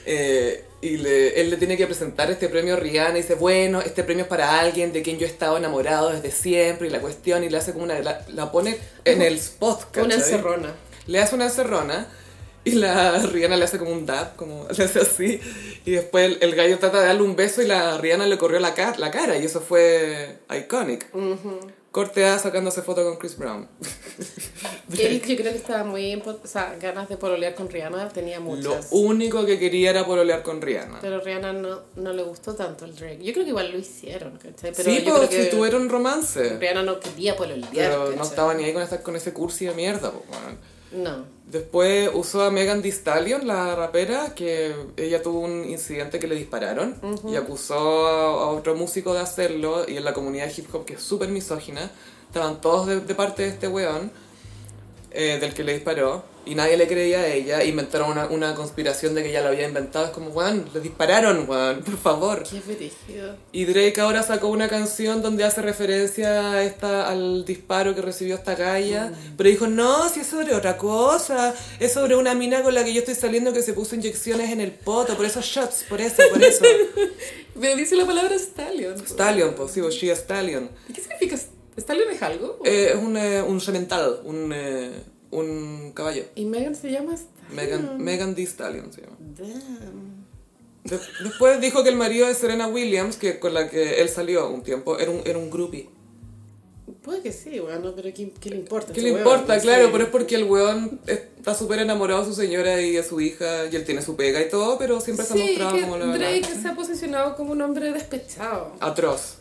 Eh, 0.06 0.66
y 0.82 0.98
le- 0.98 1.40
él 1.40 1.50
le 1.50 1.58
tiene 1.58 1.78
que 1.78 1.86
presentar 1.86 2.30
este 2.30 2.50
premio 2.50 2.74
a 2.74 2.78
Rihanna 2.78 3.18
y 3.20 3.22
dice, 3.22 3.36
bueno, 3.36 3.80
este 3.82 4.04
premio 4.04 4.24
es 4.24 4.30
para 4.30 4.60
alguien 4.60 4.92
de 4.92 5.02
quien 5.02 5.18
yo 5.18 5.26
he 5.26 5.30
estado 5.30 5.56
enamorado 5.58 6.10
desde 6.10 6.30
siempre 6.32 6.88
y 6.88 6.92
la 6.92 7.00
cuestión 7.00 7.44
y 7.44 7.50
le 7.50 7.58
hace 7.58 7.72
como 7.72 7.86
una... 7.86 8.00
La, 8.00 8.26
la 8.34 8.52
pone 8.52 8.78
en 9.06 9.22
el 9.22 9.36
spot, 9.36 9.86
Una 9.96 10.04
¿cachai? 10.10 10.20
encerrona. 10.20 10.74
le 11.08 11.20
hace 11.22 11.36
una 11.36 11.46
encerrona 11.46 12.08
y 12.66 12.72
la 12.72 13.18
Rihanna 13.20 13.58
le 13.58 13.66
hace 13.66 13.78
como 13.78 13.92
un 13.92 14.06
dab, 14.06 14.36
como 14.36 14.68
le 14.76 14.84
hace 14.84 15.00
así. 15.00 15.40
Y 15.86 15.92
después 15.92 16.26
el, 16.26 16.38
el 16.42 16.56
gallo 16.56 16.80
trata 16.80 17.02
de 17.02 17.08
darle 17.08 17.24
un 17.24 17.36
beso 17.36 17.62
y 17.62 17.68
la 17.68 17.98
Rihanna 17.98 18.26
le 18.28 18.38
corrió 18.38 18.60
la, 18.60 18.74
ca- 18.74 18.96
la 18.98 19.12
cara 19.12 19.38
y 19.38 19.46
eso 19.46 19.60
fue 19.62 20.38
iconic. 20.58 21.08
Corte 21.92 22.26
A 22.26 22.40
sacándose 22.40 22.82
foto 22.82 23.04
con 23.04 23.18
Chris 23.18 23.38
Brown. 23.38 23.68
Él 24.98 25.22
yo 25.22 25.36
creo 25.36 25.52
que 25.52 25.58
estaba 25.60 25.84
muy... 25.84 26.16
O 26.16 26.40
sea, 26.48 26.76
ganas 26.82 27.08
de 27.08 27.18
pololear 27.18 27.54
con 27.54 27.70
Rihanna 27.70 28.10
tenía 28.10 28.38
Lo 28.40 28.46
muchas. 28.46 28.88
único 28.92 29.46
que 29.46 29.60
quería 29.60 29.92
era 29.92 30.04
pololear 30.06 30.42
con 30.42 30.60
Rihanna. 30.60 31.00
Pero 31.02 31.20
Rihanna 31.22 31.54
no, 31.54 31.82
no 31.96 32.14
le 32.14 32.24
gustó 32.24 32.56
tanto 32.56 32.86
el 32.86 32.96
Drake. 32.96 33.20
Yo 33.24 33.32
creo 33.34 33.44
que 33.46 33.50
igual 33.52 33.72
lo 33.72 33.78
hicieron, 33.78 34.38
¿cachai? 34.38 34.72
Pero 34.76 34.84
sí, 34.90 35.04
porque 35.06 35.28
que 35.38 35.46
tuvieron 35.46 35.88
romance. 35.90 36.58
Rihanna 36.58 36.82
no 36.82 37.00
quería 37.00 37.36
pololear, 37.36 37.72
Pero 37.72 38.06
no 38.06 38.10
¿cachai? 38.12 38.28
estaba 38.28 38.54
ni 38.56 38.64
ahí 38.64 38.74
con, 38.74 38.82
estar 38.82 39.04
con 39.04 39.16
ese 39.16 39.32
cursi 39.34 39.66
de 39.66 39.74
mierda. 39.74 40.12
po, 40.12 40.24
weón. 40.32 40.58
No. 40.94 41.26
Después 41.48 42.10
usó 42.14 42.44
a 42.44 42.52
Megan 42.52 42.82
Thee 42.82 42.92
Stallion, 42.92 43.46
la 43.46 43.76
rapera, 43.76 44.34
que 44.34 44.74
ella 44.98 45.22
tuvo 45.22 45.42
un 45.42 45.66
incidente 45.70 46.20
que 46.20 46.28
le 46.28 46.36
dispararon 46.36 46.96
y 47.28 47.36
acusó 47.36 48.08
a, 48.08 48.48
otro 48.52 48.76
músico 48.76 49.14
de 49.14 49.20
hacerlo 49.20 49.86
y 49.88 49.98
en 49.98 50.06
la 50.06 50.14
comunidad 50.14 50.52
hip 50.56 50.74
hop 50.74 50.86
que 50.86 50.94
es 50.94 51.02
súper 51.02 51.30
misógina, 51.30 51.92
estaban 52.28 52.62
todos 52.62 52.88
de, 52.88 53.02
de 53.02 53.16
parte 53.16 53.44
de 53.44 53.50
este 53.50 53.68
weón. 53.68 54.12
eh, 55.14 55.38
del 55.40 55.54
que 55.54 55.64
le 55.64 55.74
disparó 55.74 56.24
y 56.46 56.56
nadie 56.56 56.78
le 56.78 56.88
creía 56.88 57.20
a 57.20 57.28
ella. 57.28 57.64
Inventaron 57.64 58.12
una, 58.12 58.28
una 58.28 58.56
conspiración 58.56 59.16
de 59.16 59.24
que 59.24 59.30
ella 59.30 59.42
lo 59.42 59.50
había 59.50 59.68
inventado. 59.68 60.06
Es 60.06 60.12
como, 60.12 60.32
Juan, 60.32 60.66
le 60.74 60.80
dispararon, 60.80 61.46
Juan, 61.46 61.82
por 61.82 61.98
favor. 61.98 62.44
Qué 62.44 62.60
brígido. 62.60 63.36
Y 63.52 63.66
Drake 63.66 64.00
ahora 64.02 64.24
sacó 64.24 64.50
una 64.50 64.68
canción 64.68 65.22
donde 65.22 65.44
hace 65.44 65.62
referencia 65.62 66.52
a 66.52 66.64
esta, 66.64 67.10
al 67.10 67.46
disparo 67.46 67.96
que 67.96 68.02
recibió 68.02 68.36
esta 68.36 68.56
galla. 68.56 69.14
Pero 69.38 69.50
dijo, 69.50 69.68
no, 69.68 70.10
si 70.10 70.20
es 70.22 70.28
sobre 70.28 70.54
otra 70.54 70.78
cosa. 70.78 71.54
Es 71.80 71.94
sobre 71.94 72.16
una 72.16 72.34
mina 72.34 72.62
con 72.62 72.74
la 72.74 72.84
que 72.84 72.94
yo 72.94 73.00
estoy 73.00 73.16
saliendo 73.16 73.54
que 73.54 73.62
se 73.62 73.74
puso 73.74 73.96
inyecciones 73.96 74.52
en 74.52 74.62
el 74.62 74.72
poto. 74.72 75.16
Por 75.16 75.26
esos 75.26 75.46
shots, 75.46 75.86
por 75.88 76.02
eso, 76.02 76.22
por 76.32 76.44
eso. 76.44 76.66
Me 77.56 77.76
dice 77.76 77.96
la 77.96 78.06
palabra 78.06 78.38
stallion. 78.38 78.98
Stallion, 79.06 79.54
pues 79.54 79.72
sí, 79.72 79.82
pues 79.82 79.96
she 79.96 80.12
a 80.12 80.16
stallion. 80.16 80.70
¿Y 80.90 80.94
¿Qué 80.94 81.02
significa? 81.02 81.38
¿Stallion 81.78 82.10
es 82.12 82.22
algo? 82.22 82.60
Eh, 82.66 82.92
es 82.94 82.96
un, 82.96 83.18
eh, 83.18 83.42
un 83.42 83.60
semental, 83.62 84.22
un, 84.24 84.52
eh, 84.54 84.92
un 85.34 85.92
caballo. 85.94 86.24
¿Y 86.36 86.46
Megan 86.46 86.76
se 86.76 86.92
llama 86.92 87.14
Stallion? 87.16 87.56
Megan, 87.56 88.04
Megan 88.04 88.36
Thee 88.36 88.44
Stallion 88.46 88.92
se 88.94 89.02
llama. 89.02 89.18
Damn. 89.20 90.24
De- 90.84 91.00
después 91.24 91.62
dijo 91.62 91.84
que 91.84 91.90
el 91.90 91.96
marido 91.96 92.28
de 92.28 92.34
Serena 92.34 92.68
Williams, 92.68 93.16
que 93.18 93.40
con 93.40 93.54
la 93.54 93.70
que 93.70 94.02
él 94.02 94.10
salió 94.10 94.50
un 94.50 94.64
tiempo, 94.64 94.98
era 95.00 95.12
un, 95.12 95.22
era 95.26 95.38
un 95.38 95.50
groupie. 95.50 95.90
Puede 97.02 97.22
que 97.22 97.32
sí, 97.34 97.60
bueno, 97.60 97.94
pero 97.96 98.14
¿qué, 98.14 98.32
qué 98.40 98.50
le 98.50 98.56
importa? 98.58 98.94
¿Qué 98.94 99.02
le 99.02 99.12
weón? 99.12 99.20
importa? 99.20 99.60
Sí. 99.60 99.66
Claro, 99.68 99.90
pero 99.92 100.06
es 100.06 100.10
porque 100.10 100.36
el 100.36 100.46
weón 100.46 101.00
está 101.06 101.54
súper 101.54 101.80
enamorado 101.80 102.22
de 102.22 102.28
su 102.28 102.34
señora 102.34 102.82
y 102.82 102.92
de 102.92 103.04
su 103.04 103.20
hija, 103.20 103.66
y 103.72 103.76
él 103.76 103.84
tiene 103.84 104.02
su 104.02 104.16
pega 104.16 104.42
y 104.42 104.50
todo, 104.50 104.78
pero 104.78 105.02
siempre 105.02 105.26
se 105.26 105.34
ha 105.34 105.36
Sí, 105.36 105.44
mostrado 105.58 105.82
como 105.82 105.98
la 105.98 106.06
Drake 106.18 106.48
se 106.62 106.68
ha 106.68 106.76
posicionado 106.76 107.36
como 107.36 107.52
un 107.54 107.62
hombre 107.62 107.92
despechado. 107.92 108.74
Atroz. 108.80 109.38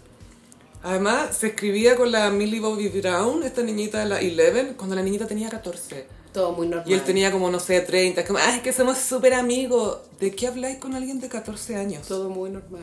Además, 0.82 1.36
se 1.36 1.48
escribía 1.48 1.96
con 1.96 2.10
la 2.10 2.30
Millie 2.30 2.60
Bobby 2.60 2.88
Brown, 2.88 3.42
esta 3.44 3.62
niñita 3.62 4.00
de 4.00 4.06
la 4.06 4.20
Eleven, 4.20 4.74
cuando 4.74 4.96
la 4.96 5.02
niñita 5.02 5.26
tenía 5.26 5.48
14. 5.48 6.06
Todo 6.32 6.52
muy 6.52 6.66
normal. 6.66 6.90
Y 6.90 6.94
él 6.94 7.02
tenía 7.02 7.30
como, 7.30 7.50
no 7.50 7.60
sé, 7.60 7.80
30. 7.80 8.22
Es 8.22 8.26
como, 8.26 8.38
ay, 8.38 8.56
es 8.56 8.62
que 8.62 8.72
somos 8.72 8.98
súper 8.98 9.34
amigos. 9.34 9.98
¿De 10.18 10.34
qué 10.34 10.48
habláis 10.48 10.78
con 10.78 10.94
alguien 10.94 11.20
de 11.20 11.28
14 11.28 11.76
años? 11.76 12.06
Todo 12.08 12.30
muy 12.30 12.50
normal. 12.50 12.82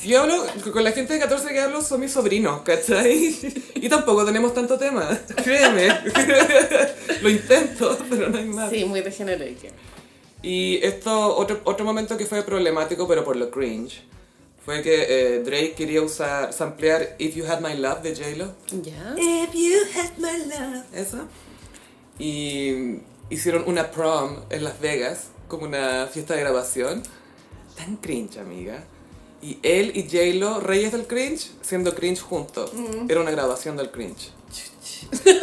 Si 0.00 0.08
yo 0.10 0.22
hablo 0.22 0.44
con 0.72 0.84
la 0.84 0.92
gente 0.92 1.14
de 1.14 1.20
14 1.20 1.48
que 1.48 1.60
hablo 1.60 1.82
son 1.82 2.00
mis 2.00 2.12
sobrinos, 2.12 2.60
¿cachai? 2.62 3.36
Y 3.74 3.88
tampoco 3.88 4.24
tenemos 4.24 4.54
tanto 4.54 4.78
tema, 4.78 5.08
créeme. 5.44 5.88
Lo 7.22 7.28
intento, 7.28 7.98
pero 8.08 8.28
no 8.28 8.38
hay 8.38 8.44
más. 8.44 8.70
Sí, 8.70 8.84
muy 8.84 9.00
degenerate. 9.00 9.72
Y 10.42 10.78
esto, 10.82 11.36
otro, 11.36 11.60
otro 11.64 11.84
momento 11.84 12.16
que 12.16 12.26
fue 12.26 12.42
problemático, 12.42 13.08
pero 13.08 13.24
por 13.24 13.36
lo 13.36 13.50
cringe, 13.50 14.04
fue 14.68 14.82
que 14.82 15.06
eh, 15.36 15.38
Drake 15.40 15.72
quería 15.74 16.02
usar, 16.02 16.52
samplear 16.52 17.16
If 17.18 17.34
You 17.36 17.46
Had 17.50 17.62
My 17.62 17.74
Love 17.74 18.02
de 18.02 18.14
J-Lo. 18.14 18.52
¿Ya? 18.82 19.14
If 19.16 19.54
You 19.54 19.78
Had 19.96 20.18
My 20.18 20.44
Love. 20.44 20.84
Eso. 20.94 21.26
Y 22.18 22.98
hicieron 23.30 23.64
una 23.66 23.90
prom 23.90 24.40
en 24.50 24.64
Las 24.64 24.78
Vegas, 24.78 25.28
como 25.48 25.64
una 25.64 26.06
fiesta 26.12 26.34
de 26.34 26.40
grabación. 26.40 27.02
Tan 27.78 27.96
cringe, 27.96 28.36
amiga. 28.36 28.84
Y 29.40 29.58
él 29.62 29.92
y 29.94 30.02
J-Lo, 30.02 30.60
reyes 30.60 30.92
del 30.92 31.06
cringe, 31.06 31.50
siendo 31.62 31.94
cringe 31.94 32.20
juntos. 32.20 32.70
Era 33.08 33.22
una 33.22 33.30
grabación 33.30 33.74
del 33.78 33.90
cringe. 33.90 34.32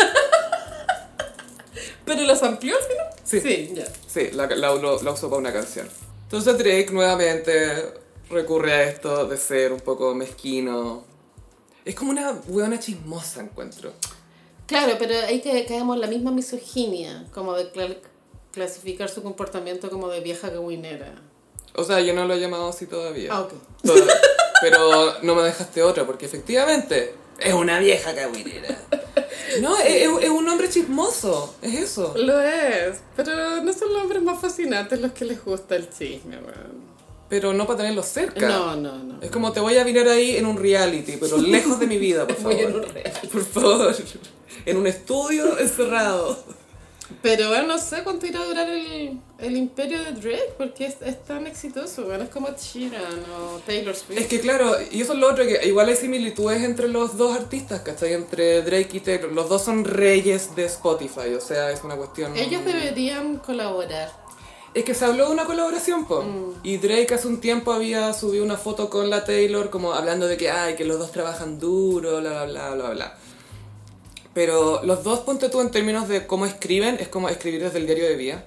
¿Pero 2.06 2.22
los 2.22 2.44
amplió 2.44 2.76
al 2.78 2.84
final? 2.84 3.06
Sí. 3.24 3.40
Sí, 3.42 3.72
ya. 3.74 3.86
Sí, 4.08 4.30
la, 4.34 4.46
la, 4.46 4.76
lo- 4.76 5.02
la 5.02 5.12
usó 5.12 5.30
para 5.32 5.40
una 5.40 5.52
canción. 5.52 5.90
Entonces 6.26 6.58
Drake 6.60 6.90
nuevamente 6.92 8.05
recurre 8.30 8.74
a 8.74 8.84
esto 8.84 9.28
de 9.28 9.38
ser 9.38 9.72
un 9.74 9.80
poco 9.80 10.14
mezquino. 10.16 11.04
Es 11.84 11.96
como 11.96 12.12
una 12.12 12.32
hueona 12.48 12.80
chismosa, 12.80 13.42
encuentro. 13.42 13.92
Claro, 14.66 14.96
pero 14.98 15.14
ahí 15.28 15.42
que 15.42 15.66
caemos 15.66 15.98
la 15.98 16.08
misma 16.08 16.32
misoginia, 16.32 17.26
como 17.34 17.54
de 17.54 17.72
cla- 17.72 17.98
clasificar 18.52 19.10
su 19.10 19.22
comportamiento 19.22 19.90
como 19.90 20.08
de 20.10 20.22
vieja 20.22 20.52
caguinera. 20.52 21.14
O 21.76 21.84
sea, 21.84 22.00
yo 22.00 22.14
no 22.14 22.26
lo 22.26 22.34
he 22.34 22.40
llamado 22.40 22.70
así 22.70 22.88
todavía. 22.88 23.30
Ah, 23.32 23.42
ok. 23.42 23.54
Toda- 23.84 24.14
Pero 24.62 25.22
no 25.22 25.36
me 25.36 25.44
dejaste 25.44 25.84
otra, 25.84 26.06
porque 26.06 26.26
efectivamente 26.26 27.14
es 27.40 27.54
una 27.54 27.78
vieja 27.80 28.16
cagüinera. 28.16 28.76
No, 29.62 29.78
es, 29.78 29.86
es- 29.86 30.24
es 30.24 30.30
un 30.30 30.48
hombre 30.50 30.70
chismoso, 30.70 31.54
es 31.62 31.76
eso. 31.76 32.14
Lo 32.18 32.40
es, 32.42 32.98
pero 33.16 33.62
no 33.62 33.72
son 33.74 33.94
los 33.94 34.02
hombres 34.02 34.24
más 34.24 34.40
fascinantes 34.42 35.00
los 35.00 35.12
que 35.12 35.26
les 35.26 35.44
gusta 35.44 35.76
el 35.76 35.90
chisme, 35.90 36.38
weón. 36.38 36.85
Pero 37.36 37.52
no 37.52 37.68
para 37.68 37.80
tenerlo 37.80 38.02
cerca. 38.02 38.48
No, 38.48 38.78
no, 38.78 38.98
no. 38.98 39.22
Es 39.22 39.30
como 39.30 39.52
te 39.52 39.60
voy 39.60 39.78
a 39.78 39.84
mirar 39.84 40.08
ahí 40.08 40.38
en 40.38 40.46
un 40.46 40.56
reality, 40.58 41.18
pero 41.20 41.38
lejos 41.38 41.78
de 41.82 41.86
mi 41.86 41.98
vida, 41.98 42.26
por 42.26 42.38
favor. 42.44 42.62
En 42.62 42.76
un 42.76 42.84
reality. 42.84 43.28
Por 43.28 43.44
favor. 43.44 43.96
En 44.66 44.78
un 44.78 44.88
estudio 44.88 45.60
encerrado. 45.60 46.42
Pero 47.22 47.50
bueno, 47.50 47.68
no 47.68 47.78
sé 47.78 48.04
cuánto 48.04 48.26
irá 48.26 48.40
a 48.40 48.46
durar 48.46 48.70
el, 48.70 49.20
el 49.40 49.58
imperio 49.58 50.02
de 50.02 50.14
Drake, 50.14 50.54
porque 50.58 50.86
es, 50.86 50.96
es 51.02 51.24
tan 51.26 51.46
exitoso, 51.46 52.06
bueno, 52.06 52.24
es 52.24 52.30
como 52.30 52.48
Sheeran 52.56 53.20
o 53.38 53.60
Taylor 53.66 53.94
Swift. 53.94 54.18
Es 54.18 54.28
que 54.28 54.40
claro, 54.40 54.76
y 54.92 55.02
eso 55.02 55.12
es 55.12 55.20
lo 55.20 55.30
otro, 55.30 55.46
que 55.46 55.68
igual 55.68 55.90
hay 55.90 55.98
similitudes 55.98 56.64
entre 56.64 56.88
los 56.88 57.18
dos 57.18 57.36
artistas, 57.36 57.82
¿cachai? 57.82 58.14
Entre 58.14 58.62
Drake 58.62 58.90
y 58.94 59.00
Taylor. 59.02 59.34
Los 59.34 59.50
dos 59.50 59.62
son 59.62 59.84
reyes 59.84 60.56
de 60.56 60.66
Spotify, 60.66 61.34
o 61.38 61.42
sea, 61.42 61.70
es 61.72 61.84
una 61.84 61.98
cuestión... 61.98 62.36
Ellos 62.38 62.64
deberían 62.64 63.38
colaborar. 63.38 64.25
Es 64.76 64.84
que 64.84 64.94
se 64.94 65.06
habló 65.06 65.28
de 65.28 65.32
una 65.32 65.46
colaboración, 65.46 66.06
po. 66.06 66.22
Mm. 66.22 66.60
Y 66.64 66.78
Drake 66.78 67.14
hace 67.14 67.30
un 67.30 67.40
tiempo 67.40 67.72
había 67.72 68.12
subido 68.14 68.44
una 68.44 68.58
foto 68.58 68.90
con 68.90 69.10
la 69.10 69.24
Taylor, 69.24 69.70
como 69.70 69.94
hablando 69.94 70.28
de 70.28 70.36
que, 70.36 70.52
ay, 70.52 70.76
que 70.76 70.84
los 70.84 71.00
dos 71.00 71.14
trabajan 71.14 71.60
duro, 71.60 72.20
bla, 72.20 72.44
bla, 72.44 72.46
bla, 72.46 72.76
bla, 72.76 72.90
bla. 72.90 73.18
Pero 74.34 74.84
los 74.84 75.02
dos, 75.06 75.22
ponte 75.22 75.48
tú 75.48 75.62
en 75.62 75.72
términos 75.72 76.10
de 76.10 76.28
cómo 76.28 76.46
escriben, 76.46 76.98
es 77.00 77.08
como 77.08 77.30
escribir 77.30 77.64
desde 77.64 77.80
el 77.80 77.86
diario 77.86 78.04
de 78.04 78.16
vida. 78.18 78.46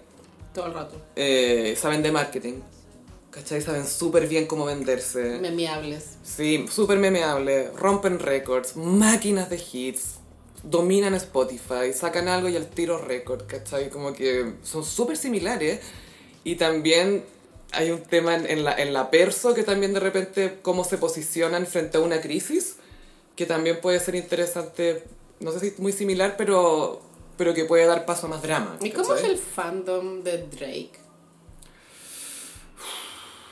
Todo 0.52 0.66
el 0.66 0.74
rato. 0.74 0.96
Eh, 1.16 1.74
saben 1.80 2.02
de 2.02 2.12
marketing. 2.12 2.60
¿Cachai? 3.30 3.62
Saben 3.62 3.86
súper 3.86 4.28
bien 4.28 4.44
cómo 4.46 4.66
venderse. 4.66 5.38
Memeables. 5.40 6.18
Sí, 6.22 6.66
súper 6.70 6.98
memeable, 6.98 7.70
rompen 7.70 8.18
récords, 8.18 8.76
máquinas 8.76 9.48
de 9.48 9.62
hits, 9.72 10.16
dominan 10.62 11.14
Spotify, 11.14 11.94
sacan 11.94 12.28
algo 12.28 12.50
y 12.50 12.56
al 12.56 12.68
tiro 12.68 12.98
récord, 12.98 13.46
¿cachai? 13.46 13.88
Como 13.88 14.12
que 14.12 14.56
son 14.62 14.84
súper 14.84 15.16
similares. 15.16 15.80
Y 16.44 16.56
también 16.56 17.24
hay 17.72 17.90
un 17.90 18.02
tema 18.02 18.34
en, 18.34 18.64
la, 18.64 18.74
en 18.74 18.92
la 18.92 19.10
perso 19.10 19.54
que 19.54 19.62
también 19.62 19.92
de 19.92 20.00
repente 20.00 20.58
cómo 20.62 20.84
se 20.84 20.98
posicionan 20.98 21.66
frente 21.66 21.98
a 21.98 22.00
una 22.00 22.20
crisis, 22.20 22.76
que 23.36 23.46
también 23.46 23.80
puede 23.80 24.00
ser 24.00 24.14
interesante, 24.14 25.04
no 25.40 25.52
sé 25.52 25.60
si 25.60 25.82
muy 25.82 25.92
similar, 25.92 26.36
pero, 26.36 27.00
pero 27.36 27.54
que 27.54 27.64
puede 27.64 27.86
dar 27.86 28.06
paso 28.06 28.26
a 28.26 28.30
más 28.30 28.42
drama. 28.42 28.78
¿Y 28.80 28.90
cómo 28.90 29.14
es 29.14 29.20
¿cachai? 29.20 29.34
el 29.34 29.38
fandom 29.38 30.22
de 30.22 30.38
Drake? 30.46 30.92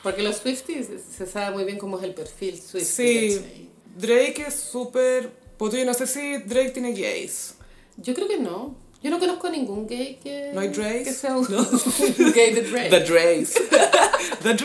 Porque 0.03 0.23
los 0.23 0.37
Swifties 0.37 0.89
se 1.17 1.27
sabe 1.27 1.55
muy 1.55 1.65
bien 1.65 1.79
cómo 1.79 1.99
es 1.99 2.05
el 2.05 2.15
perfil 2.15 2.61
Swiftie. 2.61 3.33
Sí. 3.33 3.71
Drake 3.97 4.45
es 4.47 4.55
súper... 4.55 5.33
Pues 5.57 5.75
yo 5.75 5.85
no 5.85 5.95
sé 5.95 6.07
si 6.07 6.39
Drake 6.39 6.71
tiene 6.71 6.93
gays. 6.93 7.55
Yo 7.97 8.15
creo 8.15 8.29
que 8.29 8.39
no. 8.39 8.77
Yo 9.07 9.11
no 9.13 9.21
conozco 9.21 9.47
a 9.47 9.51
ningún 9.51 9.87
gay 9.87 10.19
que, 10.21 10.51
¿No 10.53 10.61
hay 10.61 10.67
Drakes? 10.69 11.05
que 11.05 11.13
sea 11.13 11.37
un 11.37 11.47
un 11.47 12.33
gay 12.35 12.53
de 12.55 12.63
Drake. 12.63 12.91
The 12.91 13.01
Drays. 13.05 13.55
The. 14.43 14.57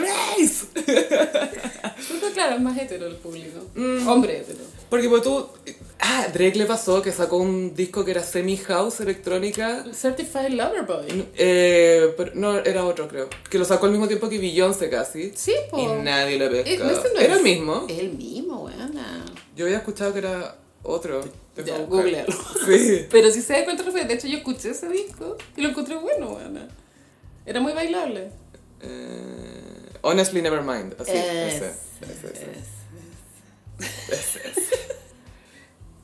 Pero 1.11 2.33
claro, 2.33 2.55
es 2.55 2.61
más 2.61 2.75
hetero 2.75 3.05
el 3.05 3.17
público. 3.17 3.59
Hombre 4.07 4.39
hetero. 4.39 4.59
Porque 4.89 5.07
pues 5.09 5.21
tú... 5.21 5.47
Ah, 5.99 6.25
Drake 6.33 6.55
le 6.57 6.65
pasó 6.65 7.03
que 7.03 7.11
sacó 7.11 7.37
un 7.37 7.75
disco 7.75 8.03
que 8.03 8.09
era 8.09 8.23
semi-house 8.23 9.01
electrónica. 9.01 9.85
Certified 9.93 10.49
Lover 10.49 10.81
Boy. 10.87 11.25
Eh, 11.37 12.11
pero 12.17 12.31
no, 12.33 12.57
era 12.57 12.83
otro 12.85 13.07
creo. 13.07 13.29
Que 13.47 13.59
lo 13.59 13.65
sacó 13.65 13.85
al 13.85 13.91
mismo 13.91 14.07
tiempo 14.07 14.27
que 14.27 14.39
Beyoncé 14.39 14.89
casi. 14.89 15.31
Sí, 15.35 15.53
po. 15.69 15.77
Y 15.79 15.85
nadie 16.03 16.39
lo 16.39 16.45
Eh, 16.45 16.63
pescó. 16.63 16.89
ese 16.89 17.13
no 17.13 17.19
¿Era 17.19 17.33
es- 17.33 17.37
el 17.37 17.43
mismo? 17.43 17.85
El 17.87 18.09
mismo, 18.13 18.57
buena. 18.61 19.23
Yo 19.55 19.65
había 19.65 19.77
escuchado 19.77 20.11
que 20.13 20.19
era 20.19 20.55
otro. 20.83 21.23
Ya, 21.65 21.77
googlealo. 21.79 22.33
Sí. 22.65 23.07
Pero 23.09 23.31
si 23.31 23.41
se 23.41 23.53
da 23.53 23.65
cuenta, 23.65 23.83
de 23.83 24.13
hecho 24.13 24.27
yo 24.27 24.37
escuché 24.37 24.69
ese 24.71 24.87
disco 24.89 25.37
y 25.55 25.61
lo 25.61 25.69
encontré 25.69 25.95
bueno, 25.95 26.29
buena. 26.29 26.67
Era 27.45 27.59
muy 27.59 27.73
bailable. 27.73 28.31
Eh, 28.81 29.89
honestly, 30.01 30.41
never 30.41 30.61
mind. 30.61 30.95
Así, 30.99 31.11
Es- 31.11 31.55
ese, 31.55 31.71
ese, 32.01 32.27
ese. 32.27 32.51
Ese, 34.11 34.39
ese. 34.49 35.00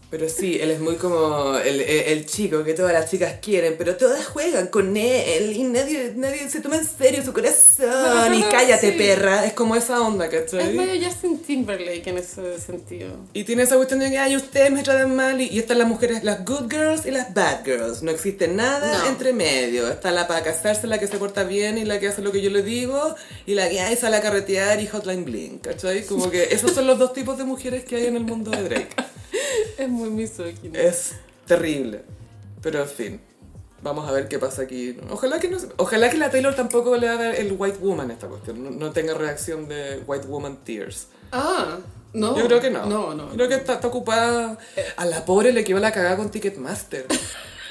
Pero 0.09 0.29
sí, 0.29 0.57
él 0.61 0.71
es 0.71 0.79
muy 0.79 0.95
como 0.95 1.57
el, 1.57 1.81
el- 1.81 1.89
el 2.07 2.25
chico 2.25 2.63
que 2.63 2.73
todas 2.73 2.93
las 2.93 3.11
chicas 3.11 3.35
quieren, 3.41 3.75
pero 3.77 3.97
todas 3.97 4.25
juegan 4.25 4.67
con 4.67 4.95
él 4.95 5.51
y 5.53 5.63
nadie, 5.63 6.13
nadie 6.15 6.49
se 6.49 6.61
toma 6.61 6.77
en 6.77 6.85
serio 6.85 7.21
su 7.25 7.34
corazón. 7.34 8.34
Y 8.34 8.41
cállate, 8.51 8.91
Sí. 8.93 8.97
perra. 8.97 9.45
Es 9.45 9.51
como 9.51 9.75
esa 9.75 9.99
onda, 9.99 10.27
Es 10.27 10.31
¿cachai? 10.31 10.73
medio 10.73 11.05
Justin 11.05 11.39
Timberlake 11.39 12.07
en 12.09 12.19
ese 12.19 12.57
sentido. 12.59 13.09
Y 13.34 13.43
tiene 13.43 13.63
esa 13.63 13.75
cuestión 13.75 13.99
de 13.99 14.09
que, 14.09 14.17
ay, 14.17 14.38
ustedes 14.38 14.71
me 14.71 14.81
tratan 14.81 15.13
mal. 15.13 15.41
Y, 15.41 15.49
y 15.49 15.59
están 15.59 15.77
las 15.79 15.88
mujeres, 15.89 16.23
las 16.23 16.45
good 16.45 16.69
girls 16.71 17.05
y 17.05 17.11
las 17.11 17.34
bad 17.34 17.65
girls. 17.65 18.01
No 18.01 18.11
existe 18.11 18.47
nada 18.47 18.99
No. 18.99 19.07
entre 19.07 19.34
medio. 19.34 19.89
Está 19.89 20.11
la 20.11 20.25
para 20.25 20.41
casarse, 20.41 20.88
la 20.88 20.99
que 20.99 21.07
se 21.07 21.17
porta 21.17 21.43
bien 21.43 21.77
y 21.77 21.84
la 21.84 21.99
que 21.99 22.07
hace 22.07 22.21
lo 22.21 22.31
que 22.31 22.41
yo 22.41 22.49
le 22.49 22.63
digo. 22.63 23.13
Y 23.45 23.55
la 23.55 23.67
que 23.69 23.81
ay, 23.81 23.97
sale 23.97 24.15
a 24.15 24.21
carretear 24.21 24.79
y 24.79 24.88
hotline 24.88 25.25
bling, 25.25 25.57
¿cachai? 25.59 26.05
Como 26.05 26.31
que 26.31 26.43
esos 26.51 26.71
son 26.71 26.88
los 26.88 26.97
dos 26.97 27.11
tipos 27.11 27.38
de 27.38 27.43
mujeres 27.43 27.84
que 27.84 27.97
hay 27.97 28.05
en 28.05 28.15
el 28.15 28.23
mundo 28.23 28.51
de 28.51 28.63
Drake. 28.63 28.88
Es 29.77 29.89
muy 29.89 30.09
misógino. 30.09 30.77
Es 30.77 31.15
terrible. 31.45 32.03
Pero 32.61 32.81
en 32.81 32.87
fin. 32.89 33.21
Vamos 33.83 34.09
a 34.09 34.11
ver 34.11 34.27
qué 34.27 34.39
pasa 34.39 34.63
aquí. 34.63 34.97
Ojalá 35.11 35.39
que 35.39 35.49
no 35.49 35.59
se- 35.59 35.67
Ojalá 35.77 36.09
que 36.09 36.17
la 36.17 36.31
Taylor 36.31 36.55
tampoco 36.55 36.97
le 36.97 37.07
haga 37.07 37.35
el 37.35 37.55
white 37.57 37.77
woman 37.79 38.09
a 38.09 38.13
esta 38.13 38.27
cuestión. 38.27 38.63
No, 38.63 38.71
no 38.71 38.91
tenga 38.91 39.13
reacción 39.13 39.67
de 39.67 40.01
white 40.07 40.25
woman 40.27 40.57
tears. 40.63 41.07
Ah, 41.31 41.77
no. 42.13 42.35
Yo 42.37 42.45
creo 42.47 42.59
que 42.59 42.71
no. 42.71 42.85
No, 42.87 43.13
no. 43.13 43.29
Creo 43.29 43.47
que 43.47 43.55
está, 43.55 43.75
está 43.75 43.87
ocupada. 43.87 44.57
A 44.95 45.05
la 45.05 45.23
pobre 45.25 45.51
le 45.53 45.63
quedó 45.63 45.77
la 45.79 45.91
cagada 45.91 46.17
con 46.17 46.31
Ticketmaster. 46.31 47.05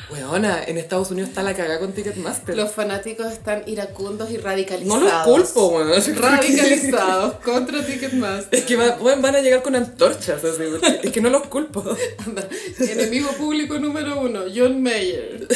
Weona, 0.08 0.62
en 0.64 0.78
Estados 0.78 1.10
Unidos 1.10 1.30
está 1.30 1.42
la 1.42 1.54
cagada 1.54 1.80
con 1.80 1.92
Ticketmaster. 1.92 2.56
Los 2.56 2.70
fanáticos 2.70 3.32
están 3.32 3.64
iracundos 3.66 4.30
y 4.30 4.34
no 4.36 4.42
radicalizados. 4.44 5.02
los 5.02 5.12
culpo, 5.24 5.66
weón. 5.68 5.90
Radicalizados 6.16 7.34
contra 7.44 7.84
Ticketmaster. 7.84 8.56
Es 8.58 8.64
que 8.66 8.76
van 8.76 9.34
a 9.34 9.40
llegar 9.40 9.62
con 9.62 9.74
antorchas, 9.74 10.44
así, 10.44 10.62
es 11.02 11.10
que 11.10 11.20
no 11.20 11.28
los 11.28 11.48
culpo. 11.48 11.84
Anda, 12.24 12.48
Enemigo 12.78 13.30
público 13.32 13.78
número 13.80 14.20
uno, 14.20 14.42
John 14.54 14.80
Mayer. 14.80 15.48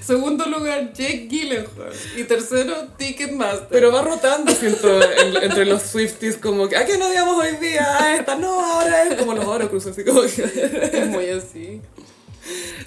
Segundo 0.00 0.46
lugar, 0.46 0.92
Jake 0.92 1.26
Gyllenhaal. 1.28 1.92
Y 2.16 2.22
tercero, 2.22 2.74
Ticketmaster. 2.96 3.66
Pero 3.70 3.90
va 3.90 4.02
rotando, 4.02 4.52
siento, 4.54 5.02
en- 5.02 5.42
entre 5.42 5.64
los 5.64 5.82
Swifties, 5.82 6.36
como 6.36 6.68
que, 6.68 6.76
¿a 6.76 6.86
qué 6.86 6.96
no 6.96 7.08
digamos 7.10 7.44
hoy 7.44 7.56
día? 7.56 7.84
Ah, 7.98 8.14
esta 8.14 8.36
no, 8.36 8.60
ahora 8.60 9.02
es 9.02 9.14
como 9.16 9.34
los 9.34 9.44
Horocrux, 9.44 9.84
así 9.86 10.04
como 10.04 10.20
que... 10.22 10.90
es 10.92 11.06
muy 11.08 11.28
así. 11.30 11.80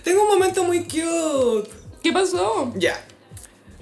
Tengo 0.04 0.24
un 0.24 0.28
momento 0.30 0.64
muy 0.64 0.80
cute. 0.84 1.70
¿Qué 2.04 2.12
pasó? 2.12 2.72
Ya. 2.76 3.00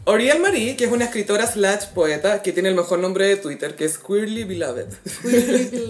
Oriel 0.05 0.39
Marie, 0.39 0.75
que 0.77 0.85
es 0.85 0.91
una 0.91 1.05
escritora 1.05 1.45
slash 1.45 1.87
poeta 1.93 2.41
que 2.41 2.53
tiene 2.53 2.69
el 2.69 2.75
mejor 2.75 2.99
nombre 2.99 3.27
de 3.27 3.35
Twitter, 3.35 3.75
que 3.75 3.85
es 3.85 3.97
Queerly 3.97 4.45
Beloved. 4.45 4.87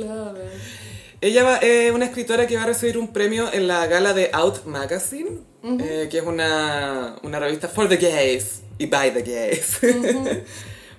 Ella 1.21 1.43
va- 1.43 1.57
es 1.57 1.91
una 1.91 2.05
escritora 2.05 2.45
que 2.47 2.55
va 2.57 2.63
a 2.63 2.67
recibir 2.67 2.97
un 2.97 3.11
premio 3.11 3.51
en 3.51 3.67
la 3.67 3.85
gala 3.87 4.13
de 4.13 4.29
Out 4.33 4.65
Magazine, 4.65 5.39
eh, 5.63 6.07
que 6.11 6.19
es 6.19 6.23
una, 6.23 7.15
una 7.23 7.39
revista 7.39 7.67
for 7.67 7.89
the 7.89 7.97
gays 7.97 8.61
y 8.77 8.85
by 8.85 9.11
the 9.13 9.21
gays. 9.23 9.77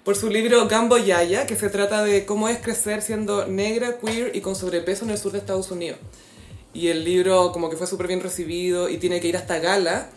Por 0.05 0.17
su 0.17 0.29
libro 0.31 0.67
Gambo 0.67 0.97
Yaya, 0.97 1.47
que 1.47 1.55
se 1.55 1.69
trata 1.69 2.03
de 2.03 2.25
cómo 2.25 2.49
es 2.49 2.59
crecer 2.59 3.03
siendo 3.03 3.47
negra, 3.47 3.99
queer 3.99 4.35
y 4.35 4.41
con 4.41 4.57
sobrepeso 4.57 5.05
en 5.05 5.11
el 5.11 5.19
sur 5.19 5.33
de 5.33 5.39
Estados 5.39 5.71
Unidos. 5.71 5.99
Y 6.79 6.91
el 6.91 7.03
libro 7.03 7.51
como 7.51 7.71
que 7.71 7.77
fue 7.77 7.89
súper 7.89 8.07
bien 8.07 8.21
recibido 8.21 8.89
y 8.89 8.99
tiene 8.99 9.21
que 9.21 9.27
ir 9.27 9.37
hasta 9.37 9.59
gala. 9.59 10.11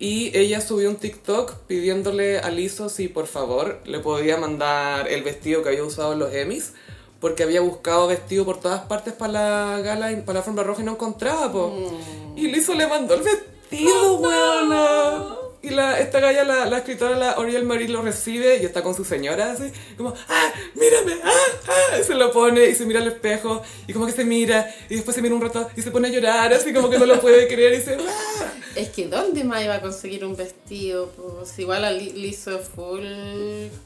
Y 0.00 0.36
ella 0.36 0.60
subió 0.60 0.90
un 0.90 0.96
TikTok 0.96 1.54
pidiéndole 1.68 2.40
a 2.40 2.50
Lizzo 2.50 2.88
si 2.88 3.06
por 3.06 3.28
favor 3.28 3.80
le 3.84 4.00
podía 4.00 4.36
mandar 4.36 5.06
el 5.06 5.22
vestido 5.22 5.62
que 5.62 5.68
había 5.68 5.84
usado 5.84 6.14
en 6.14 6.18
los 6.18 6.34
Emmys. 6.34 6.72
Porque 7.20 7.44
había 7.44 7.60
buscado 7.60 8.08
vestido 8.08 8.44
por 8.44 8.58
todas 8.58 8.82
partes 8.86 9.14
para 9.14 9.32
la 9.32 9.80
gala 9.82 10.10
y 10.10 10.16
para 10.16 10.34
la 10.34 10.38
alfombra 10.40 10.64
roja 10.64 10.82
y 10.82 10.84
no 10.84 10.92
encontraba, 10.92 11.52
po. 11.52 11.72
Y 12.34 12.48
Lizzo 12.48 12.74
le 12.74 12.88
mandó 12.88 13.14
el 13.14 13.22
vestido, 13.22 14.16
weona. 14.16 15.43
Y 15.64 15.70
la, 15.70 15.98
esta 15.98 16.20
galla, 16.20 16.44
la, 16.44 16.66
la 16.66 16.78
escritora, 16.78 17.16
la 17.16 17.38
Oriel 17.38 17.64
Marie, 17.64 17.88
lo 17.88 18.02
recibe 18.02 18.58
y 18.60 18.64
está 18.66 18.82
con 18.82 18.94
su 18.94 19.04
señora 19.04 19.52
así, 19.52 19.72
como, 19.96 20.12
¡ah, 20.28 20.52
mírame! 20.74 21.20
¡ah, 21.24 21.30
ah! 21.68 21.98
Y 22.00 22.04
se 22.04 22.14
lo 22.14 22.30
pone 22.32 22.66
y 22.68 22.74
se 22.74 22.84
mira 22.84 23.00
al 23.00 23.08
espejo 23.08 23.62
y 23.86 23.92
como 23.94 24.04
que 24.06 24.12
se 24.12 24.24
mira 24.24 24.68
y 24.90 24.96
después 24.96 25.14
se 25.14 25.22
mira 25.22 25.34
un 25.34 25.40
rato 25.40 25.68
y 25.76 25.80
se 25.82 25.90
pone 25.90 26.08
a 26.08 26.10
llorar 26.10 26.52
así 26.52 26.72
como 26.74 26.90
que 26.90 26.98
no 26.98 27.06
lo 27.06 27.20
puede 27.20 27.48
creer 27.48 27.72
y 27.72 27.76
dice, 27.78 27.96
¡ah! 28.06 28.52
Es 28.74 28.88
que 28.88 29.06
¿dónde 29.06 29.44
más 29.44 29.62
iba 29.62 29.76
a 29.76 29.80
conseguir 29.80 30.24
un 30.24 30.34
vestido? 30.34 31.08
Pues 31.10 31.56
igual 31.60 31.84
a 31.84 31.92
Li- 31.92 32.10
Lizzo 32.10 32.58
es 32.58 32.66
full, 32.68 33.04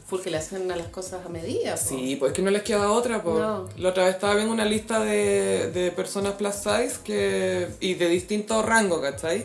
full 0.07 0.21
que 0.23 0.31
le 0.31 0.39
hacen 0.39 0.73
a 0.73 0.77
las 0.77 0.87
cosas 0.89 1.27
a 1.27 1.29
medida. 1.29 1.75
po. 1.75 1.83
Sí, 1.91 2.17
pues 2.17 2.31
es 2.33 2.37
que 2.37 2.41
no 2.41 2.51
les 2.51 2.63
queda 2.63 2.91
otra, 2.91 3.23
pues. 3.23 3.37
No. 3.37 3.69
La 3.77 3.91
otra 3.91 4.07
vez 4.07 4.15
estaba 4.15 4.35
viendo 4.35 4.51
una 4.55 4.65
lista 4.65 5.01
de, 5.01 5.71
de 5.73 5.91
personas 5.93 6.33
plus 6.35 6.55
size 6.55 7.01
que, 7.05 7.69
y 7.81 7.95
de 7.95 8.09
distintos 8.09 8.65
rangos, 8.65 9.03
¿cachai? 9.03 9.45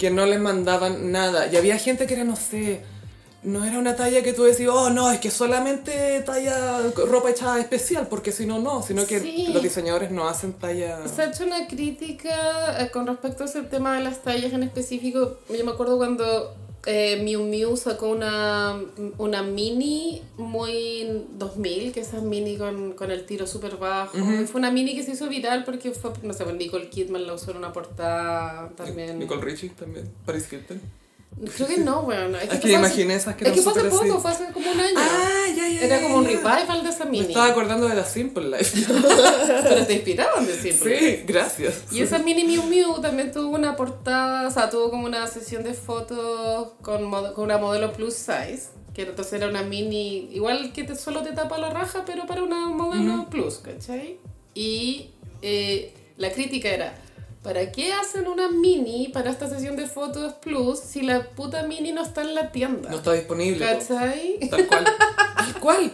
Que 0.00 0.10
no 0.10 0.24
les 0.26 0.40
mandaban 0.40 1.12
nada. 1.12 1.46
Y 1.52 1.56
había 1.56 1.76
gente 1.78 2.06
que 2.06 2.14
era, 2.14 2.24
no 2.24 2.34
sé, 2.34 2.80
no 3.42 3.64
era 3.66 3.78
una 3.78 3.96
talla 3.96 4.22
que 4.22 4.32
tú 4.32 4.44
decías, 4.44 4.70
oh, 4.72 4.88
no, 4.88 5.10
es 5.10 5.20
que 5.20 5.30
solamente 5.30 6.20
talla 6.24 6.80
ropa 7.06 7.30
hecha 7.30 7.58
especial, 7.58 8.06
porque 8.08 8.32
si 8.32 8.46
no, 8.46 8.58
no, 8.60 8.82
sino 8.82 9.06
que 9.06 9.20
Sí. 9.20 9.48
los 9.52 9.62
diseñadores 9.62 10.10
no 10.10 10.26
hacen 10.26 10.54
talla... 10.54 11.06
Se 11.06 11.20
ha 11.22 11.26
hecho 11.26 11.44
una 11.44 11.66
crítica 11.68 12.80
eh, 12.82 12.90
con 12.90 13.06
respecto 13.06 13.42
a 13.44 13.46
ese 13.46 13.60
tema 13.62 13.96
de 13.98 14.04
las 14.04 14.22
tallas 14.22 14.52
en 14.54 14.62
específico. 14.62 15.38
Yo 15.54 15.64
me 15.66 15.72
acuerdo 15.72 15.98
cuando 15.98 16.54
eh, 16.86 17.20
Miu 17.22 17.42
Miu 17.42 17.76
sacó 17.76 18.08
una, 18.08 18.80
una 19.18 19.42
mini 19.42 20.22
muy 20.36 21.26
2000, 21.36 21.92
que 21.92 22.00
esas 22.00 22.22
mini 22.22 22.56
con, 22.56 22.92
con 22.92 23.10
el 23.10 23.26
tiro 23.26 23.46
súper 23.46 23.76
bajo. 23.76 24.16
Fue 24.46 24.58
una 24.58 24.70
mini 24.70 24.94
que 24.94 25.02
se 25.02 25.12
hizo 25.12 25.28
viral 25.28 25.64
porque 25.64 25.92
fue, 25.92 26.12
no 26.22 26.32
sé, 26.32 26.44
pues 26.44 26.56
Nicole 26.56 26.88
Kidman 26.88 27.26
la 27.26 27.34
usó 27.34 27.50
en 27.50 27.58
una 27.58 27.72
portada 27.72 28.70
también. 28.76 29.18
Nicole 29.18 29.42
Richie 29.42 29.70
también, 29.70 30.10
Paris 30.24 30.50
Hilton. 30.52 30.80
Creo 31.56 31.68
que 31.68 31.78
no. 31.78 32.10
Es 32.12 32.18
Es 32.18 32.48
que 32.48 32.48
fue 32.48 32.56
hace- 32.56 32.72
imaginé 32.72 33.14
esas 33.14 33.34
que 33.36 33.44
Es 33.48 33.52
que 33.52 33.62
fue 33.62 33.72
hace 33.72 33.84
poco, 33.88 34.02
así. 34.02 34.12
fue 34.20 34.30
hace 34.30 34.52
como 34.52 34.70
un 34.72 34.80
año. 34.80 34.94
Ah, 34.96 35.46
ya, 35.56 35.68
ya, 35.68 35.80
Era 35.82 35.96
ya, 35.96 36.02
como 36.02 36.16
un 36.18 36.24
revival 36.26 36.82
de 36.82 36.90
esa 36.90 37.04
Me 37.06 37.10
mini. 37.12 37.26
estaba 37.28 37.46
acordando 37.46 37.88
de 37.88 37.94
la 37.94 38.04
Simple 38.04 38.50
Life. 38.58 38.84
Pero 39.62 39.86
te 39.86 39.92
inspiraban 39.94 40.46
de 40.46 40.54
siempre. 40.54 40.98
sí, 41.18 41.22
gracias. 41.26 41.84
Y 41.92 42.02
esa 42.02 42.18
mini 42.18 42.44
Miu 42.44 42.62
Miu 42.64 43.00
también 43.00 43.32
tuvo 43.32 43.54
una 43.56 43.74
portada, 43.76 44.46
o 44.48 44.50
sea, 44.50 44.68
tuvo 44.68 44.90
como 44.90 45.06
una 45.06 45.26
sesión 45.28 45.62
de 45.62 45.72
fotos 45.72 46.72
con, 46.82 47.04
una 47.36 47.58
modelo 47.58 47.92
plus 47.92 48.14
size, 48.14 48.68
que 48.92 49.02
entonces 49.02 49.32
era 49.34 49.48
una 49.48 49.62
mini, 49.62 50.28
igual 50.32 50.72
que 50.72 50.84
te, 50.84 50.94
solo 50.96 51.22
te 51.22 51.32
tapa 51.32 51.56
la 51.58 51.70
raja, 51.70 52.02
pero 52.04 52.26
para 52.26 52.42
una 52.42 52.66
modelo 52.68 53.30
plus, 53.30 53.58
¿cachai? 53.58 54.18
Y 54.54 55.10
eh, 55.42 55.94
la 56.18 56.30
crítica 56.32 56.68
era, 56.68 56.98
¿para 57.42 57.72
qué 57.72 57.92
hacen 57.92 58.26
una 58.28 58.50
mini 58.50 59.08
para 59.08 59.30
esta 59.30 59.48
sesión 59.48 59.76
de 59.76 59.86
fotos 59.86 60.34
plus 60.34 60.78
si 60.80 61.02
la 61.02 61.22
puta 61.30 61.62
mini 61.64 61.92
no 61.92 62.02
está 62.02 62.22
en 62.22 62.34
la 62.34 62.52
tienda? 62.52 62.90
No 62.90 62.96
está 62.98 63.12
disponible. 63.12 63.64
po. 63.66 63.72
¿Cachai? 63.78 64.38
Tal 64.50 64.66
cual. 64.66 64.84
Tal 65.36 65.54
cual. 65.60 65.92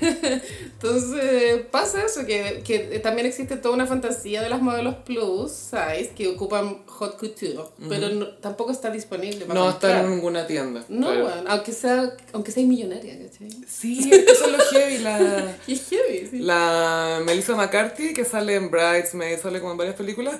Entonces 0.00 1.62
pasa 1.70 2.02
eso, 2.04 2.24
que, 2.26 2.62
que 2.64 2.98
también 3.00 3.26
existe 3.26 3.56
toda 3.56 3.74
una 3.74 3.86
fantasía 3.86 4.42
de 4.42 4.48
las 4.48 4.60
modelos 4.62 4.94
plus 5.04 5.52
size 5.52 6.12
que 6.16 6.28
ocupan 6.28 6.84
hot 6.86 7.18
couture, 7.18 7.60
pero 7.88 8.08
no- 8.10 8.28
tampoco 8.36 8.72
está 8.72 8.90
disponible 8.90 9.44
para 9.46 9.58
No 9.60 9.68
está 9.70 9.88
comprar. 9.88 10.04
en 10.04 10.10
ninguna 10.12 10.46
tienda. 10.46 10.84
No, 10.88 11.08
Claro. 11.08 11.26
weón, 11.26 11.44
aunque 11.48 11.72
sea, 11.72 12.12
aunque 12.32 12.52
sea 12.52 12.64
millonaria, 12.66 13.18
¿cachai? 13.18 13.50
Sí, 13.66 14.10
eso 14.12 14.46
es 14.46 14.52
lo 14.52 14.58
heavy. 14.70 14.98
La, 14.98 15.56
Y 15.66 15.72
es 15.74 15.88
heavy, 15.88 16.28
sí. 16.30 16.38
la 16.38 17.20
Melissa 17.24 17.54
McCarthy, 17.54 18.12
que 18.14 18.24
sale 18.24 18.54
en 18.54 18.70
Bridesmaids, 18.70 19.42
sale 19.42 19.60
como 19.60 19.72
en 19.72 19.78
varias 19.78 19.96
películas. 19.96 20.36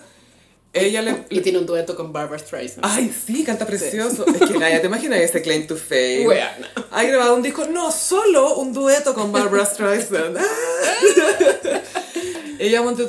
Ella 0.77 1.03
le. 1.03 1.25
Y 1.31 1.41
tiene 1.41 1.59
un 1.59 1.67
dueto 1.67 1.97
con 1.97 2.13
Barbara 2.13 2.39
Streisand. 2.39 2.85
Ay, 2.85 3.15
sí, 3.27 3.45
canta 3.45 3.67
precioso. 3.67 4.25
Es 4.27 4.51
que, 4.51 4.59
Gaia, 4.59 4.81
¿te 4.81 4.87
imaginas 4.87 5.21
ese 5.21 5.43
claim 5.43 5.67
to 5.67 5.77
fame? 5.77 6.27
Weona. 6.27 6.71
Ha 6.91 7.03
grabado 7.05 7.35
un 7.35 7.43
disco, 7.43 7.67
no 7.67 7.91
solo 7.91 8.57
un 8.57 8.73
dueto 8.73 9.15
con 9.15 9.33
Barbara 9.33 9.65
Streisand. 9.65 10.39
Ella, 12.59 12.83
monte 12.83 13.07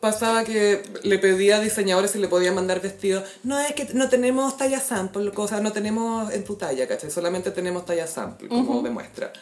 pasaba 0.00 0.44
que 0.44 0.82
le 1.02 1.18
pedía 1.18 1.56
a 1.56 1.60
diseñadores 1.60 2.10
si 2.10 2.18
le 2.18 2.28
podían 2.28 2.54
mandar 2.54 2.80
vestidos. 2.80 3.24
No, 3.44 3.58
es 3.58 3.72
que 3.72 3.86
no 3.94 4.08
tenemos 4.08 4.56
talla 4.56 4.80
sample, 4.80 5.30
cosas, 5.30 5.62
no 5.62 5.72
tenemos 5.72 6.32
en 6.32 6.44
tu 6.44 6.56
talla, 6.56 6.86
¿cachai? 6.88 7.10
Solamente 7.10 7.50
tenemos 7.50 7.84
talla 7.84 8.06
sample, 8.06 8.48
como 8.48 8.82
demuestra. 8.82 9.32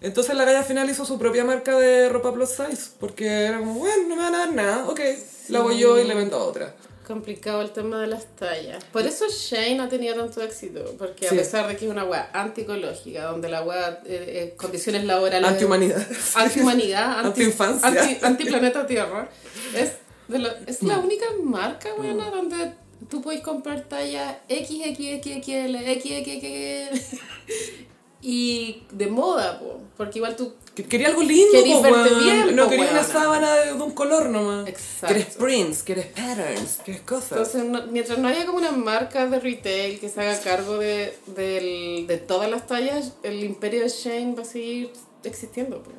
Entonces 0.00 0.36
la 0.36 0.44
galla 0.44 0.58
al 0.58 0.64
final 0.64 0.88
hizo 0.88 1.04
su 1.04 1.18
propia 1.18 1.44
marca 1.44 1.76
de 1.78 2.08
ropa 2.08 2.32
plus 2.32 2.50
size, 2.50 2.90
porque 3.00 3.26
era 3.26 3.58
como, 3.58 3.74
bueno, 3.74 4.08
no 4.08 4.16
me 4.16 4.22
van 4.22 4.34
a 4.34 4.38
dar 4.38 4.52
nada, 4.52 4.84
ok, 4.86 5.00
la 5.48 5.60
hago 5.60 5.72
yo 5.72 5.98
y 5.98 6.04
le 6.04 6.14
vendo 6.14 6.36
a 6.36 6.44
otra. 6.44 6.74
Complicado 7.06 7.60
el 7.60 7.70
tema 7.70 8.00
de 8.00 8.06
las 8.06 8.24
tallas. 8.36 8.82
Por 8.84 9.06
eso 9.06 9.26
Shane 9.28 9.80
ha 9.80 9.88
tenido 9.88 10.14
tanto 10.16 10.40
éxito, 10.42 10.94
porque 10.98 11.28
Sí. 11.28 11.34
a 11.34 11.38
pesar 11.38 11.68
de 11.68 11.76
que 11.76 11.84
es 11.84 11.90
una 11.90 12.04
weá 12.04 12.30
anticológica, 12.32 13.24
donde 13.26 13.48
la 13.50 13.62
weá, 13.62 14.00
eh, 14.06 14.52
eh, 14.52 14.54
condiciones 14.56 15.04
laborales... 15.04 15.46
Antihumanidad. 15.48 16.06
Antihumanidad, 16.34 17.18
anti, 17.18 17.28
Antiinfancia. 17.42 17.88
anti, 17.88 18.18
antiplaneta 18.24 18.86
Tierra. 18.86 19.28
Es, 19.76 19.92
de 20.28 20.38
lo- 20.38 20.50
es 20.66 20.82
la 20.82 20.96
Mm. 20.96 21.04
única 21.04 21.26
marca, 21.42 21.90
buena, 21.94 22.30
donde 22.30 22.72
tú 23.10 23.20
puedes 23.20 23.42
comprar 23.42 23.82
talla 23.82 24.40
XXXL, 24.48 25.76
XXXL 25.76 27.00
y 28.22 28.82
de 28.92 29.06
moda, 29.08 29.58
po, 29.60 29.80
porque 29.96 30.18
igual 30.20 30.36
tú... 30.36 30.54
Que- 30.74 30.84
Quería 30.84 31.08
algo 31.08 31.22
lindo, 31.22 31.52
Quería 31.52 31.80
bien, 32.20 32.56
No 32.56 32.68
quería 32.68 32.90
una 32.90 33.04
sábana 33.04 33.54
de, 33.54 33.66
de 33.66 33.72
un 33.82 33.92
color 33.92 34.28
nomás. 34.28 34.66
Exacto. 34.68 35.06
Quieres 35.14 35.36
prints, 35.36 35.82
quieres 35.84 36.06
patterns, 36.06 36.80
quieres 36.84 37.02
cosas. 37.02 37.30
Entonces, 37.32 37.64
no- 37.64 37.86
mientras 37.92 38.18
no 38.18 38.26
haya 38.28 38.44
como 38.44 38.58
una 38.58 38.72
marca 38.72 39.26
de 39.26 39.38
retail 39.38 40.00
que 40.00 40.08
se 40.08 40.20
haga 40.20 40.40
cargo 40.40 40.78
de, 40.78 41.16
del- 41.36 42.06
de 42.08 42.18
todas 42.18 42.50
las 42.50 42.66
tallas, 42.66 43.12
el 43.22 43.44
imperio 43.44 43.82
de 43.82 43.88
Shane 43.88 44.34
va 44.34 44.42
a 44.42 44.46
seguir 44.46 44.90
existiendo. 45.22 45.82
po. 45.82 45.90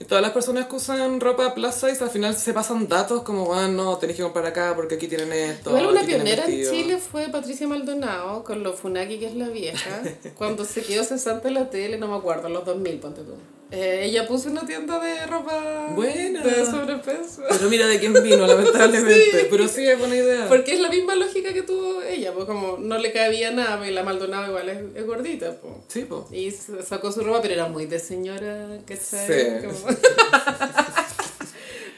Y 0.00 0.04
todas 0.06 0.22
las 0.22 0.32
personas 0.32 0.66
que 0.66 0.74
usan 0.74 1.20
ropa 1.20 1.54
plus 1.54 1.72
size 1.74 2.02
al 2.02 2.10
final 2.10 2.34
se 2.34 2.52
pasan 2.52 2.88
datos 2.88 3.22
como, 3.22 3.44
bueno, 3.44 3.68
no, 3.68 3.96
tenés 3.98 4.16
que 4.16 4.22
comprar 4.24 4.44
acá 4.46 4.72
porque 4.74 4.96
aquí 4.96 5.06
tienen 5.06 5.32
esto. 5.32 5.70
Igual 5.70 5.86
una 5.86 6.02
pionera 6.02 6.42
en 6.46 6.50
vestido". 6.50 6.72
Chile 6.72 6.98
fue 6.98 7.28
Patricia 7.28 7.68
Maldonado 7.68 8.42
con 8.42 8.64
lo 8.64 8.72
Funaki 8.72 9.18
que 9.20 9.26
es 9.26 9.34
la 9.36 9.48
vieja, 9.50 10.02
cuando 10.36 10.64
se 10.64 10.82
quedó 10.82 11.04
cesante 11.04 11.46
en 11.46 11.54
la 11.54 11.70
tele, 11.70 11.96
no 11.96 12.08
me 12.08 12.16
acuerdo, 12.16 12.48
en 12.48 12.54
los 12.54 12.64
2000, 12.64 12.98
ponte 12.98 13.20
tú. 13.22 13.34
Eh, 13.70 14.02
ella 14.04 14.28
puso 14.28 14.50
una 14.50 14.64
tienda 14.66 15.00
de 15.00 15.26
ropa 15.26 15.88
Buena. 15.96 16.42
de 16.42 16.64
sobrepeso. 16.64 17.42
Pero 17.48 17.68
mira 17.68 17.86
de 17.88 17.98
quién 17.98 18.12
vino, 18.22 18.46
lamentablemente. 18.46 19.46
Pero 19.50 19.66
sí, 19.66 19.86
es 19.86 19.98
buena 19.98 20.14
idea. 20.16 20.46
Porque 20.48 20.74
es 20.74 20.80
la 20.80 20.88
misma 20.90 21.14
lógica 21.16 21.52
que 21.52 21.62
tuvo 21.62 22.00
ella, 22.02 22.32
pues 22.32 22.46
como 22.46 22.76
no 22.78 22.98
le 22.98 23.12
cabía 23.12 23.50
nada 23.50 23.84
y 23.88 23.92
la 23.92 24.02
Maldonado 24.04 24.46
igual 24.48 24.68
es, 24.68 24.78
es 24.94 25.06
gordita, 25.06 25.56
pues. 25.60 25.74
Sí, 25.88 26.06
pues. 26.08 26.22
Y 26.30 26.50
sacó 26.86 27.10
su 27.10 27.22
ropa, 27.22 27.42
pero 27.42 27.54
era 27.54 27.66
muy 27.68 27.86
de 27.86 27.98
señora, 27.98 28.78
¿cachai? 28.86 29.26
Sí. 29.26 29.66
Como- 29.66 29.96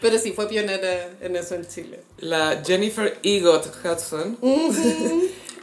pero 0.01 0.19
sí, 0.19 0.33
fue 0.33 0.49
pionera 0.49 1.11
en 1.21 1.37
eso 1.37 1.55
en 1.57 1.67
Chile. 1.67 2.01
La 2.19 2.63
Jennifer 2.65 3.19
Egot 3.23 3.67
Hudson. 3.85 4.39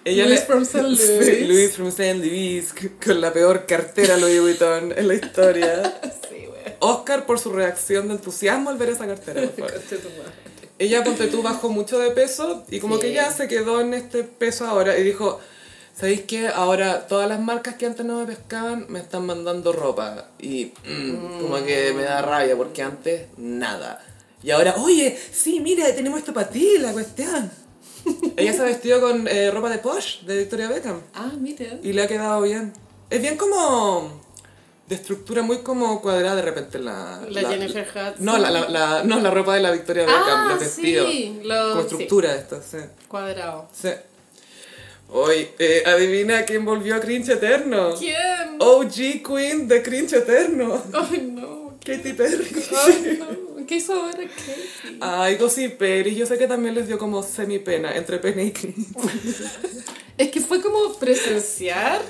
Ella 0.05 0.25
Louis 0.25 0.39
le- 0.39 0.45
from. 0.45 0.63
Louis. 0.83 1.41
Louis 1.47 1.71
from 1.71 1.87
St. 1.89 2.19
Louis, 2.19 2.73
con 3.05 3.21
la 3.21 3.31
peor 3.31 3.65
cartera 3.65 4.17
Louis 4.17 4.39
Vuitton 4.41 4.93
en 4.97 5.07
la 5.07 5.13
historia. 5.15 5.99
Sí, 6.29 6.45
güey. 6.47 6.75
Oscar 6.79 7.25
por 7.25 7.39
su 7.39 7.51
reacción 7.53 8.07
de 8.07 8.15
entusiasmo 8.15 8.69
al 8.69 8.77
ver 8.77 8.89
esa 8.89 9.05
cartera. 9.07 9.41
por 9.43 9.69
favor. 9.71 9.73
Ella, 10.79 11.03
ponte 11.03 11.27
tú, 11.27 11.41
bajó 11.43 11.69
mucho 11.69 11.99
de 11.99 12.11
peso 12.11 12.65
y 12.69 12.79
como 12.79 12.95
Sí. 12.95 13.01
que 13.03 13.13
ya 13.13 13.31
se 13.31 13.47
quedó 13.47 13.79
en 13.79 13.93
este 13.93 14.23
peso 14.23 14.65
ahora 14.65 14.97
y 14.97 15.03
dijo, 15.03 15.39
¿sabéis 15.97 16.21
qué? 16.23 16.47
Ahora 16.47 17.07
todas 17.07 17.29
las 17.29 17.39
marcas 17.39 17.75
que 17.75 17.85
antes 17.85 18.05
no 18.05 18.19
me 18.19 18.25
pescaban 18.25 18.87
me 18.89 18.99
están 18.99 19.25
mandando 19.25 19.71
ropa 19.71 20.29
y 20.39 20.73
mm, 20.85 21.39
como 21.41 21.63
que 21.63 21.93
me 21.93 22.03
da 22.03 22.21
rabia 22.21 22.55
porque 22.57 22.81
antes 22.81 23.27
nada. 23.37 24.03
Y 24.41 24.51
ahora, 24.51 24.75
oye, 24.77 25.17
sí, 25.31 25.59
mira, 25.61 25.93
tenemos 25.95 26.19
esto 26.19 26.33
para 26.33 26.49
ti, 26.49 26.77
la 26.79 26.91
cuestión. 26.91 27.49
Ella 28.37 28.53
se 28.53 28.63
vestió 28.63 28.99
con 29.01 29.27
eh, 29.27 29.51
ropa 29.51 29.69
de 29.69 29.77
Posh, 29.79 30.21
de 30.21 30.37
Victoria 30.37 30.67
Beckham, 30.67 31.01
Ah, 31.13 31.31
mira. 31.39 31.77
y 31.83 31.93
le 31.93 32.03
ha 32.03 32.07
quedado 32.07 32.41
bien. 32.41 32.73
Es 33.09 33.21
bien 33.21 33.37
como... 33.37 34.21
De 34.87 34.95
estructura 34.95 35.41
muy 35.43 35.59
como 35.59 36.01
cuadrada 36.01 36.35
de 36.35 36.41
repente 36.41 36.77
la... 36.77 37.21
La, 37.29 37.41
Jennifer 37.49 37.87
Hudson. 37.89 38.15
No, 38.25 38.37
la, 38.37 38.51
la, 38.51 38.67
la- 38.69 39.03
no, 39.03 39.19
la 39.21 39.31
ropa 39.31 39.55
de 39.55 39.61
la 39.61 39.71
Victoria 39.71 40.03
Beckham, 40.05 40.23
Ah, 40.27 40.47
los 40.49 40.59
vestidos. 40.59 41.09
sí, 41.09 41.39
lo- 41.43 41.69
Como 41.69 41.81
estructura 41.81 42.45
sí. 42.49 42.55
sí, 42.69 42.77
cuadrado. 43.07 43.69
Sí. 43.73 43.89
Hoy, 45.09 45.47
eh, 45.59 45.83
adivina 45.85 46.43
quién 46.43 46.65
volvió 46.65 46.95
a 46.95 46.99
Cringe 46.99 47.29
Eterno. 47.33 47.93
¿Quién? 47.97 48.57
OG 48.59 49.23
Queen 49.25 49.67
de 49.67 49.81
Cringe 49.83 50.13
Eterno. 50.17 50.81
Ay, 50.93 51.29
no. 51.31 51.75
Katy 51.85 52.13
Perry. 52.13 52.47
Ay, 52.85 53.19
no. 53.19 53.52
¿Qué 53.67 53.75
hizo 53.77 53.93
ahora 53.93 54.17
Katy? 54.17 54.97
Ay, 55.01 55.35
Gossip 55.37 55.77
Perry, 55.77 56.15
yo 56.15 56.25
sé 56.25 56.37
que 56.37 56.47
también 56.47 56.75
les 56.75 56.87
dio 56.87 56.97
como 56.97 57.21
semi 57.23 57.59
pena 57.59 57.95
entre 57.95 58.17
pena 58.19 58.41
y. 58.43 58.53
Es 60.17 60.29
que 60.29 60.41
fue 60.41 60.61
como 60.61 60.93
presenciar 60.99 62.01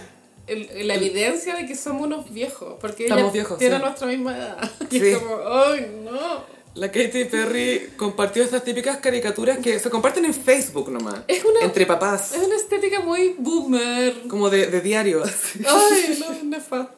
el- 0.47 0.87
la 0.87 0.95
evidencia 0.95 1.55
de 1.55 1.65
que 1.65 1.75
somos 1.75 2.03
unos 2.05 2.33
viejos. 2.33 2.75
Porque 2.81 3.03
Estamos 3.03 3.23
ella 3.25 3.31
viejos, 3.33 3.57
tiene 3.57 3.77
sí. 3.77 3.81
nuestra 3.81 4.07
misma 4.07 4.37
edad. 4.37 4.71
Y 4.91 4.99
Sí. 4.99 5.07
es 5.07 5.17
como, 5.19 5.37
ay, 5.47 6.01
no. 6.03 6.43
La 6.75 6.87
Katy 6.91 7.25
Perry 7.25 7.91
compartió 7.97 8.43
estas 8.43 8.63
típicas 8.63 8.97
caricaturas 8.97 9.59
que 9.59 9.77
se 9.79 9.91
comparten 9.91 10.25
en 10.25 10.33
Facebook 10.33 10.89
nomás. 10.91 11.19
Es 11.27 11.45
una- 11.45 11.61
Entre 11.61 11.85
papás. 11.85 12.31
Es 12.33 12.41
una 12.41 12.55
estética 12.55 12.99
muy 13.01 13.35
boomer. 13.37 14.23
Como 14.27 14.49
de, 14.49 14.65
de 14.67 14.81
diario. 14.81 15.23
así. 15.23 15.63
Ay, 15.67 16.17
no, 16.19 16.33
es 16.33 16.43
nefasto. 16.43 16.95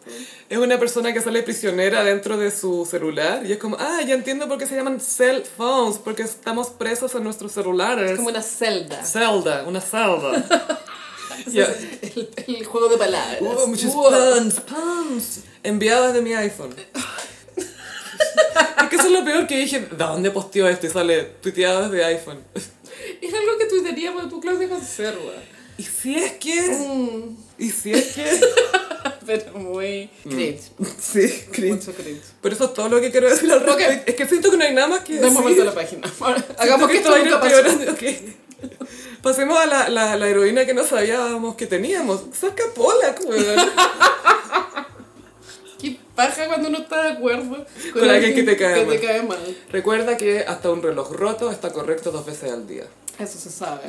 Es 0.50 0.58
una 0.58 0.80
persona 0.80 1.12
que 1.14 1.20
sale 1.20 1.44
prisionera 1.44 2.06
dentro 2.06 2.38
de 2.38 2.52
su 2.52 2.88
celular 2.90 3.46
y 3.46 3.52
es 3.52 3.58
como, 3.58 3.76
ah, 3.78 4.00
ya 4.08 4.14
entiendo 4.14 4.48
por 4.48 4.58
qué 4.58 4.66
se 4.66 4.76
llaman 4.78 5.02
cell 5.02 5.42
phones, 5.58 5.98
porque 5.98 6.24
estamos 6.24 6.70
presos 6.70 7.14
en 7.16 7.24
nuestros 7.26 7.52
celulares. 7.52 8.12
Es 8.12 8.16
como 8.18 8.30
una 8.30 8.42
celda. 8.42 9.04
Zelda, 9.04 9.64
una 9.68 9.82
celda. 9.82 10.82
Ya. 11.48 11.66
El, 12.02 12.30
el 12.48 12.66
juego 12.66 12.88
de 12.88 12.98
palabras. 12.98 13.38
Oh, 13.42 13.68
muchos 13.68 13.92
puns, 13.92 14.62
puns. 14.62 15.40
Enviadas 15.64 16.14
de 16.14 16.22
mi 16.22 16.34
iPhone. 16.34 16.74
es 18.84 18.90
que 18.90 18.96
eso 18.96 19.06
es 19.06 19.12
lo 19.12 19.24
peor 19.24 19.48
que 19.48 19.58
dije, 19.58 19.80
¿de 19.80 19.96
dónde 19.98 20.32
posteó 20.32 20.68
esto? 20.68 20.88
Y 20.88 20.90
sale 20.90 21.24
tuiteadas 21.42 21.92
de 21.92 22.04
iPhone. 22.06 22.40
Es 23.22 23.34
algo 23.34 23.58
que 23.58 23.66
tuitearíamos 23.66 24.24
de 24.24 24.30
tu 24.30 24.40
clase 24.40 24.60
de 24.60 24.70
conserva. 24.70 25.34
¿Y 25.78 25.84
si 25.84 26.16
es 26.16 26.32
que? 26.34 26.62
Mm, 26.62 27.38
¿Y 27.58 27.70
si 27.70 27.92
es 27.92 28.14
que? 28.14 28.26
pero 29.26 29.52
muy 29.60 30.10
cringe. 30.24 30.72
sí, 31.00 31.46
cringe. 31.52 31.76
Mucho 31.88 31.94
cringe. 31.94 32.22
Pero 32.42 32.56
eso 32.56 32.66
es 32.66 32.74
todo 32.74 32.90
lo 32.90 33.02
que 33.02 33.12
quiero 33.12 33.30
decir 33.30 33.52
al 33.52 33.62
respecto. 33.62 34.04
Es 34.10 34.16
que 34.16 34.26
siento 34.28 34.52
que 34.52 34.58
no 34.58 34.64
hay 34.64 34.74
nada 34.74 34.88
más 34.88 35.00
que 35.02 35.16
Demos 35.16 35.42
vuelta 35.42 35.64
a 35.64 35.66
la 35.66 35.74
página. 35.74 36.10
Ahora, 36.20 36.46
Hagamos 36.58 36.88
que 36.90 36.94
Siento 37.00 37.16
esto 37.16 37.26
nunca 37.26 37.40
pasó. 37.42 37.58
empeorando, 37.58 37.92
ok. 37.92 38.04
Pasemos 39.22 39.58
a 39.58 39.66
la, 39.66 39.90
la, 39.90 40.16
la 40.16 40.28
heroína 40.30 40.66
que 40.66 40.74
no 40.74 40.86
sabíamos 40.86 41.56
que 41.56 41.68
teníamos. 41.68 42.22
Saca 42.40 42.64
Polak, 42.74 43.22
weón. 43.28 43.70
Paja 46.16 46.48
cuando 46.48 46.70
uno 46.70 46.78
está 46.80 47.04
de 47.04 47.10
acuerdo 47.10 47.66
Con 47.94 48.10
alguien 48.10 48.34
que 48.34 48.44
te 48.44 48.56
cae 48.58 48.86
que 48.86 48.98
te 48.98 49.06
cae 49.06 49.22
mal. 49.24 49.58
Recuerda 49.72 50.16
que 50.18 50.40
hasta 50.40 50.72
un 50.72 50.82
reloj 50.82 51.12
roto 51.12 51.52
está 51.52 51.72
correcto 51.74 52.12
dos 52.12 52.26
veces 52.26 52.52
al 52.52 52.68
día. 52.68 52.86
Eso 53.18 53.38
se 53.40 53.50
sabe. 53.50 53.88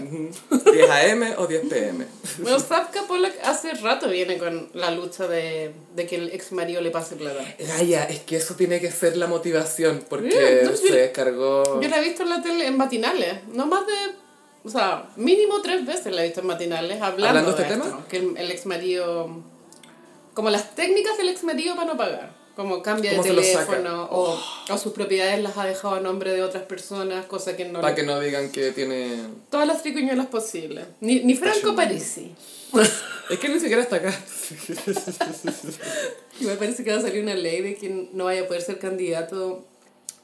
10 0.50 0.90
AM 0.90 1.34
o 1.38 1.46
10 1.48 1.68
PM. 1.68 2.06
Bueno, 2.38 2.60
Savka 2.60 3.02
Polak 3.08 3.34
hace 3.44 3.72
rato 3.74 4.08
viene 4.08 4.38
con 4.38 4.68
la 4.74 4.92
lucha 4.92 5.26
de, 5.26 5.72
de 5.96 6.06
que 6.06 6.14
el 6.14 6.30
ex 6.32 6.52
marido 6.52 6.80
le 6.80 6.92
pase 6.92 7.16
plata. 7.16 7.42
Gaya, 7.58 8.04
es 8.04 8.20
que 8.20 8.36
eso 8.36 8.54
tiene 8.54 8.80
que 8.80 8.88
ser 8.92 9.16
la 9.16 9.26
motivación 9.26 10.04
porque 10.08 10.28
Yeah, 10.28 10.70
no, 10.70 10.76
se 10.76 10.92
descargó. 10.94 11.80
Yo 11.80 11.88
la 11.88 11.98
he 11.98 12.02
visto 12.04 12.22
en 12.22 12.28
la 12.30 12.40
tele 12.42 12.66
en 12.68 12.76
matinales, 12.76 13.34
no 13.52 13.66
más 13.66 13.84
de, 13.88 13.92
o 14.64 14.68
sea, 14.70 15.08
mínimo 15.16 15.60
tres 15.60 15.84
veces 15.84 16.14
la 16.14 16.22
he 16.22 16.26
visto 16.26 16.40
en 16.42 16.46
matinales 16.46 17.02
hablando, 17.02 17.26
¿Hablando 17.40 17.50
de 17.52 17.56
de 17.56 17.62
este 17.64 17.74
esto, 17.74 17.84
tema? 17.88 18.06
que 18.08 18.16
el, 18.18 18.36
el 18.36 18.50
ex 18.52 18.64
marido, 18.66 19.42
como 20.36 20.50
las 20.50 20.74
técnicas 20.76 21.16
del 21.18 21.30
ex 21.30 21.42
marido 21.42 21.74
para 21.74 21.88
no 21.88 21.96
pagar, 21.96 22.36
como 22.54 22.80
cambia 22.82 23.10
de 23.12 23.18
teléfono 23.18 24.04
o, 24.10 24.38
o 24.70 24.78
sus 24.78 24.92
propiedades 24.92 25.42
las 25.42 25.56
ha 25.58 25.64
dejado 25.64 25.94
a 25.96 26.00
nombre 26.00 26.32
de 26.32 26.42
otras 26.42 26.62
personas, 26.64 27.26
cosa 27.26 27.56
que 27.56 27.64
no 27.64 27.80
Para 27.80 27.94
le- 27.94 28.00
que 28.00 28.06
no 28.06 28.20
digan 28.20 28.50
que 28.52 28.70
tiene. 28.72 29.22
Todas 29.50 29.66
las 29.66 29.82
tricuñuelas 29.82 30.26
posibles. 30.26 30.84
Ni, 31.00 31.20
ni 31.24 31.34
Franco 31.34 31.74
Parisi. 31.74 32.32
Es 33.28 33.40
que 33.40 33.48
ni 33.48 33.58
siquiera 33.58 33.82
está 33.82 33.96
acá. 33.96 34.14
Y 36.40 36.44
me 36.44 36.54
parece 36.56 36.84
que 36.84 36.92
va 36.92 36.98
a 36.98 37.02
salir 37.02 37.22
una 37.22 37.34
ley 37.34 37.62
de 37.62 37.74
que 37.74 38.08
no 38.12 38.24
vaya 38.26 38.42
a 38.42 38.46
poder 38.46 38.62
ser 38.62 38.78
candidato 38.78 39.64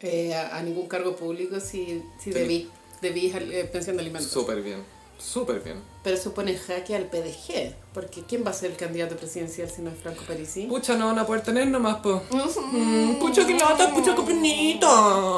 eh, 0.01 0.34
a, 0.34 0.56
a 0.59 0.62
ningún 0.62 0.86
cargo 0.86 1.16
público 1.16 1.59
si, 1.59 2.02
si 2.22 2.30
debí, 2.30 2.68
debí 3.01 3.32
eh, 3.34 3.68
pensión 3.72 3.97
de 3.97 4.02
alimentos. 4.02 4.30
Súper 4.30 4.62
bien. 4.62 4.84
Súper 5.18 5.60
bien. 5.60 5.80
Pero 6.02 6.16
eso 6.16 6.34
pone 6.34 6.56
jaque 6.56 6.97
al 6.97 7.05
PDG, 7.05 7.74
porque 7.94 8.22
¿quién 8.28 8.44
va 8.44 8.51
a 8.51 8.55
ser 8.55 8.72
el 8.72 8.76
candidato 8.76 9.16
presidencial 9.16 9.70
si 9.70 9.82
no 9.82 9.90
es 9.90 9.98
Franco 9.98 10.24
Parisi? 10.26 10.62
Pucha, 10.66 10.97
no 10.97 11.06
van 11.06 11.18
a 11.20 11.26
poder 11.26 11.43
tener 11.43 11.68
nomás, 11.68 11.98
po. 11.98 12.22
Mm, 12.72 13.18
pucha, 13.18 13.47
que 13.47 13.55
lata, 13.55 13.90
pucha, 13.90 14.16
penita. 14.16 14.89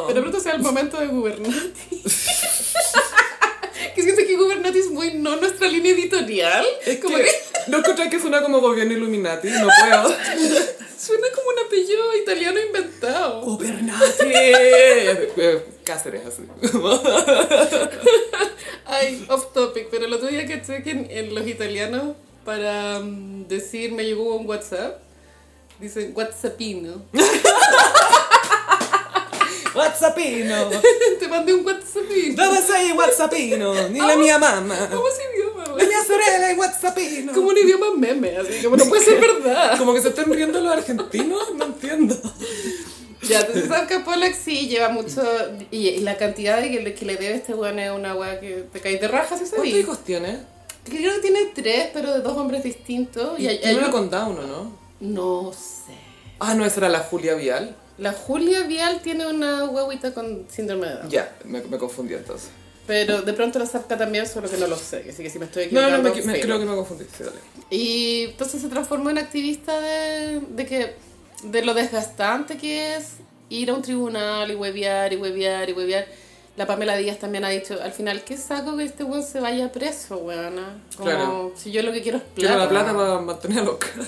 Pero 0.07 0.21
pronto 0.23 0.41
sea 0.41 0.55
el 0.55 0.63
momento 0.63 0.99
de 0.99 1.09
Gubernati. 1.09 2.03
que 3.95 4.03
siento 4.03 4.23
que 4.27 4.37
Gubernati 4.37 4.79
es 4.79 4.91
muy 4.91 5.15
no 5.15 5.37
nuestra 5.37 5.69
línea 5.69 5.93
editorial. 5.93 6.65
Es 6.85 6.99
como 7.01 7.17
que 7.17 7.25
que 7.25 7.31
no 7.69 7.79
encontré 7.79 8.09
que 8.09 8.21
suena 8.21 8.43
como 8.43 8.61
gobierno 8.61 8.95
Illuminati, 8.95 9.49
no 9.49 9.69
puedo. 9.81 10.09
suena 10.99 11.27
como 11.35 11.49
un 11.51 11.67
apellido 11.67 12.17
italiano 12.17 12.59
inventado. 12.61 13.43
Gobernati. 13.43 14.07
Eh, 14.23 15.65
Cáceres, 15.85 16.23
así. 16.27 16.43
Ay, 18.95 19.27
off 19.29 19.53
topic, 19.53 19.89
pero 19.91 20.07
el 20.07 20.13
otro 20.13 20.29
día 20.29 20.47
que 20.47 20.63
en, 20.91 21.11
en 21.11 21.35
los 21.35 21.47
italianos, 21.47 22.17
para 22.45 23.01
mm, 23.01 23.49
decir 23.49 23.93
me 23.93 24.05
llegó 24.05 24.37
un 24.37 24.47
WhatsApp, 24.47 25.01
dicen 25.81 26.13
WhatsAppino. 26.15 27.03
Whatsappino. 29.75 30.71
Te 31.19 31.29
mandé 31.29 31.53
un 31.53 31.67
WhatsAppino. 31.67 32.37
Dove 32.37 32.63
sei 32.63 32.93
Whatsappino? 32.93 33.89
Ni 33.89 33.99
la 33.99 34.17
mia 34.17 34.39
mamma. 34.39 34.89
¿Cómo 34.89 35.09
es 35.09 35.19
idioma, 35.35 35.65
La 35.77 35.85
mia 35.85 36.05
sorella 36.05 36.51
è 36.51 36.55
Whatsappino. 36.55 37.33
Como 37.33 37.49
un 37.49 37.59
idioma 37.59 37.87
meme, 37.97 38.37
así 38.37 38.63
como 38.63 38.77
no 38.77 38.85
puede 38.87 39.05
ser 39.05 39.21
verdad. 39.43 39.77
Como 39.79 39.93
que 39.93 40.01
se 40.01 40.09
están 40.09 40.33
riendo 40.33 40.61
los 40.61 40.73
argentinos, 40.73 41.55
no 41.55 41.65
entiendo. 41.65 42.17
Ya, 43.29 43.41
entonces 43.41 43.69
Savka 43.69 44.05
Polak 44.05 44.35
sí 44.35 44.69
lleva 44.69 44.89
mucho. 44.89 45.23
Y, 45.71 45.89
y 45.89 46.01
la 46.01 46.17
cantidad 46.17 46.61
de 46.61 46.71
que 46.71 46.81
le, 46.81 46.95
que 46.95 47.05
le 47.05 47.17
debe 47.17 47.35
este 47.37 47.55
weón 47.55 47.79
es 47.79 47.91
una 47.91 48.15
weá 48.15 48.41
que 48.41 48.65
te 48.73 48.81
caes 48.81 49.01
de 49.01 49.09
rajas, 49.09 49.41
¿sí 49.41 49.47
¿Cuántos 49.55 49.79
hijos 49.79 50.05
tiene? 50.05 50.39
Creo 50.85 51.15
que 51.15 51.21
tiene 51.21 51.47
tres, 51.55 51.89
pero 51.95 52.13
de 52.13 52.21
dos 52.21 52.37
hombres 52.37 52.63
distintos. 52.63 53.39
Y 53.39 53.45
Y 53.45 53.49
hay, 53.49 53.75
uno 53.75 53.85
uno- 53.87 53.91
con 53.91 54.11
Down, 54.11 54.39
¿o 54.39 54.43
no? 54.47 54.79
No 55.01 55.53
sé. 55.53 55.93
Ah, 56.41 56.55
no, 56.55 56.65
esa 56.67 56.81
era 56.81 56.89
la 56.89 57.01
Julia 57.01 57.35
Vial. 57.35 57.77
La 57.97 58.13
Julia 58.13 58.65
Vial 58.67 59.01
tiene 59.03 59.27
una 59.27 59.65
huevita 59.67 60.13
con 60.13 60.47
síndrome 60.51 60.89
de 60.89 60.95
Down. 60.95 61.11
Ya, 61.11 61.33
me, 61.45 61.63
me 61.63 61.79
confundí 61.79 62.15
entonces. 62.15 62.51
Pero 62.87 63.23
de 63.23 63.33
pronto 63.33 63.59
la 63.59 63.65
Savka 63.67 63.97
también, 63.97 64.27
solo 64.27 64.51
que 64.51 64.59
no 64.59 64.67
lo 64.67 64.77
sé. 64.77 65.07
Así 65.09 65.23
que 65.23 65.31
si 65.31 65.39
me 65.39 65.47
estoy 65.47 65.69
No, 65.71 65.81
equivocando. 65.81 65.97
no, 66.11 66.15
me, 66.15 66.23
me- 66.23 66.33
filo. 66.35 66.45
creo 66.45 66.59
que 66.59 66.65
me 66.67 66.75
confundí. 66.77 67.05
Sí, 67.05 67.23
dale. 67.25 67.37
Y 67.71 68.25
entonces 68.25 68.61
se 68.61 68.69
transformó 68.69 69.09
en 69.09 69.17
activista 69.19 69.81
de, 69.81 70.41
de 70.41 70.67
que 70.67 70.95
de 71.45 71.65
lo 71.65 71.75
desgastante 71.75 72.57
que 72.57 72.97
es 72.97 73.15
ir 73.49 73.71
a 73.71 73.75
un 73.75 73.83
tribunal 73.83 74.51
y 74.51 74.55
huevear 74.55 75.13
y 75.13 75.17
huevear 75.17 75.69
y 75.71 75.73
huevear. 75.73 76.07
La 76.57 76.67
Pamela 76.69 76.97
Díaz 76.97 77.19
también 77.19 77.45
ha 77.45 77.49
dicho, 77.49 77.77
al 77.83 77.91
final, 77.93 78.23
¿qué 78.23 78.37
saco 78.37 78.77
que 78.77 78.85
este 78.85 79.03
weón 79.03 79.25
se 79.25 79.41
vaya 79.41 79.73
preso, 79.73 80.19
weona? 80.19 80.81
Como, 80.97 81.11
Claro. 81.11 81.53
si 81.57 81.73
yo 81.73 81.83
lo 81.83 81.91
que 81.93 82.01
quiero 82.01 82.19
es 82.19 82.23
plata. 82.23 82.37
Quiero 82.37 82.57
la 82.59 82.69
plata 82.69 82.95
para 82.95 83.19
mantener 83.19 83.59
a 83.59 83.63
los 83.65 83.75
caros. 83.77 84.07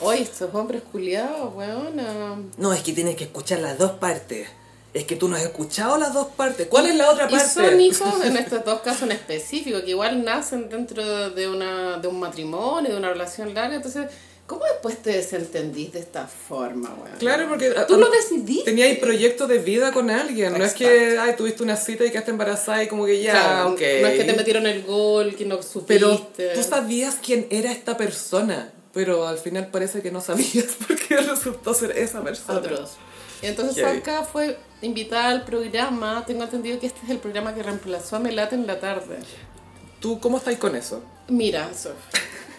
Oye, 0.00 0.22
estos 0.22 0.52
hombres 0.52 0.82
culiados, 0.90 1.54
weona. 1.54 2.36
No, 2.58 2.72
es 2.72 2.82
que 2.82 2.92
tienes 2.92 3.14
que 3.14 3.24
escuchar 3.24 3.60
las 3.60 3.78
dos 3.78 3.92
partes. 3.92 4.48
Es 4.92 5.04
que 5.04 5.14
tú 5.14 5.28
no 5.28 5.36
has 5.36 5.42
escuchado 5.42 5.96
las 5.96 6.12
dos 6.12 6.26
partes. 6.36 6.66
¿Cuál 6.66 6.86
es 6.86 6.96
la 6.96 7.08
otra 7.08 7.28
Y 7.30 7.34
parte? 7.36 7.48
son 7.48 7.80
hijos, 7.80 8.14
en 8.24 8.36
estos 8.36 8.64
dos 8.64 8.80
casos 8.80 9.02
en 9.02 9.12
específico, 9.12 9.80
que 9.84 9.90
igual 9.90 10.24
nacen 10.24 10.68
dentro 10.68 11.30
de, 11.30 11.48
una, 11.48 11.98
de 11.98 12.08
un 12.08 12.18
matrimonio, 12.18 12.90
de 12.90 12.96
una 12.96 13.10
relación 13.10 13.54
larga. 13.54 13.76
Entonces, 13.76 14.08
¿cómo 14.50 14.64
después 14.64 15.00
te 15.00 15.10
desentendís 15.10 15.92
de 15.92 16.00
esta 16.00 16.26
forma, 16.26 16.92
weón? 17.00 17.16
Claro, 17.20 17.48
porque 17.48 17.72
Tú 17.86 17.96
lo 17.96 18.10
decidiste. 18.10 18.64
Tenías 18.64 18.98
proyecto 18.98 19.46
de 19.46 19.58
vida 19.58 19.92
con 19.92 20.10
alguien. 20.10 20.58
No 20.58 20.64
es 20.64 20.74
que 20.74 21.16
ay, 21.20 21.36
tuviste 21.36 21.62
una 21.62 21.76
cita 21.76 22.04
y 22.04 22.10
quedaste 22.10 22.32
embarazada 22.32 22.82
y 22.82 22.88
como 22.88 23.06
que 23.06 23.22
ya, 23.22 23.30
Claro, 23.30 23.68
ok. 23.70 23.80
No 24.00 24.08
es 24.08 24.18
que 24.18 24.24
te 24.24 24.32
metieron 24.32 24.66
el 24.66 24.82
gol, 24.82 25.36
que 25.36 25.44
no 25.46 25.62
supiste. 25.62 25.94
Pero 25.94 26.28
tú 26.52 26.62
sabías 26.64 27.18
quién 27.24 27.46
era 27.50 27.70
esta 27.70 27.96
persona. 27.96 28.72
Pero 28.92 29.28
al 29.28 29.38
final 29.38 29.68
parece 29.68 30.02
que 30.02 30.10
no 30.10 30.20
sabías 30.20 30.66
porque 30.88 31.16
resultó 31.18 31.72
ser 31.72 31.96
esa 31.96 32.20
persona. 32.20 32.58
Otros. 32.58 32.96
Y 33.42 33.46
entonces 33.46 33.76
Heavy. 33.76 34.00
Salka 34.02 34.24
fue 34.24 34.58
invitada 34.82 35.28
al 35.28 35.44
programa. 35.44 36.24
Tengo 36.26 36.42
entendido 36.42 36.80
que 36.80 36.88
este 36.88 36.98
es 37.04 37.10
el 37.10 37.18
programa 37.18 37.54
que 37.54 37.62
reemplazó 37.62 38.16
a 38.16 38.18
Melate 38.18 38.56
en 38.56 38.66
la 38.66 38.80
tarde. 38.80 39.18
¿Tú 40.00 40.18
cómo 40.18 40.38
estáis 40.38 40.58
con 40.58 40.74
eso? 40.74 41.04
Mira, 41.28 41.70
Sof. 41.72 41.94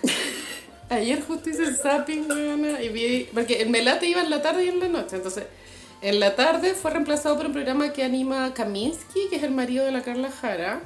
Ayer 0.92 1.22
justo 1.22 1.50
hice 1.50 1.64
el 1.64 1.78
zapping, 1.78 2.30
weona, 2.30 2.82
y 2.82 2.90
vi... 2.90 3.30
Porque 3.34 3.62
el 3.62 3.70
Melate 3.70 4.08
iba 4.08 4.22
en 4.22 4.30
la 4.30 4.42
tarde 4.42 4.66
y 4.66 4.68
en 4.68 4.80
la 4.82 4.90
noche. 4.90 5.16
Entonces, 5.16 5.46
en 6.02 6.20
la 6.20 6.36
tarde 6.36 6.74
fue 6.74 6.92
reemplazado 6.92 7.38
por 7.38 7.46
un 7.46 7.54
programa 7.54 7.94
que 7.94 8.04
anima 8.04 8.54
Kaminsky, 8.54 9.30
que 9.30 9.38
es 9.38 9.44
el 9.44 9.52
marido 9.52 9.86
de 9.86 9.92
la 9.92 10.02
Carla 10.02 10.30
Jara. 10.30 10.82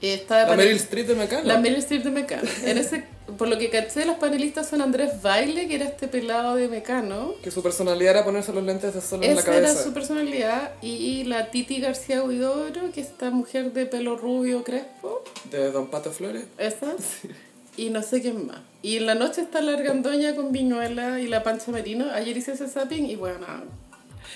Está 0.00 0.48
La 0.48 0.56
Meryl 0.56 0.76
Streep 0.76 1.06
de 1.08 1.14
Mecano. 1.14 1.44
La 1.44 1.58
Meryl 1.58 1.80
Streep 1.80 2.02
de 2.02 2.10
Mecano. 2.10 2.48
En 2.64 2.78
ese, 2.78 3.04
por 3.36 3.48
lo 3.48 3.58
que 3.58 3.68
caché, 3.68 4.06
los 4.06 4.16
panelistas 4.16 4.66
son 4.70 4.80
Andrés 4.80 5.20
Baile, 5.20 5.68
que 5.68 5.74
era 5.74 5.84
este 5.84 6.08
pelado 6.08 6.56
de 6.56 6.68
Mecano. 6.68 7.34
Que 7.42 7.50
su 7.50 7.62
personalidad 7.62 8.12
era 8.12 8.24
ponerse 8.24 8.54
los 8.54 8.64
lentes 8.64 8.94
de 8.94 9.02
sol 9.02 9.22
en 9.22 9.34
la 9.34 9.40
Esa 9.42 9.54
era 9.54 9.66
cabeza. 9.66 9.84
su 9.84 9.92
personalidad. 9.92 10.72
Y 10.80 11.24
la 11.24 11.50
Titi 11.50 11.78
García 11.82 12.22
Huidobro, 12.22 12.90
que 12.94 13.02
es 13.02 13.08
esta 13.08 13.28
mujer 13.28 13.74
de 13.74 13.84
pelo 13.84 14.16
rubio 14.16 14.64
crespo. 14.64 15.22
De 15.50 15.70
Don 15.70 15.88
Pato 15.88 16.10
Flores. 16.10 16.44
Esa. 16.56 16.94
Y 17.80 17.88
no 17.90 18.02
sé 18.02 18.20
quién 18.20 18.46
más. 18.46 18.58
Y 18.82 18.96
en 18.98 19.06
la 19.06 19.14
noche 19.14 19.40
está 19.40 19.60
la 19.62 19.72
Argandoña 19.72 20.34
con 20.34 20.52
Viñuela 20.52 21.18
y 21.20 21.26
la 21.28 21.42
Pancha 21.42 21.70
Merino. 21.72 22.10
Ayer 22.12 22.36
hice 22.36 22.52
ese 22.52 22.68
zapping 22.68 23.06
y 23.08 23.16
bueno. 23.16 23.46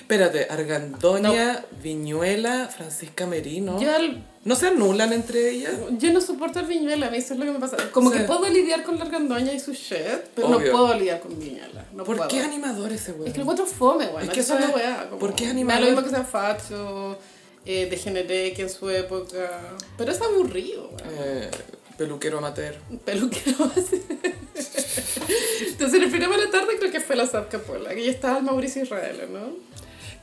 Espérate, 0.01 0.47
Argandoña, 0.51 1.65
Viñuela, 1.83 2.69
Francisca 2.75 3.27
Merino. 3.27 3.81
Yo, 3.81 3.95
al- 3.95 4.25
¿No 4.45 4.55
se 4.57 4.67
anulan 4.69 5.13
entre 5.13 5.51
ellas? 5.51 5.73
yo 5.99 6.13
no 6.13 6.21
soporto 6.21 6.59
al 6.59 6.67
Viñuela, 6.67 7.07
a 7.07 7.11
mí 7.11 7.19
eso 7.19 7.35
es 7.35 7.41
lo 7.41 7.47
que 7.47 7.53
me 7.53 7.59
pasa. 7.59 7.77
Como 7.93 8.11
Sí. 8.11 8.19
que 8.19 8.25
puedo 8.25 8.49
lidiar 8.49 8.83
con 8.83 8.99
la 8.99 9.05
Argandoña 9.05 9.53
y 9.53 9.61
su 9.61 9.73
shit, 9.73 9.99
pero 10.35 10.49
Obvio. 10.49 10.73
no 10.73 10.79
puedo 10.79 10.95
lidiar 10.99 11.21
con 11.21 11.39
Viñuela. 11.39 11.85
No 11.93 12.05
¿Por 12.05 12.17
puedo. 12.17 12.29
qué 12.29 12.41
animador 12.41 12.93
ese 12.93 13.13
weón? 13.13 13.27
Es 13.29 13.33
que 13.33 13.39
lo 13.39 13.43
encuentro 13.45 13.67
fome, 13.67 14.07
weón. 14.07 14.23
Es 14.23 14.31
que 14.31 14.41
eso 14.41 14.59
es 14.59 14.69
es- 14.69 14.75
weá. 14.75 15.07
como- 15.09 15.19
¿por 15.21 15.35
qué 15.35 15.45
es 15.45 15.55
Me 15.55 15.65
da 15.65 15.75
animador? 15.77 15.81
lo 15.83 15.87
mismo 15.91 16.03
que 16.05 16.11
sea 16.11 16.25
facho, 16.25 17.19
eh, 17.67 17.87
degeneré 17.91 18.53
que 18.53 18.63
en 18.63 18.71
su 18.71 18.89
época. 18.91 19.61
Pero 19.97 20.13
es 20.13 20.21
aburrido, 20.21 20.89
weón. 20.91 21.15
Eh, 21.19 21.51
peluquero 21.97 22.39
amateur. 22.39 22.75
Peluquero 23.05 23.71
así. 23.77 24.03
Entonces, 25.69 25.95
en 25.95 26.03
el 26.03 26.11
programa 26.11 26.37
de 26.37 26.45
la 26.47 26.51
tarde 26.51 26.77
creo 26.79 26.91
que 26.91 27.01
fue 27.01 27.17
la 27.17 27.27
Zap 27.27 27.51
Capola, 27.51 27.95
que 27.95 28.05
ya 28.05 28.11
estaba 28.11 28.41
Mauricio 28.41 28.83
Israel, 28.83 29.29
¿no? 29.33 29.57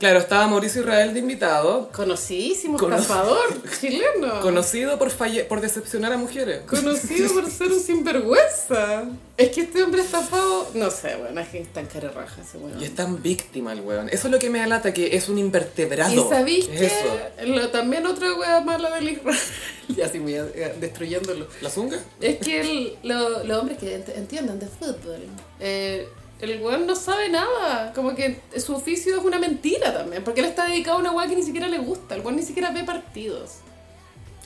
Claro, 0.02 0.18
estaba 0.18 0.48
Mauricio 0.48 0.80
Israel 0.80 1.14
de 1.14 1.20
invitado, 1.20 1.88
Conocidísimo 1.92 2.76
Cono- 2.76 2.96
estafador 2.96 3.38
chileno. 3.80 4.40
conocido 4.40 4.98
por, 4.98 5.10
falle 5.12 5.44
por 5.44 5.60
decepcionar 5.60 6.12
a 6.12 6.16
mujeres. 6.16 6.62
Conocido 6.68 7.32
por 7.32 7.48
ser 7.48 7.70
un 7.70 7.78
sinvergüenza. 7.78 9.04
Es 9.36 9.50
que 9.50 9.60
este 9.60 9.80
hombre 9.80 10.02
estafado, 10.02 10.66
no 10.74 10.90
sé, 10.90 11.14
bueno, 11.14 11.40
es 11.40 11.48
que 11.50 11.60
es 11.60 11.72
tan 11.72 11.86
cara 11.86 12.10
raja 12.10 12.42
ese 12.42 12.58
weón. 12.58 12.80
Y 12.80 12.84
es 12.86 12.96
tan 12.96 13.22
víctima 13.22 13.72
el 13.72 13.80
weón. 13.82 14.08
Eso 14.08 14.26
es 14.26 14.32
lo 14.32 14.40
que 14.40 14.50
me 14.50 14.60
alata, 14.60 14.92
que 14.92 15.14
es 15.14 15.28
un 15.28 15.38
invertebrado. 15.38 16.12
Y 16.12 16.28
sabéis 16.28 16.68
Es 16.72 16.80
que 16.80 16.86
eso. 16.86 17.46
lo, 17.46 17.68
también 17.68 18.04
otra 18.04 18.34
wea 18.34 18.60
mala 18.60 18.96
del 18.96 19.08
Israel, 19.10 19.38
ya 19.96 20.06
así 20.06 20.18
voy 20.18 20.34
a- 20.34 20.42
a- 20.42 20.74
destruyéndolo, 20.80 21.46
¿La 21.60 21.70
zunga? 21.70 22.00
es 22.20 22.38
que 22.38 22.60
el- 22.60 22.98
lo- 23.04 23.44
los 23.44 23.56
hombres 23.56 23.78
que 23.78 23.98
ent- 24.04 24.16
entiendan 24.16 24.58
de 24.58 24.66
fútbol, 24.66 25.20
eh, 25.60 26.08
el 26.42 26.60
weón 26.60 26.86
no 26.86 26.96
sabe 26.96 27.28
nada, 27.28 27.92
como 27.94 28.16
que 28.16 28.40
su 28.56 28.74
oficio 28.74 29.16
es 29.16 29.24
una 29.24 29.38
mentira 29.38 29.92
también, 29.94 30.24
porque 30.24 30.40
él 30.40 30.46
está 30.46 30.66
dedicado 30.66 30.96
a 30.96 31.00
una 31.00 31.12
wea 31.12 31.28
que 31.28 31.36
ni 31.36 31.44
siquiera 31.44 31.68
le 31.68 31.78
gusta, 31.78 32.16
el 32.16 32.22
weón 32.22 32.36
ni 32.36 32.42
siquiera 32.42 32.70
ve 32.70 32.82
partidos. 32.82 33.58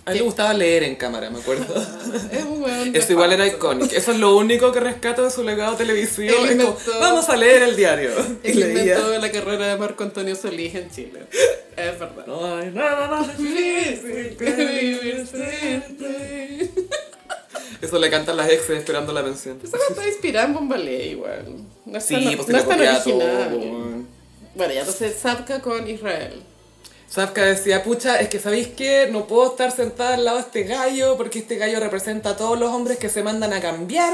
A 0.04 0.12
él 0.12 0.18
le 0.18 0.24
gustaba 0.24 0.54
leer 0.54 0.84
en 0.84 0.94
cámara, 0.94 1.30
me 1.30 1.40
acuerdo. 1.40 1.74
Es 2.30 2.44
un 2.44 2.62
weón 2.62 2.94
Eso 2.94 3.12
igual 3.12 3.32
era 3.32 3.44
icónico. 3.44 3.92
Eso 3.92 4.12
es 4.12 4.18
lo 4.18 4.36
único 4.36 4.70
que 4.70 4.78
rescato 4.78 5.24
de 5.24 5.30
su 5.32 5.42
legado 5.42 5.74
televisivo. 5.74 6.32
Él 6.44 6.60
Es 6.60 6.64
como, 6.64 6.78
vamos 7.00 7.28
a 7.28 7.36
leer 7.36 7.62
el 7.62 7.74
diario. 7.74 8.10
Él 8.44 8.60
leía. 8.60 8.98
inventó 8.98 9.18
la 9.18 9.32
carrera 9.32 9.66
de 9.66 9.76
Marco 9.76 10.04
Antonio 10.04 10.36
Solís 10.36 10.76
en 10.76 10.90
Chile. 10.92 11.22
Es 11.76 11.98
verdad. 11.98 12.24
No 12.24 12.56
hay 12.56 12.70
nada 12.70 13.08
más 13.08 13.36
difícil 13.38 14.36
que 14.36 14.44
vivir 14.44 15.26
ti. 15.98 16.84
Eso 17.80 17.98
le 17.98 18.10
cantan 18.10 18.36
las 18.36 18.48
exes 18.50 18.78
esperando 18.78 19.12
la 19.12 19.22
pensión. 19.24 19.58
Esa 19.62 19.76
está 19.90 20.06
inspirada 20.06 20.46
en 20.46 20.54
Bombalé 20.54 21.06
igual. 21.08 21.44
No 21.84 21.98
es 21.98 22.04
Sí, 22.04 22.14
tan, 22.14 22.36
pues 22.36 22.48
no 22.48 22.58
es 22.58 22.68
tan 22.68 22.78
todo. 22.78 22.90
original. 22.94 23.54
weón. 23.54 24.06
Bueno, 24.54 24.72
ya 24.74 24.80
entonces 24.80 25.16
Zapka 25.20 25.60
con 25.60 25.88
Israel. 25.88 26.42
Safka 27.16 27.46
decía, 27.46 27.82
pucha, 27.82 28.20
es 28.20 28.28
que 28.28 28.38
sabéis 28.38 28.68
que 28.68 29.08
no 29.10 29.26
puedo 29.26 29.52
estar 29.52 29.74
sentada 29.74 30.16
al 30.16 30.26
lado 30.26 30.36
de 30.36 30.42
este 30.42 30.64
gallo 30.64 31.16
porque 31.16 31.38
este 31.38 31.56
gallo 31.56 31.80
representa 31.80 32.28
a 32.28 32.36
todos 32.36 32.60
los 32.60 32.70
hombres 32.70 32.98
que 32.98 33.08
se 33.08 33.22
mandan 33.22 33.54
a 33.54 33.62
cambiar 33.62 34.12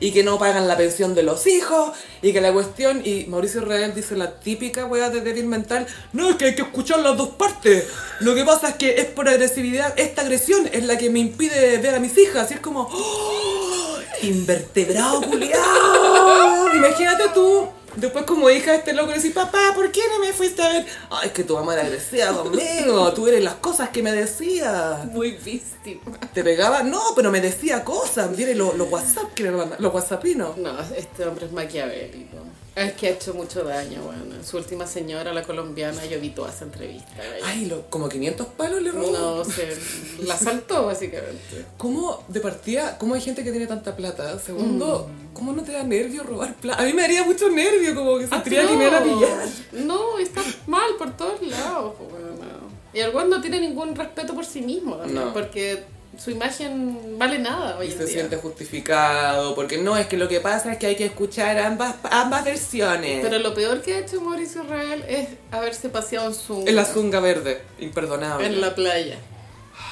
y 0.00 0.12
que 0.12 0.22
no 0.22 0.38
pagan 0.38 0.68
la 0.68 0.76
pensión 0.76 1.14
de 1.14 1.22
los 1.22 1.46
hijos 1.46 1.96
y 2.20 2.34
que 2.34 2.42
la 2.42 2.52
cuestión, 2.52 3.00
y 3.06 3.24
Mauricio 3.24 3.62
Israel 3.62 3.94
dice 3.94 4.18
la 4.18 4.38
típica 4.38 4.84
wea 4.84 5.08
de 5.08 5.22
débil 5.22 5.46
mental, 5.46 5.86
no, 6.12 6.28
es 6.28 6.36
que 6.36 6.44
hay 6.44 6.54
que 6.54 6.60
escuchar 6.60 6.98
las 6.98 7.16
dos 7.16 7.30
partes. 7.30 7.86
Lo 8.20 8.34
que 8.34 8.44
pasa 8.44 8.68
es 8.68 8.74
que 8.74 9.00
es 9.00 9.06
por 9.06 9.30
agresividad, 9.30 9.98
esta 9.98 10.20
agresión 10.20 10.68
es 10.74 10.84
la 10.84 10.98
que 10.98 11.08
me 11.08 11.20
impide 11.20 11.78
ver 11.78 11.94
a 11.94 12.00
mis 12.00 12.18
hijas 12.18 12.50
y 12.50 12.54
es 12.54 12.60
como, 12.60 12.86
¡oh! 12.92 13.96
invertebrado 14.20 15.22
culiao. 15.22 16.74
Imagínate 16.74 17.30
tú. 17.32 17.81
Después 17.96 18.24
como 18.24 18.48
hija 18.50 18.72
de 18.72 18.78
este 18.78 18.92
loco 18.92 19.10
le 19.10 19.16
decís, 19.16 19.32
papá, 19.32 19.72
¿por 19.74 19.90
qué 19.92 20.00
no 20.08 20.18
me 20.18 20.32
fuiste 20.32 20.62
a 20.62 20.68
ver? 20.68 20.86
Ay, 21.10 21.28
es 21.28 21.32
que 21.32 21.44
tu 21.44 21.54
mamá 21.54 21.74
era 21.74 21.82
agresiva 21.82 22.32
conmigo, 22.32 23.12
tú 23.14 23.28
eres 23.28 23.44
las 23.44 23.54
cosas 23.56 23.90
que 23.90 24.02
me 24.02 24.12
decía. 24.12 25.04
Muy 25.10 25.32
víctima. 25.32 26.18
¿Te 26.32 26.42
pegaba? 26.42 26.82
No, 26.82 27.00
pero 27.14 27.30
me 27.30 27.40
decía 27.40 27.84
cosas, 27.84 28.34
viene 28.36 28.54
los 28.54 28.76
los 28.76 28.90
WhatsApp 28.90 29.34
que 29.34 29.44
me 29.44 29.50
mandan, 29.52 29.82
los 29.82 29.92
WhatsAppinos. 29.92 30.56
No, 30.56 30.78
este 30.96 31.26
hombre 31.26 31.46
es 31.46 31.52
maquiavélico. 31.52 32.38
Es 32.74 32.92
que 32.94 33.08
ha 33.08 33.10
hecho 33.10 33.34
mucho 33.34 33.64
daño, 33.64 34.00
bueno. 34.02 34.22
Su 34.42 34.56
última 34.56 34.86
señora, 34.86 35.32
la 35.34 35.42
colombiana, 35.42 36.04
yo 36.06 36.18
vi 36.18 36.30
toda 36.30 36.48
esa 36.50 36.64
entrevista. 36.64 37.12
Ay, 37.44 37.66
lo- 37.66 37.82
como 37.90 38.08
500 38.08 38.46
palos 38.48 38.80
le 38.80 38.90
robó. 38.92 39.10
No, 39.12 39.44
se 39.44 39.76
la 40.24 40.36
saltó 40.38 40.86
básicamente. 40.86 41.66
¿Cómo, 41.76 42.24
de 42.28 42.40
partida, 42.40 42.96
cómo 42.98 43.14
hay 43.14 43.20
gente 43.20 43.44
que 43.44 43.50
tiene 43.50 43.66
tanta 43.66 43.94
plata? 43.94 44.38
Segundo, 44.38 45.06
Mm. 45.08 45.34
¿cómo 45.34 45.52
no 45.52 45.62
te 45.62 45.72
da 45.72 45.82
nervio 45.82 46.22
robar 46.22 46.54
plata? 46.54 46.82
A 46.82 46.86
mí 46.86 46.94
me 46.94 47.02
daría 47.02 47.24
mucho 47.24 47.50
nervio, 47.50 47.94
como 47.94 48.18
que 48.18 48.26
sentiría 48.26 48.66
que 48.66 48.74
me 48.76 48.86
iban 48.86 48.94
a 48.94 49.04
pillar. 49.04 49.48
No, 49.72 50.18
está 50.18 50.42
mal 50.66 50.92
por 50.98 51.14
todos 51.16 51.42
lados. 51.42 51.94
bueno. 51.98 52.72
Y 52.94 53.00
el 53.00 53.12
no 53.30 53.40
tiene 53.40 53.58
ningún 53.60 53.94
respeto 53.94 54.34
por 54.34 54.44
sí 54.44 54.60
mismo 54.60 54.96
también, 54.96 55.24
No. 55.26 55.32
porque 55.32 55.82
su 56.18 56.30
imagen 56.30 57.18
vale 57.18 57.38
nada 57.38 57.78
hoy 57.78 57.88
Y 57.88 57.92
en 57.92 57.98
se 57.98 58.04
día. 58.04 58.14
siente 58.14 58.36
justificado, 58.36 59.54
porque 59.54 59.78
no, 59.78 59.96
es 59.96 60.06
que 60.06 60.16
lo 60.16 60.28
que 60.28 60.40
pasa 60.40 60.72
es 60.72 60.78
que 60.78 60.86
hay 60.86 60.96
que 60.96 61.06
escuchar 61.06 61.58
ambas, 61.58 61.94
ambas 62.10 62.44
versiones. 62.44 63.20
Pero 63.22 63.38
lo 63.38 63.54
peor 63.54 63.80
que 63.82 63.94
ha 63.94 63.98
hecho 64.00 64.20
Mauricio 64.20 64.62
Israel 64.64 65.04
es 65.08 65.28
haberse 65.50 65.88
paseado 65.88 66.28
en 66.28 66.34
su 66.34 66.64
En 66.66 66.76
la 66.76 66.84
zunga 66.84 67.20
verde, 67.20 67.62
imperdonable. 67.78 68.46
en 68.46 68.60
la 68.60 68.74
playa. 68.74 69.16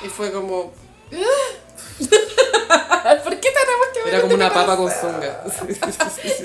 Y 0.04 0.08
fue 0.08 0.30
como... 0.32 0.72
"Ah". 1.12 1.16
¿Por 3.24 3.40
qué 3.40 3.48
tenemos 3.50 3.86
que 3.92 3.98
ver 4.04 4.08
Era 4.14 4.20
como 4.20 4.32
este 4.32 4.44
una 4.44 4.52
papa 4.52 4.76
con 4.76 4.90
zunga. 4.90 5.44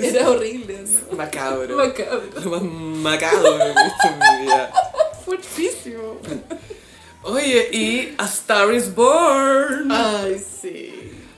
Era 0.02 0.30
horrible, 0.30 0.78
¿no? 1.10 1.16
Macabro. 1.16 1.76
Macabro. 1.76 2.22
Lo 2.42 2.50
más 2.50 2.62
macabro 2.62 3.58
que 3.58 3.64
he 3.64 3.68
visto 3.68 4.08
en 4.08 4.18
mi 4.18 4.42
vida. 4.46 4.72
Fuertísimo. 5.24 6.16
Oye, 7.26 7.68
y 7.72 8.14
A 8.18 8.26
Star 8.26 8.72
is 8.72 8.94
Born. 8.94 9.90
Ay, 9.90 10.42
sí. 10.62 10.92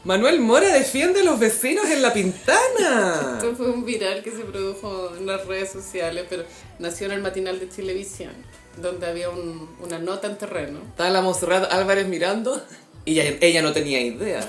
Manuel 0.04 0.40
Mora 0.40 0.72
defiende 0.72 1.20
a 1.20 1.24
los 1.24 1.38
vecinos 1.38 1.86
en 1.90 2.02
la 2.02 2.12
pintana. 2.12 3.34
Esto 3.38 3.54
fue 3.56 3.70
un 3.70 3.84
viral 3.84 4.22
que 4.22 4.30
se 4.30 4.38
produjo 4.44 5.12
en 5.16 5.26
las 5.26 5.46
redes 5.46 5.70
sociales, 5.72 6.24
pero 6.30 6.44
nació 6.78 7.06
en 7.06 7.12
el 7.12 7.22
matinal 7.22 7.58
de 7.58 7.66
Televisión, 7.66 8.32
donde 8.80 9.06
había 9.06 9.28
un- 9.30 9.68
una 9.80 9.98
nota 9.98 10.26
en 10.28 10.38
terreno. 10.38 10.80
Estaba 10.90 11.10
la 11.10 11.20
Monserrat 11.20 11.70
Álvarez 11.72 12.06
mirando 12.06 12.62
y 13.04 13.20
ella, 13.20 13.36
ella 13.40 13.62
no 13.62 13.72
tenía 13.72 14.00
idea 14.00 14.40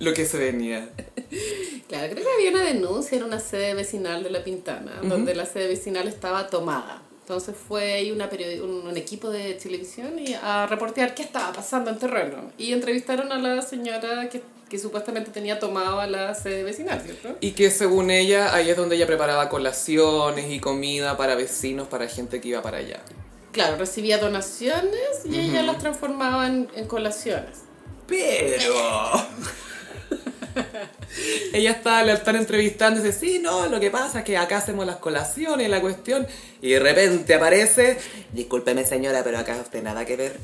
lo 0.00 0.14
que 0.14 0.24
se 0.26 0.38
venía. 0.38 0.88
Claro, 1.88 2.12
creo 2.14 2.24
que 2.24 2.32
había 2.34 2.50
una 2.50 2.62
denuncia 2.62 3.18
en 3.18 3.24
una 3.24 3.40
sede 3.40 3.74
vecinal 3.74 4.22
de 4.22 4.30
La 4.30 4.44
Pintana, 4.44 5.00
donde 5.02 5.34
la 5.34 5.44
sede 5.44 5.66
vecinal 5.68 6.08
estaba 6.08 6.46
tomada. 6.48 7.02
Entonces 7.28 7.54
fue 7.68 7.92
ahí 7.92 8.10
una 8.10 8.30
un 8.62 8.96
equipo 8.96 9.28
de 9.28 9.52
televisión 9.52 10.18
y 10.18 10.32
a 10.32 10.66
reportear 10.66 11.14
qué 11.14 11.22
estaba 11.22 11.52
pasando 11.52 11.90
en 11.90 11.98
terreno. 11.98 12.52
Y 12.56 12.72
entrevistaron 12.72 13.30
a 13.32 13.38
la 13.38 13.60
señora 13.60 14.30
que, 14.30 14.40
que 14.70 14.78
supuestamente 14.78 15.30
tenía 15.30 15.58
tomado 15.58 16.00
a 16.00 16.06
la 16.06 16.34
sede 16.34 16.62
vecinal, 16.62 17.02
¿cierto? 17.02 17.36
Y 17.42 17.50
que 17.50 17.70
según 17.70 18.10
ella, 18.10 18.54
ahí 18.54 18.70
es 18.70 18.78
donde 18.78 18.96
ella 18.96 19.06
preparaba 19.06 19.50
colaciones 19.50 20.50
y 20.50 20.58
comida 20.58 21.18
para 21.18 21.34
vecinos, 21.34 21.86
para 21.86 22.08
gente 22.08 22.40
que 22.40 22.48
iba 22.48 22.62
para 22.62 22.78
allá. 22.78 23.00
Claro, 23.52 23.76
recibía 23.76 24.16
donaciones 24.16 25.26
y 25.26 25.38
ella 25.38 25.62
las 25.64 25.76
transformaba 25.76 26.46
en, 26.46 26.70
en 26.76 26.86
colaciones. 26.86 27.58
Pero... 28.06 28.72
Ella 31.52 31.70
estaba, 31.72 32.02
la 32.02 32.14
están 32.14 32.36
entrevistando 32.36 33.00
y 33.00 33.02
dice, 33.02 33.18
sí, 33.18 33.38
no, 33.38 33.66
lo 33.66 33.80
que 33.80 33.90
pasa 33.90 34.20
es 34.20 34.24
que 34.24 34.36
acá 34.36 34.58
hacemos 34.58 34.86
las 34.86 34.96
colaciones, 34.96 35.68
la 35.68 35.80
cuestión, 35.80 36.26
y 36.60 36.70
de 36.70 36.78
repente 36.78 37.34
aparece, 37.34 37.98
discúlpeme 38.32 38.84
señora, 38.84 39.22
pero 39.24 39.38
acá 39.38 39.56
usted 39.60 39.82
nada 39.82 40.04
que 40.04 40.16
ver, 40.16 40.36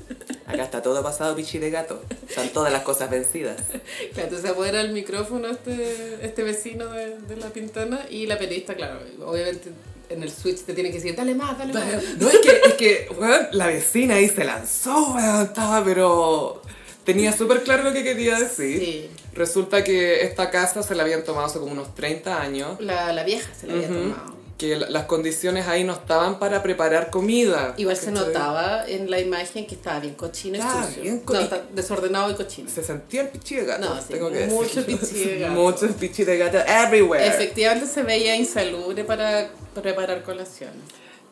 acá 0.46 0.64
está 0.64 0.82
todo 0.82 1.02
pasado 1.02 1.36
pichi 1.36 1.58
de 1.58 1.70
gato, 1.70 2.02
están 2.28 2.48
todas 2.50 2.72
las 2.72 2.82
cosas 2.82 3.10
vencidas. 3.10 3.56
Claro, 4.12 4.28
entonces 4.28 4.50
apodera 4.50 4.80
el 4.80 4.92
micrófono 4.92 5.48
este, 5.48 6.18
este 6.22 6.42
vecino 6.42 6.88
de, 6.88 7.18
de 7.18 7.36
la 7.36 7.48
pintana 7.48 8.06
y 8.08 8.26
la 8.26 8.38
periodista, 8.38 8.74
claro, 8.74 9.00
obviamente 9.24 9.70
en 10.08 10.22
el 10.22 10.30
switch 10.30 10.60
te 10.60 10.74
tiene 10.74 10.90
que 10.90 10.96
decir, 10.96 11.14
dale 11.14 11.34
más, 11.34 11.58
dale 11.58 11.72
más. 11.72 11.84
No, 12.18 12.28
es 12.28 12.38
que, 12.38 12.60
es 12.64 12.74
que, 12.74 13.08
la 13.52 13.66
vecina 13.66 14.16
ahí 14.16 14.28
se 14.28 14.44
lanzó, 14.44 15.14
weón, 15.14 15.46
estaba, 15.46 15.84
pero 15.84 16.62
tenía 17.04 17.32
súper 17.32 17.62
claro 17.62 17.84
lo 17.84 17.92
que 17.92 18.02
quería 18.02 18.38
decir. 18.38 18.78
Sí. 18.78 19.10
Resulta 19.34 19.82
que 19.84 20.22
esta 20.22 20.50
casa 20.50 20.82
se 20.82 20.94
la 20.94 21.02
habían 21.02 21.24
tomado 21.24 21.46
hace 21.46 21.58
como 21.58 21.72
unos 21.72 21.94
30 21.94 22.40
años. 22.40 22.80
La, 22.80 23.12
la 23.12 23.24
vieja 23.24 23.50
se 23.58 23.66
la 23.66 23.74
había 23.74 23.88
Ujú. 23.88 23.98
tomado. 23.98 24.44
Que 24.56 24.76
la- 24.76 24.88
las 24.88 25.06
condiciones 25.06 25.66
ahí 25.66 25.82
no 25.82 25.94
estaban 25.94 26.38
para 26.38 26.62
preparar 26.62 27.10
comida. 27.10 27.74
Igual 27.76 27.96
se 27.96 28.12
notaba 28.12 28.84
en 28.86 29.10
la 29.10 29.18
imagen 29.18 29.66
que 29.66 29.74
estaba 29.74 29.98
bien 29.98 30.14
cochino 30.14 30.58
y 30.58 30.60
sucio. 30.62 31.02
bien 31.02 31.20
co- 31.20 31.34
no, 31.34 31.40
está 31.40 31.64
desordenado 31.74 32.30
y 32.30 32.34
cochino. 32.34 32.70
Se 32.70 32.84
sentía 32.84 33.22
el 33.22 33.28
pichi 33.30 33.56
de 33.56 33.64
gato, 33.64 33.92
No, 33.92 34.00
sí, 34.00 34.06
tengo 34.10 34.30
que 34.30 34.46
mucho 34.46 34.86
pichi 34.86 35.24
de 35.24 35.38
gato. 35.40 35.52
Mucho 35.60 35.88
pichi 35.88 36.22
de 36.24 36.38
gato 36.38 36.58
everywhere. 36.58 37.26
Efectivamente 37.26 37.86
se 37.88 38.04
veía 38.04 38.36
insalubre 38.36 39.02
para 39.02 39.50
preparar 39.74 40.22
colaciones. 40.22 40.76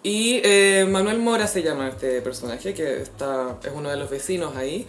Y 0.02 0.40
eh, 0.42 0.84
Manuel 0.90 1.20
Mora 1.20 1.46
se 1.46 1.62
llama 1.62 1.90
este 1.90 2.20
personaje, 2.22 2.74
que 2.74 3.02
está, 3.02 3.56
es 3.62 3.70
uno 3.72 3.88
de 3.88 3.96
los 3.96 4.10
vecinos 4.10 4.56
ahí, 4.56 4.88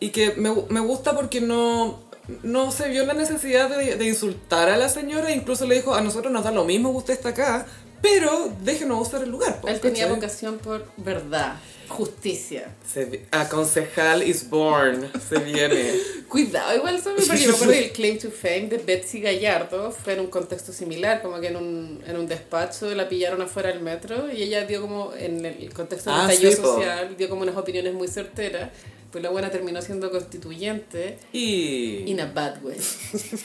y 0.00 0.10
que 0.10 0.32
me, 0.36 0.54
me 0.68 0.80
gusta 0.80 1.14
porque 1.16 1.40
no, 1.40 1.98
no 2.42 2.70
se 2.72 2.88
vio 2.88 3.04
la 3.06 3.14
necesidad 3.14 3.68
de, 3.70 3.96
de 3.96 4.04
insultar 4.06 4.68
a 4.68 4.76
la 4.76 4.88
señora, 4.88 5.32
incluso 5.32 5.66
le 5.66 5.76
dijo, 5.76 5.94
a 5.94 6.00
nosotros 6.00 6.32
nos 6.32 6.44
da 6.44 6.50
lo 6.50 6.64
mismo 6.64 6.90
que 6.92 6.98
usted 6.98 7.14
está 7.14 7.30
acá, 7.30 7.66
pero 8.02 8.50
déjenos 8.62 9.06
usar 9.08 9.22
el 9.22 9.30
lugar. 9.30 9.60
po", 9.60 9.68
Él 9.68 9.78
tenía 9.80 10.04
¿cachai? 10.04 10.16
vocación 10.16 10.58
por 10.58 10.86
verdad, 10.96 11.56
justicia. 11.88 12.74
Se 12.90 13.26
a 13.30 13.48
concejal 13.48 14.22
is 14.22 14.48
born, 14.48 15.10
se 15.28 15.38
viene. 15.38 15.92
Cuidado, 16.28 16.76
igual 16.76 17.00
sabe, 17.02 17.16
porque 17.16 17.46
me 17.46 17.52
acuerdo 17.52 17.72
que 17.72 17.84
el 17.86 17.92
claim 17.92 18.18
to 18.18 18.30
fame 18.30 18.68
de 18.68 18.78
Betsy 18.78 19.20
Gallardo 19.20 19.90
fue 19.90 20.12
en 20.14 20.20
un 20.20 20.28
contexto 20.28 20.72
similar, 20.72 21.20
como 21.22 21.40
que 21.40 21.48
en 21.48 21.56
un, 21.56 22.02
en 22.06 22.16
un 22.16 22.26
despacho 22.26 22.94
la 22.94 23.08
pillaron 23.08 23.42
afuera 23.42 23.68
del 23.70 23.80
metro 23.80 24.32
y 24.32 24.42
ella 24.44 24.64
dio 24.64 24.80
como, 24.80 25.12
en 25.14 25.44
el 25.44 25.72
contexto 25.74 26.10
del 26.10 26.20
Ah, 26.20 26.30
sí, 26.32 26.46
po. 26.62 26.74
social, 26.76 27.16
dio 27.18 27.28
como 27.28 27.42
unas 27.42 27.56
opiniones 27.56 27.92
muy 27.94 28.06
certeras, 28.08 28.70
pues 29.10 29.22
la 29.24 29.30
buena 29.30 29.50
terminó 29.50 29.82
siendo 29.82 30.10
constituyente 30.10 31.18
Y... 31.32 32.04
in 32.06 32.20
a 32.20 32.26
bad 32.26 32.62
way, 32.62 32.76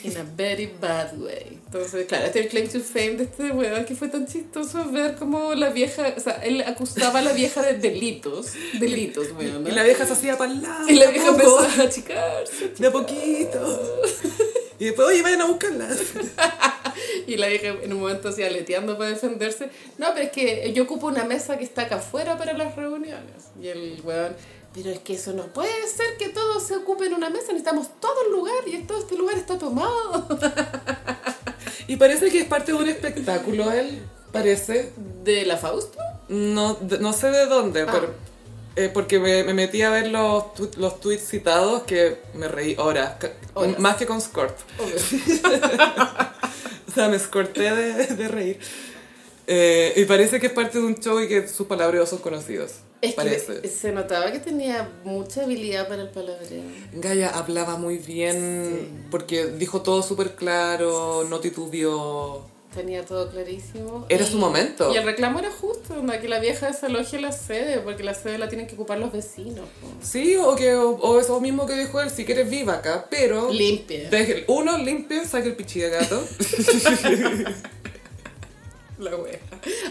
in 0.04 0.16
a 0.16 0.24
very 0.36 0.70
bad 0.80 1.18
way. 1.18 1.58
Entonces, 1.66 2.06
claro, 2.06 2.26
este 2.26 2.40
es 2.40 2.44
el 2.46 2.50
claim 2.50 2.68
to 2.68 2.80
fame 2.80 3.16
de 3.16 3.24
este 3.24 3.50
weón 3.50 3.84
que 3.84 3.94
fue 3.94 4.08
tan 4.08 4.26
chistoso 4.26 4.90
ver 4.90 5.16
como 5.16 5.54
la 5.54 5.70
vieja, 5.70 6.14
o 6.16 6.20
sea, 6.20 6.34
él 6.44 6.62
acusaba 6.62 7.18
a 7.18 7.22
la 7.22 7.32
vieja 7.32 7.62
de 7.62 7.74
delitos, 7.78 8.52
delitos, 8.78 9.28
weón. 9.32 9.66
Y 9.66 9.70
la 9.72 9.82
vieja 9.82 10.06
se 10.06 10.12
hacía 10.12 10.38
para 10.38 10.52
el 10.52 10.62
lado. 10.62 10.88
Y 10.88 10.94
la 10.94 11.10
vieja 11.10 11.28
empezó 11.28 11.58
a 11.58 11.82
achicarse. 11.82 12.68
De 12.78 12.86
a 12.86 12.92
poquito. 12.92 14.02
Y 14.78 14.86
después, 14.86 15.08
oye, 15.08 15.22
vayan 15.22 15.42
a 15.42 15.46
buscarla. 15.46 15.88
Y 17.26 17.36
la 17.36 17.48
vieja 17.48 17.68
en 17.82 17.92
un 17.92 18.00
momento 18.00 18.28
así 18.28 18.42
aleteando 18.42 18.96
para 18.96 19.10
defenderse. 19.10 19.70
No, 19.98 20.08
pero 20.14 20.26
es 20.26 20.32
que 20.32 20.72
yo 20.72 20.84
ocupo 20.84 21.06
una 21.06 21.24
mesa 21.24 21.58
que 21.58 21.64
está 21.64 21.82
acá 21.82 21.96
afuera 21.96 22.38
para 22.38 22.52
las 22.52 22.74
reuniones. 22.76 23.50
Y 23.60 23.68
el 23.68 24.00
weón, 24.02 24.34
pero 24.76 24.90
es 24.90 24.98
que 25.00 25.14
eso 25.14 25.32
no 25.32 25.44
puede 25.46 25.88
ser 25.88 26.16
que 26.18 26.28
todos 26.28 26.62
se 26.62 26.76
ocupen 26.76 27.14
una 27.14 27.30
mesa, 27.30 27.46
necesitamos 27.48 27.88
todo 28.00 28.22
el 28.26 28.32
lugar 28.32 28.54
y 28.66 28.78
todo 28.84 28.98
este 28.98 29.16
lugar 29.16 29.36
está 29.36 29.58
tomado. 29.58 30.28
Y 31.88 31.96
parece 31.96 32.30
que 32.30 32.40
es 32.40 32.46
parte 32.46 32.72
de 32.72 32.78
un 32.78 32.88
espectáculo, 32.88 33.70
él, 33.70 34.02
parece. 34.32 34.92
¿De 35.22 35.46
la 35.46 35.56
Fausto? 35.56 35.98
No, 36.28 36.74
de- 36.74 36.98
no 36.98 37.12
sé 37.12 37.30
de 37.30 37.46
dónde, 37.46 37.82
Ah. 37.82 37.88
pero... 37.92 38.12
eh, 38.74 38.90
porque 38.92 39.20
me, 39.20 39.44
me 39.44 39.54
metí 39.54 39.82
a 39.82 39.90
ver 39.90 40.08
los, 40.08 40.52
tu- 40.54 40.68
los 40.78 40.98
tweets 40.98 41.28
citados 41.28 41.84
que 41.84 42.18
me 42.34 42.48
reí 42.48 42.74
horas, 42.78 43.14
Horas. 43.54 43.78
más 43.78 43.96
que 43.96 44.04
con 44.06 44.20
Scort. 44.20 44.58
O 46.88 46.92
sea, 46.98 47.08
me 47.08 47.16
escorté 47.16 47.74
de, 47.74 48.06
de 48.06 48.28
reír. 48.28 48.58
Eh, 49.46 49.92
y 49.96 50.04
parece 50.06 50.40
que 50.40 50.46
es 50.46 50.52
parte 50.52 50.78
de 50.78 50.84
un 50.84 50.94
show 50.96 51.20
y 51.20 51.28
que 51.28 51.46
sus 51.46 51.66
palabreos 51.66 52.08
son 52.08 52.18
conocidos. 52.20 52.72
Es 53.08 53.14
parece. 53.14 53.60
que 53.60 53.68
se 53.68 53.92
notaba 53.92 54.30
que 54.32 54.38
tenía 54.38 54.88
mucha 55.04 55.42
habilidad 55.44 55.88
para 55.88 56.02
el 56.02 56.10
palabreo. 56.10 56.62
Gaia 56.92 57.28
hablaba 57.30 57.76
muy 57.76 57.98
bien 57.98 59.06
porque 59.10 59.46
dijo 59.46 59.82
todo 59.82 60.02
súper 60.02 60.34
claro, 60.36 61.24
no 61.28 61.40
titubeó. 61.40 62.54
Tenía 62.74 63.06
todo 63.06 63.30
clarísimo. 63.30 64.04
Era 64.10 64.22
Y- 64.24 64.26
su 64.30 64.36
momento. 64.36 64.92
Y 64.92 64.98
el 64.98 65.04
reclamo 65.04 65.38
era 65.38 65.50
justo, 65.50 65.94
onda, 65.94 66.20
que 66.20 66.28
la 66.28 66.40
vieja 66.40 66.66
desaloje 66.66 67.18
la 67.18 67.32
sede, 67.32 67.78
porque 67.78 68.02
la 68.04 68.12
sede 68.12 68.36
la 68.36 68.50
tienen 68.50 68.66
que 68.66 68.74
ocupar 68.74 68.98
los 68.98 69.10
vecinos. 69.12 69.66
Sí, 70.02 70.36
o 70.36 70.54
que 70.56 70.74
o, 70.74 70.90
o 70.90 71.18
eso 71.18 71.40
mismo 71.40 71.64
que 71.66 71.72
dijo 71.74 72.02
él, 72.02 72.10
si 72.10 72.26
quieres 72.26 72.50
viva 72.50 72.74
acá, 72.74 73.06
pero... 73.08 73.50
Limpia. 73.50 74.10
Deje, 74.10 74.44
uno, 74.48 74.76
limpie, 74.76 75.24
saque 75.24 75.48
el 75.48 75.56
pichi 75.56 75.80
de 75.80 75.88
gato. 75.88 76.22
la 78.98 79.16
wea. 79.16 79.38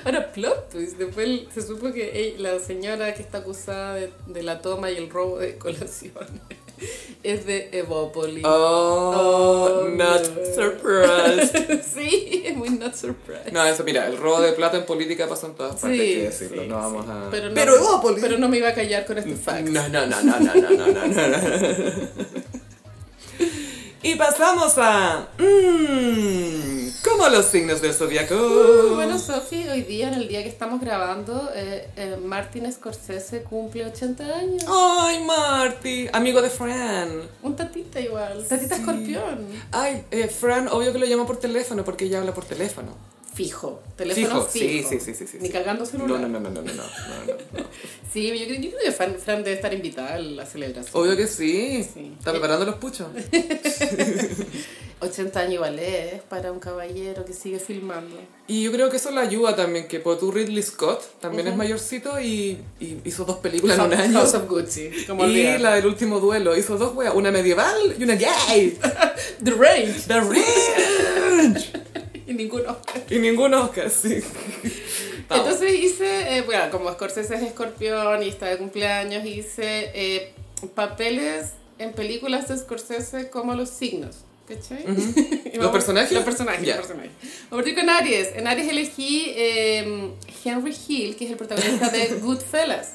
Ahora, 0.03 0.31
plot 0.31 0.69
twist. 0.69 0.97
Después 0.97 1.41
se 1.53 1.61
supo 1.61 1.91
que 1.91 2.11
hey, 2.13 2.35
la 2.39 2.59
señora 2.59 3.13
que 3.13 3.21
está 3.21 3.39
acusada 3.39 3.95
de, 3.95 4.43
la 4.43 4.61
toma 4.61 4.91
y 4.91 4.97
el 4.97 5.09
robo 5.09 5.39
de 5.39 5.57
colaciones 5.57 6.41
es 7.23 7.45
de 7.45 7.69
Evópolis. 7.71 8.43
Oh, 8.45 9.83
oh 9.85 9.89
not 9.89 10.21
no. 10.21 10.45
surprised. 10.55 11.83
sí, 11.93 12.43
muy 12.55 12.69
not 12.69 12.95
surprised. 12.95 13.51
No, 13.51 13.63
eso, 13.65 13.83
mira, 13.83 14.07
el 14.07 14.17
robo 14.17 14.41
de 14.41 14.53
plata 14.53 14.77
en 14.77 14.85
política 14.85 15.27
pasa 15.27 15.47
en 15.47 15.55
todas 15.55 15.79
partes, 15.79 15.99
hay 15.99 16.15
que 16.15 16.23
decirlo. 16.23 16.63
No 16.65 16.75
vamos 16.77 17.07
a. 17.07 17.29
Pero, 17.31 17.49
no, 17.49 17.55
pero 17.55 17.75
Evópolis. 17.75 18.21
Pero 18.21 18.37
no 18.37 18.49
me 18.49 18.57
iba 18.57 18.69
a 18.69 18.73
callar 18.73 19.05
con 19.05 19.17
este 19.17 19.35
fact. 19.35 19.67
No, 19.67 19.87
no, 19.89 20.05
no, 20.05 20.21
no, 20.21 20.39
no, 20.39 20.55
no, 20.55 20.69
no, 20.71 20.87
no. 20.87 21.07
no. 21.07 22.54
Y 24.05 24.13
pasamos 24.17 24.75
a... 24.77 25.29
Mmm, 25.39 26.89
como 27.03 27.27
los 27.29 27.45
signos 27.47 27.81
del 27.81 27.91
zodiaco. 27.91 28.35
Uh, 28.35 28.93
bueno, 28.93 29.17
Sofi, 29.17 29.67
hoy 29.67 29.81
día, 29.81 30.09
en 30.09 30.13
el 30.13 30.27
día 30.27 30.43
que 30.43 30.49
estamos 30.49 30.79
grabando, 30.79 31.49
eh, 31.55 31.89
eh, 31.95 32.15
Martin 32.23 32.71
Scorsese 32.71 33.41
cumple 33.41 33.83
80 33.85 34.23
años. 34.23 34.63
Ay, 34.67 35.23
Marty, 35.23 36.07
amigo 36.13 36.39
de 36.43 36.51
Fran. 36.51 37.21
Un 37.41 37.55
tatita 37.55 37.99
igual, 37.99 38.45
tatita 38.47 38.75
Sí. 38.75 38.81
escorpión. 38.81 39.47
Ay, 39.71 40.03
eh, 40.11 40.27
Fran, 40.27 40.67
obvio 40.67 40.93
que 40.93 40.99
lo 40.99 41.07
llama 41.07 41.25
por 41.25 41.37
teléfono 41.37 41.83
porque 41.83 42.05
ella 42.05 42.19
habla 42.19 42.33
por 42.35 42.45
teléfono. 42.45 42.95
Fijo, 43.35 43.83
teléfono 43.97 44.45
Fijo, 44.45 44.45
fijo. 44.45 44.89
sí, 44.89 44.99
sí, 44.99 45.13
sí, 45.13 45.27
sí, 45.27 45.37
Ni 45.41 45.49
cagando 45.49 45.85
celular. 45.85 46.21
no, 46.21 46.27
no, 46.29 46.39
no, 46.39 46.49
no, 46.49 46.61
no, 46.61 46.61
no, 46.61 46.73
no, 46.73 46.83
no. 46.83 47.65
Sí, 48.13 48.27
yo 48.29 48.45
creo, 48.45 48.61
yo 48.61 48.69
creo 48.69 48.81
que 48.85 48.91
Fran, 48.93 49.15
Fran 49.19 49.43
debe 49.43 49.57
estar 49.57 49.73
invitada 49.73 50.13
a 50.15 50.19
la 50.19 50.45
celebración. 50.45 50.89
Obvio 50.93 51.17
que 51.17 51.27
sí. 51.27 51.83
Sí. 51.93 52.13
Está 52.17 52.31
preparando 52.31 52.65
los 52.65 52.75
puchos. 52.75 53.07
80 55.01 55.39
años 55.39 55.53
igual 55.55 55.77
es 55.77 56.21
para 56.23 56.51
un 56.53 56.59
caballero 56.59 57.25
que 57.25 57.33
sigue 57.33 57.59
filmando. 57.59 58.15
Y 58.47 58.63
yo 58.63 58.71
creo 58.71 58.89
que 58.89 58.95
eso 58.97 59.11
le 59.11 59.19
ayuda 59.19 59.53
también, 59.55 59.87
que 59.89 59.99
por 59.99 60.17
tu 60.17 60.31
Ridley 60.31 60.63
Scott 60.63 61.19
también 61.19 61.47
es 61.47 61.55
mayorcito 61.55 62.19
y, 62.21 62.57
y 62.79 62.99
hizo 63.03 63.25
dos 63.25 63.37
películas 63.39 63.77
en 63.77 63.85
un 63.85 63.93
año. 63.93 64.13
House 64.19 64.33
of 64.35 64.47
Gucci, 64.47 64.89
como 65.05 65.23
Y 65.25 65.29
olvidar. 65.31 65.59
la 65.61 65.75
del 65.75 65.85
último 65.87 66.19
duelo, 66.21 66.55
hizo 66.55 66.77
dos 66.77 66.95
weas, 66.95 67.13
una 67.13 67.29
medieval 67.31 67.95
y 67.99 68.03
una 68.03 68.15
gay. 68.15 68.79
The 69.43 69.51
Range. 69.51 69.99
The 70.07 70.21
Range. 70.21 71.71
Y 72.27 72.33
ninguno. 72.33 72.77
Y 73.09 73.19
ningún 73.19 73.53
Oscar, 73.53 73.89
sí. 73.89 74.21
Entonces 75.29 75.73
hice, 75.73 76.37
eh, 76.37 76.41
bueno, 76.41 76.69
como 76.71 76.91
Scorsese 76.91 77.35
es 77.35 77.41
escorpión 77.43 78.23
y 78.23 78.29
está 78.29 78.47
de 78.47 78.57
cumpleaños, 78.57 79.25
hice 79.25 79.91
eh, 79.93 80.33
papeles 80.73 81.51
en 81.77 81.93
películas 81.93 82.47
de 82.47 82.57
Scorsese 82.57 83.29
como 83.29 83.53
los 83.55 83.69
signos. 83.69 84.17
¿Cachai? 84.47 84.83
¿Los 85.55 85.71
personajes? 85.71 86.11
Los 86.11 86.23
personajes, 86.23 86.65
Ya. 86.65 86.77
los 86.77 86.85
personajes. 86.85 87.11
Con 87.49 87.89
Aries. 87.89 88.29
En 88.35 88.47
Aries 88.47 88.69
elegí 88.69 89.33
eh, 89.35 90.11
Henry 90.43 90.75
Hill, 90.87 91.15
que 91.15 91.25
es 91.25 91.31
el 91.31 91.37
protagonista 91.37 91.89
de 91.89 92.07
Goodfellas, 92.21 92.93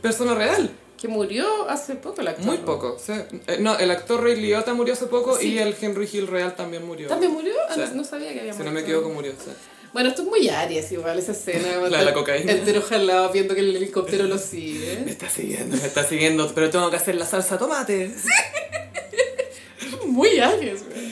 Persona 0.00 0.34
real. 0.34 0.70
Que 1.06 1.12
murió 1.12 1.68
hace 1.68 1.94
poco 1.94 2.20
el 2.20 2.28
actor. 2.28 2.44
Muy 2.44 2.58
poco. 2.58 2.98
sí. 3.04 3.12
Eh, 3.46 3.58
no, 3.60 3.78
el 3.78 3.90
actor 3.90 4.22
Ray 4.22 4.36
Liotta 4.40 4.74
murió 4.74 4.94
hace 4.94 5.06
poco 5.06 5.36
Sí. 5.38 5.54
y 5.54 5.58
el 5.58 5.74
Henry 5.80 6.08
Hill 6.12 6.26
real 6.26 6.54
también 6.56 6.84
murió. 6.86 7.08
¿También 7.08 7.32
murió? 7.32 7.54
Ah, 7.68 7.74
Sí. 7.74 7.80
no, 7.90 7.94
no 7.96 8.04
sabía 8.04 8.32
que 8.32 8.40
había 8.40 8.52
Si 8.52 8.58
muerto. 8.58 8.64
no 8.64 8.72
me 8.72 8.80
equivoco, 8.80 9.08
murió. 9.10 9.32
sí. 9.32 9.50
Bueno, 9.92 10.10
esto 10.10 10.22
es 10.22 10.28
muy 10.28 10.46
Aries 10.48 10.92
igual, 10.92 11.18
esa 11.18 11.32
escena. 11.32 11.88
La 11.88 11.98
de 12.00 12.04
la 12.04 12.12
cocaína. 12.12 12.52
Entero 12.52 12.82
jalado 12.82 13.30
viendo 13.32 13.54
que 13.54 13.60
el 13.60 13.74
helicóptero 13.76 14.24
lo 14.24 14.36
sigue. 14.36 14.98
Me 15.06 15.10
está 15.12 15.30
siguiendo, 15.30 15.74
me 15.76 15.86
está 15.86 16.04
siguiendo, 16.04 16.52
pero 16.54 16.68
tengo 16.68 16.90
que 16.90 16.96
hacer 16.96 17.14
la 17.14 17.24
salsa 17.24 17.56
tomate. 17.56 18.10
Muy 20.06 20.38
Aries, 20.38 20.84
güey. 20.86 21.05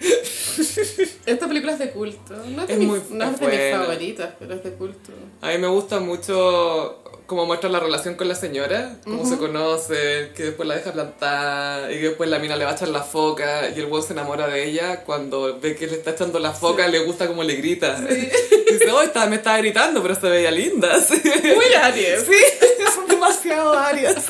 Esta 1.26 1.46
película 1.48 1.72
es 1.72 1.78
de 1.78 1.90
culto. 1.90 2.34
No 2.48 2.62
es 2.62 2.68
de, 2.68 2.72
Es 2.74 2.78
mis- 2.78 2.88
muy- 2.88 3.00
no 3.10 3.24
es 3.30 3.40
de 3.40 3.46
mis 3.46 3.76
favoritas, 3.78 4.30
pero 4.38 4.54
es 4.54 4.64
de 4.64 4.70
culto. 4.72 5.12
A 5.40 5.48
mí 5.48 5.58
me 5.58 5.68
gusta 5.68 6.00
mucho 6.00 7.02
cómo 7.26 7.44
muestra 7.44 7.68
la 7.68 7.78
relación 7.78 8.14
con 8.14 8.26
la 8.26 8.34
señora, 8.34 8.96
cómo 9.04 9.28
se 9.28 9.36
conoce, 9.36 10.30
que 10.34 10.44
después 10.44 10.66
la 10.66 10.76
deja 10.76 10.92
plantada 10.92 11.92
y 11.92 11.96
que 11.96 12.08
después 12.08 12.30
la 12.30 12.38
mina 12.38 12.56
le 12.56 12.64
va 12.64 12.70
a 12.70 12.74
echar 12.74 12.88
la 12.88 13.02
foca 13.02 13.68
y 13.68 13.78
el 13.78 13.84
weón 13.86 14.02
se 14.02 14.14
enamora 14.14 14.46
de 14.48 14.64
ella 14.66 15.04
cuando 15.04 15.58
ve 15.60 15.76
que 15.76 15.86
le 15.86 15.96
está 15.96 16.12
echando 16.12 16.38
la 16.38 16.52
foca, 16.52 16.88
le 16.88 17.00
gusta 17.00 17.26
como 17.26 17.44
le 17.44 17.56
grita. 17.56 18.00
Dice, 18.70 18.90
oh, 18.92 19.02
está, 19.02 19.26
me 19.26 19.36
estaba 19.36 19.58
gritando, 19.58 20.02
pero 20.02 20.14
se 20.14 20.28
veía 20.28 20.50
linda. 20.50 21.00
Sí, 21.02 21.20
Muy 21.42 21.74
Aries. 21.82 22.22
sí 22.24 22.32
son 22.94 23.06
demasiado 23.08 23.72
arias. 23.78 24.24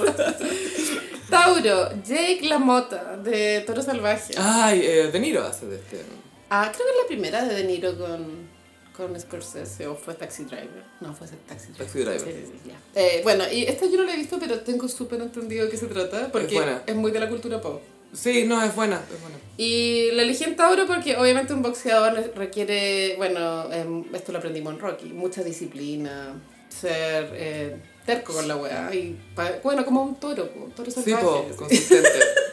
Tauro, 1.30 1.90
Jake 2.02 2.40
LaMotta, 2.42 3.16
de 3.18 3.62
Toro 3.66 3.82
Salvaje. 3.82 4.34
Ay, 4.38 4.80
eh, 4.84 5.10
De 5.12 5.20
Niro 5.20 5.44
hace 5.44 5.66
de 5.66 5.76
este. 5.76 6.02
Ah, 6.50 6.70
creo 6.74 6.86
que 6.86 6.92
es 6.92 6.98
la 7.02 7.06
primera 7.09 7.44
de 7.44 7.55
De 7.55 7.64
Niro 7.64 7.98
con, 7.98 8.48
con 8.96 9.20
Scorsese, 9.20 9.86
o 9.86 9.94
fue 9.94 10.14
Taxi 10.14 10.44
Driver. 10.44 10.84
No, 11.00 11.14
fue 11.14 11.26
Taxi 11.46 11.72
Driver. 11.72 11.86
Taxi 11.86 11.98
Driver. 12.00 12.20
Sí, 12.20 12.32
sí, 12.46 12.52
sí, 12.64 12.70
ya. 12.70 13.00
Eh, 13.00 13.20
bueno, 13.22 13.44
y 13.50 13.64
esta 13.64 13.86
yo 13.86 13.98
no 13.98 14.05
la 14.05 14.14
he 14.14 14.16
visto, 14.16 14.38
pero 14.38 14.60
tengo 14.60 14.88
súper 14.88 15.20
entendido 15.20 15.66
de 15.66 15.70
qué 15.70 15.76
se 15.76 15.86
trata, 15.86 16.32
porque 16.32 16.55
buena. 16.55 16.82
es 16.86 16.94
muy 16.94 17.10
de 17.10 17.20
la 17.20 17.28
cultura 17.28 17.60
pop. 17.60 17.82
Sí, 18.12 18.44
no, 18.46 18.62
es 18.64 18.74
buena, 18.74 19.02
es 19.12 19.20
buena. 19.20 19.36
Y 19.59 20.10
la 20.12 20.22
elegí 20.22 20.44
en 20.44 20.56
Tauro 20.56 20.86
porque 20.86 21.16
obviamente 21.18 21.52
un 21.52 21.60
boxeador 21.60 22.32
requiere, 22.34 23.16
bueno, 23.18 23.70
em, 23.70 24.05
esto 24.14 24.32
lo 24.32 24.38
aprendimos 24.38 24.72
en 24.72 24.80
Rocky, 24.80 25.06
mucha 25.12 25.42
disciplina, 25.42 26.40
ser 26.70 27.30
eh, 27.34 27.76
terco 28.09 28.32
con 28.32 28.48
la 28.48 28.56
weá. 28.56 28.93
Y 28.94 29.16
pa- 29.35 29.52
bueno, 29.62 29.85
como 29.85 30.02
un 30.02 30.14
toro, 30.16 30.51
un 30.64 30.70
toro 30.72 30.90
Sí, 30.90 31.02
salvaje. 31.02 31.24
po, 31.24 31.47
sí. 31.51 31.56
consistente. 31.56 32.09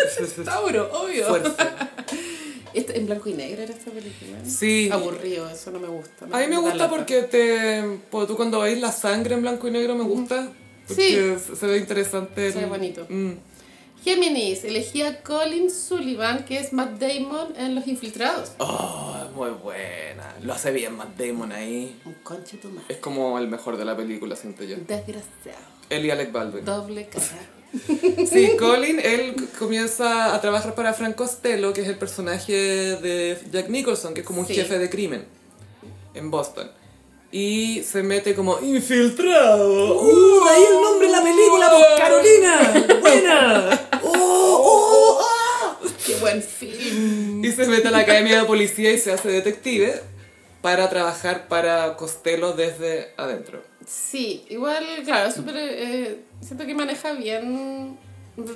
Tauro, 0.45 0.91
obvio. 1.01 1.25
Fuerza. 1.27 1.75
Este- 2.73 2.97
en 2.97 3.05
blanco 3.05 3.29
y 3.29 3.33
negro 3.33 3.61
era 3.63 3.73
esta 3.73 3.89
película. 3.89 4.37
Sí. 4.45 4.89
Aburrido, 4.91 5.49
eso 5.49 5.71
no 5.71 5.79
me 5.79 5.87
gusta. 5.87 6.25
A 6.29 6.39
mí 6.39 6.47
me 6.47 6.57
gusta 6.57 6.89
porque 6.89 7.21
te. 7.23 7.99
Porque 8.11 8.27
tú 8.27 8.35
cuando 8.35 8.59
veis 8.59 8.79
la 8.81 8.91
sangre 8.91 9.35
en 9.35 9.41
blanco 9.43 9.67
y 9.69 9.71
negro 9.71 9.95
me 9.95 10.03
gusta. 10.03 10.49
Porque 10.87 11.37
se 11.59 11.65
ve 11.67 11.77
interesante. 11.77 12.51
Se 12.51 12.59
ve 12.59 12.65
bonito. 12.65 13.05
Mm. 13.09 13.31
Géminis, 14.05 14.63
elegí 14.63 15.01
a 15.01 15.23
Colin 15.23 15.71
Sullivan, 15.71 16.45
que 16.45 16.59
es 16.59 16.71
Matt 16.73 16.99
Damon 16.99 17.55
en 17.57 17.73
Los 17.73 17.87
Infiltrados. 17.87 18.51
Oh, 18.59 19.15
es 19.27 19.35
muy 19.35 19.49
buena. 19.49 20.35
Lo 20.43 20.53
hace 20.53 20.71
bien 20.71 20.95
Matt 20.95 21.17
Damon 21.17 21.51
ahí. 21.51 21.99
Un 22.05 22.13
conche 22.21 22.57
tu 22.57 22.69
madre. 22.69 22.85
Es 22.89 22.97
como 22.97 23.39
el 23.39 23.47
mejor 23.47 23.77
de 23.77 23.83
la 23.85 23.97
película, 23.97 24.35
siento 24.35 24.63
yo. 24.63 24.75
Desgraciado. 24.77 25.57
Él 25.89 26.05
y 26.05 26.11
Alec 26.11 26.31
Baldwin. 26.31 26.63
Doble 26.63 27.07
cara. 27.07 27.25
Sí, 28.31 28.51
Colin, 28.59 28.99
él 29.03 29.35
comienza 29.57 30.35
a 30.35 30.39
trabajar 30.39 30.75
para 30.75 30.93
Frank 30.93 31.15
Costello, 31.15 31.73
que 31.73 31.81
es 31.81 31.87
el 31.87 31.97
personaje 31.97 32.53
de 32.53 33.37
Jack 33.51 33.69
Nicholson, 33.69 34.13
que 34.13 34.21
es 34.21 34.25
como 34.27 34.41
un 34.41 34.47
Sí. 34.47 34.53
jefe 34.53 34.77
de 34.77 34.87
crimen 34.89 35.25
en 36.13 36.29
Boston. 36.29 36.69
Y 37.37 37.83
se 37.83 38.01
mete 38.01 38.33
como 38.33 38.59
infiltrado. 38.61 39.99
¡Uh! 40.01 40.43
Ahí 40.47 40.63
el 40.69 40.81
nombre 40.81 41.07
de 41.07 41.11
la 41.11 41.21
película, 41.21 41.69
pues 41.69 41.85
Carolina. 41.97 42.99
Buena. 43.01 43.87
¡Oh, 44.03 44.61
oh, 44.63 45.21
ah! 45.21 45.77
Qué 46.05 46.15
buen 46.15 46.41
film. 46.41 47.43
Y 47.43 47.51
se 47.51 47.67
mete 47.67 47.89
a 47.89 47.91
la 47.91 47.97
academia 47.99 48.39
de 48.39 48.45
policía 48.45 48.89
y 48.93 48.97
se 48.99 49.11
hace 49.11 49.27
detective 49.27 50.01
para 50.61 50.89
trabajar 50.89 51.49
para 51.49 51.97
Costello 51.97 52.53
desde 52.53 53.13
adentro. 53.17 53.61
Sí, 53.85 54.45
igual, 54.49 54.85
claro, 55.03 55.29
súper. 55.29 55.55
eh, 55.57 56.19
siento 56.41 56.65
que 56.65 56.73
maneja 56.73 57.11
bien. 57.11 57.97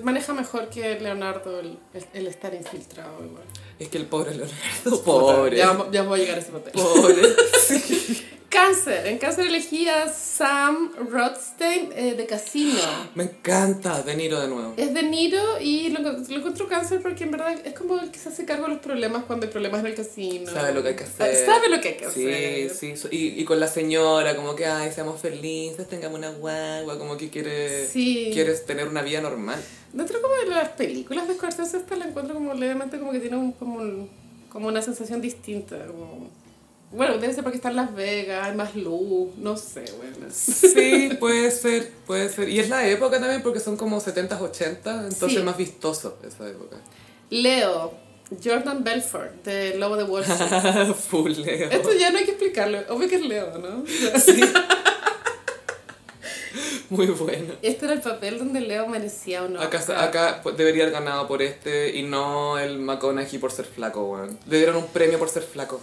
Maneja 0.03 0.31
mejor 0.34 0.69
que 0.69 0.97
Leonardo 1.01 1.60
el, 1.60 1.77
el- 2.14 2.27
estar 2.27 2.53
infiltrado. 2.53 3.26
Igual. 3.26 3.43
Es 3.77 3.89
que 3.89 3.97
el 3.97 4.06
pobre 4.06 4.31
Leonardo, 4.35 5.03
pobre. 5.03 5.57
Ya, 5.57 5.85
ya 5.91 6.03
voy 6.03 6.19
a 6.19 6.23
llegar 6.23 6.38
a 6.38 6.41
ese 6.41 6.51
papel. 6.53 6.72
Pobre. 6.72 7.22
Sí. 7.68 8.26
Cáncer. 8.49 9.05
En 9.07 9.17
cáncer 9.19 9.45
elegí 9.47 9.88
a 9.88 10.07
Sam 10.11 10.91
Rothstein 11.09 11.91
eh, 11.95 12.15
de 12.15 12.26
Casino. 12.26 12.80
Me 13.15 13.26
encanta 13.26 14.01
De 14.01 14.15
Niro 14.15 14.39
de 14.41 14.47
nuevo. 14.47 14.73
Es 14.76 14.93
de 14.93 15.03
Niro 15.03 15.59
y 15.61 15.89
lo, 15.89 15.99
lo 16.01 16.17
encuentro 16.35 16.67
cáncer 16.67 17.01
porque 17.01 17.26
en 17.26 17.31
verdad 17.31 17.55
es 17.63 17.73
como 17.73 17.99
el 17.99 18.09
que 18.09 18.17
se 18.17 18.30
hace 18.30 18.45
cargo 18.45 18.63
de 18.63 18.69
los 18.73 18.80
problemas 18.80 19.26
cuando 19.26 19.45
hay 19.45 19.51
problemas 19.51 19.81
en 19.81 19.88
el 19.88 19.95
casino. 19.95 20.51
Sabe 20.51 20.73
lo 20.73 20.81
que 20.81 20.89
hay 20.89 20.95
que 20.95 21.03
hacer. 21.03 21.45
Sabe 21.45 21.69
lo 21.69 21.80
que 21.80 21.89
hay 21.89 21.97
que 21.97 22.09
Sí, 22.09 22.27
hacer. 22.27 22.69
sí. 22.71 22.97
so- 22.97 23.09
Y, 23.11 23.39
y 23.39 23.45
con 23.45 23.59
la 23.59 23.67
señora, 23.67 24.35
como 24.35 24.55
que, 24.55 24.65
ay, 24.65 24.91
seamos 24.91 25.21
felices, 25.21 25.88
tengamos 25.88 26.17
una 26.17 26.31
guagua, 26.31 26.97
como 26.97 27.17
que 27.17 27.30
quiere, 27.30 27.88
Sí. 27.88 28.31
quieres 28.34 28.65
tener 28.65 28.88
una 28.88 29.03
vida 29.03 29.21
normal. 29.21 29.63
Dentro 29.93 30.21
como 30.21 30.35
de 30.35 30.45
las 30.47 30.69
películas 30.69 31.27
de 31.27 31.35
Scorsese 31.35 31.77
esta 31.77 31.95
la 31.95 32.05
encuentro 32.05 32.34
como 32.35 32.53
levemente 32.53 32.99
como 32.99 33.11
que 33.11 33.19
tiene 33.19 33.38
un, 33.38 33.51
como, 33.53 34.07
como 34.51 34.67
una 34.67 34.81
sensación 34.81 35.21
distinta. 35.21 35.85
como- 35.85 36.30
Bueno, 36.91 37.20
debe 37.20 37.34
ser 37.34 37.44
porque 37.44 37.57
está 37.57 37.70
en 37.70 37.76
Las 37.76 37.94
Vegas, 37.94 38.48
hay 38.48 38.56
más 38.56 38.76
luz, 38.76 39.30
no 39.38 39.56
sé, 39.57 39.86
bueno. 39.98 40.26
Sí, 40.32 41.11
puede 41.20 41.52
ser, 41.52 41.91
puede 42.07 42.30
ser. 42.30 42.49
Y 42.49 42.60
es 42.60 42.70
la 42.70 42.88
época 42.88 43.20
también 43.20 43.44
porque 43.44 43.60
son 43.60 43.78
como 43.78 44.02
70s, 44.02 44.40
80s, 44.40 45.03
entonces 45.03 45.30
Sí. 45.30 45.38
es 45.38 45.44
más 45.44 45.56
vistoso 45.57 46.18
esa 46.28 46.49
época. 46.49 46.78
Leo, 47.30 47.94
Jordan 48.44 48.84
Belfort, 48.84 49.44
de 49.44 49.78
Lobo 49.78 49.98
de 49.98 50.03
Wall 50.03 50.24
Street. 50.24 50.94
Full 51.10 51.32
Leo. 51.34 51.70
Esto 51.70 51.94
ya 51.94 52.10
no 52.10 52.18
hay 52.18 52.26
que 52.26 52.32
explicarlo, 52.32 52.80
obvio 52.90 53.07
que 53.07 53.16
es 53.18 53.22
Leo, 53.26 53.56
¿no? 53.60 53.84
Sí. 54.20 54.41
Muy 56.90 57.06
bueno. 57.06 57.53
Este 57.61 57.86
era 57.86 57.94
el 57.94 58.02
papel 58.02 58.40
donde 58.40 58.61
Leo 58.61 58.88
merecía 58.88 59.44
Acá, 59.60 59.78
Oscar. 59.78 60.03
acá 60.03 60.40
pues, 60.41 60.57
debería 60.57 60.84
haber 60.86 60.94
ganado 60.95 61.28
por 61.28 61.44
este 61.44 61.95
y 61.95 62.02
no 62.02 62.57
el 62.57 62.80
McConaughey 62.80 63.38
por 63.38 63.52
ser 63.52 63.66
flaco, 63.66 64.06
weón. 64.10 64.40
Le 64.48 64.57
dieron 64.57 64.76
un 64.78 64.88
premio 64.88 65.20
por 65.20 65.30
ser 65.30 65.44
flaco. 65.44 65.80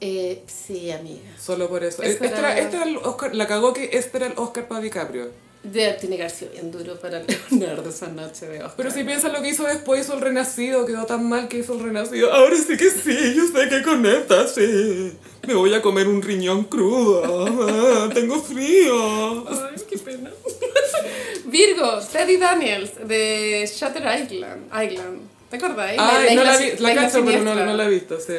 Eh, 0.00 0.42
sí, 0.46 0.90
amiga. 0.90 1.20
Solo 1.40 1.68
por 1.68 1.82
eso. 1.84 2.02
Este 2.02 2.26
era, 2.26 2.56
era- 2.56 2.68
era 2.68 2.82
el 2.84 2.96
Oscar, 2.98 3.34
la 3.34 3.46
cagó 3.46 3.72
que 3.72 3.90
este 3.92 4.18
era 4.18 4.26
el 4.28 4.34
Oscar 4.36 4.68
para 4.68 4.80
DiCaprio. 4.80 5.28
De, 5.64 5.92
tiene 5.94 6.16
que 6.16 6.22
haber 6.22 6.34
sido 6.34 6.52
bien 6.52 6.70
duro 6.70 6.98
para 7.00 7.20
Leonardo 7.50 7.90
esa 7.90 8.06
noche 8.06 8.46
de 8.46 8.58
Oscar. 8.58 8.74
Pero 8.76 8.90
si 8.92 9.02
piensas 9.02 9.32
lo 9.32 9.42
que 9.42 9.48
hizo 9.48 9.64
después, 9.64 10.02
hizo 10.06 10.14
el 10.14 10.20
Renacido, 10.20 10.86
quedó 10.86 11.04
tan 11.04 11.28
mal 11.28 11.48
que 11.48 11.58
hizo 11.58 11.74
el 11.74 11.80
Renacido. 11.80 12.32
Ahora 12.32 12.56
sí 12.56 12.76
que 12.76 12.90
sí, 12.90 13.34
yo 13.34 13.44
sé 13.48 13.68
que 13.68 13.82
conecta, 13.82 14.46
sí. 14.46 15.12
Me 15.46 15.54
voy 15.54 15.74
a 15.74 15.82
comer 15.82 16.06
un 16.06 16.22
riñón 16.22 16.64
crudo. 16.64 17.66
Ah, 17.68 18.08
tengo 18.14 18.40
frío. 18.40 19.48
Ay, 19.48 19.82
qué 19.90 19.98
pena. 19.98 20.30
Virgo, 21.46 21.98
Teddy 22.12 22.36
Daniels, 22.36 22.92
de 23.06 23.66
Shutter 23.66 24.02
Island. 24.22 24.66
Island. 24.72 25.20
¿Te 25.50 25.56
acordás? 25.56 25.92
Ay, 25.98 26.36
no 26.36 26.44
la 26.44 26.56
vi, 26.58 26.66
la 26.66 26.72
isla 26.74 26.94
cacho, 26.94 27.24
pero 27.24 27.42
no, 27.42 27.54
no 27.54 27.74
la 27.74 27.84
he 27.86 27.88
visto, 27.88 28.20
sí. 28.20 28.34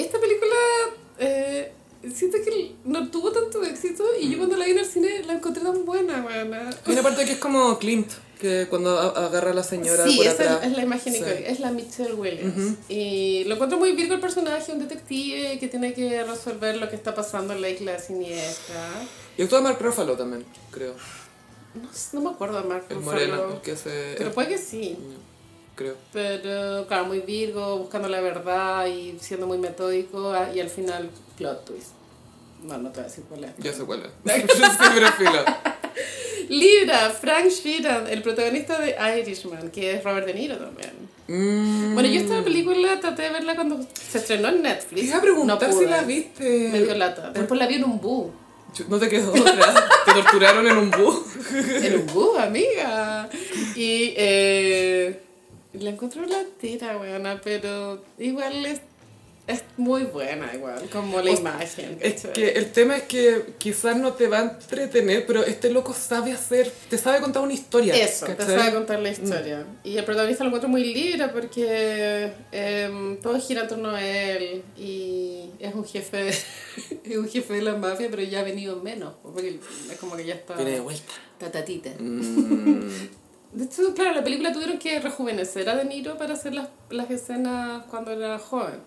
Esta 0.00 0.18
película, 0.20 0.54
eh, 1.18 1.72
siento 2.14 2.38
que 2.44 2.72
no 2.84 3.10
tuvo 3.10 3.30
tanto 3.32 3.62
éxito 3.64 4.04
y 4.20 4.30
yo 4.30 4.38
cuando 4.38 4.56
la 4.56 4.64
vi 4.64 4.72
en 4.72 4.78
el 4.78 4.86
cine 4.86 5.22
la 5.24 5.34
encontré 5.34 5.62
tan 5.62 5.84
buena, 5.84 6.22
buena. 6.22 6.70
Hay 6.86 6.92
una 6.92 7.02
parte 7.02 7.24
que 7.24 7.32
es 7.32 7.38
como 7.38 7.78
Clint, 7.78 8.10
que 8.40 8.66
cuando 8.70 8.98
agarra 8.98 9.50
a 9.50 9.54
la 9.54 9.62
señora 9.62 10.04
Sí, 10.06 10.16
por 10.16 10.26
esa 10.26 10.42
atrás. 10.54 10.60
es, 10.64 10.72
la 10.76 10.82
imagen 10.82 11.12
Sí. 11.12 11.22
es 11.26 11.60
la 11.60 11.70
Michelle 11.72 12.14
Williams. 12.14 12.76
Y 12.88 13.44
lo 13.44 13.54
encuentro 13.54 13.78
muy 13.78 13.92
Virgo 13.92 14.14
el 14.14 14.20
personaje, 14.20 14.72
un 14.72 14.78
detective 14.78 15.58
que 15.58 15.68
tiene 15.68 15.92
que 15.92 16.24
resolver 16.24 16.76
lo 16.78 16.88
que 16.88 16.96
está 16.96 17.14
pasando 17.14 17.52
en 17.52 17.60
la 17.60 17.68
isla 17.68 17.98
siniestra. 17.98 18.88
Y 19.36 19.42
actúa 19.42 19.60
Mark 19.60 19.78
Ruffalo 19.80 20.16
también, 20.16 20.44
creo. 20.70 20.94
No, 21.74 21.88
no 22.14 22.20
me 22.22 22.34
acuerdo 22.34 22.62
de 22.62 22.68
Mark 22.68 22.86
El 22.88 22.96
Ruffalo, 22.96 23.12
moreno, 23.12 23.52
el 23.54 23.60
que 23.60 23.72
hace... 23.72 24.14
Pero 24.18 24.32
puede 24.32 24.48
que 24.48 24.58
sí. 24.58 24.96
Creo. 25.80 25.96
Pero, 26.12 26.86
claro, 26.88 27.06
muy 27.06 27.20
Virgo, 27.20 27.78
buscando 27.78 28.06
la 28.06 28.20
verdad 28.20 28.84
y 28.86 29.16
siendo 29.18 29.46
muy 29.46 29.56
metódico. 29.56 30.30
ah, 30.30 30.50
Y 30.54 30.60
al 30.60 30.68
final, 30.68 31.08
plot 31.38 31.64
twist. 31.64 31.92
No, 32.62 32.76
no 32.76 32.90
te 32.90 32.96
voy 33.00 33.04
a 33.06 33.08
decir 33.08 33.24
cuál 33.26 33.44
es. 33.44 33.52
Ya 33.56 33.72
sé 33.72 33.84
cuál 33.84 34.02
es. 34.02 34.10
Libra, 36.50 37.08
Frank 37.08 37.46
Sheeran, 37.46 38.08
el 38.08 38.20
protagonista 38.20 38.78
de 38.78 38.94
Irishman, 39.20 39.70
que 39.70 39.94
es 39.94 40.04
Robert 40.04 40.26
De 40.26 40.34
Niro 40.34 40.58
también. 40.58 40.90
Mm. 41.28 41.94
Bueno, 41.94 42.10
yo 42.10 42.20
esta 42.20 42.44
película 42.44 43.00
traté 43.00 43.22
de 43.22 43.30
verla 43.30 43.54
cuando 43.54 43.80
se 43.94 44.18
estrenó 44.18 44.48
en 44.48 44.60
Netflix. 44.60 45.00
Te 45.00 45.06
iba 45.06 45.16
a 45.16 45.22
preguntar 45.22 45.70
No 45.70 45.78
si 45.78 45.86
la 45.86 46.02
viste. 46.02 46.68
Me 46.70 46.82
dio 46.82 46.94
lata. 46.94 47.30
Después 47.30 47.58
la 47.58 47.66
vi 47.66 47.76
en 47.76 47.84
un 47.84 47.98
bus. 47.98 48.26
No 48.86 48.98
te 48.98 49.08
quedó 49.08 49.32
otra. 49.32 49.88
Te 50.04 50.12
torturaron 50.12 50.66
en 50.66 50.76
un 50.76 50.90
bus. 50.90 51.20
En 51.82 52.00
un 52.00 52.06
bus, 52.06 52.38
amiga. 52.38 53.30
Y 53.74 54.12
eh, 54.18 55.29
la 55.72 55.90
encontré 55.90 56.26
la 56.26 56.44
tira, 56.60 56.98
weona, 56.98 57.40
pero 57.42 58.02
igual 58.18 58.66
es 58.66 58.80
Es 59.46 59.64
muy 59.76 60.04
buena 60.04 60.54
igual, 60.54 60.88
como 60.92 61.20
la 61.20 61.30
imagen. 61.30 61.98
Es 62.00 62.14
¿cachai? 62.22 62.32
que 62.34 62.50
el 62.50 62.70
tema 62.70 62.98
es 62.98 63.02
que 63.04 63.54
quizás 63.58 63.96
no 63.96 64.12
te 64.12 64.28
va 64.28 64.38
a 64.38 64.42
entretener, 64.42 65.26
pero 65.26 65.42
este 65.42 65.70
loco 65.70 65.92
sabe 65.92 66.30
hacer, 66.32 66.70
te 66.88 66.96
sabe 66.96 67.20
contar 67.20 67.42
una 67.42 67.54
historia. 67.54 67.96
Eso, 67.96 68.26
te 68.26 68.44
sabe 68.44 68.72
contar 68.72 69.00
la 69.00 69.10
historia. 69.10 69.66
Y 69.82 69.96
el 69.96 70.04
protagonista 70.04 70.44
lo 70.44 70.48
encuentro 70.50 70.68
muy 70.68 70.84
libre 70.94 71.28
porque 71.30 72.32
em, 72.52 73.16
todo 73.16 73.40
gira 73.40 73.62
en 73.62 73.68
torno 73.68 73.90
a 73.90 74.04
él 74.04 74.62
y 74.78 75.50
es 75.58 75.74
un 75.74 75.84
jefe, 75.84 76.28
es 77.04 77.16
un 77.16 77.28
jefe 77.28 77.54
de 77.54 77.62
la 77.62 77.74
mafia, 77.74 78.06
pero 78.08 78.22
ya 78.22 78.40
ha 78.40 78.44
venido 78.44 78.76
menos, 78.76 79.14
porque 79.20 79.58
es 79.90 79.98
como 79.98 80.16
que 80.16 80.26
ya 80.26 80.34
está 80.34 80.54
Viene 80.54 80.72
de 80.72 80.80
vuelta. 80.80 81.12
tatatita. 81.38 81.90
Mm, 81.98 83.08
De 83.52 83.64
hecho, 83.64 83.94
claro, 83.94 84.14
la 84.14 84.24
película 84.24 84.52
tuvieron 84.52 84.78
que 84.78 85.00
rejuvenecer 85.00 85.68
a 85.68 85.76
De 85.76 85.84
Niro 85.84 86.16
para 86.16 86.34
hacer 86.34 86.54
las, 86.54 86.68
las 86.88 87.10
escenas 87.10 87.84
cuando 87.90 88.12
era 88.12 88.38
joven. 88.38 88.80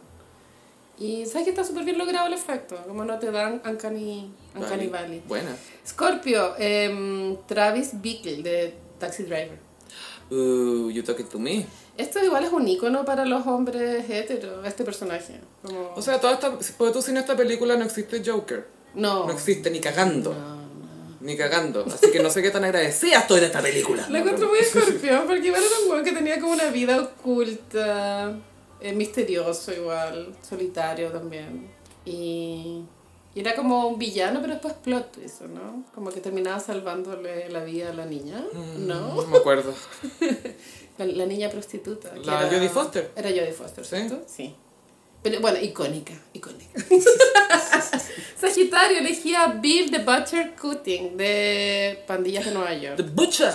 Y 0.98 1.26
sabes 1.26 1.46
que 1.46 1.50
está 1.50 1.64
súper 1.64 1.84
bien 1.84 1.98
logrado 1.98 2.28
el 2.28 2.34
efecto, 2.34 2.78
como 2.88 3.04
no 3.04 3.18
te 3.20 3.32
dan 3.32 3.62
Uncanny, 3.66 4.32
Uncanny 4.56 4.88
Valley. 4.88 5.24
Buena. 5.28 5.56
Scorpio, 5.86 6.54
em, 6.58 7.36
Travis 7.48 8.00
Bickle 8.02 8.44
de 8.44 8.76
Taxi 9.00 9.24
Driver. 9.24 9.58
Uh, 10.30 10.90
you 10.90 11.04
talking 11.04 11.26
to 11.26 11.40
me. 11.40 11.66
Esto 11.98 12.24
igual 12.24 12.44
es 12.46 12.52
un 12.52 12.68
icono 12.68 13.04
para 13.06 13.26
los 13.26 13.46
hombres 13.46 14.10
heteros, 14.10 14.66
este 14.66 14.84
personaje. 14.84 15.42
Como... 15.64 15.94
O 15.96 16.02
sea, 16.02 16.20
toda 16.22 16.34
esta, 16.34 16.58
porque 16.78 16.94
tú 16.94 17.02
sin 17.02 17.18
esta 17.18 17.36
película 17.36 17.76
no 17.76 17.84
existe 17.86 18.24
Joker. 18.26 18.68
no. 18.96 19.26
No 19.26 19.32
existe 19.32 19.70
ni 19.70 19.80
cagando. 19.80 20.34
No. 20.34 20.63
Ni 21.24 21.36
cagando. 21.38 21.86
Así 21.86 22.12
que 22.12 22.20
no 22.22 22.30
sé 22.30 22.42
qué 22.42 22.52
tan 22.52 22.64
agradecida 22.66 23.20
estoy 23.20 23.40
de 23.40 23.48
esta 23.48 23.62
película. 23.62 24.06
La 24.10 24.20
encuentro 24.20 24.48
muy 24.50 24.60
escorpión 24.60 25.26
porque 25.26 25.48
igual 25.48 25.64
era 25.64 25.80
un 25.86 25.92
weón 25.92 26.04
que 26.04 26.12
tenía 26.12 26.40
como 26.40 26.54
una 26.54 26.70
vida 26.70 27.02
oculta, 27.02 28.38
eh, 28.82 28.94
misterioso 28.94 29.72
igual, 29.74 30.36
solitario 30.48 31.10
también. 31.12 31.68
Y, 32.06 32.82
y 33.34 33.40
era 33.40 33.56
como 33.56 33.88
un 33.88 33.98
villano, 33.98 34.42
pero 34.42 34.54
después 34.54 34.74
plot 34.84 35.14
twist, 35.14 35.42
¿no? 35.44 35.86
Como 35.96 36.12
que 36.12 36.20
terminaba 36.20 36.60
salvándole 36.60 37.50
la 37.50 37.64
vida 37.64 37.90
a 37.92 37.94
la 37.94 38.06
niña, 38.06 38.44
¿no? 38.78 39.16
No 39.16 39.28
me 39.28 39.38
acuerdo. 39.38 39.74
La, 41.00 41.06
la 41.08 41.26
niña 41.26 41.50
prostituta. 41.50 42.14
La 42.24 42.42
Jodie 42.52 42.70
Foster. 42.70 43.10
Era 43.16 43.30
Jodie 43.30 43.52
Foster, 43.52 43.84
Sí. 43.84 43.96
¿cierto? 43.96 44.22
Sí. 44.28 44.56
Pero 45.24 45.40
bueno, 45.40 45.60
icónica, 45.60 46.14
icónica. 46.34 46.80
Sagitario 48.40 49.00
elegía 49.00 49.48
Bill 49.62 49.90
the 49.90 50.00
Butcher 50.00 50.54
Cutting 50.60 51.16
de 51.16 52.04
Pandillas 52.06 52.46
de 52.46 52.52
Nueva 52.52 52.74
York. 52.74 52.98
The 52.98 53.04
Butcher. 53.04 53.54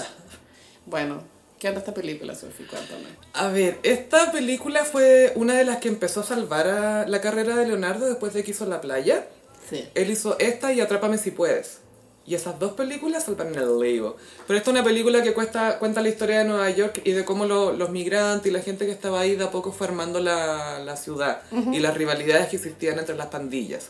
Bueno, 0.87 1.23
¿qué 1.59 1.69
onda 1.69 1.81
esta 1.81 1.93
película, 1.93 2.35
Sophie? 2.35 2.67
Cuéntame. 2.67 3.05
A 3.35 3.49
ver, 3.49 3.79
esta 3.83 4.33
película 4.33 4.87
fue 4.87 5.33
una 5.35 5.55
de 5.59 5.65
las 5.65 5.77
que 5.77 5.89
empezó 5.89 6.21
a 6.21 6.25
salvar 6.25 6.67
a 6.69 7.07
la 7.07 7.21
carrera 7.21 7.55
de 7.57 7.67
Leonardo 7.67 8.07
después 8.07 8.33
de 8.33 8.43
que 8.43 8.53
hizo 8.53 8.65
La 8.65 8.81
Playa. 8.81 9.29
Sí. 9.69 9.87
Él 9.95 10.11
hizo 10.11 10.39
esta 10.39 10.73
y 10.73 10.81
Atrápame 10.81 11.19
si 11.19 11.33
puedes. 11.33 11.81
Y 12.29 12.35
esas 12.35 12.59
dos 12.59 12.73
películas 12.73 13.25
salvan 13.25 13.55
el 13.55 13.79
Lego. 13.79 14.17
Pero 14.47 14.59
esta 14.59 14.71
es 14.71 14.75
una 14.75 14.85
película 14.85 15.23
que 15.23 15.33
cuesta, 15.33 15.79
cuenta 15.79 16.03
la 16.03 16.11
historia 16.11 16.41
de 16.41 16.45
Nueva 16.45 16.69
York 16.69 17.01
y 17.05 17.13
de 17.13 17.25
cómo 17.25 17.47
lo- 17.47 17.73
los 17.73 17.89
migrantes 17.89 18.51
y 18.51 18.53
la 18.53 18.61
gente 18.61 18.85
que 18.85 18.93
estaba 18.93 19.21
ahí 19.21 19.35
de 19.35 19.45
a 19.45 19.51
poco 19.51 19.73
fue 19.73 19.87
armando 19.87 20.21
la, 20.21 20.79
la 20.81 20.97
ciudad 20.99 21.41
y 21.73 21.79
las 21.79 21.97
rivalidades 21.97 22.49
que 22.49 22.57
existían 22.57 22.99
entre 22.99 23.15
las 23.17 23.29
pandillas. 23.29 23.87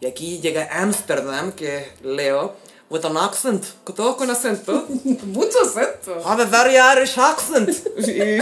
Y 0.00 0.06
aquí 0.06 0.40
llega 0.40 0.68
Amsterdam, 0.82 1.52
que 1.52 1.78
es 1.78 1.86
Leo, 2.02 2.56
with 2.90 3.04
an 3.04 3.16
accent, 3.16 3.64
todos 3.94 4.16
con 4.16 4.28
acento. 4.30 4.84
Mucho 5.26 5.62
acento. 5.62 6.20
Have 6.28 6.42
a 6.42 6.46
very 6.46 6.76
Irish 6.76 7.16
accent. 7.18 7.70
Y, 7.98 8.40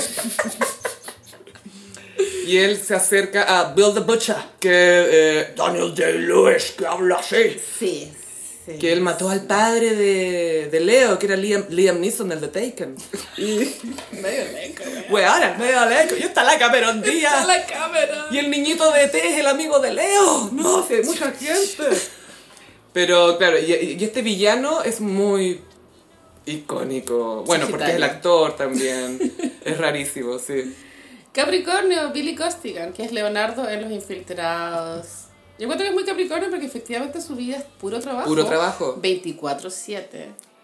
y 2.50 2.56
él 2.58 2.80
se 2.82 2.94
acerca 2.94 3.42
a 3.60 3.74
Bill 3.74 3.92
the 3.94 4.00
Butcher, 4.00 4.36
que 4.58 4.70
eh, 4.70 5.54
Daniel 5.56 5.94
Day-Lewis, 5.94 6.72
que 6.78 6.86
habla 6.86 7.16
así. 7.16 7.60
Sí, 7.78 8.12
sí. 8.66 8.78
Que 8.78 8.92
él 8.92 9.00
mató 9.00 9.28
al 9.28 9.42
padre 9.46 9.94
de, 9.94 10.68
de 10.70 10.80
Leo, 10.80 11.18
que 11.18 11.26
era 11.26 11.36
Liam, 11.36 11.64
Liam 11.68 12.00
Neeson, 12.00 12.30
el 12.32 12.40
de 12.40 12.48
Taken. 12.48 12.96
Y, 13.36 13.44
Medio 14.12 14.44
leco, 14.52 14.82
güey. 15.10 15.24
el 15.24 15.58
medio 15.58 15.86
leco, 15.86 16.14
y 16.18 16.22
está 16.22 16.44
la 16.44 16.58
Cameron 16.58 16.98
Está 16.98 17.10
Díaz. 17.10 17.46
la 17.46 17.66
cámara. 17.66 18.26
Y 18.30 18.38
el 18.38 18.50
niñito 18.50 18.90
de 18.92 19.08
T 19.08 19.18
es 19.26 19.38
el 19.38 19.46
amigo 19.46 19.78
de 19.78 19.92
Leo. 19.92 20.50
No, 20.52 20.86
si 20.86 20.94
hay 20.94 21.02
mucha 21.02 21.30
gente. 21.32 21.84
Pero, 22.92 23.38
claro, 23.38 23.58
y, 23.58 23.96
y 23.98 24.04
este 24.04 24.22
villano 24.22 24.82
es 24.82 25.00
muy 25.00 25.60
icónico. 26.46 27.42
Bueno, 27.46 27.66
porque 27.68 27.84
es 27.86 27.94
el 27.94 28.02
actor 28.02 28.56
también. 28.56 29.18
es 29.64 29.78
rarísimo, 29.78 30.38
sí. 30.38 30.74
Capricornio, 31.32 32.12
Billy 32.12 32.36
Costigan, 32.36 32.92
que 32.92 33.02
es 33.04 33.12
Leonardo 33.12 33.68
en 33.68 33.82
Los 33.82 33.90
Infiltrados. 33.90 35.23
Yo 35.58 35.64
encuentro 35.64 35.84
que 35.84 35.90
es 35.90 35.94
muy 35.94 36.04
Capricornio 36.04 36.50
porque 36.50 36.66
efectivamente 36.66 37.20
su 37.20 37.36
vida 37.36 37.58
es 37.58 37.64
puro 37.64 38.00
trabajo. 38.00 38.26
Puro 38.26 38.44
trabajo. 38.44 39.00
24-7. 39.00 40.06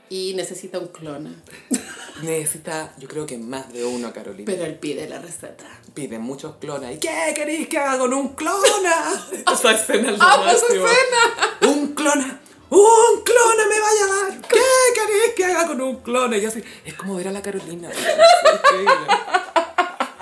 Y 0.09 0.35
necesita 0.35 0.81
un 0.81 0.89
clona. 0.89 1.31
Necesita, 2.23 2.93
yo 2.99 3.07
creo 3.07 3.25
que 3.25 3.39
más 3.39 3.73
de 3.73 3.85
uno, 3.85 4.13
Carolina. 4.13 4.45
Pero 4.45 4.65
él 4.65 4.75
pide 4.75 5.09
la 5.09 5.21
receta. 5.21 5.65
Piden 5.95 6.21
muchos 6.21 6.57
clonas. 6.57 6.93
¿Y 6.93 6.99
qué 6.99 7.33
queréis 7.35 7.69
que 7.69 7.79
haga 7.79 7.99
con 7.99 8.13
un 8.13 8.35
clona? 8.35 9.27
Esa 9.53 9.73
escena 9.73 10.11
es 10.11 10.19
lo 10.19 10.25
¡Ah, 10.25 10.41
pues 10.43 10.63
escena! 10.65 11.73
¡Un 11.73 11.95
clona! 11.95 12.41
¡Un 12.71 13.23
clona 13.25 13.67
me 13.69 13.81
vaya 13.81 14.05
a 14.05 14.31
dar! 14.31 14.49
¿Qué 14.49 14.59
queréis 14.95 15.35
que 15.37 15.45
haga 15.45 15.67
con 15.69 15.81
un 15.81 15.97
clona? 16.03 16.37
Y 16.37 16.45
así, 16.45 16.63
es 16.85 16.95
como 16.95 17.15
ver 17.15 17.29
a 17.29 17.33
la 17.33 17.41
Carolina. 17.43 17.91
Es 17.91 17.99
increíble. 17.99 19.07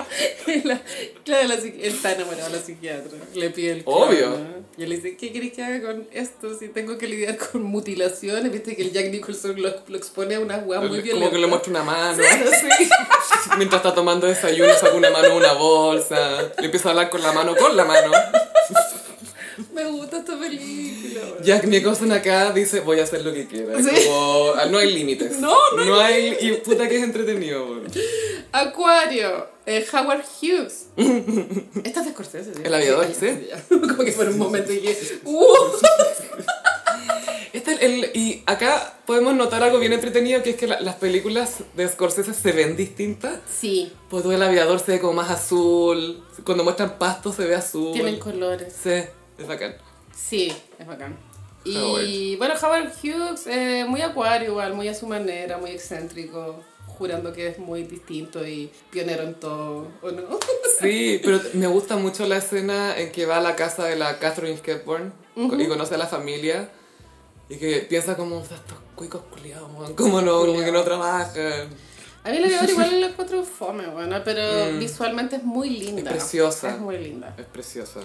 La- 0.64 0.80
claro, 1.24 1.48
la 1.48 1.54
él 1.54 1.74
está 1.82 2.12
enamorado 2.12 2.50
de 2.50 2.56
la 2.56 2.62
psiquiatra. 2.62 3.18
Le 3.34 3.50
pide 3.50 3.72
el 3.72 3.82
Obvio. 3.84 4.18
clona. 4.34 4.56
Y 4.76 4.82
él 4.84 4.90
le 4.90 4.96
dice, 4.96 5.16
¿qué 5.16 5.32
quieres 5.32 5.52
que 5.52 5.62
haga 5.62 5.82
con 5.92 6.06
esto 6.12 6.56
si 6.58 6.68
tengo 6.68 6.98
que 6.98 7.08
lidiar 7.08 7.36
con 7.36 7.62
mutilaciones? 7.64 8.50
Viste 8.52 8.76
que 8.76 8.82
el 8.82 8.92
Jack 8.92 9.10
Nicholson 9.10 9.60
lo, 9.60 9.74
lo 9.86 9.96
expone 9.96 10.36
a 10.36 10.40
unas 10.40 10.64
weas 10.66 10.82
muy 10.82 11.00
violentas. 11.00 11.18
Como 11.18 11.30
que 11.30 11.38
le 11.38 11.46
muestra 11.46 11.70
una 11.70 11.82
mano. 11.82 12.22
Mientras 13.56 13.80
está 13.80 13.94
tomando 13.94 14.26
desayuno, 14.26 14.72
saca 14.74 14.94
una 14.94 15.10
mano 15.10 15.36
una 15.36 15.52
bolsa. 15.54 16.42
Le 16.58 16.64
empieza 16.66 16.88
a 16.88 16.92
hablar 16.92 17.10
con 17.10 17.22
la 17.22 17.32
mano, 17.32 17.56
con 17.56 17.76
la 17.76 17.84
mano. 17.84 18.12
Me 19.74 19.84
gusta 19.86 20.18
esta 20.18 20.38
película. 20.38 21.20
Jack 21.42 21.64
Nicholson 21.64 22.12
acá 22.12 22.52
dice, 22.52 22.80
voy 22.80 23.00
a 23.00 23.02
hacer 23.04 23.24
lo 23.24 23.32
que 23.32 23.46
quiera. 23.46 23.76
Sí. 23.82 24.04
Como, 24.06 24.52
ah, 24.56 24.66
no 24.66 24.78
hay 24.78 24.92
límites. 24.92 25.38
No, 25.38 25.56
no 25.76 25.98
hay 26.00 26.28
hay... 26.28 26.48
Y 26.48 26.52
puta 26.58 26.88
que 26.88 26.96
es 26.96 27.02
entretenido. 27.02 27.82
Acuario, 28.52 29.48
eh, 29.68 29.86
Howard 29.92 30.24
Hughes. 30.40 30.86
Esta 31.84 32.00
es 32.00 32.06
de 32.06 32.12
Scorsese, 32.12 32.54
¿sí? 32.54 32.62
El 32.64 32.74
aviador, 32.74 33.06
sí. 33.18 33.48
ya. 33.48 33.62
Como 33.68 33.98
que 34.04 34.12
por 34.12 34.28
un 34.28 34.38
momento 34.38 34.72
dije, 34.72 34.96
¡uh! 35.24 35.44
Este 37.52 37.72
es 37.72 37.82
el, 37.82 38.10
y 38.14 38.42
acá 38.46 38.94
podemos 39.06 39.34
notar 39.34 39.62
algo 39.62 39.78
bien 39.78 39.92
entretenido, 39.92 40.42
que 40.42 40.50
es 40.50 40.56
que 40.56 40.66
la- 40.66 40.80
las 40.80 40.96
películas 40.96 41.56
de 41.74 41.88
Scorsese 41.88 42.34
se 42.34 42.52
ven 42.52 42.76
distintas. 42.76 43.40
Sí, 43.50 43.92
Pues 44.10 44.22
todo 44.22 44.32
el 44.32 44.42
aviador 44.42 44.78
se 44.80 44.92
ve 44.92 45.00
como 45.00 45.14
más 45.14 45.30
azul, 45.30 46.22
cuando 46.44 46.62
muestran 46.64 46.98
pasto 46.98 47.32
se 47.32 47.44
ve 47.46 47.54
azul. 47.54 47.92
tienen 47.92 48.18
colores. 48.18 48.74
Sí, 48.82 48.90
es 49.38 49.46
bacán. 49.46 49.76
Sí, 50.14 50.52
es 50.78 50.86
bacán. 50.86 51.16
Y 51.64 51.76
Howard. 51.76 52.38
bueno, 52.38 52.54
Howard 52.62 52.92
Hughes, 53.02 53.46
eh, 53.46 53.84
muy 53.88 54.02
acuario 54.02 54.50
igual, 54.50 54.74
muy 54.74 54.88
a 54.88 54.94
su 54.94 55.06
manera, 55.06 55.58
muy 55.58 55.70
excéntrico, 55.70 56.62
jurando 56.98 57.32
que 57.32 57.46
es 57.46 57.58
muy 57.58 57.84
distinto 57.84 58.46
y 58.46 58.70
pionero 58.90 59.22
en 59.22 59.34
todo, 59.34 59.88
¿o 60.02 60.10
no? 60.10 60.22
Sí, 60.80 61.20
pero 61.24 61.40
me 61.54 61.66
gusta 61.66 61.96
mucho 61.96 62.26
la 62.26 62.36
escena 62.36 62.96
en 62.96 63.10
que 63.10 63.26
va 63.26 63.38
a 63.38 63.40
la 63.40 63.56
casa 63.56 63.84
de 63.84 63.96
la 63.96 64.18
Catherine 64.18 64.60
Hepburn 64.64 65.12
y 65.36 65.66
conoce 65.66 65.94
a 65.94 65.98
la 65.98 66.06
familia 66.06 66.70
y 67.48 67.56
que 67.56 67.86
piensa 67.88 68.16
como 68.16 68.40
estos 68.40 68.60
cuicos 68.94 69.22
culiados, 69.30 69.68
como 69.96 70.20
no, 70.20 70.40
como 70.40 70.60
que 70.60 70.70
no 70.70 70.82
trabajan. 70.82 71.68
A 72.24 72.30
mí 72.30 72.38
la 72.38 72.46
aviador 72.46 72.70
igual 72.70 73.00
la 73.00 73.06
encuentro 73.08 73.42
fome, 73.42 73.86
bueno, 73.88 74.20
pero 74.24 74.78
visualmente 74.78 75.36
es 75.36 75.44
muy 75.44 75.70
linda. 75.70 76.02
Mm. 76.10 76.14
Es 76.14 76.22
preciosa. 76.22 76.70
Es 76.70 76.78
muy 76.78 76.98
linda. 76.98 77.34
Es 77.38 77.46
preciosa. 77.46 78.00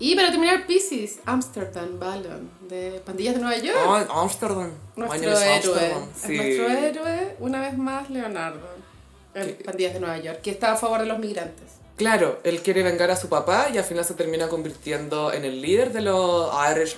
Y 0.00 0.16
para 0.16 0.30
terminar, 0.30 0.66
Pisces, 0.66 1.18
Amsterdam 1.26 1.98
Ballon, 1.98 2.50
de 2.68 3.00
Pandillas 3.04 3.34
de 3.34 3.40
Nueva 3.42 3.58
York. 3.58 3.78
Oh, 3.86 4.20
Amsterdam. 4.20 4.70
Nuestro 4.96 5.30
héroe. 5.38 5.54
Amsterdam. 5.56 6.02
Es 6.16 6.22
Sí. 6.22 6.36
nuestro 6.36 6.68
héroe, 6.68 7.36
una 7.38 7.60
vez 7.60 7.76
más, 7.78 8.10
Leonardo. 8.10 8.60
Pandillas 9.64 9.92
de 9.94 10.00
Nueva 10.00 10.18
York, 10.18 10.40
que 10.42 10.50
está 10.50 10.72
a 10.72 10.76
favor 10.76 11.00
de 11.00 11.06
los 11.06 11.18
migrantes. 11.18 11.64
Claro, 11.96 12.40
él 12.44 12.62
quiere 12.62 12.82
vengar 12.82 13.10
a 13.10 13.16
su 13.16 13.28
papá 13.28 13.68
y 13.72 13.76
al 13.76 13.84
final 13.84 14.04
se 14.06 14.14
termina 14.14 14.48
convirtiendo 14.48 15.32
en 15.34 15.44
el 15.44 15.60
líder 15.60 15.92
de 15.92 16.00
los 16.00 16.50
Irish, 16.72 16.96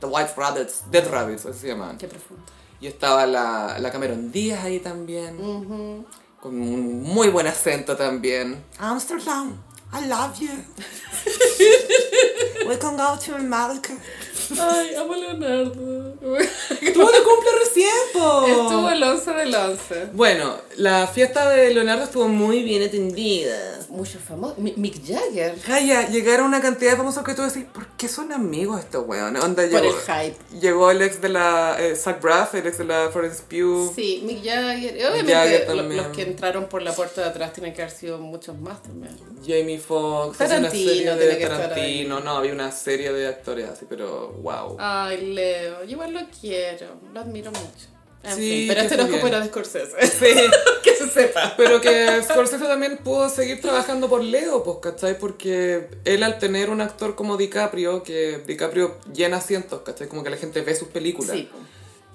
The 0.00 0.06
White 0.06 0.32
Rabbits, 0.36 0.82
Dead 0.90 1.06
Rabbits, 1.08 1.44
así 1.44 1.58
se 1.60 1.68
llaman. 1.68 1.98
Qué 1.98 2.08
profundo. 2.08 2.42
Y 2.80 2.86
estaba 2.86 3.26
la, 3.26 3.78
la 3.78 3.90
Cameron 3.92 4.32
Díaz 4.32 4.64
ahí 4.64 4.80
también, 4.80 5.36
con 6.40 6.54
un 6.54 7.02
muy 7.02 7.28
buen 7.28 7.46
acento 7.46 7.96
también. 7.96 8.64
Amsterdam, 8.78 9.52
I 9.96 10.06
love 10.06 10.42
you. 10.42 10.64
We 12.66 12.78
can 12.78 12.96
go 12.96 13.18
to 13.18 13.34
America. 13.36 13.94
Ay, 14.58 14.94
amo 14.94 15.14
a 15.14 15.16
Leonardo. 15.16 16.14
¡Tú 16.20 16.26
de 16.30 17.22
cumple 17.22 17.50
recién, 17.64 17.88
po! 18.12 18.46
Estuvo 18.46 18.90
el 18.90 19.02
11 19.02 19.30
del 19.32 19.54
11. 19.54 20.06
Bueno, 20.12 20.56
la 20.76 21.06
fiesta 21.06 21.48
de 21.50 21.72
Leonardo 21.72 22.04
estuvo 22.04 22.28
muy 22.28 22.62
bien 22.62 22.82
atendida. 22.82 23.78
muchos 23.88 24.20
famosos. 24.22 24.58
Mi- 24.58 24.74
Mick 24.76 25.06
Jagger. 25.06 25.56
Jaya, 25.62 26.08
llegaron 26.08 26.46
una 26.46 26.60
cantidad 26.60 26.90
de 26.92 26.96
famosos 26.96 27.22
que 27.22 27.34
tú 27.34 27.42
decís, 27.42 27.64
¿por 27.72 27.86
qué 27.96 28.08
son 28.08 28.32
amigos 28.32 28.80
estos 28.80 29.06
weones? 29.06 29.42
Onda, 29.42 29.62
Por 29.70 29.82
llegó, 29.82 29.94
el 29.96 30.02
hype. 30.02 30.36
llegó 30.60 30.90
el 30.90 31.02
ex 31.02 31.20
de 31.22 31.28
la 31.28 31.76
eh, 31.78 31.94
Zach 31.94 32.20
Braff, 32.20 32.54
el 32.56 32.66
ex 32.66 32.78
de 32.78 32.84
la 32.84 33.08
Florence 33.12 33.42
Pugh. 33.48 33.92
Sí, 33.94 34.22
Mick 34.26 34.44
Jagger. 34.44 34.94
Obviamente 35.06 35.32
Jagger 35.32 35.68
lo- 35.68 35.76
también. 35.76 36.02
los 36.02 36.16
que 36.16 36.22
entraron 36.22 36.64
por 36.66 36.82
la 36.82 36.92
puerta 36.92 37.20
de 37.22 37.28
atrás 37.28 37.52
tienen 37.52 37.72
que 37.72 37.82
haber 37.82 37.94
sido 37.94 38.18
muchos 38.18 38.58
más 38.58 38.82
también. 38.82 39.16
Jamie 39.46 39.78
Foxx, 39.78 40.38
Tarantino 40.38 40.70
serie 40.70 41.10
de 41.10 41.16
tiene 41.18 41.36
que 41.38 41.42
estar 41.44 41.58
Tarantino, 41.68 42.16
ahí. 42.16 42.22
no, 42.24 42.33
había 42.36 42.52
una 42.52 42.70
serie 42.72 43.12
de 43.12 43.26
actores 43.26 43.68
así, 43.68 43.86
pero 43.88 44.32
wow. 44.42 44.76
Ay, 44.78 45.32
Leo, 45.34 45.84
yo 45.84 45.90
igual 45.90 46.12
lo 46.14 46.20
quiero, 46.40 46.86
lo 47.12 47.20
admiro 47.20 47.50
mucho. 47.50 47.88
En 48.22 48.36
Sí, 48.36 48.50
fin, 48.50 48.68
pero 48.68 48.80
este 48.80 48.94
horóscopo 48.94 49.26
era 49.26 49.40
de 49.40 49.48
Scorsese. 49.48 50.06
Sí. 50.06 50.34
que 50.82 50.94
se 50.96 51.08
sepa. 51.10 51.54
Pero 51.58 51.80
que 51.80 52.22
Scorsese 52.22 52.64
también 52.64 52.96
pudo 52.98 53.28
seguir 53.28 53.60
trabajando 53.60 54.08
por 54.08 54.24
Leo, 54.24 54.62
pues, 54.64 54.78
¿cachai? 54.80 55.18
Porque 55.18 55.88
él 56.06 56.22
al 56.22 56.38
tener 56.38 56.70
un 56.70 56.80
actor 56.80 57.14
como 57.16 57.36
DiCaprio, 57.36 58.02
que 58.02 58.38
DiCaprio 58.46 58.96
llena 59.12 59.36
asientos, 59.36 59.82
¿cachai? 59.82 60.08
Como 60.08 60.24
que 60.24 60.30
la 60.30 60.38
gente 60.38 60.62
ve 60.62 60.74
sus 60.74 60.88
películas. 60.88 61.36
Sí. 61.36 61.50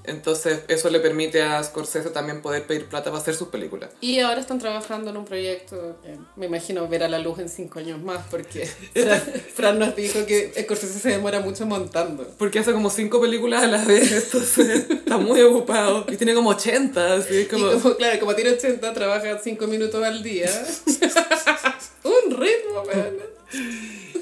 Entonces 0.04 0.62
eso 0.68 0.90
le 0.90 1.00
permite 1.00 1.42
a 1.42 1.64
Scorsese 1.64 2.10
también 2.10 2.42
poder 2.42 2.64
pedir 2.64 2.86
plata 2.86 3.12
para 3.12 3.22
hacer 3.22 3.36
sus 3.36 3.50
películas. 3.50 3.92
Y 4.02 4.20
ahora 4.20 4.40
están 4.40 4.60
trabajando 4.60 5.12
en 5.12 5.18
un 5.18 5.26
proyecto 5.26 5.98
que 6.04 6.18
me 6.36 6.48
imagino 6.48 6.88
ver 6.88 7.04
a 7.04 7.08
la 7.08 7.20
luz 7.20 7.40
en 7.40 7.50
cinco 7.50 7.80
años 7.80 8.02
más, 8.02 8.26
porque 8.30 8.66
Fran, 8.94 9.22
Fran 9.54 9.80
nos 9.80 9.96
dijo 9.96 10.26
que 10.26 10.52
Scorsese 10.64 11.00
se 11.00 11.10
demora 11.10 11.40
mucho 11.40 11.66
montando. 11.66 12.28
Porque 12.38 12.60
hace 12.60 12.74
como 12.74 12.90
cinco 12.90 13.22
películas 13.22 13.64
a 13.64 13.68
la 13.68 13.84
vez, 13.86 14.12
entonces 14.24 14.90
está 14.90 15.18
muy 15.18 15.42
ocupado. 15.42 16.06
Y 16.08 16.18
tiene 16.18 16.34
como 16.34 16.50
80, 16.50 17.14
así 17.14 17.38
es 17.42 17.48
como... 17.48 17.72
Como, 17.72 17.96
claro, 17.96 18.20
como 18.20 18.36
tiene 18.36 18.52
80, 18.52 18.94
trabaja 18.94 19.40
5 19.40 19.68
minutos 19.68 20.04
al 20.04 20.24
día. 20.24 20.50
un 22.04 22.32
ritmo, 22.32 22.82
weón. 22.82 23.18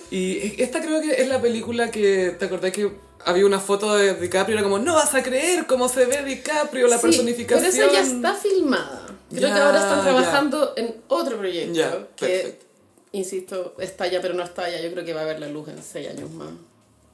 Y 0.10 0.62
esta 0.62 0.82
creo 0.82 1.02
que 1.02 1.22
es 1.22 1.28
la 1.28 1.42
película 1.42 1.92
que, 1.92 2.36
¿te 2.40 2.46
acordás 2.46 2.72
que 2.72 2.92
había 3.26 3.46
una 3.46 3.60
foto 3.60 3.96
de 3.96 4.14
DiCaprio? 4.16 4.56
Era 4.58 4.64
como, 4.64 4.80
no 4.80 4.94
vas 4.94 5.14
a 5.16 5.22
creer 5.24 5.66
cómo 5.68 5.90
se 5.90 6.06
ve 6.06 6.24
DiCaprio, 6.24 6.88
la 6.88 6.98
Sí, 6.98 7.02
personificación. 7.08 7.72
Pero 7.72 7.86
esa 7.88 7.94
ya 7.94 8.02
está 8.02 8.34
filmada. 8.34 9.06
Creo 9.30 9.42
Ya, 9.50 9.54
que 9.56 9.62
ahora 9.62 9.80
están 9.80 9.98
ya. 9.98 10.04
trabajando 10.04 10.74
en 10.78 10.96
otro 11.10 11.38
proyecto 11.38 11.74
Ya, 11.74 12.08
que, 12.16 12.28
perfecto. 12.28 12.66
insisto, 13.12 13.76
estalla 13.80 14.22
pero 14.22 14.34
no 14.34 14.44
estalla. 14.44 14.80
Yo 14.82 14.90
creo 14.92 15.04
que 15.04 15.14
va 15.14 15.22
a 15.22 15.26
ver 15.26 15.40
la 15.42 15.50
luz 15.50 15.68
en 15.68 15.84
6 15.84 16.10
años 16.10 16.32
más. 16.32 16.50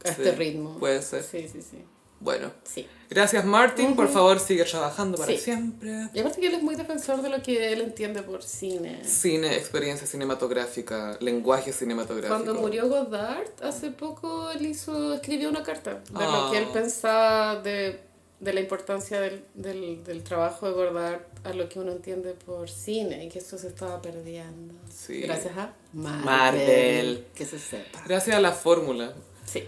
A 0.06 0.10
este 0.10 0.32
ritmo. 0.34 0.78
puede 0.80 1.02
ser. 1.02 1.24
Sí, 1.24 1.48
sí, 1.52 1.62
sí. 1.62 1.78
Bueno, 2.24 2.52
Sí. 2.64 2.88
gracias 3.10 3.44
Martin, 3.44 3.96
por 3.98 4.08
favor 4.08 4.40
sigue 4.40 4.64
trabajando 4.64 5.18
para 5.18 5.34
Sí. 5.34 5.38
siempre. 5.38 6.08
Y 6.14 6.20
aparte 6.20 6.40
que 6.40 6.48
él 6.48 6.56
es 6.56 6.64
muy 6.64 6.76
defensor 6.76 7.22
de 7.22 7.28
lo 7.30 7.42
que 7.44 7.74
él 7.74 7.82
entiende 7.82 8.24
por 8.24 8.42
cine. 8.44 9.04
Cine, 9.04 9.56
experiencia 9.58 10.08
cinematográfica, 10.08 11.18
lenguaje 11.20 11.74
cinematográfico. 11.74 12.34
Cuando 12.34 12.56
murió 12.56 12.88
Godard, 12.88 13.48
hace 13.62 13.92
poco 13.92 14.50
él 14.52 14.66
hizo, 14.66 15.14
escribió 15.16 15.50
una 15.50 15.64
carta 15.64 15.96
de 15.96 16.00
Ah. 16.16 16.46
lo 16.46 16.52
que 16.52 16.60
él 16.60 16.68
pensaba 16.72 17.58
de, 17.62 18.00
de 18.40 18.54
la 18.54 18.60
importancia 18.62 19.20
del, 19.20 19.44
del, 19.54 20.02
del 20.06 20.24
trabajo 20.24 20.68
de 20.68 20.74
Godard 20.74 21.22
a 21.44 21.52
lo 21.54 21.68
que 21.68 21.80
uno 21.80 21.92
entiende 21.92 22.34
por 22.34 22.70
cine 22.70 23.26
y 23.26 23.30
que 23.30 23.40
eso 23.40 23.58
se 23.58 23.68
estaba 23.68 24.02
perdiendo. 24.02 24.76
Sí. 24.90 25.22
Gracias 25.22 25.58
a 25.58 25.74
Marvel. 25.92 26.26
Marvel. 26.26 27.28
Que 27.36 27.46
se 27.46 27.60
sepa. 27.60 28.02
Gracias 28.08 28.34
a 28.36 28.40
la 28.40 28.54
fórmula. 28.54 29.14
Sí. 29.46 29.64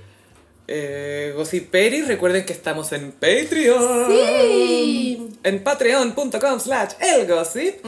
Eh, 0.67 1.33
Gossiperi, 1.35 2.01
recuerden 2.01 2.45
que 2.45 2.53
estamos 2.53 2.91
en 2.91 3.11
Patreon. 3.11 4.07
Sí. 4.09 5.29
En 5.43 5.63
patreon.com 5.63 6.59
slash 6.59 6.93
elgossip. 6.99 7.83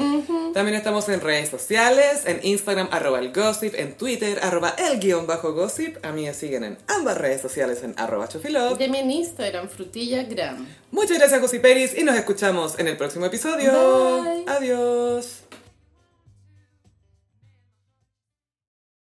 También 0.53 0.75
estamos 0.75 1.09
en 1.09 1.21
redes 1.21 1.49
sociales, 1.49 2.23
en 2.25 2.39
Instagram 2.43 2.89
arroba 2.91 3.19
el 3.19 3.33
gossip, 3.33 3.73
en 3.75 3.93
Twitter 3.93 4.39
arroba 4.43 4.75
el 4.77 4.99
guion 4.99 5.25
bajo 5.25 5.53
gossip. 5.53 5.97
A 6.05 6.11
mí 6.11 6.25
me 6.25 6.33
siguen 6.33 6.63
en 6.63 6.77
ambas 6.87 7.17
redes 7.17 7.41
sociales 7.41 7.83
en 7.83 7.95
arroba 7.97 8.27
chofilov. 8.27 8.77
Deme 8.77 8.99
en 8.99 9.11
Instagram, 9.11 9.69
frutillagram. 9.69 10.67
Muchas 10.91 11.17
gracias 11.17 11.41
Gossiperis 11.41 11.97
y 11.97 12.03
nos 12.03 12.15
escuchamos 12.15 12.77
en 12.79 12.87
el 12.87 12.97
próximo 12.97 13.25
episodio. 13.25 14.23
Bye. 14.23 14.43
Adiós. 14.47 15.46